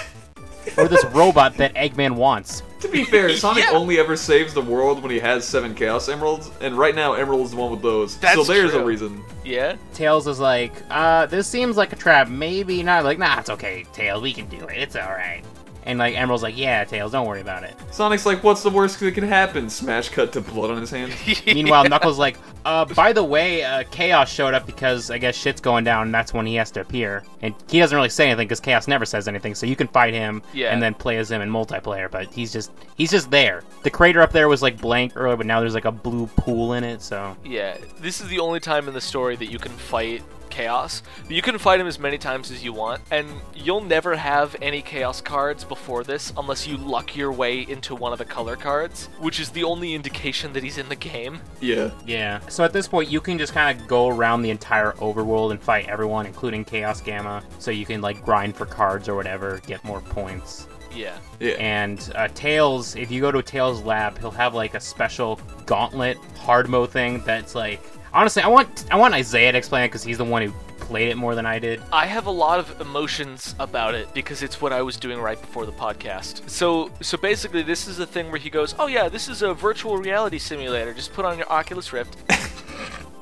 Or 0.77 0.87
this 0.87 1.03
robot 1.05 1.57
that 1.57 1.73
Eggman 1.73 2.11
wants. 2.11 2.61
To 2.81 2.87
be 2.87 3.03
fair, 3.03 3.29
Sonic 3.37 3.63
Yeah. 3.65 3.71
only 3.77 3.99
ever 3.99 4.15
saves 4.17 4.53
the 4.53 4.61
world 4.61 5.01
when 5.01 5.11
he 5.11 5.19
has 5.19 5.47
seven 5.47 5.73
Chaos 5.75 6.09
Emeralds, 6.09 6.49
and 6.61 6.77
right 6.77 6.95
now 6.95 7.13
Emerl 7.13 7.43
is 7.43 7.51
the 7.51 7.57
one 7.57 7.71
with 7.71 7.81
those. 7.81 8.13
so 8.13 8.19
That's 8.21 8.47
there's 8.47 8.73
a 8.73 8.83
reason. 8.83 9.23
yeah? 9.45 9.75
Tails 9.93 10.27
is 10.27 10.39
like, 10.39 10.73
uh, 10.89 11.25
this 11.27 11.47
seems 11.47 11.77
like 11.77 11.93
a 11.93 11.95
trap. 11.95 12.27
Maybe 12.27 12.81
not. 12.83 13.03
Like, 13.03 13.19
nah, 13.19 13.39
it's 13.39 13.49
okay, 13.51 13.85
Tails. 13.93 14.21
We 14.21 14.33
can 14.33 14.47
do 14.47 14.57
it. 14.65 14.77
It's 14.77 14.95
alright. 14.95 15.43
And 15.83 15.97
like 15.97 16.15
Emerl's 16.15 16.43
like, 16.43 16.55
yeah, 16.57 16.83
Tails, 16.83 17.11
don't 17.11 17.25
worry 17.27 17.41
about 17.41 17.63
it. 17.63 17.75
Sonic's 17.91 18.25
like, 18.25 18.43
what's 18.43 18.61
the 18.61 18.69
worst 18.69 18.99
that 18.99 19.13
could 19.13 19.23
happen? 19.23 19.69
Smash 19.69 20.09
cut 20.09 20.31
to 20.33 20.41
blood 20.41 20.69
on 20.71 20.77
his 20.79 20.91
hand. 20.91 21.13
Meanwhile, 21.45 21.85
Knuckles 21.85 22.19
like, 22.19 22.37
uh, 22.65 22.85
by 22.85 23.11
the 23.13 23.23
way, 23.23 23.63
uh, 23.63 23.83
Chaos 23.89 24.31
showed 24.31 24.53
up 24.53 24.67
because 24.67 25.09
I 25.09 25.17
guess 25.17 25.35
shit's 25.35 25.59
going 25.59 25.83
down, 25.83 26.03
and 26.07 26.13
that's 26.13 26.33
when 26.33 26.45
he 26.45 26.53
has 26.55 26.69
to 26.71 26.81
appear. 26.81 27.23
And 27.41 27.55
he 27.69 27.79
doesn't 27.79 27.95
really 27.95 28.09
say 28.09 28.27
anything 28.27 28.47
because 28.47 28.59
Chaos 28.59 28.87
never 28.87 29.05
says 29.05 29.27
anything, 29.27 29.55
so 29.55 29.65
you 29.65 29.75
can 29.75 29.87
fight 29.87 30.13
him 30.13 30.43
Yeah. 30.53 30.71
and 30.71 30.81
then 30.83 30.93
play 30.93 31.17
as 31.17 31.31
him 31.31 31.41
in 31.41 31.49
multiplayer. 31.49 32.11
But 32.11 32.31
he's 32.31 32.53
just 32.53 32.71
he's 32.95 33.09
just 33.09 33.31
there. 33.31 33.63
The 33.81 33.89
crater 33.89 34.21
up 34.21 34.31
there 34.31 34.47
was 34.49 34.61
like 34.61 34.79
blank 34.79 35.13
earlier, 35.15 35.35
but 35.37 35.47
now 35.47 35.59
there's 35.59 35.73
like 35.73 35.85
a 35.85 35.91
blue 35.91 36.27
pool 36.27 36.73
in 36.73 36.83
it. 36.83 37.01
So 37.01 37.35
Yeah, 37.43 37.75
this 37.99 38.21
is 38.21 38.27
the 38.27 38.39
only 38.39 38.59
time 38.59 38.87
in 38.87 38.93
the 38.93 39.01
story 39.01 39.35
that 39.37 39.47
you 39.51 39.57
can 39.57 39.71
fight 39.71 40.21
Chaos. 40.51 41.01
But 41.23 41.31
you 41.31 41.41
can 41.41 41.57
fight 41.57 41.79
him 41.79 41.87
as 41.87 41.97
many 41.97 42.17
times 42.17 42.51
as 42.51 42.63
you 42.63 42.73
want, 42.73 43.01
and 43.09 43.27
you'll 43.55 43.81
never 43.81 44.15
have 44.15 44.55
any 44.61 44.81
Chaos 44.81 45.21
cards 45.21 45.63
before 45.63 46.03
this 46.03 46.31
unless 46.37 46.67
you 46.67 46.77
luck 46.77 47.15
your 47.15 47.31
way 47.31 47.61
into 47.61 47.95
one 47.95 48.13
of 48.13 48.19
the 48.19 48.25
color 48.25 48.55
cards, 48.55 49.07
which 49.19 49.39
is 49.39 49.49
the 49.49 49.63
only 49.63 49.93
indication 49.95 50.53
that 50.53 50.63
he's 50.63 50.77
in 50.77 50.89
the 50.89 50.95
game. 50.95 51.39
Yeah. 51.59 51.89
yeah. 52.05 52.39
So 52.49 52.63
at 52.63 52.73
this 52.73 52.87
point, 52.87 53.09
you 53.09 53.21
can 53.21 53.37
just 53.37 53.53
kind 53.53 53.79
of 53.79 53.87
go 53.87 54.09
around 54.09 54.43
the 54.43 54.51
entire 54.51 54.91
overworld 54.93 55.51
and 55.51 55.61
fight 55.61 55.87
everyone, 55.87 56.25
including 56.25 56.65
Chaos 56.65 57.01
Gamma. 57.01 57.41
So 57.57 57.71
you 57.71 57.85
can 57.85 58.01
like 58.01 58.23
grind 58.23 58.55
for 58.55 58.65
cards 58.65 59.09
or 59.09 59.15
whatever, 59.15 59.59
get 59.65 59.83
more 59.83 60.01
points. 60.01 60.67
Yeah. 60.93 61.17
Yeah. 61.39 61.53
And 61.53 62.11
uh, 62.15 62.27
Tails, 62.29 62.95
if 62.95 63.11
you 63.11 63.21
go 63.21 63.31
to 63.31 63.41
Tails' 63.41 63.81
lab, 63.83 64.17
he'll 64.19 64.31
have 64.31 64.53
like 64.53 64.73
a 64.73 64.79
special 64.79 65.39
gauntlet 65.65 66.17
hard 66.37 66.69
mode 66.69 66.91
thing 66.91 67.21
that's 67.25 67.55
like. 67.55 67.81
Honestly, 68.13 68.41
I 68.41 68.47
want 68.47 68.85
I 68.91 68.97
want 68.97 69.13
Isaiah 69.13 69.51
to 69.51 69.57
explain 69.57 69.83
it 69.83 69.87
because 69.87 70.03
he's 70.03 70.17
the 70.17 70.25
one 70.25 70.41
who 70.41 70.51
played 70.79 71.09
it 71.09 71.15
more 71.15 71.35
than 71.35 71.45
I 71.45 71.59
did. 71.59 71.81
I 71.93 72.05
have 72.05 72.25
a 72.25 72.31
lot 72.31 72.59
of 72.59 72.81
emotions 72.81 73.55
about 73.59 73.95
it 73.95 74.13
because 74.13 74.43
it's 74.43 74.59
what 74.59 74.73
I 74.73 74.81
was 74.81 74.97
doing 74.97 75.19
right 75.19 75.39
before 75.39 75.65
the 75.65 75.71
podcast. 75.71 76.49
So, 76.49 76.91
so 76.99 77.17
basically, 77.17 77.61
this 77.61 77.87
is 77.87 77.99
a 77.99 78.05
thing 78.05 78.29
where 78.29 78.39
he 78.39 78.49
goes, 78.49 78.75
"Oh 78.77 78.87
yeah, 78.87 79.07
this 79.07 79.29
is 79.29 79.41
a 79.41 79.53
virtual 79.53 79.97
reality 79.97 80.39
simulator. 80.39 80.93
Just 80.93 81.13
put 81.13 81.23
on 81.23 81.37
your 81.37 81.49
Oculus 81.49 81.93
Rift. 81.93 82.17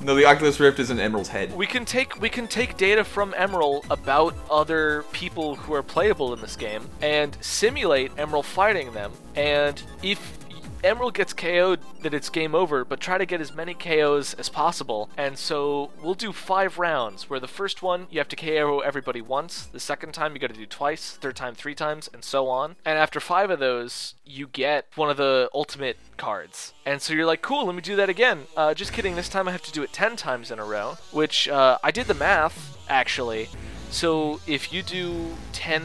No, 0.02 0.16
the 0.16 0.26
Oculus 0.26 0.62
Rift 0.62 0.80
is 0.80 0.92
in 0.92 0.98
Emerl's 0.98 1.28
head. 1.28 1.54
We 1.54 1.68
can 1.68 1.84
take 1.84 2.22
we 2.22 2.30
can 2.30 2.48
take 2.48 2.78
data 2.78 3.04
from 3.04 3.34
Emerl 3.34 3.84
about 3.92 4.34
other 4.50 5.04
people 5.12 5.56
who 5.56 5.74
are 5.74 5.84
playable 5.84 6.34
in 6.34 6.40
this 6.40 6.56
game 6.56 6.88
and 7.02 7.38
simulate 7.42 8.16
Emerl 8.16 8.44
fighting 8.44 8.94
them. 8.94 9.12
And 9.36 9.82
if 10.02 10.39
Emerl 10.84 11.14
gets 11.14 11.34
KO'd, 11.34 11.80
that 12.02 12.14
it's 12.14 12.30
game 12.30 12.56
over, 12.56 12.86
but 12.86 13.02
try 13.02 13.18
to 13.18 13.26
get 13.26 13.42
as 13.42 13.54
many 13.54 13.74
KOs 13.74 14.34
as 14.36 14.48
possible. 14.48 15.10
And 15.18 15.38
so 15.38 15.92
we'll 16.02 16.14
do 16.14 16.32
five 16.32 16.80
rounds, 16.80 17.30
where 17.30 17.40
the 17.40 17.48
first 17.48 17.82
one 17.82 18.08
you 18.10 18.20
have 18.20 18.30
to 18.30 18.36
KO 18.36 18.80
everybody 18.80 19.22
once, 19.22 19.66
the 19.66 19.80
second 19.80 20.14
time 20.14 20.34
you 20.34 20.40
got 20.40 20.52
to 20.52 20.56
do 20.56 20.66
twice, 20.66 21.12
third 21.12 21.36
time 21.36 21.54
three 21.54 21.76
times, 21.76 22.10
and 22.14 22.24
so 22.24 22.48
on. 22.48 22.78
And 22.86 22.98
after 22.98 23.20
five 23.20 23.50
of 23.50 23.60
those, 23.60 24.16
you 24.26 24.48
get 24.48 24.86
one 24.96 25.10
of 25.10 25.18
the 25.18 25.50
ultimate 25.54 25.98
cards. 26.16 26.74
And 26.86 27.02
so 27.02 27.14
you're 27.14 27.26
like, 27.26 27.42
cool, 27.42 27.66
let 27.66 27.76
me 27.76 27.82
do 27.82 27.98
that 27.98 28.10
again. 28.10 28.44
Uh, 28.56 28.74
just 28.74 28.94
kidding, 28.94 29.16
this 29.16 29.30
time 29.30 29.48
I 29.48 29.52
have 29.52 29.64
to 29.64 29.72
do 29.72 29.84
it 29.84 29.92
10 29.92 30.16
times 30.16 30.50
in 30.50 30.60
a 30.60 30.66
row, 30.66 30.98
which 31.12 31.50
uh, 31.50 31.78
I 31.84 31.92
did 31.92 32.08
the 32.08 32.14
math, 32.14 32.78
actually. 32.88 33.50
So 33.92 34.40
if 34.48 34.72
you 34.72 34.84
do 34.84 35.36
10 35.52 35.84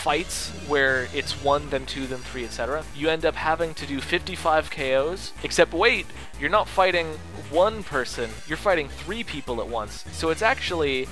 fights 0.00 0.48
where 0.66 1.08
it's 1.14 1.32
1, 1.44 1.70
then 1.70 1.84
2, 1.84 2.06
then 2.06 2.20
3, 2.20 2.44
etc., 2.44 2.84
you 2.96 3.08
end 3.08 3.26
up 3.26 3.34
having 3.34 3.74
to 3.74 3.86
do 3.86 4.00
55 4.00 4.70
KOs. 4.70 5.32
Except 5.42 5.74
wait, 5.74 6.06
you're 6.40 6.50
not 6.50 6.66
fighting 6.66 7.06
one 7.50 7.82
person, 7.82 8.30
you're 8.46 8.56
fighting 8.56 8.88
three 8.88 9.22
people 9.22 9.60
at 9.60 9.68
once. 9.68 10.04
So 10.12 10.30
it's 10.30 10.42
actually 10.42 11.04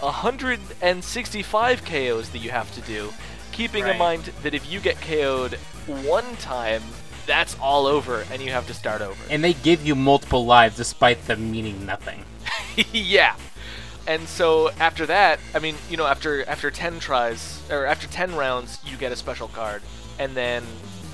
165 0.00 1.84
KOs 1.84 2.28
that 2.30 2.38
you 2.38 2.50
have 2.50 2.72
to 2.74 2.80
do, 2.80 3.12
keeping 3.52 3.86
in 3.86 3.96
mind 3.96 4.24
that 4.42 4.54
if 4.54 4.70
you 4.70 4.80
get 4.80 5.00
KO'd 5.00 5.54
one 5.86 6.36
time, 6.36 6.82
that's 7.26 7.56
all 7.60 7.86
over 7.86 8.24
and 8.32 8.42
you 8.42 8.50
have 8.50 8.66
to 8.66 8.74
start 8.74 9.00
over. 9.00 9.22
And 9.30 9.44
they 9.44 9.52
give 9.52 9.86
you 9.86 9.94
multiple 9.94 10.44
lives 10.44 10.76
despite 10.76 11.24
them 11.26 11.52
meaning 11.52 11.86
nothing. 11.86 12.24
yeah. 12.92 13.36
And 14.06 14.26
so 14.28 14.70
after 14.80 15.06
that, 15.06 15.38
I 15.54 15.58
mean, 15.58 15.76
you 15.88 15.96
know, 15.96 16.06
after 16.06 16.44
after 16.48 16.70
10 16.70 16.98
tries 17.00 17.60
or 17.70 17.86
after 17.86 18.06
10 18.08 18.34
rounds, 18.34 18.78
you 18.84 18.96
get 18.96 19.12
a 19.12 19.16
special 19.16 19.48
card. 19.48 19.82
And 20.18 20.34
then 20.34 20.64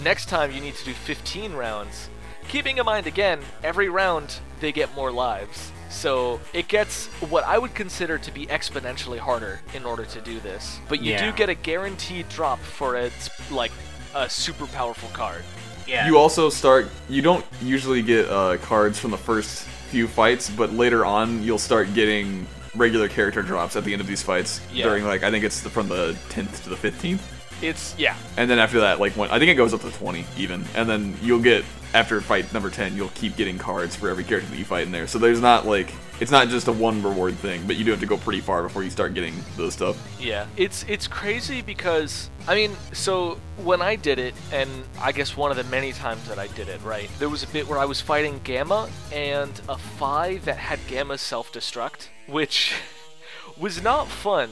next 0.03 0.29
time 0.29 0.53
you 0.53 0.61
need 0.61 0.75
to 0.77 0.85
do 0.85 0.93
15 0.95 1.53
rounds. 1.53 2.09
Keeping 2.49 2.79
in 2.79 2.87
mind 2.87 3.07
again, 3.07 3.41
every 3.63 3.89
round 3.89 4.41
they 4.61 4.73
get 4.73 4.95
more 4.95 5.13
lives. 5.13 5.71
So 5.91 6.41
it 6.53 6.69
gets 6.69 7.07
what 7.31 7.45
I 7.45 7.59
would 7.59 7.75
consider 7.75 8.19
to 8.19 8.31
be 8.33 8.47
exponentially 8.47 9.19
harder 9.19 9.61
in 9.75 9.85
order 9.85 10.05
to 10.07 10.21
do 10.21 10.41
this. 10.41 10.79
But 10.89 11.01
you 11.03 11.13
Yeah. 11.13 11.31
do 11.31 11.37
get 11.37 11.49
a 11.49 11.55
guaranteed 11.55 12.29
drop 12.29 12.59
for 12.61 12.97
a 12.97 13.11
like 13.51 13.73
a 14.15 14.29
super 14.31 14.67
powerful 14.67 15.09
card. 15.13 15.45
Yeah. 15.87 16.07
You 16.07 16.19
also 16.19 16.51
start. 16.51 16.91
You 17.09 17.23
don't 17.23 17.45
usually 17.63 18.03
get 18.03 18.29
uh, 18.29 18.59
cards 18.59 18.99
from 18.99 19.11
the 19.11 19.17
first 19.19 19.65
few 19.91 20.07
fights, 20.07 20.51
but 20.51 20.73
later 20.75 21.05
on 21.07 21.43
you'll 21.43 21.59
start 21.59 21.95
getting 21.95 22.47
regular 22.75 23.09
character 23.09 23.43
drops 23.43 23.77
at 23.77 23.85
the 23.85 23.93
end 23.93 24.01
of 24.01 24.07
these 24.07 24.23
fights. 24.23 24.61
Yeah. 24.73 24.85
During 24.85 25.05
like 25.05 25.23
I 25.23 25.31
think 25.31 25.45
it's 25.45 25.61
the, 25.63 25.71
from 25.71 25.89
the 25.89 26.13
10th 26.31 26.65
to 26.65 26.71
the 26.71 26.77
15th, 26.77 27.21
It's 27.63 27.95
yeah. 27.99 28.17
and 28.37 28.51
then 28.51 28.59
after 28.59 28.81
that, 28.81 29.01
like 29.01 29.13
when 29.17 29.31
I 29.31 29.39
think 29.39 29.51
it 29.51 29.55
goes 29.55 29.75
up 29.75 29.81
to 29.83 29.91
20 29.91 30.25
even, 30.37 30.65
and 30.75 30.89
then 30.89 31.17
you'll 31.23 31.41
get 31.43 31.65
after 31.95 32.21
fight 32.21 32.53
number 32.53 32.71
10, 32.71 32.97
you'll 32.97 33.09
keep 33.11 33.37
getting 33.37 33.59
cards 33.59 33.97
for 33.97 34.09
every 34.09 34.25
character 34.25 34.51
that 34.51 34.59
you 34.59 34.65
fight 34.65 34.87
in 34.87 34.93
there. 34.93 35.07
So 35.07 35.19
there's 35.19 35.41
not 35.41 35.67
like 35.67 35.93
it's 36.21 36.31
not 36.31 36.49
just 36.49 36.69
a 36.69 36.73
one 36.73 37.03
reward 37.03 37.35
thing, 37.37 37.67
but 37.67 37.77
you 37.77 37.85
do 37.85 37.91
have 37.93 38.01
to 38.01 38.07
go 38.07 38.17
pretty 38.19 38.41
far 38.41 38.63
before 38.63 38.83
you 38.83 38.91
start 38.91 39.15
getting 39.15 39.35
those 39.57 39.75
stuff. 39.75 39.97
Yeah, 40.21 40.47
it's 40.57 40.85
it's 40.89 41.07
crazy 41.07 41.63
because 41.63 42.31
I 42.47 42.55
mean, 42.55 42.73
so 42.93 43.39
when 43.63 43.81
I 43.81 43.97
did 43.97 44.19
it, 44.19 44.35
and 44.53 44.71
I 45.01 45.13
guess 45.13 45.37
one 45.37 45.51
of 45.51 45.57
the 45.57 45.65
many 45.65 45.93
times 45.93 46.27
that 46.29 46.39
I 46.39 46.49
did 46.49 46.69
it, 46.69 46.83
right, 46.83 47.09
there 47.19 47.29
was 47.29 47.43
a 47.43 47.49
bit 47.49 47.69
where 47.69 47.79
I 47.79 47.85
was 47.85 48.01
fighting 48.01 48.41
Gamma 48.45 48.89
and 49.13 49.61
a 49.69 49.79
Phi 49.79 50.39
that 50.39 50.57
had 50.57 50.81
Gamma 50.89 51.19
self-destruct, 51.19 52.09
which 52.27 52.75
was 53.59 53.83
not 53.83 54.09
fun 54.09 54.51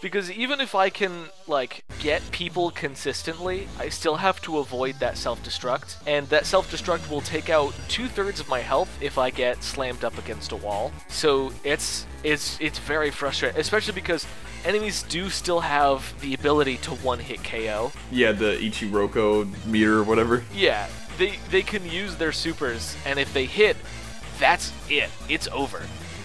because 0.00 0.30
even 0.30 0.60
if 0.60 0.74
I 0.74 0.90
can 0.90 1.26
like 1.46 1.84
get 1.98 2.28
people 2.30 2.70
consistently, 2.70 3.68
I 3.78 3.88
still 3.88 4.16
have 4.16 4.40
to 4.42 4.58
avoid 4.58 4.96
that 5.00 5.16
self-destruct, 5.16 5.96
and 6.06 6.28
that 6.28 6.46
self-destruct 6.46 7.10
will 7.10 7.20
take 7.20 7.50
out 7.50 7.74
two 7.88 8.08
thirds 8.08 8.40
of 8.40 8.48
my 8.48 8.60
health 8.60 8.90
if 9.00 9.18
I 9.18 9.30
get 9.30 9.62
slammed 9.62 10.04
up 10.04 10.18
against 10.18 10.52
a 10.52 10.56
wall. 10.56 10.92
So 11.08 11.52
it's 11.64 12.06
it's 12.22 12.60
it's 12.60 12.78
very 12.78 13.10
frustrating, 13.10 13.60
especially 13.60 13.94
because 13.94 14.26
enemies 14.64 15.02
do 15.04 15.30
still 15.30 15.60
have 15.60 16.18
the 16.20 16.34
ability 16.34 16.78
to 16.78 16.90
one-hit 16.96 17.42
KO. 17.44 17.92
Yeah, 18.10 18.32
the 18.32 18.56
Ichiroko 18.56 19.66
meter 19.66 19.98
or 19.98 20.04
whatever. 20.04 20.44
Yeah, 20.54 20.88
they 21.16 21.34
they 21.50 21.62
can 21.62 21.84
use 21.84 22.16
their 22.16 22.32
supers, 22.32 22.96
and 23.04 23.18
if 23.18 23.32
they 23.32 23.46
hit, 23.46 23.76
that's 24.38 24.72
it. 24.88 25.10
It's 25.28 25.48
over. 25.48 25.82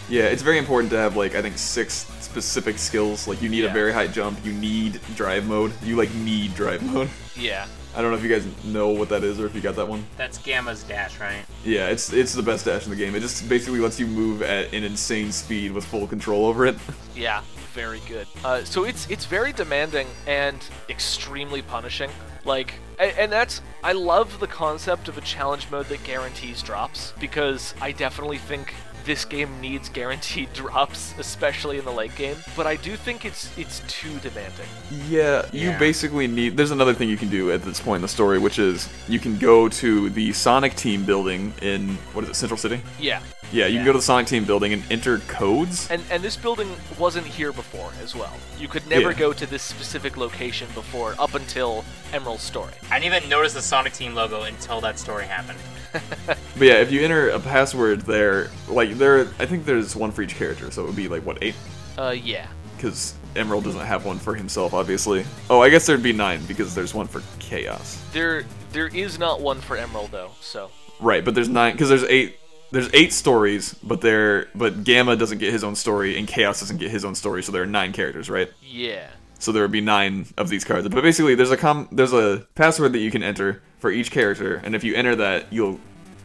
Yeah, 0.10 0.24
it's 0.24 0.42
very 0.42 0.58
important 0.58 0.92
to 0.92 0.98
have 0.98 1.16
like 1.16 1.36
I 1.36 1.42
think 1.42 1.58
six 1.58 2.06
specific 2.34 2.80
skills. 2.80 3.28
Like 3.28 3.42
you 3.42 3.50
need 3.50 3.64
Yeah. 3.64 3.70
a 3.70 3.74
very 3.74 3.94
high 3.94 4.08
jump, 4.08 4.44
you 4.44 4.52
need 4.54 5.00
drive 5.16 5.46
mode. 5.46 5.72
You 5.84 5.96
like 5.96 6.14
need 6.16 6.56
drive 6.56 6.82
mode. 6.82 7.10
Yeah. 7.36 7.68
I 7.96 8.02
don't 8.02 8.10
know 8.10 8.18
if 8.18 8.24
you 8.24 8.30
guys 8.30 8.48
know 8.66 8.90
what 8.90 9.10
that 9.10 9.24
is 9.24 9.40
or 9.40 9.46
if 9.46 9.54
you 9.54 9.62
got 9.62 9.76
that 9.76 9.88
one. 9.88 10.04
That's 10.18 10.40
Gamma's 10.40 10.82
dash, 10.82 11.20
right? 11.20 11.46
Yeah, 11.64 11.90
it's 11.90 12.12
it's 12.12 12.34
the 12.34 12.42
best 12.42 12.66
dash 12.66 12.86
in 12.86 12.90
the 12.90 12.96
game. 12.96 13.14
It 13.14 13.20
just 13.20 13.48
basically 13.48 13.80
lets 13.80 14.00
you 14.00 14.08
move 14.08 14.42
at 14.42 14.74
an 14.74 14.84
insane 14.84 15.32
speed 15.32 15.72
with 15.74 15.86
full 15.86 16.08
control 16.08 16.46
over 16.48 16.66
it. 16.66 16.76
Yeah, 17.16 17.44
very 17.76 18.02
good. 18.10 18.26
Uh, 18.44 18.64
so 18.64 18.86
it's 18.86 19.08
it's 19.12 19.26
very 19.26 19.54
demanding 19.54 20.08
and 20.26 20.58
extremely 20.90 21.62
punishing. 21.62 22.10
Like, 22.44 22.74
and, 22.98 23.12
and 23.20 23.32
that's 23.32 23.62
I 23.84 23.92
love 23.92 24.40
the 24.40 24.48
concept 24.48 25.08
of 25.08 25.16
a 25.20 25.22
challenge 25.22 25.70
mode 25.70 25.86
that 25.90 26.04
guarantees 26.04 26.64
drops 26.64 27.14
because 27.20 27.76
I 27.80 27.92
definitely 27.92 28.40
think 28.40 28.74
this 29.06 29.26
game 29.26 29.60
needs 29.62 29.90
guaranteed 29.90 30.52
drops, 30.54 31.14
especially 31.18 31.78
in 31.78 31.86
the 31.86 31.92
late 31.92 32.16
game. 32.16 32.38
But 32.56 32.68
I 32.68 32.76
do 32.78 32.96
think 32.96 33.26
it's 33.26 33.56
it's 33.58 33.82
too 33.88 34.18
demanding. 34.20 34.68
Yeah, 35.10 35.46
you 35.52 35.70
Yeah. 35.70 35.78
basically 35.78 36.28
need. 36.28 36.56
There's 36.58 36.72
another 36.72 36.94
thing 36.94 37.10
you 37.10 37.18
can 37.18 37.30
do 37.30 37.52
at 37.52 37.62
this 37.64 37.80
point 37.80 37.98
in 37.98 38.02
the 38.04 38.08
story, 38.08 38.40
which 38.40 38.60
is 38.60 38.90
you 39.08 39.20
can 39.20 39.38
go 39.38 39.68
to 39.70 40.10
the 40.10 40.32
Sonic 40.34 40.76
Team 40.76 41.04
building 41.04 41.54
in 41.62 41.96
what 42.14 42.24
is 42.24 42.30
it, 42.30 42.36
Central 42.36 42.58
City? 42.58 42.82
Yeah, 43.00 43.22
Yeah, 43.52 43.68
you 43.68 43.78
can 43.78 43.86
go 43.86 43.92
to 43.92 44.00
the 44.00 44.04
Sonic 44.04 44.28
Team 44.28 44.46
building 44.46 44.74
and 44.74 44.84
enter 44.92 45.20
codes. 45.28 45.88
and 45.92 46.02
and 46.10 46.24
this 46.24 46.36
building 46.38 46.70
wasn't 46.98 47.28
here 47.28 47.52
before 47.52 47.92
as 48.04 48.16
well. 48.16 48.34
You 48.60 48.68
could 48.68 48.86
never 48.88 49.12
Yeah. 49.12 49.18
go 49.20 49.34
to 49.34 49.46
this 49.46 49.62
specific 49.64 50.18
location 50.18 50.68
before 50.74 51.16
up 51.20 51.34
until 51.36 51.84
Emerl's 52.14 52.42
story. 52.42 52.74
I 52.92 53.00
didn't 53.00 53.16
even 53.16 53.30
notice 53.30 53.54
the 53.54 53.62
Sonic 53.62 53.94
Team 53.94 54.16
logo 54.16 54.44
until 54.44 54.82
that 54.82 54.98
story 55.00 55.26
happened. 55.26 55.60
But 56.56 56.68
yeah, 56.68 56.76
if 56.76 56.92
you 56.92 57.02
enter 57.02 57.30
a 57.30 57.40
password 57.40 58.02
there, 58.02 58.50
like 58.68 58.92
there, 58.94 59.22
I 59.40 59.46
think 59.48 59.66
there's 59.66 59.96
one 59.96 60.12
for 60.12 60.22
each 60.22 60.36
character, 60.36 60.70
so 60.70 60.84
it 60.84 60.86
would 60.86 60.96
be 60.96 61.08
like 61.08 61.26
what 61.26 61.40
eight? 61.42 61.56
Uh, 61.98 62.16
yeah. 62.18 62.48
Because 62.76 63.16
Emerl 63.36 63.64
doesn't 63.64 63.86
have 63.86 64.06
one 64.06 64.20
for 64.20 64.36
himself, 64.36 64.74
obviously. 64.74 65.26
Oh, 65.50 65.62
I 65.62 65.70
guess 65.70 65.88
there'd 65.88 66.04
be 66.04 66.14
nine 66.14 66.46
because 66.46 66.76
there's 66.76 66.94
one 66.94 67.08
for 67.08 67.24
Chaos. 67.40 68.02
There 68.14 68.44
there 68.72 68.88
is 68.88 69.18
not 69.18 69.42
one 69.42 69.62
for 69.62 69.78
Emerl 69.78 70.10
though, 70.12 70.32
so 70.42 70.70
Right, 71.00 71.26
but 71.26 71.34
there's 71.36 71.50
nine 71.50 71.74
because 71.74 71.90
there's 71.90 72.04
eight. 72.04 72.38
There's 72.72 72.90
eight 72.94 73.14
stories, 73.14 73.76
but 73.84 74.02
there, 74.02 74.48
but 74.56 74.84
Gamma 74.84 75.16
doesn't 75.16 75.38
get 75.38 75.54
his 75.54 75.64
own 75.64 75.76
story, 75.76 76.18
and 76.18 76.28
Chaos 76.28 76.60
doesn't 76.60 76.78
get 76.78 76.90
his 76.90 77.06
own 77.06 77.14
story. 77.14 77.44
So 77.44 77.52
there 77.52 77.62
are 77.62 77.68
nine 77.68 77.94
characters, 77.94 78.30
right? 78.32 78.52
yeah. 78.62 79.08
So 79.38 79.52
there 79.52 79.62
would 79.62 79.72
be 79.74 79.82
nine 79.82 80.26
of 80.38 80.48
these 80.50 80.64
cards. 80.64 80.88
But 80.88 81.04
basically, 81.04 81.36
there's 81.36 81.52
a 81.52 81.58
com- 81.58 81.90
there's 81.92 82.14
a 82.14 82.48
password 82.56 82.94
that 82.94 83.00
you 83.00 83.12
can 83.12 83.22
enter 83.24 83.62
for 83.84 83.92
each 83.92 84.12
character, 84.12 84.62
and 84.64 84.76
if 84.76 84.84
you 84.86 84.96
enter 84.96 85.14
that, 85.14 85.52
you'll 85.52 85.78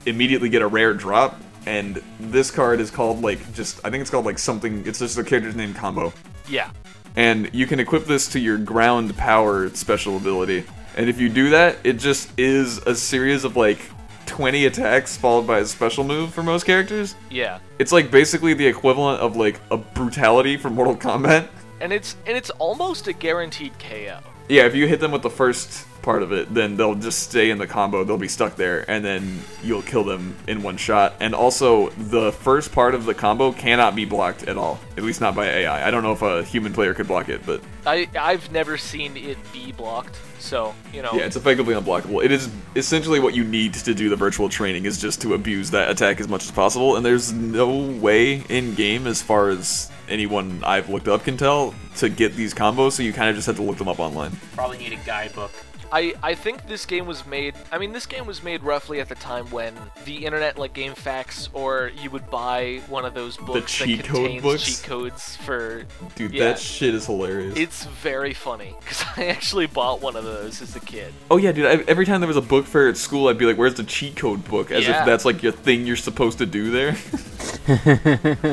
immediately 0.06 0.48
get 0.48 0.62
a 0.62 0.66
rare 0.68 0.94
drop. 0.94 1.40
And 1.66 2.00
this 2.20 2.52
card 2.52 2.78
is 2.78 2.88
called 2.88 3.20
like 3.20 3.52
just 3.52 3.84
I 3.84 3.90
think 3.90 4.00
it's 4.00 4.10
called 4.10 4.24
like 4.24 4.38
something. 4.38 4.86
It's 4.86 5.00
just 5.00 5.18
a 5.18 5.24
character's 5.24 5.56
name 5.56 5.74
combo, 5.74 6.12
Yeah. 6.48 6.70
and 7.16 7.50
you 7.52 7.66
can 7.66 7.80
equip 7.80 8.04
this 8.04 8.28
to 8.28 8.38
your 8.38 8.58
ground 8.58 9.16
power 9.16 9.68
special 9.70 10.16
ability. 10.16 10.62
And 10.96 11.10
if 11.10 11.20
you 11.20 11.28
do 11.28 11.50
that, 11.50 11.78
it 11.82 11.94
just 11.94 12.30
is 12.38 12.78
a 12.78 12.94
series 12.94 13.42
of 13.42 13.56
like 13.56 13.80
20 14.26 14.66
attacks 14.66 15.16
followed 15.16 15.48
by 15.48 15.58
a 15.58 15.64
special 15.66 16.04
move 16.04 16.32
for 16.32 16.44
most 16.44 16.64
characters. 16.64 17.16
Yeah. 17.28 17.58
It's 17.80 17.90
like 17.90 18.12
basically 18.12 18.54
the 18.54 18.66
equivalent 18.68 19.20
of 19.20 19.34
like 19.34 19.60
a 19.72 19.78
brutality 19.78 20.56
from 20.56 20.74
Mortal 20.76 20.94
Kombat. 20.94 21.48
And 21.80 21.92
it's 21.92 22.14
and 22.24 22.36
it's 22.36 22.50
almost 22.50 23.08
a 23.08 23.12
guaranteed 23.12 23.72
KO. 23.80 24.20
Yeah, 24.48 24.64
if 24.64 24.74
you 24.74 24.86
hit 24.86 25.00
them 25.00 25.12
with 25.12 25.22
the 25.22 25.30
first 25.30 25.86
part 26.00 26.22
of 26.22 26.32
it, 26.32 26.52
then 26.54 26.76
they'll 26.76 26.94
just 26.94 27.18
stay 27.18 27.50
in 27.50 27.58
the 27.58 27.66
combo. 27.66 28.02
They'll 28.02 28.16
be 28.16 28.28
stuck 28.28 28.56
there, 28.56 28.90
and 28.90 29.04
then 29.04 29.40
you'll 29.62 29.82
kill 29.82 30.04
them 30.04 30.34
in 30.46 30.62
one 30.62 30.78
shot. 30.78 31.14
And 31.20 31.34
also, 31.34 31.90
the 31.90 32.32
first 32.32 32.72
part 32.72 32.94
of 32.94 33.04
the 33.04 33.12
combo 33.12 33.52
cannot 33.52 33.94
be 33.94 34.06
blocked 34.06 34.44
at 34.44 34.56
all. 34.56 34.80
At 34.96 35.02
least 35.02 35.20
not 35.20 35.34
by 35.34 35.46
AI. 35.46 35.86
I 35.86 35.90
don't 35.90 36.02
know 36.02 36.12
if 36.12 36.22
a 36.22 36.42
human 36.44 36.72
player 36.72 36.94
could 36.94 37.06
block 37.06 37.28
it, 37.28 37.44
but 37.44 37.60
I 37.84 38.08
I've 38.18 38.50
never 38.50 38.78
seen 38.78 39.18
it 39.18 39.36
be 39.52 39.72
blocked. 39.72 40.16
So, 40.38 40.74
you 40.92 41.02
know, 41.02 41.12
yeah, 41.12 41.22
it's 41.22 41.36
effectively 41.36 41.74
unblockable. 41.74 42.24
It 42.24 42.30
is 42.30 42.48
essentially 42.76 43.20
what 43.20 43.34
you 43.34 43.44
need 43.44 43.74
to 43.74 43.94
do 43.94 44.08
the 44.08 44.16
virtual 44.16 44.48
training 44.48 44.84
is 44.84 45.00
just 45.00 45.20
to 45.22 45.34
abuse 45.34 45.70
that 45.72 45.90
attack 45.90 46.20
as 46.20 46.28
much 46.28 46.44
as 46.44 46.50
possible. 46.50 46.96
And 46.96 47.04
there's 47.04 47.32
no 47.32 47.68
way 48.00 48.44
in 48.48 48.74
game, 48.74 49.06
as 49.06 49.20
far 49.20 49.48
as 49.48 49.90
anyone 50.08 50.62
I've 50.64 50.88
looked 50.88 51.08
up 51.08 51.24
can 51.24 51.36
tell, 51.36 51.74
to 51.96 52.08
get 52.08 52.34
these 52.34 52.54
combos. 52.54 52.92
So 52.92 53.02
you 53.02 53.12
kind 53.12 53.30
of 53.30 53.36
just 53.36 53.46
have 53.46 53.56
to 53.56 53.62
look 53.62 53.78
them 53.78 53.88
up 53.88 53.98
online. 53.98 54.32
Probably 54.54 54.78
need 54.78 54.92
a 54.92 55.04
guidebook. 55.04 55.50
I, 55.90 56.14
I 56.22 56.34
think 56.34 56.66
this 56.66 56.84
game 56.84 57.06
was 57.06 57.24
made. 57.26 57.54
I 57.72 57.78
mean, 57.78 57.92
this 57.92 58.04
game 58.06 58.26
was 58.26 58.42
made 58.42 58.62
roughly 58.62 59.00
at 59.00 59.08
the 59.08 59.14
time 59.14 59.46
when 59.50 59.74
the 60.04 60.26
internet, 60.26 60.58
like 60.58 60.74
GameFAQs, 60.74 61.48
or 61.54 61.90
you 62.02 62.10
would 62.10 62.28
buy 62.30 62.82
one 62.88 63.04
of 63.06 63.14
those 63.14 63.36
books 63.38 63.72
cheat 63.72 63.98
that 64.02 64.06
code 64.06 64.16
contains 64.16 64.42
books? 64.42 64.64
cheat 64.64 64.82
codes 64.86 65.36
for. 65.36 65.84
Dude, 66.14 66.32
Yeah. 66.32 66.44
that 66.44 66.58
shit 66.58 66.94
is 66.94 67.06
hilarious. 67.06 67.56
It's 67.56 67.84
very 67.86 68.34
funny 68.34 68.74
because 68.80 69.02
I 69.16 69.26
actually 69.28 69.66
bought 69.66 70.02
one 70.02 70.14
of 70.16 70.24
those 70.24 70.60
as 70.60 70.76
a 70.76 70.80
kid. 70.80 71.12
oh 71.30 71.36
yeah, 71.38 71.52
dude. 71.52 71.66
I, 71.66 71.84
every 71.88 72.04
time 72.04 72.20
there 72.20 72.28
was 72.28 72.36
a 72.36 72.42
book 72.42 72.66
fair 72.66 72.88
at 72.88 72.96
school, 72.96 73.28
I'd 73.28 73.38
be 73.38 73.46
like, 73.46 73.56
"Where's 73.56 73.74
the 73.74 73.84
cheat 73.84 74.16
code 74.16 74.44
book?" 74.46 74.70
As 74.70 74.86
Yeah. 74.86 75.00
if 75.00 75.06
that's 75.06 75.24
like 75.24 75.42
your 75.42 75.52
thing 75.52 75.86
you're 75.86 75.96
supposed 75.96 76.38
to 76.38 76.46
do 76.46 76.70
there. 76.70 76.96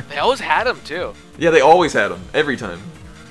They 0.10 0.18
always 0.18 0.40
had 0.40 0.66
them 0.66 0.80
too. 0.84 1.14
yeah, 1.38 1.50
they 1.50 1.62
always 1.62 1.94
had 1.94 2.10
them 2.10 2.22
every 2.34 2.58
time. 2.58 2.82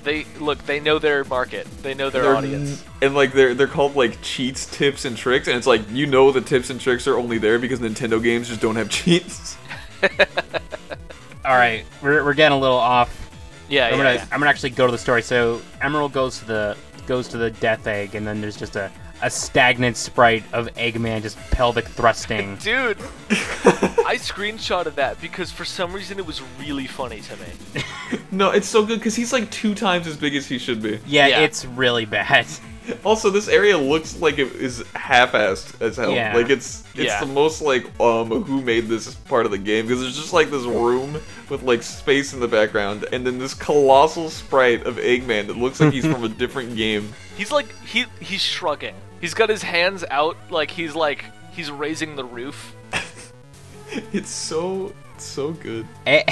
They 0.05 0.27
look. 0.39 0.59
They 0.67 0.81
know 0.81 0.99
their 0.99 1.25
market. 1.25 1.67
They 1.83 1.95
know 1.95 2.11
their 2.11 2.23
They're 2.25 2.37
audience. 2.37 2.85
and 3.01 3.15
like 3.15 3.33
they're 3.33 3.55
they're 3.55 3.67
called 3.67 3.97
like 3.97 4.21
cheats, 4.21 4.67
tips, 4.67 5.05
and 5.07 5.17
tricks, 5.17 5.49
and 5.49 5.57
it's 5.57 5.67
like 5.67 5.81
you 5.91 6.07
know 6.07 6.31
the 6.31 6.43
tips 6.43 6.69
and 6.71 6.79
tricks 6.81 7.09
are 7.09 7.19
only 7.19 7.39
there 7.39 7.59
because 7.59 7.81
Nintendo 7.81 8.23
games 8.23 8.49
just 8.49 8.61
don't 8.61 8.77
have 8.77 8.91
cheats. 8.91 9.57
All 11.45 11.57
right, 11.57 11.85
we're, 12.03 12.25
we're 12.25 12.35
getting 12.35 12.57
a 12.57 12.61
little 12.61 12.77
off. 12.77 13.11
Yeah, 13.69 13.87
I'm 13.87 13.93
yeah. 13.93 13.97
gonna 13.97 14.15
yeah. 14.15 14.27
I'm 14.31 14.41
gonna 14.41 14.51
actually 14.51 14.71
go 14.71 14.87
to 14.87 14.93
the 14.93 14.99
story. 14.99 15.23
So 15.23 15.61
Emerl 15.81 16.13
goes 16.13 16.39
to 16.41 16.45
the 16.45 16.77
goes 17.07 17.29
to 17.29 17.39
the 17.39 17.51
Death 17.51 17.87
Egg, 17.87 18.15
and 18.15 18.27
then 18.27 18.41
there's 18.41 18.57
just 18.57 18.77
a, 18.77 18.91
a 19.25 19.31
stagnant 19.31 19.97
sprite 19.97 20.45
of 20.53 20.67
Eggman 20.75 21.23
just 21.23 21.39
pelvic 21.51 21.87
thrusting. 21.89 22.57
Dude, 22.61 22.99
I 23.31 24.17
screenshotted 24.19 24.95
that 24.97 25.21
because 25.21 25.51
for 25.51 25.65
some 25.65 25.93
reason 25.93 26.19
it 26.19 26.27
was 26.27 26.43
really 26.61 26.87
funny 26.87 27.21
to 27.21 27.37
me. 27.37 28.21
no, 28.31 28.51
it's 28.51 28.69
so 28.69 28.85
good 28.85 28.99
because 28.99 29.17
he's 29.17 29.33
like 29.33 29.51
two 29.51 29.75
times 29.75 30.07
as 30.07 30.17
big 30.17 30.35
as 30.37 30.47
he 30.47 30.59
should 30.59 30.83
be. 30.83 31.01
yeah, 31.07 31.27
Yeah. 31.27 31.41
it's 31.41 31.65
really 31.65 32.05
bad. 32.05 32.47
Also, 33.03 33.31
this 33.31 33.49
area 33.49 33.79
looks 33.79 34.21
like 34.21 34.39
it 34.39 34.53
is 34.57 34.85
half-assed 34.95 35.81
as 35.81 35.97
hell. 35.97 36.13
Yeah. 36.13 36.37
Like 36.37 36.51
it's 36.51 36.85
it's 36.95 37.05
Yeah. 37.05 37.21
the 37.21 37.33
most 37.33 37.63
like 37.63 37.87
um 37.99 38.29
who 38.43 38.61
made 38.61 38.89
this 38.89 39.15
part 39.15 39.47
of 39.47 39.53
the 39.53 39.57
game 39.57 39.87
because 39.87 40.03
there's 40.03 40.15
just 40.19 40.35
like 40.35 40.51
this 40.51 40.65
room 40.65 41.19
with 41.49 41.63
like 41.63 41.83
space 41.83 42.35
in 42.35 42.41
the 42.41 42.47
background 42.49 43.07
and 43.11 43.27
then 43.27 43.39
this 43.39 43.55
colossal 43.55 44.29
sprite 44.29 44.85
of 44.87 44.97
Eggman 44.97 45.47
that 45.47 45.57
looks 45.57 45.81
like 45.81 45.95
he's 45.95 46.05
from 46.05 46.25
a 46.25 46.29
different 46.29 46.77
game. 46.77 47.11
He's 47.39 47.51
like 47.51 47.75
he 47.87 48.05
he's 48.21 48.43
shrugging. 48.43 48.95
He's 49.25 49.33
got 49.33 49.49
his 49.49 49.63
hands 49.63 50.05
out 50.11 50.37
like 50.51 50.71
he's 50.71 50.95
like 50.95 51.25
he's 51.51 51.71
raising 51.71 52.15
the 52.15 52.27
roof. 52.27 52.77
It's 54.13 54.29
so 54.29 54.93
so 55.17 55.53
good. 55.53 55.89
Eh. 56.05 56.25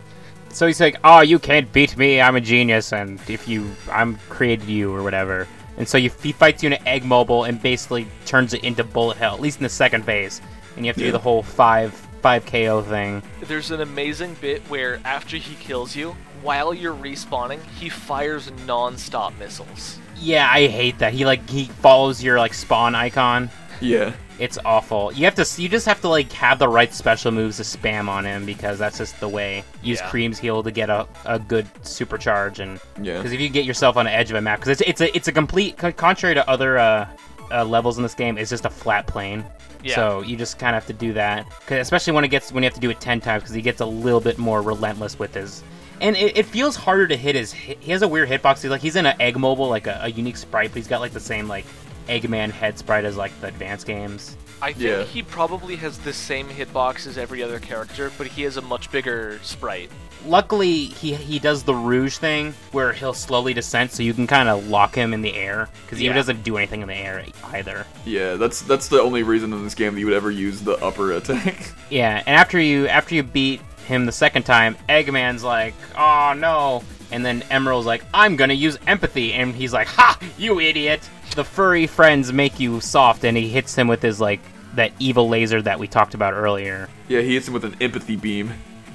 so 0.50 0.66
he's 0.66 0.78
like, 0.78 0.96
"Oh, 1.04 1.22
you 1.22 1.38
can't 1.38 1.72
beat 1.72 1.96
me. 1.96 2.20
I'm 2.20 2.36
a 2.36 2.42
genius, 2.42 2.92
and 2.92 3.18
if 3.30 3.48
you, 3.48 3.70
I'm 3.90 4.18
created 4.28 4.68
you 4.68 4.94
or 4.94 5.02
whatever." 5.02 5.48
And 5.78 5.88
so 5.88 5.96
you, 5.96 6.10
he 6.22 6.32
fights 6.32 6.62
you 6.62 6.66
in 6.66 6.74
an 6.74 6.86
egg 6.86 7.06
mobile 7.06 7.44
and 7.44 7.62
basically 7.62 8.06
turns 8.26 8.52
it 8.52 8.62
into 8.62 8.84
bullet 8.84 9.16
hell, 9.16 9.32
at 9.32 9.40
least 9.40 9.56
in 9.60 9.62
the 9.62 9.70
second 9.70 10.04
phase. 10.04 10.42
And 10.76 10.84
you 10.84 10.90
have 10.90 10.96
to 10.96 11.04
do 11.04 11.12
the 11.12 11.18
whole 11.18 11.42
five 11.42 11.94
five 12.20 12.44
KO 12.44 12.82
thing. 12.82 13.22
There's 13.40 13.70
an 13.70 13.80
amazing 13.80 14.34
bit 14.42 14.60
where 14.68 15.00
after 15.06 15.38
he 15.38 15.54
kills 15.54 15.96
you, 15.96 16.14
while 16.42 16.74
you're 16.74 16.94
respawning, 16.94 17.62
he 17.78 17.88
fires 17.88 18.50
non-stop 18.66 19.32
missiles. 19.38 19.98
Yeah, 20.16 20.48
I 20.50 20.66
hate 20.66 20.98
that. 20.98 21.12
He 21.12 21.24
like 21.24 21.48
he 21.48 21.64
follows 21.66 22.22
your 22.22 22.38
like 22.38 22.54
spawn 22.54 22.94
icon. 22.94 23.50
Yeah. 23.80 24.12
It's 24.38 24.58
awful. 24.64 25.12
You 25.12 25.26
have 25.26 25.36
to 25.36 25.62
you 25.62 25.68
just 25.68 25.86
have 25.86 26.00
to 26.00 26.08
like 26.08 26.32
have 26.32 26.58
the 26.58 26.68
right 26.68 26.92
special 26.92 27.30
moves 27.30 27.58
to 27.58 27.62
spam 27.62 28.08
on 28.08 28.24
him 28.24 28.44
because 28.44 28.78
that's 28.80 28.98
just 28.98 29.18
the 29.20 29.28
way. 29.28 29.62
Use 29.82 30.00
Yeah. 30.00 30.08
Cream's 30.10 30.38
heal 30.38 30.62
to 30.62 30.70
get 30.72 30.90
a, 30.90 31.06
a 31.24 31.38
good 31.38 31.72
supercharge 31.82 32.58
and 32.58 32.80
Yeah. 33.00 33.18
because 33.18 33.32
if 33.32 33.40
you 33.40 33.48
get 33.48 33.64
yourself 33.64 33.96
on 33.96 34.06
the 34.06 34.10
edge 34.10 34.30
of 34.30 34.36
a 34.36 34.40
map 34.40 34.58
because 34.58 34.80
it's 34.80 34.80
it's 34.88 35.00
a 35.00 35.16
it's 35.16 35.28
a 35.28 35.32
complete 35.32 35.76
contrary 35.76 36.34
to 36.34 36.48
other 36.50 36.78
uh, 36.78 37.08
uh, 37.52 37.64
levels 37.64 37.96
in 37.96 38.02
this 38.02 38.14
game 38.14 38.36
it's 38.38 38.50
just 38.50 38.64
a 38.64 38.70
flat 38.70 39.06
plane. 39.06 39.44
Yeah. 39.84 39.94
So 39.96 40.22
you 40.22 40.36
just 40.36 40.58
kind 40.58 40.74
of 40.74 40.82
have 40.82 40.86
to 40.88 40.98
do 40.98 41.12
that, 41.12 41.46
especially 41.70 42.14
when 42.14 42.24
it 42.24 42.28
gets 42.28 42.50
when 42.50 42.62
you 42.64 42.66
have 42.66 42.74
to 42.74 42.80
do 42.80 42.88
it 42.90 43.00
ten 43.00 43.20
times 43.20 43.42
because 43.42 43.54
he 43.54 43.60
gets 43.62 43.80
a 43.82 43.86
little 43.86 44.20
bit 44.20 44.38
more 44.38 44.62
relentless 44.62 45.18
with 45.18 45.34
his. 45.34 45.62
And 46.04 46.16
it, 46.16 46.36
it 46.36 46.46
feels 46.46 46.76
harder 46.76 47.06
to 47.08 47.16
hit 47.16 47.34
his. 47.34 47.52
He 47.52 47.90
has 47.92 48.02
a 48.02 48.08
weird 48.08 48.28
hitbox. 48.28 48.62
He's 48.62 48.70
like 48.70 48.80
he's 48.82 48.96
in 48.96 49.06
an 49.06 49.16
egg 49.20 49.38
mobile, 49.38 49.68
like 49.68 49.86
a, 49.86 49.98
a 50.02 50.08
unique 50.10 50.36
sprite, 50.36 50.70
but 50.70 50.76
he's 50.76 50.86
got 50.88 51.00
like 51.00 51.12
the 51.12 51.20
same 51.20 51.48
like 51.48 51.64
Eggman 52.08 52.50
head 52.50 52.78
sprite 52.78 53.04
as 53.04 53.16
like 53.16 53.38
the 53.40 53.48
advanced 53.48 53.86
games. 53.86 54.36
I 54.62 54.72
think 54.72 54.84
Yeah. 54.84 55.02
he 55.04 55.22
probably 55.22 55.76
has 55.76 55.98
the 55.98 56.12
same 56.12 56.48
hitbox 56.48 57.06
as 57.06 57.18
every 57.18 57.42
other 57.42 57.58
character, 57.58 58.10
but 58.16 58.26
he 58.28 58.42
has 58.42 58.56
a 58.56 58.62
much 58.62 58.90
bigger 58.92 59.38
sprite. 59.42 59.90
Luckily, 60.26 60.84
he 60.86 61.14
he 61.14 61.38
does 61.38 61.62
the 61.64 61.74
rouge 61.74 62.16
thing 62.16 62.54
where 62.72 62.92
he'll 62.94 63.12
slowly 63.12 63.52
descend, 63.52 63.90
so 63.90 64.02
you 64.02 64.14
can 64.14 64.26
kind 64.26 64.48
of 64.48 64.68
lock 64.68 64.94
him 64.94 65.12
in 65.12 65.20
the 65.20 65.34
air 65.34 65.68
because 65.84 65.98
he 65.98 66.08
doesn't 66.08 66.42
do 66.42 66.56
anything 66.56 66.80
in 66.80 66.88
the 66.88 66.94
air 66.94 67.24
either. 67.52 67.84
Yeah, 68.06 68.34
that's 68.36 68.62
that's 68.62 68.88
the 68.88 69.00
only 69.02 69.22
reason 69.22 69.52
in 69.52 69.62
this 69.64 69.74
game 69.74 69.92
that 69.94 70.00
you 70.00 70.06
would 70.06 70.14
ever 70.14 70.30
use 70.30 70.60
the 70.62 70.76
upper 70.84 71.12
attack. 71.12 71.72
Yeah, 71.90 72.22
and 72.26 72.34
after 72.34 72.58
you 72.58 72.88
after 72.88 73.14
you 73.14 73.22
beat 73.22 73.60
him 73.84 74.06
the 74.06 74.12
second 74.12 74.42
time, 74.44 74.76
Eggman's 74.88 75.44
like, 75.44 75.74
"Oh 75.96 76.34
no!" 76.36 76.82
And 77.12 77.24
then 77.24 77.42
Emerl's 77.42 77.86
like, 77.86 78.04
"I'm 78.12 78.36
gonna 78.36 78.54
use 78.54 78.78
empathy," 78.86 79.32
and 79.32 79.54
he's 79.54 79.72
like, 79.72 79.86
"Ha! 79.88 80.18
You 80.38 80.60
idiot!" 80.60 81.08
The 81.36 81.44
furry 81.44 81.86
friends 81.86 82.32
make 82.32 82.58
you 82.60 82.80
soft, 82.80 83.24
and 83.24 83.36
he 83.36 83.48
hits 83.48 83.74
him 83.74 83.88
with 83.88 84.02
his 84.02 84.20
like 84.20 84.40
that 84.74 84.92
evil 84.98 85.28
laser 85.28 85.62
that 85.62 85.78
we 85.78 85.86
talked 85.86 86.14
about 86.14 86.34
earlier. 86.34 86.88
yeah, 87.08 87.20
he 87.20 87.34
hits 87.34 87.46
him 87.46 87.54
with 87.54 87.64
an 87.64 87.76
empathy 87.80 88.16
beam. 88.16 88.52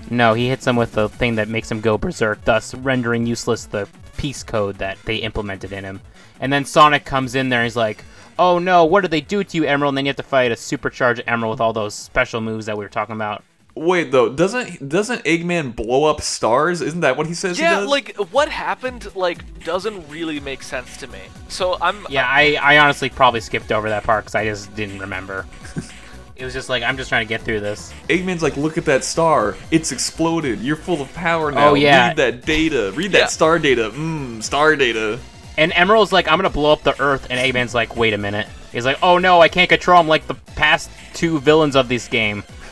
No, 0.10 0.34
he 0.34 0.50
hits 0.50 0.66
him 0.68 0.76
with 0.76 0.92
the 0.94 1.08
thing 1.08 1.36
that 1.36 1.48
makes 1.48 1.72
him 1.72 1.82
go 1.82 1.98
berserk, 1.98 2.44
thus 2.44 2.74
rendering 2.76 3.26
useless 3.26 3.66
the 3.66 3.88
peace 4.18 4.44
code 4.44 4.78
that 4.80 4.98
they 5.06 5.18
implemented 5.18 5.72
in 5.72 5.84
him. 5.84 6.02
And 6.40 6.52
then 6.52 6.66
Sonic 6.66 7.06
comes 7.06 7.36
in 7.36 7.50
there 7.50 7.60
and 7.60 7.66
he's 7.66 7.76
like, 7.76 8.04
Oh 8.38 8.58
no, 8.58 8.86
what 8.86 9.02
did 9.02 9.12
they 9.12 9.22
do 9.22 9.44
to 9.44 9.58
you, 9.58 9.64
Emerl? 9.64 9.90
And 9.90 9.98
then 9.98 10.06
you 10.06 10.10
have 10.10 10.16
to 10.16 10.24
fight 10.24 10.52
a 10.52 10.56
supercharged 10.56 11.22
Emerl 11.28 11.50
with 11.52 11.62
all 11.62 11.74
those 11.74 11.94
special 11.94 12.40
moves 12.42 12.66
that 12.66 12.78
we 12.78 12.84
were 12.86 12.90
talking 12.90 13.16
about. 13.16 13.44
Wait 13.80 14.12
though, 14.12 14.28
doesn't 14.28 14.90
doesn't 14.90 15.24
Eggman 15.24 15.74
blow 15.74 16.04
up 16.04 16.20
stars? 16.20 16.82
Isn't 16.82 17.00
that 17.00 17.16
what 17.16 17.28
he 17.28 17.34
says? 17.34 17.58
he 17.58 17.64
Yeah, 17.64 17.80
does? 17.80 17.90
like 17.90 18.16
what 18.32 18.50
happened 18.50 19.16
like 19.16 19.64
doesn't 19.64 20.10
really 20.10 20.42
make 20.42 20.64
sense 20.64 20.98
to 20.98 21.08
me. 21.08 21.20
So 21.48 21.78
I'm 21.80 22.06
Yeah, 22.10 22.26
I, 22.28 22.58
I 22.62 22.78
honestly 22.80 23.10
probably 23.10 23.40
skipped 23.40 23.72
over 23.72 23.88
that 23.88 24.04
part 24.04 24.26
because 24.26 24.36
I 24.36 24.44
just 24.44 24.76
didn't 24.76 25.00
remember. 25.00 25.46
it 26.36 26.44
was 26.44 26.54
just 26.54 26.68
like, 26.68 26.84
I'm 26.84 26.98
just 26.98 27.08
trying 27.08 27.26
to 27.26 27.30
get 27.30 27.42
through 27.42 27.62
this. 27.62 27.94
Eggman's 28.10 28.44
like, 28.44 28.58
look 28.58 28.78
at 28.78 28.84
that 28.86 29.06
star. 29.06 29.56
It's 29.72 29.94
exploded. 29.94 30.60
You're 30.60 30.76
full 30.76 31.02
of 31.02 31.14
power 31.14 31.50
now. 31.50 31.70
Oh, 31.70 31.74
yeah. 31.74 32.10
Read 32.10 32.18
that 32.18 32.46
data. 32.46 32.92
Read 32.96 33.14
that 33.14 33.18
Yeah. 33.18 33.26
star 33.28 33.60
data. 33.60 33.92
Mmm, 33.92 34.44
star 34.44 34.76
data. 34.76 35.20
And 35.58 35.72
Emerl's 35.74 36.12
like, 36.12 36.28
I'm 36.28 36.38
gonna 36.38 36.50
blow 36.50 36.72
up 36.74 36.84
the 36.84 37.02
Earth, 37.02 37.28
and 37.30 37.40
Eggman's 37.40 37.74
like, 37.74 37.96
wait 37.96 38.14
a 38.14 38.18
minute. 38.18 38.48
He's 38.72 38.86
like, 38.86 39.00
oh 39.02 39.18
no, 39.18 39.42
I 39.42 39.50
can't 39.50 39.70
control 39.70 40.00
him 40.00 40.08
like 40.08 40.28
the 40.28 40.36
past 40.56 40.90
two 41.14 41.40
villains 41.40 41.76
of 41.76 41.88
this 41.88 42.08
game. 42.08 42.44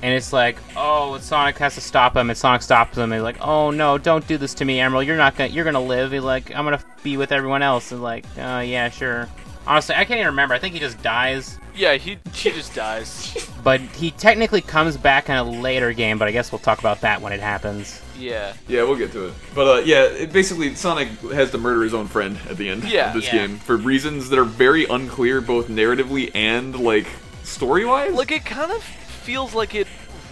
and 0.00 0.14
it's 0.14 0.32
like, 0.32 0.56
oh, 0.76 1.18
Sonic 1.18 1.58
has 1.58 1.74
to 1.74 1.80
stop 1.80 2.16
him, 2.16 2.30
and 2.30 2.38
Sonic 2.38 2.62
stops 2.62 2.96
him, 2.96 3.04
and 3.04 3.14
he's 3.14 3.22
like, 3.22 3.40
oh 3.40 3.70
no, 3.70 3.98
don't 3.98 4.26
do 4.28 4.38
this 4.38 4.54
to 4.54 4.64
me, 4.64 4.78
Emerl. 4.78 5.04
You're 5.04 5.16
not 5.16 5.36
gonna, 5.36 5.50
you're 5.50 5.64
gonna 5.64 5.80
live. 5.80 6.12
He's 6.12 6.22
like, 6.22 6.54
I'm 6.54 6.64
gonna 6.64 6.82
be 7.02 7.16
with 7.16 7.32
everyone 7.32 7.62
else. 7.62 7.90
And 7.92 8.02
like, 8.02 8.24
uh, 8.38 8.62
yeah, 8.64 8.88
sure. 8.90 9.28
Honestly, 9.68 9.94
I 9.94 10.04
can't 10.04 10.18
even 10.18 10.26
remember. 10.28 10.54
I 10.54 10.58
think 10.58 10.72
he 10.74 10.80
just 10.80 11.00
dies. 11.02 11.58
yeah, 11.76 11.94
he 11.94 12.18
he 12.32 12.50
just 12.50 12.74
dies. 12.74 13.36
But 13.62 13.80
he 13.80 14.12
technically 14.12 14.62
comes 14.62 14.96
back 14.96 15.28
in 15.28 15.34
a 15.36 15.42
later 15.44 15.92
game, 15.92 16.16
but 16.16 16.26
I 16.26 16.30
guess 16.30 16.50
we'll 16.50 16.60
talk 16.60 16.78
about 16.78 17.02
that 17.02 17.20
when 17.20 17.32
it 17.34 17.40
happens. 17.40 18.00
Yeah. 18.16 18.54
Yeah, 18.66 18.84
we'll 18.84 18.96
get 18.96 19.12
to 19.12 19.26
it. 19.26 19.34
But 19.54 19.66
uh, 19.66 19.80
yeah, 19.84 20.04
it 20.04 20.32
basically 20.32 20.74
Sonic 20.74 21.08
has 21.34 21.50
to 21.50 21.58
murder 21.58 21.82
his 21.82 21.92
own 21.92 22.06
friend 22.06 22.38
at 22.48 22.56
the 22.56 22.70
end 22.70 22.84
Yeah. 22.84 23.08
of 23.08 23.14
this 23.14 23.26
Yeah. 23.26 23.46
game 23.46 23.58
for 23.58 23.76
reasons 23.76 24.30
that 24.30 24.38
are 24.38 24.44
very 24.44 24.86
unclear, 24.86 25.40
both 25.42 25.68
narratively 25.68 26.30
and 26.34 26.78
like 26.78 27.06
story-wise. 27.42 28.14
Like 28.14 28.30
it 28.32 28.44
kind 28.46 28.72
of 28.72 28.82
feels 28.82 29.54
like 29.54 29.74
it 29.74 29.88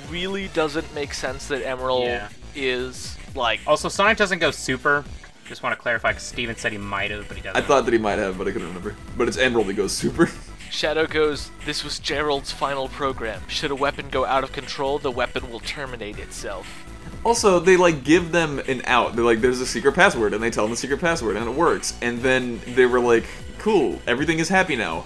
really 0.08 0.48
doesn't 0.54 0.94
make 0.94 1.12
sense 1.12 1.48
that 1.48 1.62
Emerl 1.64 2.06
Yeah. 2.06 2.28
is 2.54 3.16
like 3.34 3.60
Also, 3.66 3.88
Sonic 3.90 4.16
doesn't 4.16 4.38
go 4.38 4.50
super. 4.50 5.04
Just 5.48 5.62
want 5.62 5.76
to 5.76 5.80
clarify, 5.80 6.10
because 6.10 6.24
Steven 6.24 6.56
said 6.56 6.72
he 6.72 6.78
might 6.78 7.10
have, 7.10 7.28
but 7.28 7.36
he 7.36 7.42
doesn't. 7.42 7.62
I 7.62 7.64
thought 7.64 7.84
that 7.84 7.92
he 7.92 7.98
might 7.98 8.18
have, 8.18 8.36
but 8.38 8.48
I 8.48 8.52
couldn't 8.52 8.68
remember. 8.68 8.94
But 9.16 9.28
it's 9.28 9.36
Emerl 9.36 9.66
that 9.66 9.74
goes 9.74 9.92
super. 9.92 10.28
Shadow 10.70 11.06
goes, 11.06 11.50
This 11.64 11.84
was 11.84 11.98
Gerald's 11.98 12.50
final 12.50 12.88
program. 12.88 13.40
Should 13.48 13.70
a 13.70 13.74
weapon 13.76 14.08
go 14.08 14.24
out 14.24 14.42
of 14.44 14.52
control, 14.52 14.98
the 14.98 15.10
weapon 15.10 15.50
will 15.50 15.60
terminate 15.60 16.18
itself. 16.18 16.84
Also, 17.24 17.58
they 17.60 17.76
like 17.76 18.04
give 18.04 18.32
them 18.32 18.58
an 18.68 18.82
out. 18.84 19.16
They're 19.16 19.24
like, 19.24 19.40
"There's 19.40 19.60
a 19.60 19.66
secret 19.66 19.94
password," 19.94 20.32
and 20.32 20.42
they 20.42 20.50
tell 20.50 20.64
them 20.64 20.70
the 20.70 20.76
secret 20.76 21.00
password, 21.00 21.36
and 21.36 21.48
it 21.48 21.54
works. 21.54 21.94
And 22.00 22.20
then 22.20 22.60
they 22.68 22.86
were 22.86 23.00
like, 23.00 23.24
"Cool, 23.58 24.00
everything 24.06 24.38
is 24.38 24.48
happy 24.48 24.76
now." 24.76 25.04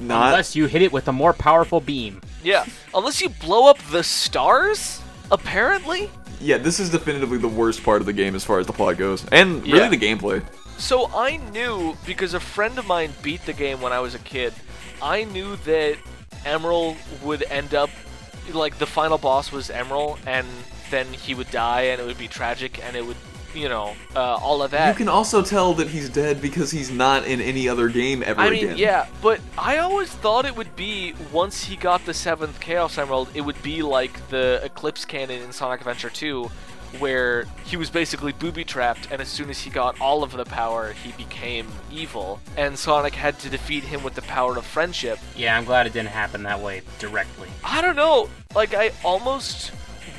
Not 0.00 0.28
Unless 0.28 0.56
you 0.56 0.66
hit 0.66 0.82
it 0.82 0.92
with 0.92 1.08
a 1.08 1.12
more 1.12 1.32
powerful 1.32 1.80
beam. 1.80 2.20
Yeah. 2.42 2.64
Unless 2.94 3.20
you 3.20 3.28
blow 3.28 3.68
up 3.68 3.78
the 3.90 4.02
stars, 4.02 5.00
apparently. 5.30 6.10
Yeah. 6.40 6.58
This 6.58 6.80
is 6.80 6.90
definitively 6.90 7.38
the 7.38 7.48
worst 7.48 7.82
part 7.82 8.00
of 8.00 8.06
the 8.06 8.12
game 8.12 8.34
as 8.34 8.44
far 8.44 8.58
as 8.58 8.66
the 8.66 8.72
plot 8.72 8.96
goes, 8.96 9.24
and 9.30 9.62
really 9.64 9.78
Yeah. 9.78 9.88
the 9.88 9.98
gameplay. 9.98 10.42
So 10.78 11.10
I 11.14 11.36
knew 11.52 11.96
because 12.06 12.32
a 12.34 12.40
friend 12.40 12.78
of 12.78 12.86
mine 12.86 13.12
beat 13.22 13.44
the 13.44 13.52
game 13.52 13.80
when 13.82 13.92
I 13.92 14.00
was 14.00 14.14
a 14.14 14.18
kid. 14.18 14.54
I 15.02 15.24
knew 15.24 15.56
that 15.64 15.96
Emerl 16.44 16.96
would 17.22 17.42
end 17.50 17.74
up 17.74 17.90
like 18.52 18.78
the 18.78 18.86
final 18.86 19.18
boss 19.18 19.52
was 19.52 19.68
Emerl 19.68 20.18
and 20.26 20.46
then 20.90 21.06
he 21.12 21.34
would 21.34 21.50
die 21.50 21.82
and 21.82 22.00
it 22.00 22.06
would 22.06 22.18
be 22.18 22.26
tragic 22.28 22.82
and 22.82 22.96
it 22.96 23.06
would 23.06 23.16
you 23.54 23.68
know, 23.68 23.94
uh, 24.14 24.36
all 24.36 24.62
of 24.62 24.70
that. 24.72 24.88
You 24.88 24.94
can 24.94 25.08
also 25.08 25.42
tell 25.42 25.74
that 25.74 25.88
he's 25.88 26.08
dead 26.08 26.40
because 26.40 26.70
he's 26.70 26.90
not 26.90 27.26
in 27.26 27.40
any 27.40 27.68
other 27.68 27.88
game 27.88 28.22
ever 28.24 28.40
I 28.40 28.50
mean, 28.50 28.64
again. 28.64 28.78
yeah, 28.78 29.06
but 29.22 29.40
I 29.58 29.78
always 29.78 30.10
thought 30.10 30.44
it 30.44 30.56
would 30.56 30.74
be 30.76 31.14
once 31.32 31.64
he 31.64 31.76
got 31.76 32.04
the 32.04 32.14
seventh 32.14 32.60
Chaos 32.60 32.98
Emerald, 32.98 33.28
it 33.34 33.40
would 33.40 33.60
be 33.62 33.82
like 33.82 34.28
the 34.28 34.60
Eclipse 34.64 35.04
Cannon 35.04 35.42
in 35.42 35.52
Sonic 35.52 35.80
Adventure 35.80 36.10
2, 36.10 36.50
where 36.98 37.44
he 37.64 37.76
was 37.76 37.88
basically 37.88 38.32
booby 38.32 38.64
trapped, 38.64 39.08
and 39.10 39.20
as 39.20 39.28
soon 39.28 39.48
as 39.48 39.60
he 39.60 39.70
got 39.70 40.00
all 40.00 40.22
of 40.22 40.32
the 40.32 40.44
power, 40.44 40.92
he 40.92 41.12
became 41.12 41.68
evil, 41.92 42.40
and 42.56 42.78
Sonic 42.78 43.14
had 43.14 43.38
to 43.40 43.48
defeat 43.48 43.84
him 43.84 44.02
with 44.02 44.14
the 44.14 44.22
power 44.22 44.56
of 44.56 44.66
friendship. 44.66 45.18
Yeah, 45.36 45.56
I'm 45.56 45.64
glad 45.64 45.86
it 45.86 45.92
didn't 45.92 46.08
happen 46.08 46.42
that 46.44 46.60
way 46.60 46.82
directly. 46.98 47.48
I 47.62 47.80
don't 47.80 47.96
know, 47.96 48.28
like, 48.54 48.74
I 48.74 48.90
almost 49.04 49.72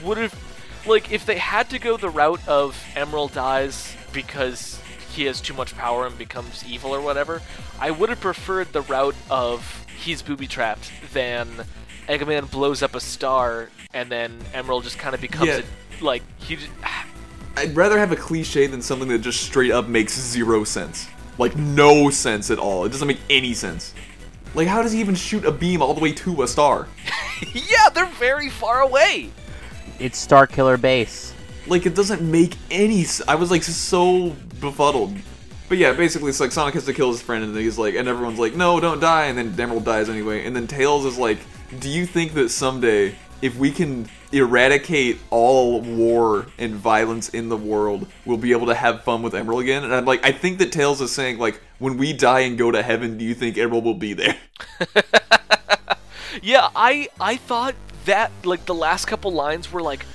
would 0.03 0.17
have, 0.17 0.33
like, 0.85 1.11
if 1.11 1.25
they 1.25 1.37
had 1.37 1.69
to 1.71 1.79
go 1.79 1.97
the 1.97 2.09
route 2.09 2.45
of 2.47 2.75
Emerl 2.95 3.31
dies 3.33 3.95
because 4.13 4.79
he 5.13 5.25
has 5.25 5.41
too 5.41 5.53
much 5.53 5.75
power 5.75 6.05
and 6.07 6.17
becomes 6.17 6.63
evil 6.67 6.91
or 6.95 7.01
whatever, 7.01 7.41
I 7.79 7.91
would 7.91 8.09
have 8.09 8.19
preferred 8.21 8.71
the 8.73 8.81
route 8.81 9.15
of 9.29 9.85
he's 10.01 10.21
booby 10.21 10.47
trapped 10.47 10.91
than 11.13 11.47
Eggman 12.07 12.49
blows 12.49 12.81
up 12.81 12.95
a 12.95 12.99
star 12.99 13.69
and 13.93 14.09
then 14.09 14.39
Emerl 14.53 14.81
just 14.81 14.97
kind 14.97 15.13
of 15.13 15.21
becomes 15.21 15.47
Yeah. 15.47 15.61
a, 16.01 16.03
like 16.03 16.23
he. 16.39 16.57
I'd 17.57 17.75
rather 17.75 17.99
have 17.99 18.11
a 18.13 18.15
cliche 18.15 18.65
than 18.67 18.81
something 18.81 19.09
that 19.09 19.19
just 19.19 19.41
straight 19.43 19.71
up 19.71 19.87
makes 19.87 20.17
zero 20.17 20.63
sense. 20.63 21.07
Like 21.37 21.55
no 21.57 22.09
sense 22.09 22.49
at 22.49 22.57
all. 22.59 22.85
It 22.85 22.89
doesn't 22.93 23.07
make 23.07 23.19
any 23.29 23.53
sense. 23.53 23.93
Like 24.55 24.67
how 24.69 24.81
does 24.81 24.93
he 24.93 24.99
even 25.01 25.15
shoot 25.15 25.43
a 25.45 25.51
beam 25.51 25.81
all 25.81 25.93
the 25.93 26.01
way 26.01 26.13
to 26.13 26.43
a 26.43 26.47
star? 26.47 26.87
yeah, 27.53 27.89
they're 27.93 28.05
very 28.05 28.49
far 28.49 28.81
away. 28.81 29.29
It's 30.01 30.17
Star 30.17 30.47
Killer 30.47 30.77
Base. 30.77 31.33
Like 31.67 31.85
it 31.85 31.95
doesn't 31.95 32.21
make 32.21 32.55
any. 32.69 33.01
s- 33.01 33.21
I 33.27 33.35
was 33.35 33.51
like 33.51 33.63
so 33.63 34.35
befuddled. 34.59 35.15
But 35.69 35.77
yeah, 35.77 35.93
basically 35.93 36.29
it's 36.29 36.39
like 36.39 36.51
Sonic 36.51 36.73
has 36.73 36.85
to 36.85 36.93
kill 36.93 37.11
his 37.11 37.21
friend, 37.21 37.43
and 37.43 37.55
then 37.55 37.63
he's 37.63 37.77
like, 37.77 37.95
and 37.95 38.07
everyone's 38.07 38.39
like, 38.39 38.55
no, 38.55 38.79
don't 38.79 38.99
die, 38.99 39.25
and 39.27 39.37
then 39.37 39.53
Emerl 39.53 39.83
dies 39.83 40.09
anyway, 40.09 40.45
and 40.45 40.53
then 40.55 40.67
Tails 40.67 41.05
is 41.05 41.17
like, 41.17 41.37
do 41.79 41.87
you 41.87 42.05
think 42.05 42.33
that 42.33 42.49
someday, 42.49 43.15
if 43.41 43.55
we 43.55 43.71
can 43.71 44.09
eradicate 44.33 45.19
all 45.29 45.79
war 45.79 46.47
and 46.57 46.75
violence 46.75 47.29
in 47.29 47.47
the 47.47 47.55
world, 47.55 48.05
we'll 48.25 48.35
be 48.37 48.51
able 48.51 48.65
to 48.67 48.75
have 48.75 49.03
fun 49.05 49.21
with 49.21 49.31
Emerl 49.31 49.61
again? 49.61 49.85
And 49.85 49.95
I'm 49.95 50.03
like, 50.03 50.25
I 50.25 50.33
think 50.33 50.57
that 50.59 50.73
Tails 50.73 50.99
is 50.99 51.13
saying 51.13 51.37
like, 51.39 51.61
when 51.79 51.95
we 51.95 52.11
die 52.11 52.41
and 52.41 52.57
go 52.57 52.69
to 52.71 52.81
heaven, 52.81 53.17
do 53.17 53.23
you 53.23 53.33
think 53.33 53.55
Emerl 53.55 53.81
will 53.81 53.93
be 53.93 54.11
there? 54.13 54.35
Yeah, 56.41 56.69
I 56.75 57.09
I 57.19 57.35
thought 57.35 57.75
that 58.05 58.31
like 58.43 58.65
the 58.65 58.73
last 58.73 59.05
couple 59.05 59.31
lines 59.31 59.71
were 59.71 59.81
like 59.81 60.05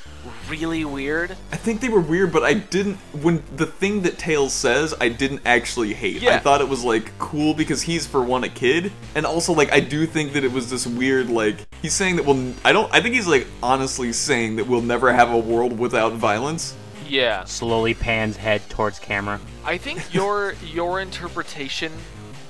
really 0.48 0.84
weird. 0.84 1.32
I 1.52 1.56
think 1.56 1.80
they 1.80 1.88
were 1.88 2.00
weird, 2.00 2.32
but 2.32 2.42
I 2.42 2.54
didn't. 2.54 2.96
When 3.22 3.42
the 3.56 3.66
thing 3.66 4.02
that 4.02 4.18
Tails 4.18 4.52
says, 4.52 4.94
I 5.00 5.08
didn't 5.08 5.42
actually 5.44 5.94
hate. 5.94 6.22
I 6.24 6.38
thought 6.38 6.60
it 6.60 6.68
was 6.68 6.84
like 6.84 7.16
cool 7.18 7.54
because 7.54 7.82
he's 7.82 8.06
for 8.06 8.22
one 8.22 8.44
a 8.44 8.48
kid, 8.48 8.92
and 9.14 9.26
also 9.26 9.52
like 9.52 9.72
I 9.72 9.80
do 9.80 10.06
think 10.06 10.32
that 10.32 10.44
it 10.44 10.52
was 10.52 10.70
this 10.70 10.86
weird 10.86 11.28
like 11.28 11.66
he's 11.82 11.94
saying 11.94 12.16
that 12.16 12.24
we'll. 12.24 12.52
I 12.64 12.72
don't. 12.72 12.92
I 12.92 13.00
think 13.00 13.14
he's 13.14 13.26
like 13.28 13.46
honestly 13.62 14.12
saying 14.12 14.56
that 14.56 14.66
we'll 14.66 14.82
never 14.82 15.12
have 15.12 15.30
a 15.30 15.38
world 15.38 15.78
without 15.78 16.12
violence. 16.14 16.74
Yeah. 17.08 17.44
Slowly 17.44 17.94
pans 17.94 18.36
head 18.36 18.68
towards 18.68 18.98
camera. 18.98 19.40
I 19.64 19.78
think 19.78 20.12
your 20.12 20.54
your 20.64 21.00
interpretation 21.00 21.92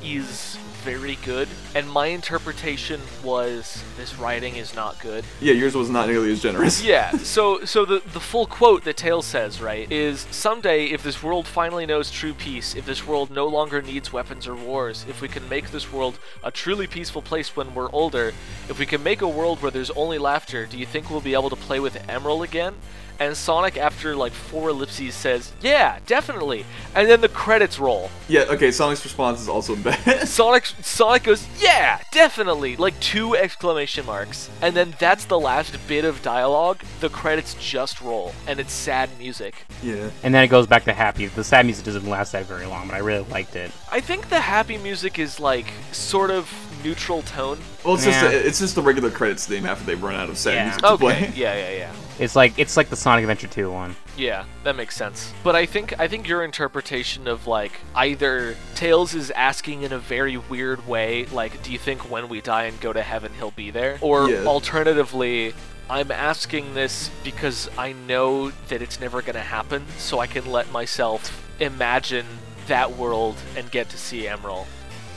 is 0.02 0.58
very 0.86 1.18
good, 1.24 1.48
and 1.74 1.90
my 1.90 2.06
interpretation 2.06 3.00
was 3.24 3.82
this 3.96 4.16
writing 4.20 4.54
is 4.54 4.72
not 4.72 4.96
good. 5.00 5.24
Yeah, 5.40 5.52
yours 5.52 5.74
was 5.74 5.90
not 5.90 6.08
nearly 6.08 6.30
as 6.30 6.40
generous. 6.40 6.80
Yeah, 6.80 7.10
so 7.18 7.64
so 7.64 7.84
the 7.84 8.00
the 8.12 8.20
full 8.20 8.46
quote 8.46 8.84
that 8.84 8.96
Tails 8.96 9.26
says, 9.26 9.60
right, 9.60 9.90
is 9.90 10.28
someday 10.30 10.86
if 10.86 11.02
this 11.02 11.24
world 11.24 11.48
finally 11.48 11.86
knows 11.86 12.08
true 12.12 12.34
peace, 12.34 12.76
if 12.76 12.86
this 12.86 13.04
world 13.04 13.32
no 13.32 13.48
longer 13.48 13.82
needs 13.82 14.12
weapons 14.12 14.46
or 14.46 14.54
wars, 14.54 15.04
if 15.08 15.20
we 15.20 15.26
can 15.26 15.48
make 15.48 15.72
this 15.72 15.92
world 15.92 16.20
a 16.44 16.52
truly 16.52 16.86
peaceful 16.86 17.20
place 17.20 17.56
when 17.56 17.74
we're 17.74 17.90
older, 17.90 18.32
if 18.68 18.78
we 18.78 18.86
can 18.86 19.02
make 19.02 19.22
a 19.22 19.28
world 19.28 19.60
where 19.60 19.72
there's 19.72 19.90
only 19.90 20.18
laughter, 20.18 20.66
do 20.66 20.78
you 20.78 20.86
think 20.86 21.10
we'll 21.10 21.20
be 21.20 21.34
able 21.34 21.50
to 21.50 21.56
play 21.56 21.80
with 21.80 21.96
Emerl 22.06 22.44
again? 22.44 22.74
And 23.18 23.36
Sonic, 23.36 23.78
after 23.78 24.14
like 24.14 24.32
four 24.32 24.68
ellipses, 24.68 25.14
says, 25.14 25.52
"Yeah, 25.62 26.00
definitely." 26.06 26.66
And 26.94 27.08
then 27.08 27.22
the 27.22 27.30
credits 27.30 27.78
roll. 27.78 28.10
Yeah. 28.28 28.42
Okay. 28.42 28.70
Sonic's 28.70 29.04
response 29.04 29.40
is 29.40 29.48
also 29.48 29.74
bad. 29.74 30.28
Sonic 30.28 30.66
Sonic 30.82 31.24
goes, 31.24 31.46
"Yeah, 31.58 31.98
definitely!" 32.12 32.76
Like 32.76 32.98
two 33.00 33.34
exclamation 33.36 34.06
marks. 34.06 34.50
And 34.60 34.76
then 34.76 34.94
that's 34.98 35.24
the 35.24 35.38
last 35.38 35.76
bit 35.88 36.04
of 36.04 36.22
dialogue. 36.22 36.80
The 37.00 37.08
credits 37.08 37.54
just 37.54 38.00
roll 38.00 38.34
and 38.46 38.60
it's 38.60 38.72
sad 38.72 39.10
music. 39.18 39.54
yeah. 39.82 40.10
And 40.22 40.34
then 40.34 40.44
it 40.44 40.48
goes 40.48 40.66
back 40.66 40.84
to 40.84 40.92
happy. 40.92 41.26
The 41.26 41.44
sad 41.44 41.66
music 41.66 41.84
doesn't 41.84 42.06
last 42.08 42.32
that 42.32 42.46
very 42.46 42.66
long, 42.66 42.86
but 42.88 42.94
I 42.94 42.98
really 42.98 43.24
liked 43.30 43.56
it. 43.56 43.70
I 43.90 44.00
think 44.00 44.28
the 44.28 44.40
happy 44.40 44.78
music 44.78 45.18
is 45.18 45.40
like 45.40 45.66
sort 45.92 46.30
of 46.30 46.48
neutral 46.86 47.22
tone. 47.22 47.58
Well, 47.84 47.94
it's 47.94 48.04
just 48.04 48.20
Yeah. 48.22 48.28
a, 48.30 48.32
it's 48.32 48.58
just 48.60 48.74
the 48.74 48.82
regular 48.82 49.10
credits 49.10 49.46
theme 49.46 49.66
after 49.66 49.84
they've 49.84 50.02
run 50.02 50.14
out 50.14 50.28
of 50.28 50.38
sad 50.38 50.54
Yeah. 50.54 50.64
music 50.64 50.82
to 50.82 50.88
Okay. 50.90 51.00
play. 51.04 51.32
yeah, 51.34 51.54
yeah, 51.54 51.70
yeah. 51.78 51.92
It's 52.18 52.36
like 52.36 52.54
it's 52.56 52.76
like 52.76 52.88
the 52.88 52.96
Sonic 52.96 53.24
Adventure 53.24 53.48
2 53.48 53.70
one. 53.70 53.96
Yeah, 54.16 54.44
that 54.64 54.76
makes 54.76 54.96
sense. 54.96 55.32
But 55.42 55.54
I 55.56 55.66
think 55.66 55.98
I 55.98 56.08
think 56.08 56.26
your 56.28 56.42
interpretation 56.44 57.26
of 57.28 57.46
like 57.46 57.72
either 57.94 58.56
Tails 58.74 59.14
is 59.14 59.30
asking 59.32 59.82
in 59.82 59.92
a 59.92 59.98
very 59.98 60.36
weird 60.36 60.86
way, 60.86 61.26
like, 61.26 61.62
do 61.62 61.72
you 61.72 61.78
think 61.78 62.10
when 62.10 62.28
we 62.28 62.40
die 62.40 62.64
and 62.64 62.80
go 62.80 62.92
to 62.92 63.02
heaven 63.02 63.32
he'll 63.36 63.50
be 63.50 63.70
there? 63.70 63.98
Or 64.00 64.30
Yeah. 64.30 64.44
alternatively, 64.46 65.54
I'm 65.90 66.10
asking 66.10 66.74
this 66.74 67.10
because 67.24 67.68
I 67.76 67.92
know 67.92 68.50
that 68.68 68.80
it's 68.80 68.98
never 69.00 69.20
gonna 69.22 69.40
happen, 69.40 69.84
so 69.98 70.18
I 70.20 70.26
can 70.26 70.46
let 70.50 70.70
myself 70.72 71.42
imagine 71.60 72.26
that 72.68 72.96
world 72.96 73.36
and 73.56 73.70
get 73.70 73.88
to 73.90 73.98
see 73.98 74.22
Emerl. 74.24 74.66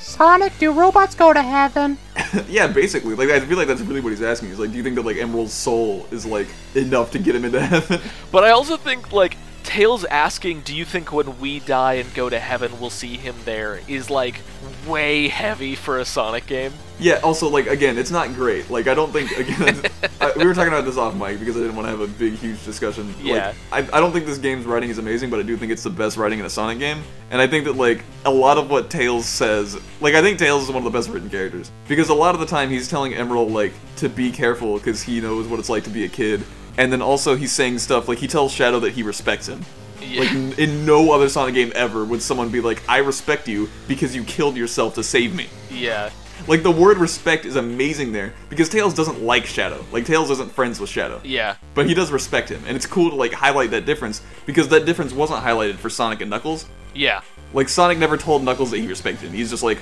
Sonic, 0.09 0.57
do 0.57 0.71
robots 0.71 1.13
go 1.13 1.33
to 1.33 1.41
heaven? 1.41 1.99
yeah, 2.49 2.65
basically. 2.65 3.13
Like 3.13 3.29
I 3.29 3.39
feel 3.41 3.57
like 3.57 3.67
that's 3.67 3.81
really 3.81 4.01
what 4.01 4.09
he's 4.09 4.23
asking. 4.23 4.49
He's 4.49 4.57
like, 4.57 4.71
do 4.71 4.77
you 4.77 4.81
think 4.83 4.95
that 4.95 5.05
like 5.05 5.17
Emerl's 5.17 5.53
soul 5.53 6.07
is 6.09 6.25
like 6.25 6.47
enough 6.73 7.11
to 7.11 7.19
get 7.19 7.35
him 7.35 7.45
into 7.45 7.61
heaven? 7.65 8.01
But 8.31 8.43
I 8.43 8.49
also 8.49 8.75
think 8.75 9.13
like 9.13 9.37
Tails 9.63 10.05
asking, 10.05 10.61
"Do 10.61 10.75
you 10.75 10.85
think 10.85 11.11
when 11.11 11.39
we 11.39 11.59
die 11.59 11.93
and 11.93 12.13
go 12.13 12.29
to 12.29 12.39
heaven 12.39 12.79
we'll 12.79 12.89
see 12.89 13.17
him 13.17 13.35
there?" 13.45 13.79
is 13.87 14.09
like 14.09 14.41
way 14.87 15.27
heavy 15.27 15.75
for 15.75 15.99
a 15.99 16.05
Sonic 16.05 16.45
game. 16.47 16.73
Yeah. 16.99 17.19
Also, 17.23 17.47
like 17.47 17.67
again, 17.67 17.97
it's 17.97 18.11
not 18.11 18.33
great. 18.33 18.69
Like 18.69 18.87
I 18.87 18.93
don't 18.93 19.11
think 19.11 19.31
again. 19.37 19.81
I, 20.21 20.33
we 20.35 20.45
were 20.45 20.53
talking 20.53 20.73
about 20.73 20.85
this 20.85 20.97
off 20.97 21.15
mic 21.15 21.39
because 21.39 21.55
I 21.55 21.59
didn't 21.59 21.75
want 21.75 21.85
to 21.85 21.91
have 21.91 22.01
a 22.01 22.07
big, 22.07 22.33
huge 22.33 22.63
discussion. 22.65 23.13
Yeah. 23.21 23.53
Like, 23.71 23.93
I, 23.93 23.97
I 23.97 23.99
don't 23.99 24.11
think 24.11 24.25
this 24.25 24.37
game's 24.37 24.65
writing 24.65 24.89
is 24.89 24.97
amazing, 24.97 25.29
but 25.29 25.39
I 25.39 25.43
do 25.43 25.55
think 25.55 25.71
it's 25.71 25.83
the 25.83 25.89
best 25.89 26.17
writing 26.17 26.39
in 26.39 26.45
a 26.45 26.49
Sonic 26.49 26.79
game. 26.79 27.01
And 27.31 27.41
I 27.41 27.47
think 27.47 27.65
that 27.65 27.73
like 27.77 28.03
a 28.25 28.31
lot 28.31 28.57
of 28.57 28.69
what 28.69 28.89
Tails 28.89 29.25
says, 29.25 29.79
like 30.01 30.15
I 30.15 30.21
think 30.21 30.39
Tails 30.39 30.63
is 30.63 30.69
one 30.69 30.85
of 30.85 30.91
the 30.91 30.97
best 30.97 31.09
written 31.09 31.29
characters 31.29 31.71
because 31.87 32.09
a 32.09 32.13
lot 32.13 32.33
of 32.33 32.41
the 32.41 32.47
time 32.47 32.69
he's 32.69 32.87
telling 32.87 33.13
Emerl 33.13 33.49
like 33.49 33.73
to 33.97 34.09
be 34.09 34.31
careful 34.31 34.77
because 34.77 35.01
he 35.01 35.21
knows 35.21 35.47
what 35.47 35.59
it's 35.59 35.69
like 35.69 35.83
to 35.83 35.89
be 35.89 36.05
a 36.05 36.09
kid. 36.09 36.43
And 36.79 36.91
then 36.91 37.01
also 37.01 37.35
he's 37.35 37.51
saying 37.51 37.77
stuff 37.79 38.07
like 38.07 38.17
he 38.19 38.27
tells 38.27 38.53
Shadow 38.53 38.79
that 38.79 38.93
he 38.93 39.03
respects 39.03 39.47
him. 39.47 39.65
Yeah. 40.01 40.21
Like 40.21 40.31
n- 40.31 40.53
in 40.57 40.85
no 40.85 41.11
other 41.11 41.27
Sonic 41.27 41.53
game 41.53 41.73
ever 41.75 42.05
would 42.05 42.21
someone 42.21 42.49
be 42.49 42.61
like, 42.61 42.81
"I 42.87 42.99
respect 42.99 43.47
you 43.49 43.69
because 43.87 44.15
you 44.15 44.23
killed 44.23 44.55
yourself 44.55 44.95
to 44.95 45.03
save 45.03 45.35
me." 45.35 45.47
yeah. 45.69 46.09
Like 46.47 46.63
the 46.63 46.71
word 46.71 46.97
respect 46.97 47.43
is 47.43 47.57
amazing 47.57 48.13
there 48.13 48.33
because 48.49 48.69
Tails 48.69 48.93
doesn't 48.93 49.21
like 49.21 49.45
Shadow. 49.45 49.83
Like 49.91 50.05
Tails 50.05 50.31
isn't 50.31 50.53
friends 50.53 50.79
with 50.79 50.89
Shadow. 50.89 51.19
Yeah. 51.21 51.55
But 51.73 51.85
he 51.85 51.93
does 51.93 52.11
respect 52.11 52.47
him, 52.47 52.63
and 52.65 52.77
it's 52.77 52.85
cool 52.85 53.09
to 53.09 53.15
like 53.17 53.33
highlight 53.33 53.71
that 53.71 53.85
difference 53.85 54.21
because 54.45 54.69
that 54.69 54.85
difference 54.85 55.11
wasn't 55.11 55.43
highlighted 55.43 55.75
for 55.75 55.89
Sonic 55.89 56.21
and 56.21 56.29
Knuckles. 56.29 56.65
Yeah. 56.95 57.21
Like 57.53 57.67
Sonic 57.67 57.97
never 57.97 58.15
told 58.15 58.43
Knuckles 58.43 58.71
that 58.71 58.79
he 58.79 58.87
respected 58.87 59.27
him. 59.27 59.33
He's 59.33 59.49
just 59.49 59.63
like, 59.63 59.79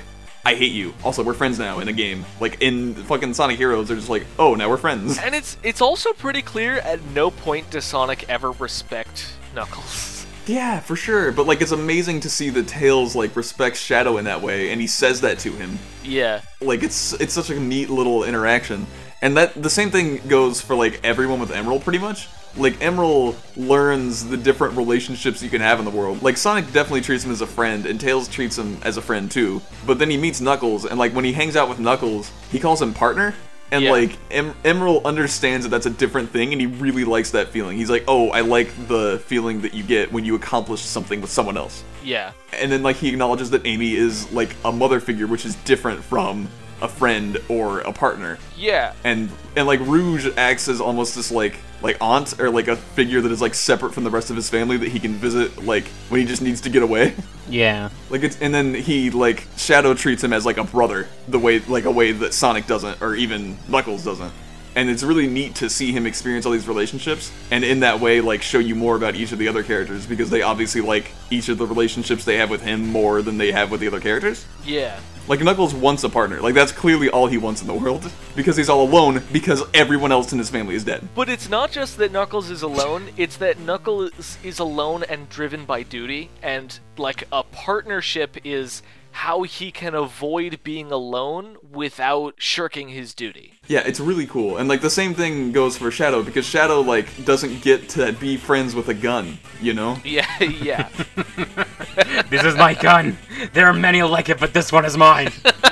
"I 0.48 0.54
hate 0.54 0.72
you." 0.72 0.94
Also, 1.04 1.22
we're 1.22 1.34
friends 1.34 1.58
now 1.58 1.78
in 1.80 1.88
a 1.88 1.92
game. 1.92 2.24
Like 2.40 2.60
in 2.60 2.94
fucking 2.94 3.34
Sonic 3.34 3.58
Heroes, 3.58 3.88
they're 3.88 3.96
just 3.96 4.08
like, 4.08 4.24
"Oh, 4.38 4.54
now 4.54 4.68
we're 4.68 4.76
friends." 4.78 5.18
And 5.18 5.34
it's 5.34 5.56
it's 5.62 5.80
also 5.80 6.12
pretty 6.12 6.42
clear 6.42 6.78
at 6.78 7.02
no 7.14 7.30
point 7.30 7.70
does 7.70 7.84
Sonic 7.84 8.28
ever 8.28 8.50
respect 8.52 9.32
Knuckles. 9.54 10.26
Yeah, 10.46 10.80
for 10.80 10.96
sure. 10.96 11.30
But 11.32 11.46
like, 11.46 11.60
it's 11.60 11.72
amazing 11.72 12.20
to 12.20 12.30
see 12.30 12.48
the 12.48 12.62
Tails 12.62 13.14
like 13.14 13.36
respects 13.36 13.80
Shadow 13.80 14.16
in 14.16 14.24
that 14.24 14.40
way, 14.40 14.70
and 14.70 14.80
he 14.80 14.86
says 14.86 15.20
that 15.20 15.38
to 15.40 15.52
him. 15.52 15.78
Yeah. 16.02 16.40
like 16.62 16.82
it's 16.82 17.12
it's 17.14 17.34
such 17.34 17.50
a 17.50 17.60
neat 17.60 17.90
little 17.90 18.24
interaction 18.24 18.86
and 19.20 19.36
that 19.36 19.60
the 19.60 19.70
same 19.70 19.90
thing 19.90 20.20
goes 20.28 20.60
for 20.60 20.74
like 20.74 21.00
everyone 21.04 21.40
with 21.40 21.50
emerl 21.50 21.82
pretty 21.82 21.98
much 21.98 22.28
like 22.56 22.74
emerl 22.80 23.36
learns 23.56 24.26
the 24.28 24.36
different 24.36 24.76
relationships 24.76 25.42
you 25.42 25.50
can 25.50 25.60
have 25.60 25.78
in 25.78 25.84
the 25.84 25.90
world. 25.90 26.22
Like 26.22 26.36
sonic 26.36 26.64
definitely 26.72 27.02
treats 27.02 27.24
him 27.24 27.30
as 27.30 27.40
a 27.40 27.46
friend 27.46 27.86
and 27.86 28.00
tails 28.00 28.28
treats 28.28 28.58
him 28.58 28.78
as 28.82 28.96
a 28.96 29.02
friend 29.02 29.30
too. 29.30 29.60
But 29.86 29.98
then 29.98 30.10
he 30.10 30.16
meets 30.16 30.40
knuckles 30.40 30.84
and 30.84 30.98
like 30.98 31.12
when 31.12 31.24
he 31.24 31.32
hangs 31.32 31.56
out 31.56 31.68
with 31.68 31.78
knuckles 31.78 32.30
he 32.50 32.58
calls 32.58 32.80
him 32.82 32.94
partner? 32.94 33.34
And 33.70 33.84
Yeah. 33.84 33.90
like 33.92 34.16
em- 34.30 34.54
emerl 34.64 35.04
understands 35.04 35.64
that 35.66 35.68
that's 35.68 35.84
a 35.84 35.90
different 35.90 36.30
thing 36.30 36.52
and 36.52 36.60
he 36.60 36.66
really 36.66 37.04
likes 37.04 37.32
that 37.32 37.48
feeling. 37.48 37.76
He's 37.76 37.90
like 37.90 38.04
oh 38.08 38.30
i 38.30 38.40
like 38.40 38.70
the 38.88 39.20
feeling 39.26 39.60
that 39.60 39.74
you 39.74 39.82
get 39.82 40.10
when 40.10 40.24
you 40.24 40.34
accomplish 40.34 40.80
something 40.80 41.20
with 41.20 41.30
someone 41.30 41.56
else. 41.56 41.84
Yeah. 42.02 42.32
and 42.58 42.72
then 42.72 42.82
like 42.82 42.96
he 42.96 43.08
acknowledges 43.10 43.50
that 43.50 43.66
Amy 43.66 43.94
is 43.94 44.32
like 44.32 44.56
a 44.64 44.72
mother 44.72 45.00
figure, 45.00 45.26
which 45.26 45.44
is 45.44 45.54
different 45.66 46.02
from 46.02 46.48
a 46.80 46.88
friend 46.88 47.38
or 47.48 47.80
a 47.80 47.92
partner. 47.92 48.38
Yeah. 48.56 48.92
And 49.04 49.30
and 49.56 49.66
like 49.66 49.80
Rouge 49.80 50.28
acts 50.36 50.68
as 50.68 50.80
almost 50.80 51.14
this 51.14 51.30
like 51.30 51.58
like 51.80 51.96
aunt 52.00 52.38
or 52.40 52.50
like 52.50 52.66
a 52.68 52.76
figure 52.76 53.20
that 53.20 53.30
is 53.30 53.40
like 53.40 53.54
separate 53.54 53.94
from 53.94 54.04
the 54.04 54.10
rest 54.10 54.30
of 54.30 54.36
his 54.36 54.50
family 54.50 54.76
that 54.76 54.88
he 54.88 54.98
can 54.98 55.14
visit 55.14 55.64
like 55.64 55.86
when 56.08 56.20
he 56.20 56.26
just 56.26 56.42
needs 56.42 56.60
to 56.62 56.70
get 56.70 56.82
away. 56.82 57.14
Yeah. 57.50 57.88
like 58.10 58.22
it's 58.24 58.38
and 58.42 58.52
then 58.54 58.74
he 58.74 59.08
like 59.08 59.46
Shadow 59.56 59.94
treats 59.94 60.22
him 60.22 60.34
as 60.34 60.44
like 60.44 60.58
a 60.58 60.64
brother, 60.64 61.08
the 61.28 61.38
way 61.38 61.60
like 61.60 61.86
a 61.86 61.90
way 61.90 62.12
that 62.12 62.34
Sonic 62.34 62.66
doesn't 62.66 63.00
or 63.00 63.14
even 63.14 63.56
Knuckles 63.68 64.04
doesn't. 64.04 64.32
And 64.78 64.88
it's 64.88 65.02
really 65.02 65.26
neat 65.26 65.56
to 65.56 65.68
see 65.68 65.90
him 65.90 66.06
experience 66.06 66.46
all 66.46 66.52
these 66.52 66.68
relationships 66.68 67.32
and 67.50 67.64
in 67.64 67.80
that 67.80 67.98
way 67.98 68.20
like 68.20 68.42
show 68.42 68.60
you 68.60 68.76
more 68.76 68.94
about 68.94 69.16
each 69.16 69.32
of 69.32 69.38
the 69.40 69.48
other 69.48 69.64
characters 69.64 70.06
because 70.06 70.30
they 70.30 70.42
obviously 70.42 70.80
like 70.80 71.10
each 71.32 71.48
of 71.48 71.58
the 71.58 71.66
relationships 71.66 72.24
they 72.24 72.36
have 72.36 72.48
with 72.48 72.62
him 72.62 72.86
more 72.86 73.20
than 73.20 73.38
they 73.38 73.50
have 73.50 73.72
with 73.72 73.80
the 73.80 73.88
other 73.88 73.98
characters. 73.98 74.46
Yeah. 74.64 75.00
Like 75.26 75.40
Knuckles 75.40 75.74
wants 75.74 76.04
a 76.04 76.08
partner. 76.08 76.40
Like 76.40 76.54
that's 76.54 76.70
clearly 76.70 77.10
all 77.10 77.26
he 77.26 77.38
wants 77.38 77.60
in 77.60 77.66
the 77.66 77.74
world 77.74 78.08
because 78.36 78.56
he's 78.56 78.68
all 78.68 78.82
alone 78.82 79.24
because 79.32 79.64
everyone 79.74 80.12
else 80.12 80.32
in 80.32 80.38
his 80.38 80.48
family 80.48 80.76
is 80.76 80.84
dead. 80.84 81.08
But 81.12 81.28
it's 81.28 81.48
not 81.48 81.72
just 81.72 81.96
that 81.96 82.12
Knuckles 82.12 82.48
is 82.48 82.62
alone, 82.62 83.08
it's 83.16 83.36
that 83.38 83.58
Knuckles 83.58 84.38
is 84.44 84.60
alone 84.60 85.02
and 85.02 85.28
driven 85.28 85.64
by 85.64 85.82
duty, 85.82 86.30
and 86.40 86.78
like 86.96 87.24
a 87.32 87.42
partnership 87.42 88.36
is 88.44 88.80
how 89.18 89.42
he 89.42 89.72
can 89.72 89.96
avoid 89.96 90.60
being 90.62 90.92
alone 90.92 91.56
without 91.68 92.34
shirking 92.38 92.88
his 92.90 93.12
duty. 93.14 93.54
Yeah, 93.66 93.80
it's 93.84 93.98
really 93.98 94.26
cool. 94.26 94.56
And 94.56 94.68
like 94.68 94.80
the 94.80 94.90
same 94.90 95.12
thing 95.12 95.50
goes 95.50 95.76
for 95.76 95.90
Shadow 95.90 96.22
because 96.22 96.46
Shadow 96.46 96.82
like 96.82 97.24
doesn't 97.24 97.60
get 97.60 97.88
to 97.90 98.12
be 98.12 98.36
friends 98.36 98.76
with 98.76 98.88
a 98.88 98.94
gun, 98.94 99.38
you 99.60 99.74
know? 99.74 99.98
Yeah, 100.04 100.42
yeah. 100.42 100.88
This 102.30 102.44
is 102.44 102.54
my 102.54 102.74
gun. 102.74 103.18
There 103.52 103.66
are 103.66 103.72
many 103.72 104.02
like 104.02 104.28
it, 104.28 104.38
but 104.38 104.54
this 104.54 104.70
one 104.70 104.84
is 104.84 104.96
mine. 104.96 105.32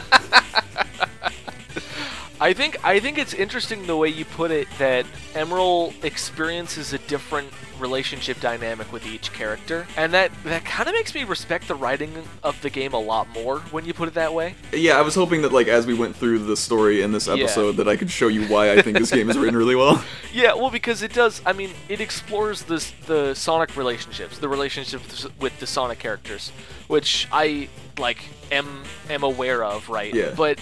I 2.40 2.52
think 2.52 2.84
I 2.84 3.00
think 3.00 3.18
it's 3.18 3.32
interesting 3.32 3.86
the 3.86 3.96
way 3.96 4.08
you 4.08 4.24
put 4.24 4.50
it 4.50 4.68
that 4.78 5.06
Emerl 5.32 5.92
experiences 6.04 6.92
a 6.92 6.98
different 6.98 7.50
relationship 7.78 8.40
dynamic 8.40 8.90
with 8.92 9.06
each 9.06 9.32
character, 9.32 9.86
and 9.96 10.12
that 10.12 10.30
that 10.44 10.64
kind 10.64 10.88
of 10.88 10.94
makes 10.94 11.14
me 11.14 11.24
respect 11.24 11.68
the 11.68 11.74
writing 11.74 12.12
of 12.42 12.60
the 12.60 12.70
game 12.70 12.92
a 12.92 12.98
lot 12.98 13.28
more 13.30 13.60
when 13.70 13.84
you 13.86 13.94
put 13.94 14.08
it 14.08 14.14
that 14.14 14.34
way. 14.34 14.54
Yeah, 14.72 14.98
I 14.98 15.02
was 15.02 15.14
hoping 15.14 15.42
that 15.42 15.52
like 15.52 15.68
as 15.68 15.86
we 15.86 15.94
went 15.94 16.14
through 16.14 16.40
the 16.40 16.56
story 16.56 17.00
in 17.02 17.12
this 17.12 17.26
episode 17.28 17.76
that 17.76 17.88
I 17.88 17.96
could 17.96 18.10
show 18.10 18.28
you 18.28 18.44
why 18.46 18.72
I 18.72 18.82
think 18.82 18.98
this 18.98 19.10
game 19.10 19.30
is 19.30 19.38
written 19.38 19.56
really 19.56 19.76
well. 19.76 20.02
Yeah, 20.32 20.52
well, 20.52 20.70
because 20.70 21.02
it 21.02 21.14
does. 21.14 21.40
I 21.46 21.54
mean, 21.54 21.70
it 21.88 22.02
explores 22.02 22.62
this 22.64 22.92
the 23.06 23.32
Sonic 23.32 23.74
relationships, 23.74 24.38
the 24.38 24.50
relationships 24.50 25.26
with 25.40 25.58
the 25.60 25.66
Sonic 25.66 25.98
characters, 25.98 26.50
which 26.88 27.26
I 27.32 27.70
like 27.98 28.22
am 28.52 28.82
am 29.08 29.22
aware 29.22 29.64
of, 29.64 29.88
right? 29.88 30.12
Yeah. 30.12 30.34
But 30.36 30.58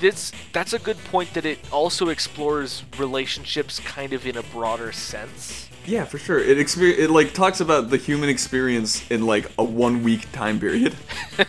this 0.00 0.32
that's 0.52 0.72
a 0.72 0.78
good 0.78 0.98
point 1.04 1.32
that 1.34 1.44
it 1.44 1.58
also 1.72 2.08
explores 2.08 2.82
relationships 2.98 3.80
kind 3.80 4.12
of 4.12 4.26
in 4.26 4.36
a 4.36 4.42
broader 4.44 4.92
sense. 4.92 5.68
Yeah, 5.84 6.04
for 6.04 6.18
sure. 6.18 6.38
It 6.40 6.58
exper- 6.58 6.98
it 6.98 7.10
like 7.10 7.32
talks 7.32 7.60
about 7.60 7.90
the 7.90 7.96
human 7.96 8.28
experience 8.28 9.08
in 9.10 9.24
like 9.24 9.50
a 9.58 9.64
one 9.64 10.02
week 10.02 10.30
time 10.32 10.58
period. 10.60 10.94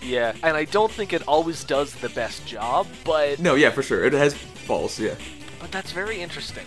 Yeah, 0.00 0.32
and 0.42 0.56
I 0.56 0.64
don't 0.64 0.90
think 0.90 1.12
it 1.12 1.22
always 1.28 1.64
does 1.64 1.92
the 1.96 2.08
best 2.08 2.46
job, 2.46 2.86
but 3.04 3.38
No, 3.38 3.56
yeah, 3.56 3.68
for 3.68 3.82
sure. 3.82 4.02
It 4.04 4.14
has 4.14 4.32
faults, 4.32 4.98
yeah. 4.98 5.14
but 5.60 5.70
that's 5.70 5.92
very 5.92 6.22
interesting. 6.22 6.64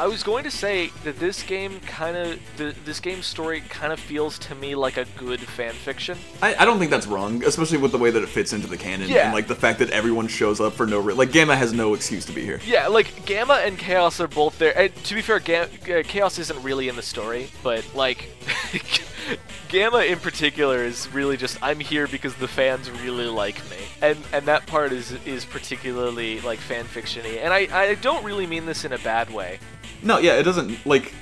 I 0.00 0.06
was 0.08 0.22
going 0.22 0.42
to 0.44 0.50
say 0.50 0.90
that 1.04 1.18
this 1.20 1.42
game 1.42 1.78
kind 1.80 2.16
of 2.16 2.40
this 2.56 2.98
game's 2.98 3.26
story 3.26 3.60
kind 3.68 3.92
of 3.92 4.00
feels 4.00 4.38
to 4.40 4.54
me 4.54 4.74
like 4.74 4.96
a 4.96 5.04
good 5.16 5.38
fan 5.40 5.74
fiction. 5.74 6.18
I, 6.40 6.54
I 6.56 6.64
don't 6.64 6.78
think 6.78 6.90
that's 6.90 7.06
wrong, 7.06 7.44
especially 7.44 7.78
with 7.78 7.92
the 7.92 7.98
way 7.98 8.10
that 8.10 8.22
it 8.22 8.28
fits 8.28 8.52
into 8.52 8.66
the 8.66 8.76
canon 8.76 9.08
Yeah. 9.08 9.26
and 9.26 9.34
like 9.34 9.46
the 9.46 9.54
fact 9.54 9.78
that 9.80 9.90
everyone 9.90 10.26
shows 10.28 10.60
up 10.60 10.72
for 10.72 10.86
no 10.86 10.98
re- 10.98 11.14
like 11.14 11.30
Gamma 11.30 11.54
has 11.54 11.72
no 11.72 11.94
excuse 11.94 12.24
to 12.26 12.32
be 12.32 12.42
here. 12.42 12.60
Yeah, 12.66 12.88
like 12.88 13.24
Gamma 13.26 13.54
and 13.64 13.78
Chaos 13.78 14.18
are 14.18 14.28
both 14.28 14.58
there. 14.58 14.76
And 14.76 14.94
to 15.04 15.14
be 15.14 15.20
fair, 15.22 15.38
Ga- 15.40 15.68
uh, 15.98 16.02
Chaos 16.04 16.38
isn't 16.38 16.62
really 16.62 16.88
in 16.88 16.96
the 16.96 17.02
story, 17.02 17.50
but 17.62 17.84
like 17.94 18.30
Gamma 19.68 19.98
in 19.98 20.18
particular 20.18 20.84
is 20.84 21.08
really 21.08 21.36
just 21.36 21.62
I'm 21.62 21.80
here 21.80 22.06
because 22.06 22.34
the 22.34 22.48
fans 22.48 22.90
really 22.90 23.26
like 23.26 23.58
me, 23.70 23.78
and 24.00 24.18
and 24.32 24.46
that 24.46 24.66
part 24.66 24.92
is 24.92 25.12
is 25.24 25.44
particularly 25.44 26.40
like 26.40 26.58
fan 26.58 26.84
fictiony. 26.84 27.42
And 27.42 27.52
I 27.52 27.68
I 27.72 27.94
don't 27.94 28.24
really 28.24 28.46
mean 28.46 28.66
this 28.66 28.84
in 28.84 28.92
a 28.92 28.98
bad 28.98 29.32
way. 29.32 29.58
No, 30.02 30.18
yeah, 30.18 30.34
it 30.34 30.42
doesn't 30.42 30.84
like 30.84 31.14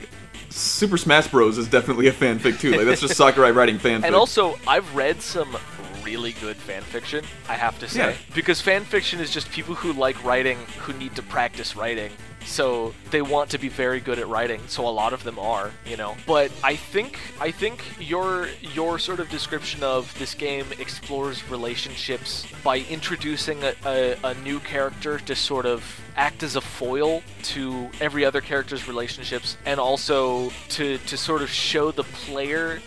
Super 0.51 0.97
Smash 0.97 1.28
Bros 1.28 1.59
is 1.59 1.68
definitely 1.68 2.09
a 2.09 2.12
fanfic 2.12 2.59
too. 2.59 2.72
Like 2.72 2.86
that's 2.86 3.01
just 3.01 3.16
Sakurai 3.16 3.51
writing 3.51 3.78
fanfic. 3.78 4.05
And 4.05 4.14
also, 4.14 4.59
I've 4.66 4.94
read 4.94 5.22
some 5.22 5.56
really 6.02 6.32
good 6.32 6.56
fan 6.56 6.82
fiction, 6.82 7.24
I 7.48 7.55
have 7.55 7.78
to 7.81 7.89
say. 7.89 8.10
Yeah. 8.10 8.16
Because 8.35 8.60
fan 8.60 8.85
fiction 8.85 9.20
is 9.20 9.31
just 9.31 9.51
people 9.51 9.74
who 9.74 9.93
like 9.93 10.22
writing 10.24 10.59
who 10.81 10.93
need 10.94 11.14
to 11.16 11.22
practice 11.22 11.77
writing. 11.77 12.12
So 12.44 12.94
they 13.10 13.22
want 13.22 13.50
to 13.50 13.58
be 13.58 13.68
very 13.68 14.00
good 14.00 14.18
at 14.18 14.28
writing. 14.28 14.60
So 14.66 14.86
a 14.86 14.90
lot 14.90 15.12
of 15.12 15.24
them 15.24 15.38
are, 15.38 15.70
you 15.86 15.96
know. 15.96 16.16
But 16.26 16.50
I 16.64 16.76
think 16.76 17.18
I 17.40 17.50
think 17.50 17.84
your 18.00 18.48
your 18.60 18.98
sort 18.98 19.20
of 19.20 19.28
description 19.28 19.82
of 19.82 20.16
this 20.18 20.34
game 20.34 20.66
explores 20.78 21.48
relationships 21.48 22.46
by 22.64 22.78
introducing 22.90 23.62
a, 23.62 23.74
a, 23.84 24.16
a 24.24 24.34
new 24.34 24.60
character 24.60 25.18
to 25.18 25.34
sort 25.34 25.66
of 25.66 26.00
act 26.16 26.42
as 26.42 26.56
a 26.56 26.60
foil 26.60 27.22
to 27.42 27.88
every 28.00 28.24
other 28.24 28.40
character's 28.40 28.88
relationships 28.88 29.56
and 29.64 29.78
also 29.78 30.50
to 30.68 30.98
to 30.98 31.16
sort 31.16 31.42
of 31.42 31.48
show 31.48 31.90
the 31.90 32.04
player 32.04 32.80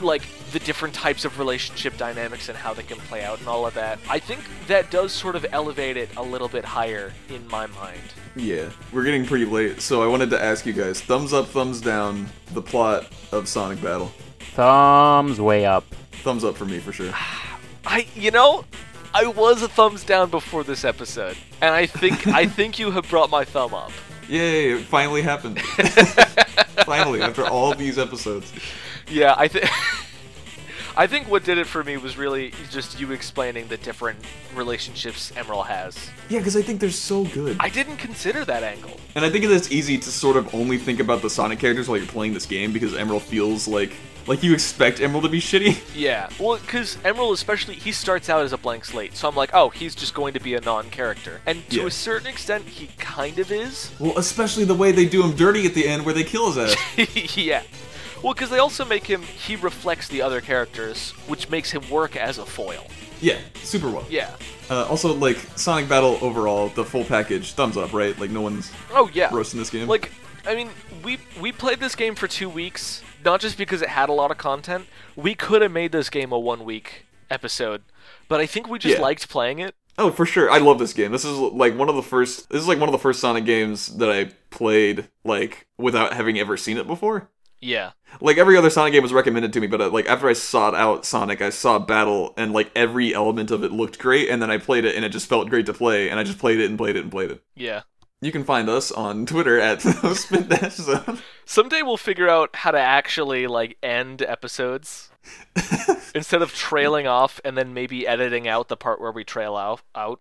like 0.00 0.22
the 0.52 0.58
different 0.60 0.94
types 0.94 1.24
of 1.24 1.38
relationship 1.38 1.96
dynamics 1.96 2.48
and 2.48 2.56
how 2.56 2.72
they 2.72 2.82
can 2.82 2.96
play 2.98 3.24
out 3.24 3.38
and 3.40 3.48
all 3.48 3.66
of 3.66 3.74
that. 3.74 3.98
I 4.08 4.18
think 4.18 4.40
that 4.68 4.90
does 4.90 5.12
sort 5.12 5.36
of 5.36 5.44
elevate 5.50 5.96
it 5.96 6.08
a 6.16 6.22
little 6.22 6.48
bit 6.48 6.64
higher 6.64 7.12
in 7.28 7.46
my 7.48 7.66
mind. 7.66 8.00
Yeah, 8.36 8.70
we're 8.96 9.04
getting 9.04 9.26
pretty 9.26 9.44
late, 9.44 9.82
so 9.82 10.02
I 10.02 10.06
wanted 10.06 10.30
to 10.30 10.42
ask 10.42 10.64
you 10.64 10.72
guys: 10.72 11.02
thumbs 11.02 11.34
up, 11.34 11.48
thumbs 11.48 11.82
down, 11.82 12.26
the 12.54 12.62
plot 12.62 13.06
of 13.30 13.46
Sonic 13.46 13.80
Battle. 13.82 14.10
Thumbs 14.38 15.38
way 15.38 15.66
up. 15.66 15.84
Thumbs 16.22 16.42
up 16.42 16.56
for 16.56 16.64
me 16.64 16.78
for 16.78 16.92
sure. 16.92 17.12
I 17.84 18.06
you 18.14 18.30
know, 18.30 18.64
I 19.12 19.26
was 19.26 19.62
a 19.62 19.68
thumbs 19.68 20.02
down 20.02 20.30
before 20.30 20.64
this 20.64 20.82
episode, 20.82 21.36
and 21.60 21.74
I 21.74 21.84
think 21.84 22.26
I 22.26 22.46
think 22.56 22.78
you 22.78 22.90
have 22.90 23.08
brought 23.10 23.28
my 23.28 23.44
thumb 23.44 23.74
up. 23.74 23.92
Yay! 24.30 24.72
It 24.72 24.84
finally 24.84 25.20
happened. 25.20 25.60
finally, 26.86 27.20
after 27.20 27.44
all 27.44 27.74
these 27.74 27.98
episodes. 27.98 28.50
Yeah, 29.08 29.34
I 29.36 29.46
think 29.46 29.66
I 30.98 31.06
think 31.06 31.28
what 31.30 31.44
did 31.44 31.58
it 31.58 31.66
for 31.66 31.84
me 31.84 31.98
was 31.98 32.16
really 32.16 32.52
just 32.70 32.98
you 32.98 33.12
explaining 33.12 33.68
the 33.68 33.76
different 33.76 34.18
relationships 34.54 35.30
Emerl 35.36 35.66
has. 35.66 36.10
Yeah, 36.30 36.38
because 36.38 36.56
I 36.56 36.62
think 36.62 36.80
they're 36.80 36.90
so 36.90 37.24
good. 37.24 37.56
I 37.60 37.68
didn't 37.68 37.98
consider 37.98 38.44
that 38.46 38.62
angle. 38.62 38.98
And 39.14 39.24
I 39.24 39.28
think 39.30 39.44
it's 39.44 39.70
easy 39.70 39.98
to 39.98 40.10
sort 40.10 40.36
of 40.36 40.54
only 40.54 40.78
think 40.78 40.98
about 41.00 41.20
the 41.20 41.28
Sonic 41.28 41.58
characters 41.58 41.88
while 41.88 41.98
you're 41.98 42.06
playing 42.06 42.32
this 42.32 42.46
game 42.46 42.72
because 42.72 42.92
Emerl 42.94 43.20
feels 43.20 43.68
like 43.68 43.92
like 44.26 44.42
you 44.42 44.52
expect 44.54 44.98
Emerl 44.98 45.22
to 45.22 45.28
be 45.28 45.38
shitty. 45.50 45.78
Yeah, 45.94 46.28
well, 46.40 46.58
because 46.58 46.96
Emerl, 47.04 47.32
especially, 47.32 47.74
he 47.74 47.92
starts 47.92 48.28
out 48.28 48.42
as 48.42 48.52
a 48.52 48.58
blank 48.58 48.84
slate, 48.84 49.16
so 49.16 49.28
I'm 49.28 49.36
like, 49.36 49.50
oh, 49.52 49.68
he's 49.68 49.94
just 49.94 50.14
going 50.14 50.32
to 50.34 50.40
be 50.40 50.54
a 50.54 50.60
non-character, 50.62 51.40
and 51.46 51.68
to 51.70 51.76
Yeah. 51.76 51.86
a 51.86 51.90
certain 51.92 52.26
extent, 52.26 52.64
he 52.64 52.88
kind 52.98 53.38
of 53.38 53.52
is. 53.52 53.92
Well, 54.00 54.18
especially 54.18 54.64
the 54.64 54.74
way 54.74 54.90
they 54.90 55.04
do 55.06 55.22
him 55.22 55.36
dirty 55.36 55.64
at 55.66 55.74
the 55.74 55.86
end 55.86 56.04
where 56.04 56.12
they 56.14 56.24
kill 56.24 56.50
his 56.50 56.74
ass. 56.74 57.36
yeah. 57.36 57.62
Well, 58.22 58.34
because 58.34 58.50
they 58.50 58.58
also 58.58 58.84
make 58.84 59.06
him, 59.06 59.22
he 59.22 59.56
reflects 59.56 60.08
the 60.08 60.22
other 60.22 60.40
characters, 60.40 61.10
which 61.28 61.48
makes 61.50 61.70
him 61.70 61.88
work 61.90 62.16
as 62.16 62.38
a 62.38 62.46
foil. 62.46 62.84
yeah, 63.20 63.38
super 63.62 63.90
well. 63.90 64.04
Yeah. 64.10 64.30
Uh, 64.68 64.84
also, 64.86 65.14
like 65.14 65.36
Sonic 65.56 65.88
Battle 65.88 66.18
overall, 66.22 66.68
the 66.70 66.84
full 66.84 67.04
package, 67.04 67.52
thumbs 67.52 67.76
up, 67.76 67.92
right? 67.92 68.18
Like 68.18 68.30
no 68.30 68.40
one's 68.40 68.72
Oh 68.92 69.08
yeah. 69.12 69.28
roasting 69.32 69.60
this 69.60 69.70
game. 69.70 69.86
Like, 69.86 70.10
I 70.46 70.54
mean, 70.54 70.70
we 71.04 71.18
we 71.40 71.52
played 71.52 71.78
this 71.80 71.94
game 71.94 72.14
for 72.14 72.26
two 72.26 72.48
weeks, 72.48 73.02
not 73.24 73.40
just 73.40 73.56
because 73.58 73.80
it 73.82 73.88
had 73.90 74.08
a 74.08 74.12
lot 74.12 74.30
of 74.30 74.38
content. 74.38 74.86
We 75.14 75.34
could 75.34 75.62
have 75.62 75.72
made 75.72 75.92
this 75.92 76.10
game 76.10 76.32
a 76.32 76.38
one 76.38 76.64
week 76.64 77.06
episode, 77.30 77.82
but 78.28 78.40
I 78.40 78.46
think 78.46 78.68
we 78.68 78.78
just 78.78 78.96
Yeah. 78.96 79.02
liked 79.02 79.28
playing 79.28 79.60
it. 79.60 79.74
Oh, 79.98 80.10
for 80.10 80.26
sure. 80.26 80.50
I 80.50 80.58
love 80.58 80.78
this 80.78 80.92
game. 80.92 81.10
This 81.12 81.24
is 81.24 81.38
like 81.38 81.76
one 81.76 81.88
of 81.88 81.94
the 81.96 82.02
first. 82.02 82.50
This 82.50 82.60
is 82.60 82.68
like 82.68 82.78
one 82.80 82.88
of 82.88 82.92
the 82.92 82.98
first 82.98 83.20
Sonic 83.20 83.44
games 83.44 83.96
that 83.98 84.10
I 84.10 84.30
played 84.50 85.08
like 85.24 85.66
without 85.78 86.12
having 86.12 86.38
ever 86.38 86.56
seen 86.56 86.76
it 86.76 86.86
before. 86.86 87.30
Yeah. 87.66 87.92
Like 88.20 88.38
every 88.38 88.56
other 88.56 88.70
Sonic 88.70 88.92
game 88.92 89.02
was 89.02 89.12
recommended 89.12 89.52
to 89.52 89.60
me, 89.60 89.66
but 89.66 89.80
uh, 89.80 89.90
like 89.90 90.06
after 90.06 90.28
I 90.28 90.32
sought 90.32 90.74
out 90.74 91.04
Sonic, 91.04 91.42
I 91.42 91.50
saw 91.50 91.78
Battle, 91.78 92.32
and 92.36 92.52
like 92.52 92.70
every 92.74 93.14
element 93.14 93.50
of 93.50 93.64
it 93.64 93.72
looked 93.72 93.98
great, 93.98 94.28
and 94.28 94.40
then 94.40 94.50
I 94.50 94.58
played 94.58 94.84
it, 94.84 94.94
and 94.94 95.04
it 95.04 95.10
just 95.10 95.28
felt 95.28 95.50
great 95.50 95.66
to 95.66 95.74
play, 95.74 96.08
and 96.08 96.18
I 96.18 96.22
just 96.22 96.38
played 96.38 96.60
it 96.60 96.68
and 96.68 96.78
played 96.78 96.96
it 96.96 97.02
and 97.02 97.10
played 97.10 97.30
it. 97.32 97.42
Yeah. 97.54 97.82
You 98.22 98.32
can 98.32 98.44
find 98.44 98.68
us 98.68 98.90
on 98.90 99.26
Twitter 99.26 99.60
at 99.60 99.82
Spin 100.14 100.48
Dash 100.48 100.76
Zone. 100.76 101.18
Someday 101.44 101.82
we'll 101.82 101.98
figure 101.98 102.28
out 102.28 102.56
how 102.56 102.70
to 102.70 102.78
actually 102.78 103.46
like 103.46 103.76
end 103.82 104.22
episodes 104.22 105.10
instead 106.14 106.40
of 106.40 106.54
trailing 106.54 107.06
off 107.06 107.40
and 107.44 107.58
then 107.58 107.74
maybe 107.74 108.06
editing 108.06 108.48
out 108.48 108.68
the 108.68 108.76
part 108.76 109.00
where 109.00 109.12
we 109.12 109.22
trail 109.22 109.54
out. 109.56 109.82
Out. 109.94 110.20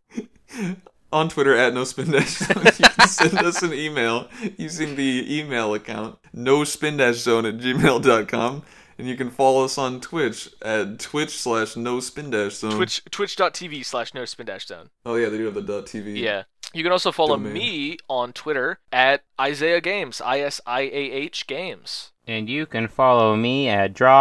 on 1.16 1.30
Twitter 1.30 1.56
at 1.56 1.74
no 1.74 1.84
spin 1.86 2.12
dash 2.12 2.38
zone. 2.38 2.64
You 2.66 2.72
can 2.90 3.08
send 3.08 3.40
us 3.40 3.64
an 3.64 3.74
email 3.74 4.28
using 4.58 4.96
the 4.96 5.40
email 5.40 5.74
account 5.74 6.18
no 6.34 6.64
spin 6.66 6.98
dash 6.98 7.16
zone 7.16 7.46
at 7.46 7.58
gmail.com. 7.58 8.64
and 8.98 9.08
you 9.08 9.16
can 9.16 9.30
follow 9.30 9.64
us 9.66 9.78
on 9.78 10.00
Twitch 10.02 10.50
at 10.62 11.00
Twitch 11.00 11.38
slash 11.38 11.76
No 11.76 12.00
Spin 12.00 12.30
Dash 12.30 12.54
Zone. 12.54 12.72
Twitch 12.72 13.04
twitch.tv 13.12 13.84
slash 13.86 14.14
no 14.14 14.24
spin 14.26 14.46
dash 14.46 14.66
zone. 14.68 14.90
Oh 15.06 15.16
yeah, 15.16 15.28
they 15.30 15.38
do 15.38 15.46
have 15.46 15.54
the 15.56 15.62
dot 15.62 15.86
TV. 15.86 16.18
Yeah. 16.18 16.44
You 16.74 16.84
can 16.84 16.92
also 16.92 17.12
follow 17.14 17.38
Domain. 17.38 17.54
me 17.54 17.98
on 18.10 18.34
Twitter 18.34 18.80
at 18.92 19.24
Isaiah 19.40 19.80
Games. 19.82 20.20
I 20.22 20.40
S 20.40 20.60
I 20.66 20.82
A 20.82 21.12
H 21.12 21.48
Games. 21.48 22.12
And 22.28 22.50
you 22.50 22.66
can 22.66 22.88
follow 22.88 23.36
me 23.36 23.70
at 23.70 23.94
Draws 23.94 24.16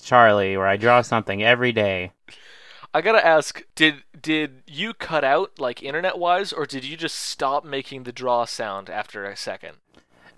Charlie, 0.00 0.56
where 0.56 0.66
I 0.66 0.76
draw 0.76 1.00
something 1.02 1.42
every 1.42 1.72
day. 1.72 2.12
I 2.96 3.02
gotta 3.02 3.24
ask, 3.24 3.62
did 3.74 3.96
did 4.22 4.62
you 4.66 4.94
cut 4.94 5.22
out 5.22 5.58
like 5.58 5.82
internet 5.82 6.18
wise, 6.18 6.50
or 6.50 6.64
did 6.64 6.82
you 6.82 6.96
just 6.96 7.16
stop 7.16 7.62
making 7.62 8.04
the 8.04 8.12
draw 8.12 8.46
sound 8.46 8.88
after 8.88 9.26
a 9.26 9.36
second? 9.36 9.76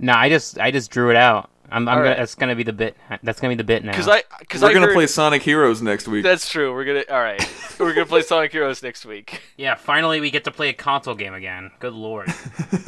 No, 0.00 0.12
I 0.14 0.28
just 0.28 0.58
I 0.58 0.72
just 0.72 0.90
drew 0.90 1.10
it 1.10 1.16
out. 1.16 1.50
I'm, 1.70 1.86
I'm 1.88 1.98
All 1.98 2.02
gonna, 2.04 2.16
that's 2.16 2.34
gonna 2.34 2.56
be 2.56 2.64
the 2.64 2.72
bit. 2.72 2.96
That's 3.22 3.40
gonna 3.40 3.52
be 3.52 3.56
the 3.58 3.62
bit 3.62 3.84
now. 3.84 3.92
Because 3.92 4.08
I 4.08 4.22
because 4.40 4.62
We're 4.62 4.70
I 4.70 4.74
gonna 4.74 4.86
heard- 4.86 4.94
play 4.94 5.06
Sonic 5.06 5.42
Heroes 5.42 5.80
next 5.82 6.08
week. 6.08 6.24
That's 6.24 6.50
true. 6.50 6.72
We're 6.74 6.84
gonna 6.84 7.04
all 7.08 7.20
right. 7.20 7.40
We're 7.78 7.94
gonna 7.94 8.06
play 8.06 8.22
Sonic 8.22 8.50
Heroes 8.50 8.82
next 8.82 9.06
week. 9.06 9.40
yeah, 9.56 9.76
finally 9.76 10.18
we 10.20 10.32
get 10.32 10.42
to 10.44 10.50
play 10.50 10.68
a 10.70 10.72
console 10.72 11.14
game 11.14 11.34
again. 11.34 11.70
Good 11.78 11.92
lord. 11.92 12.28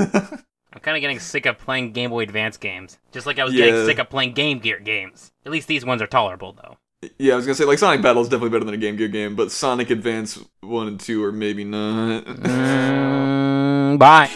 I'm 0.73 0.81
kind 0.83 0.97
of 0.97 1.01
getting 1.01 1.19
sick 1.21 1.47
of 1.47 1.59
playing 1.59 1.93
Game 1.93 2.11
Boy 2.11 2.23
Advance 2.23 2.57
games. 2.57 2.99
Just 3.13 3.27
like 3.27 3.39
I 3.39 3.45
was 3.45 3.55
Yeah. 3.55 3.67
getting 3.67 3.87
sick 3.87 3.99
of 3.99 4.09
playing 4.11 4.33
Game 4.35 4.59
Gear 4.59 4.81
games. 4.81 5.31
At 5.47 5.53
least 5.53 5.69
these 5.69 5.85
ones 5.85 6.01
are 6.03 6.07
tolerable 6.07 6.53
though. 6.53 6.79
Yeah, 7.19 7.33
I 7.33 7.37
was 7.37 7.47
gonna 7.47 7.55
say 7.55 7.65
like 7.65 7.79
Sonic 7.79 8.03
Battle 8.03 8.23
is 8.23 8.29
definitely 8.29 8.51
better 8.51 8.65
than 8.65 8.75
a 8.75 8.79
Game 8.79 8.97
Gear 8.97 9.09
game, 9.09 9.35
but 9.35 9.51
Sonic 9.51 9.91
Advance 9.91 10.39
one 10.61 10.87
and 10.87 11.01
two 11.01 11.25
are 11.25 11.33
maybe 11.33 11.65
not. 11.65 12.25
Mm, 12.25 13.99
bye. 13.99 14.31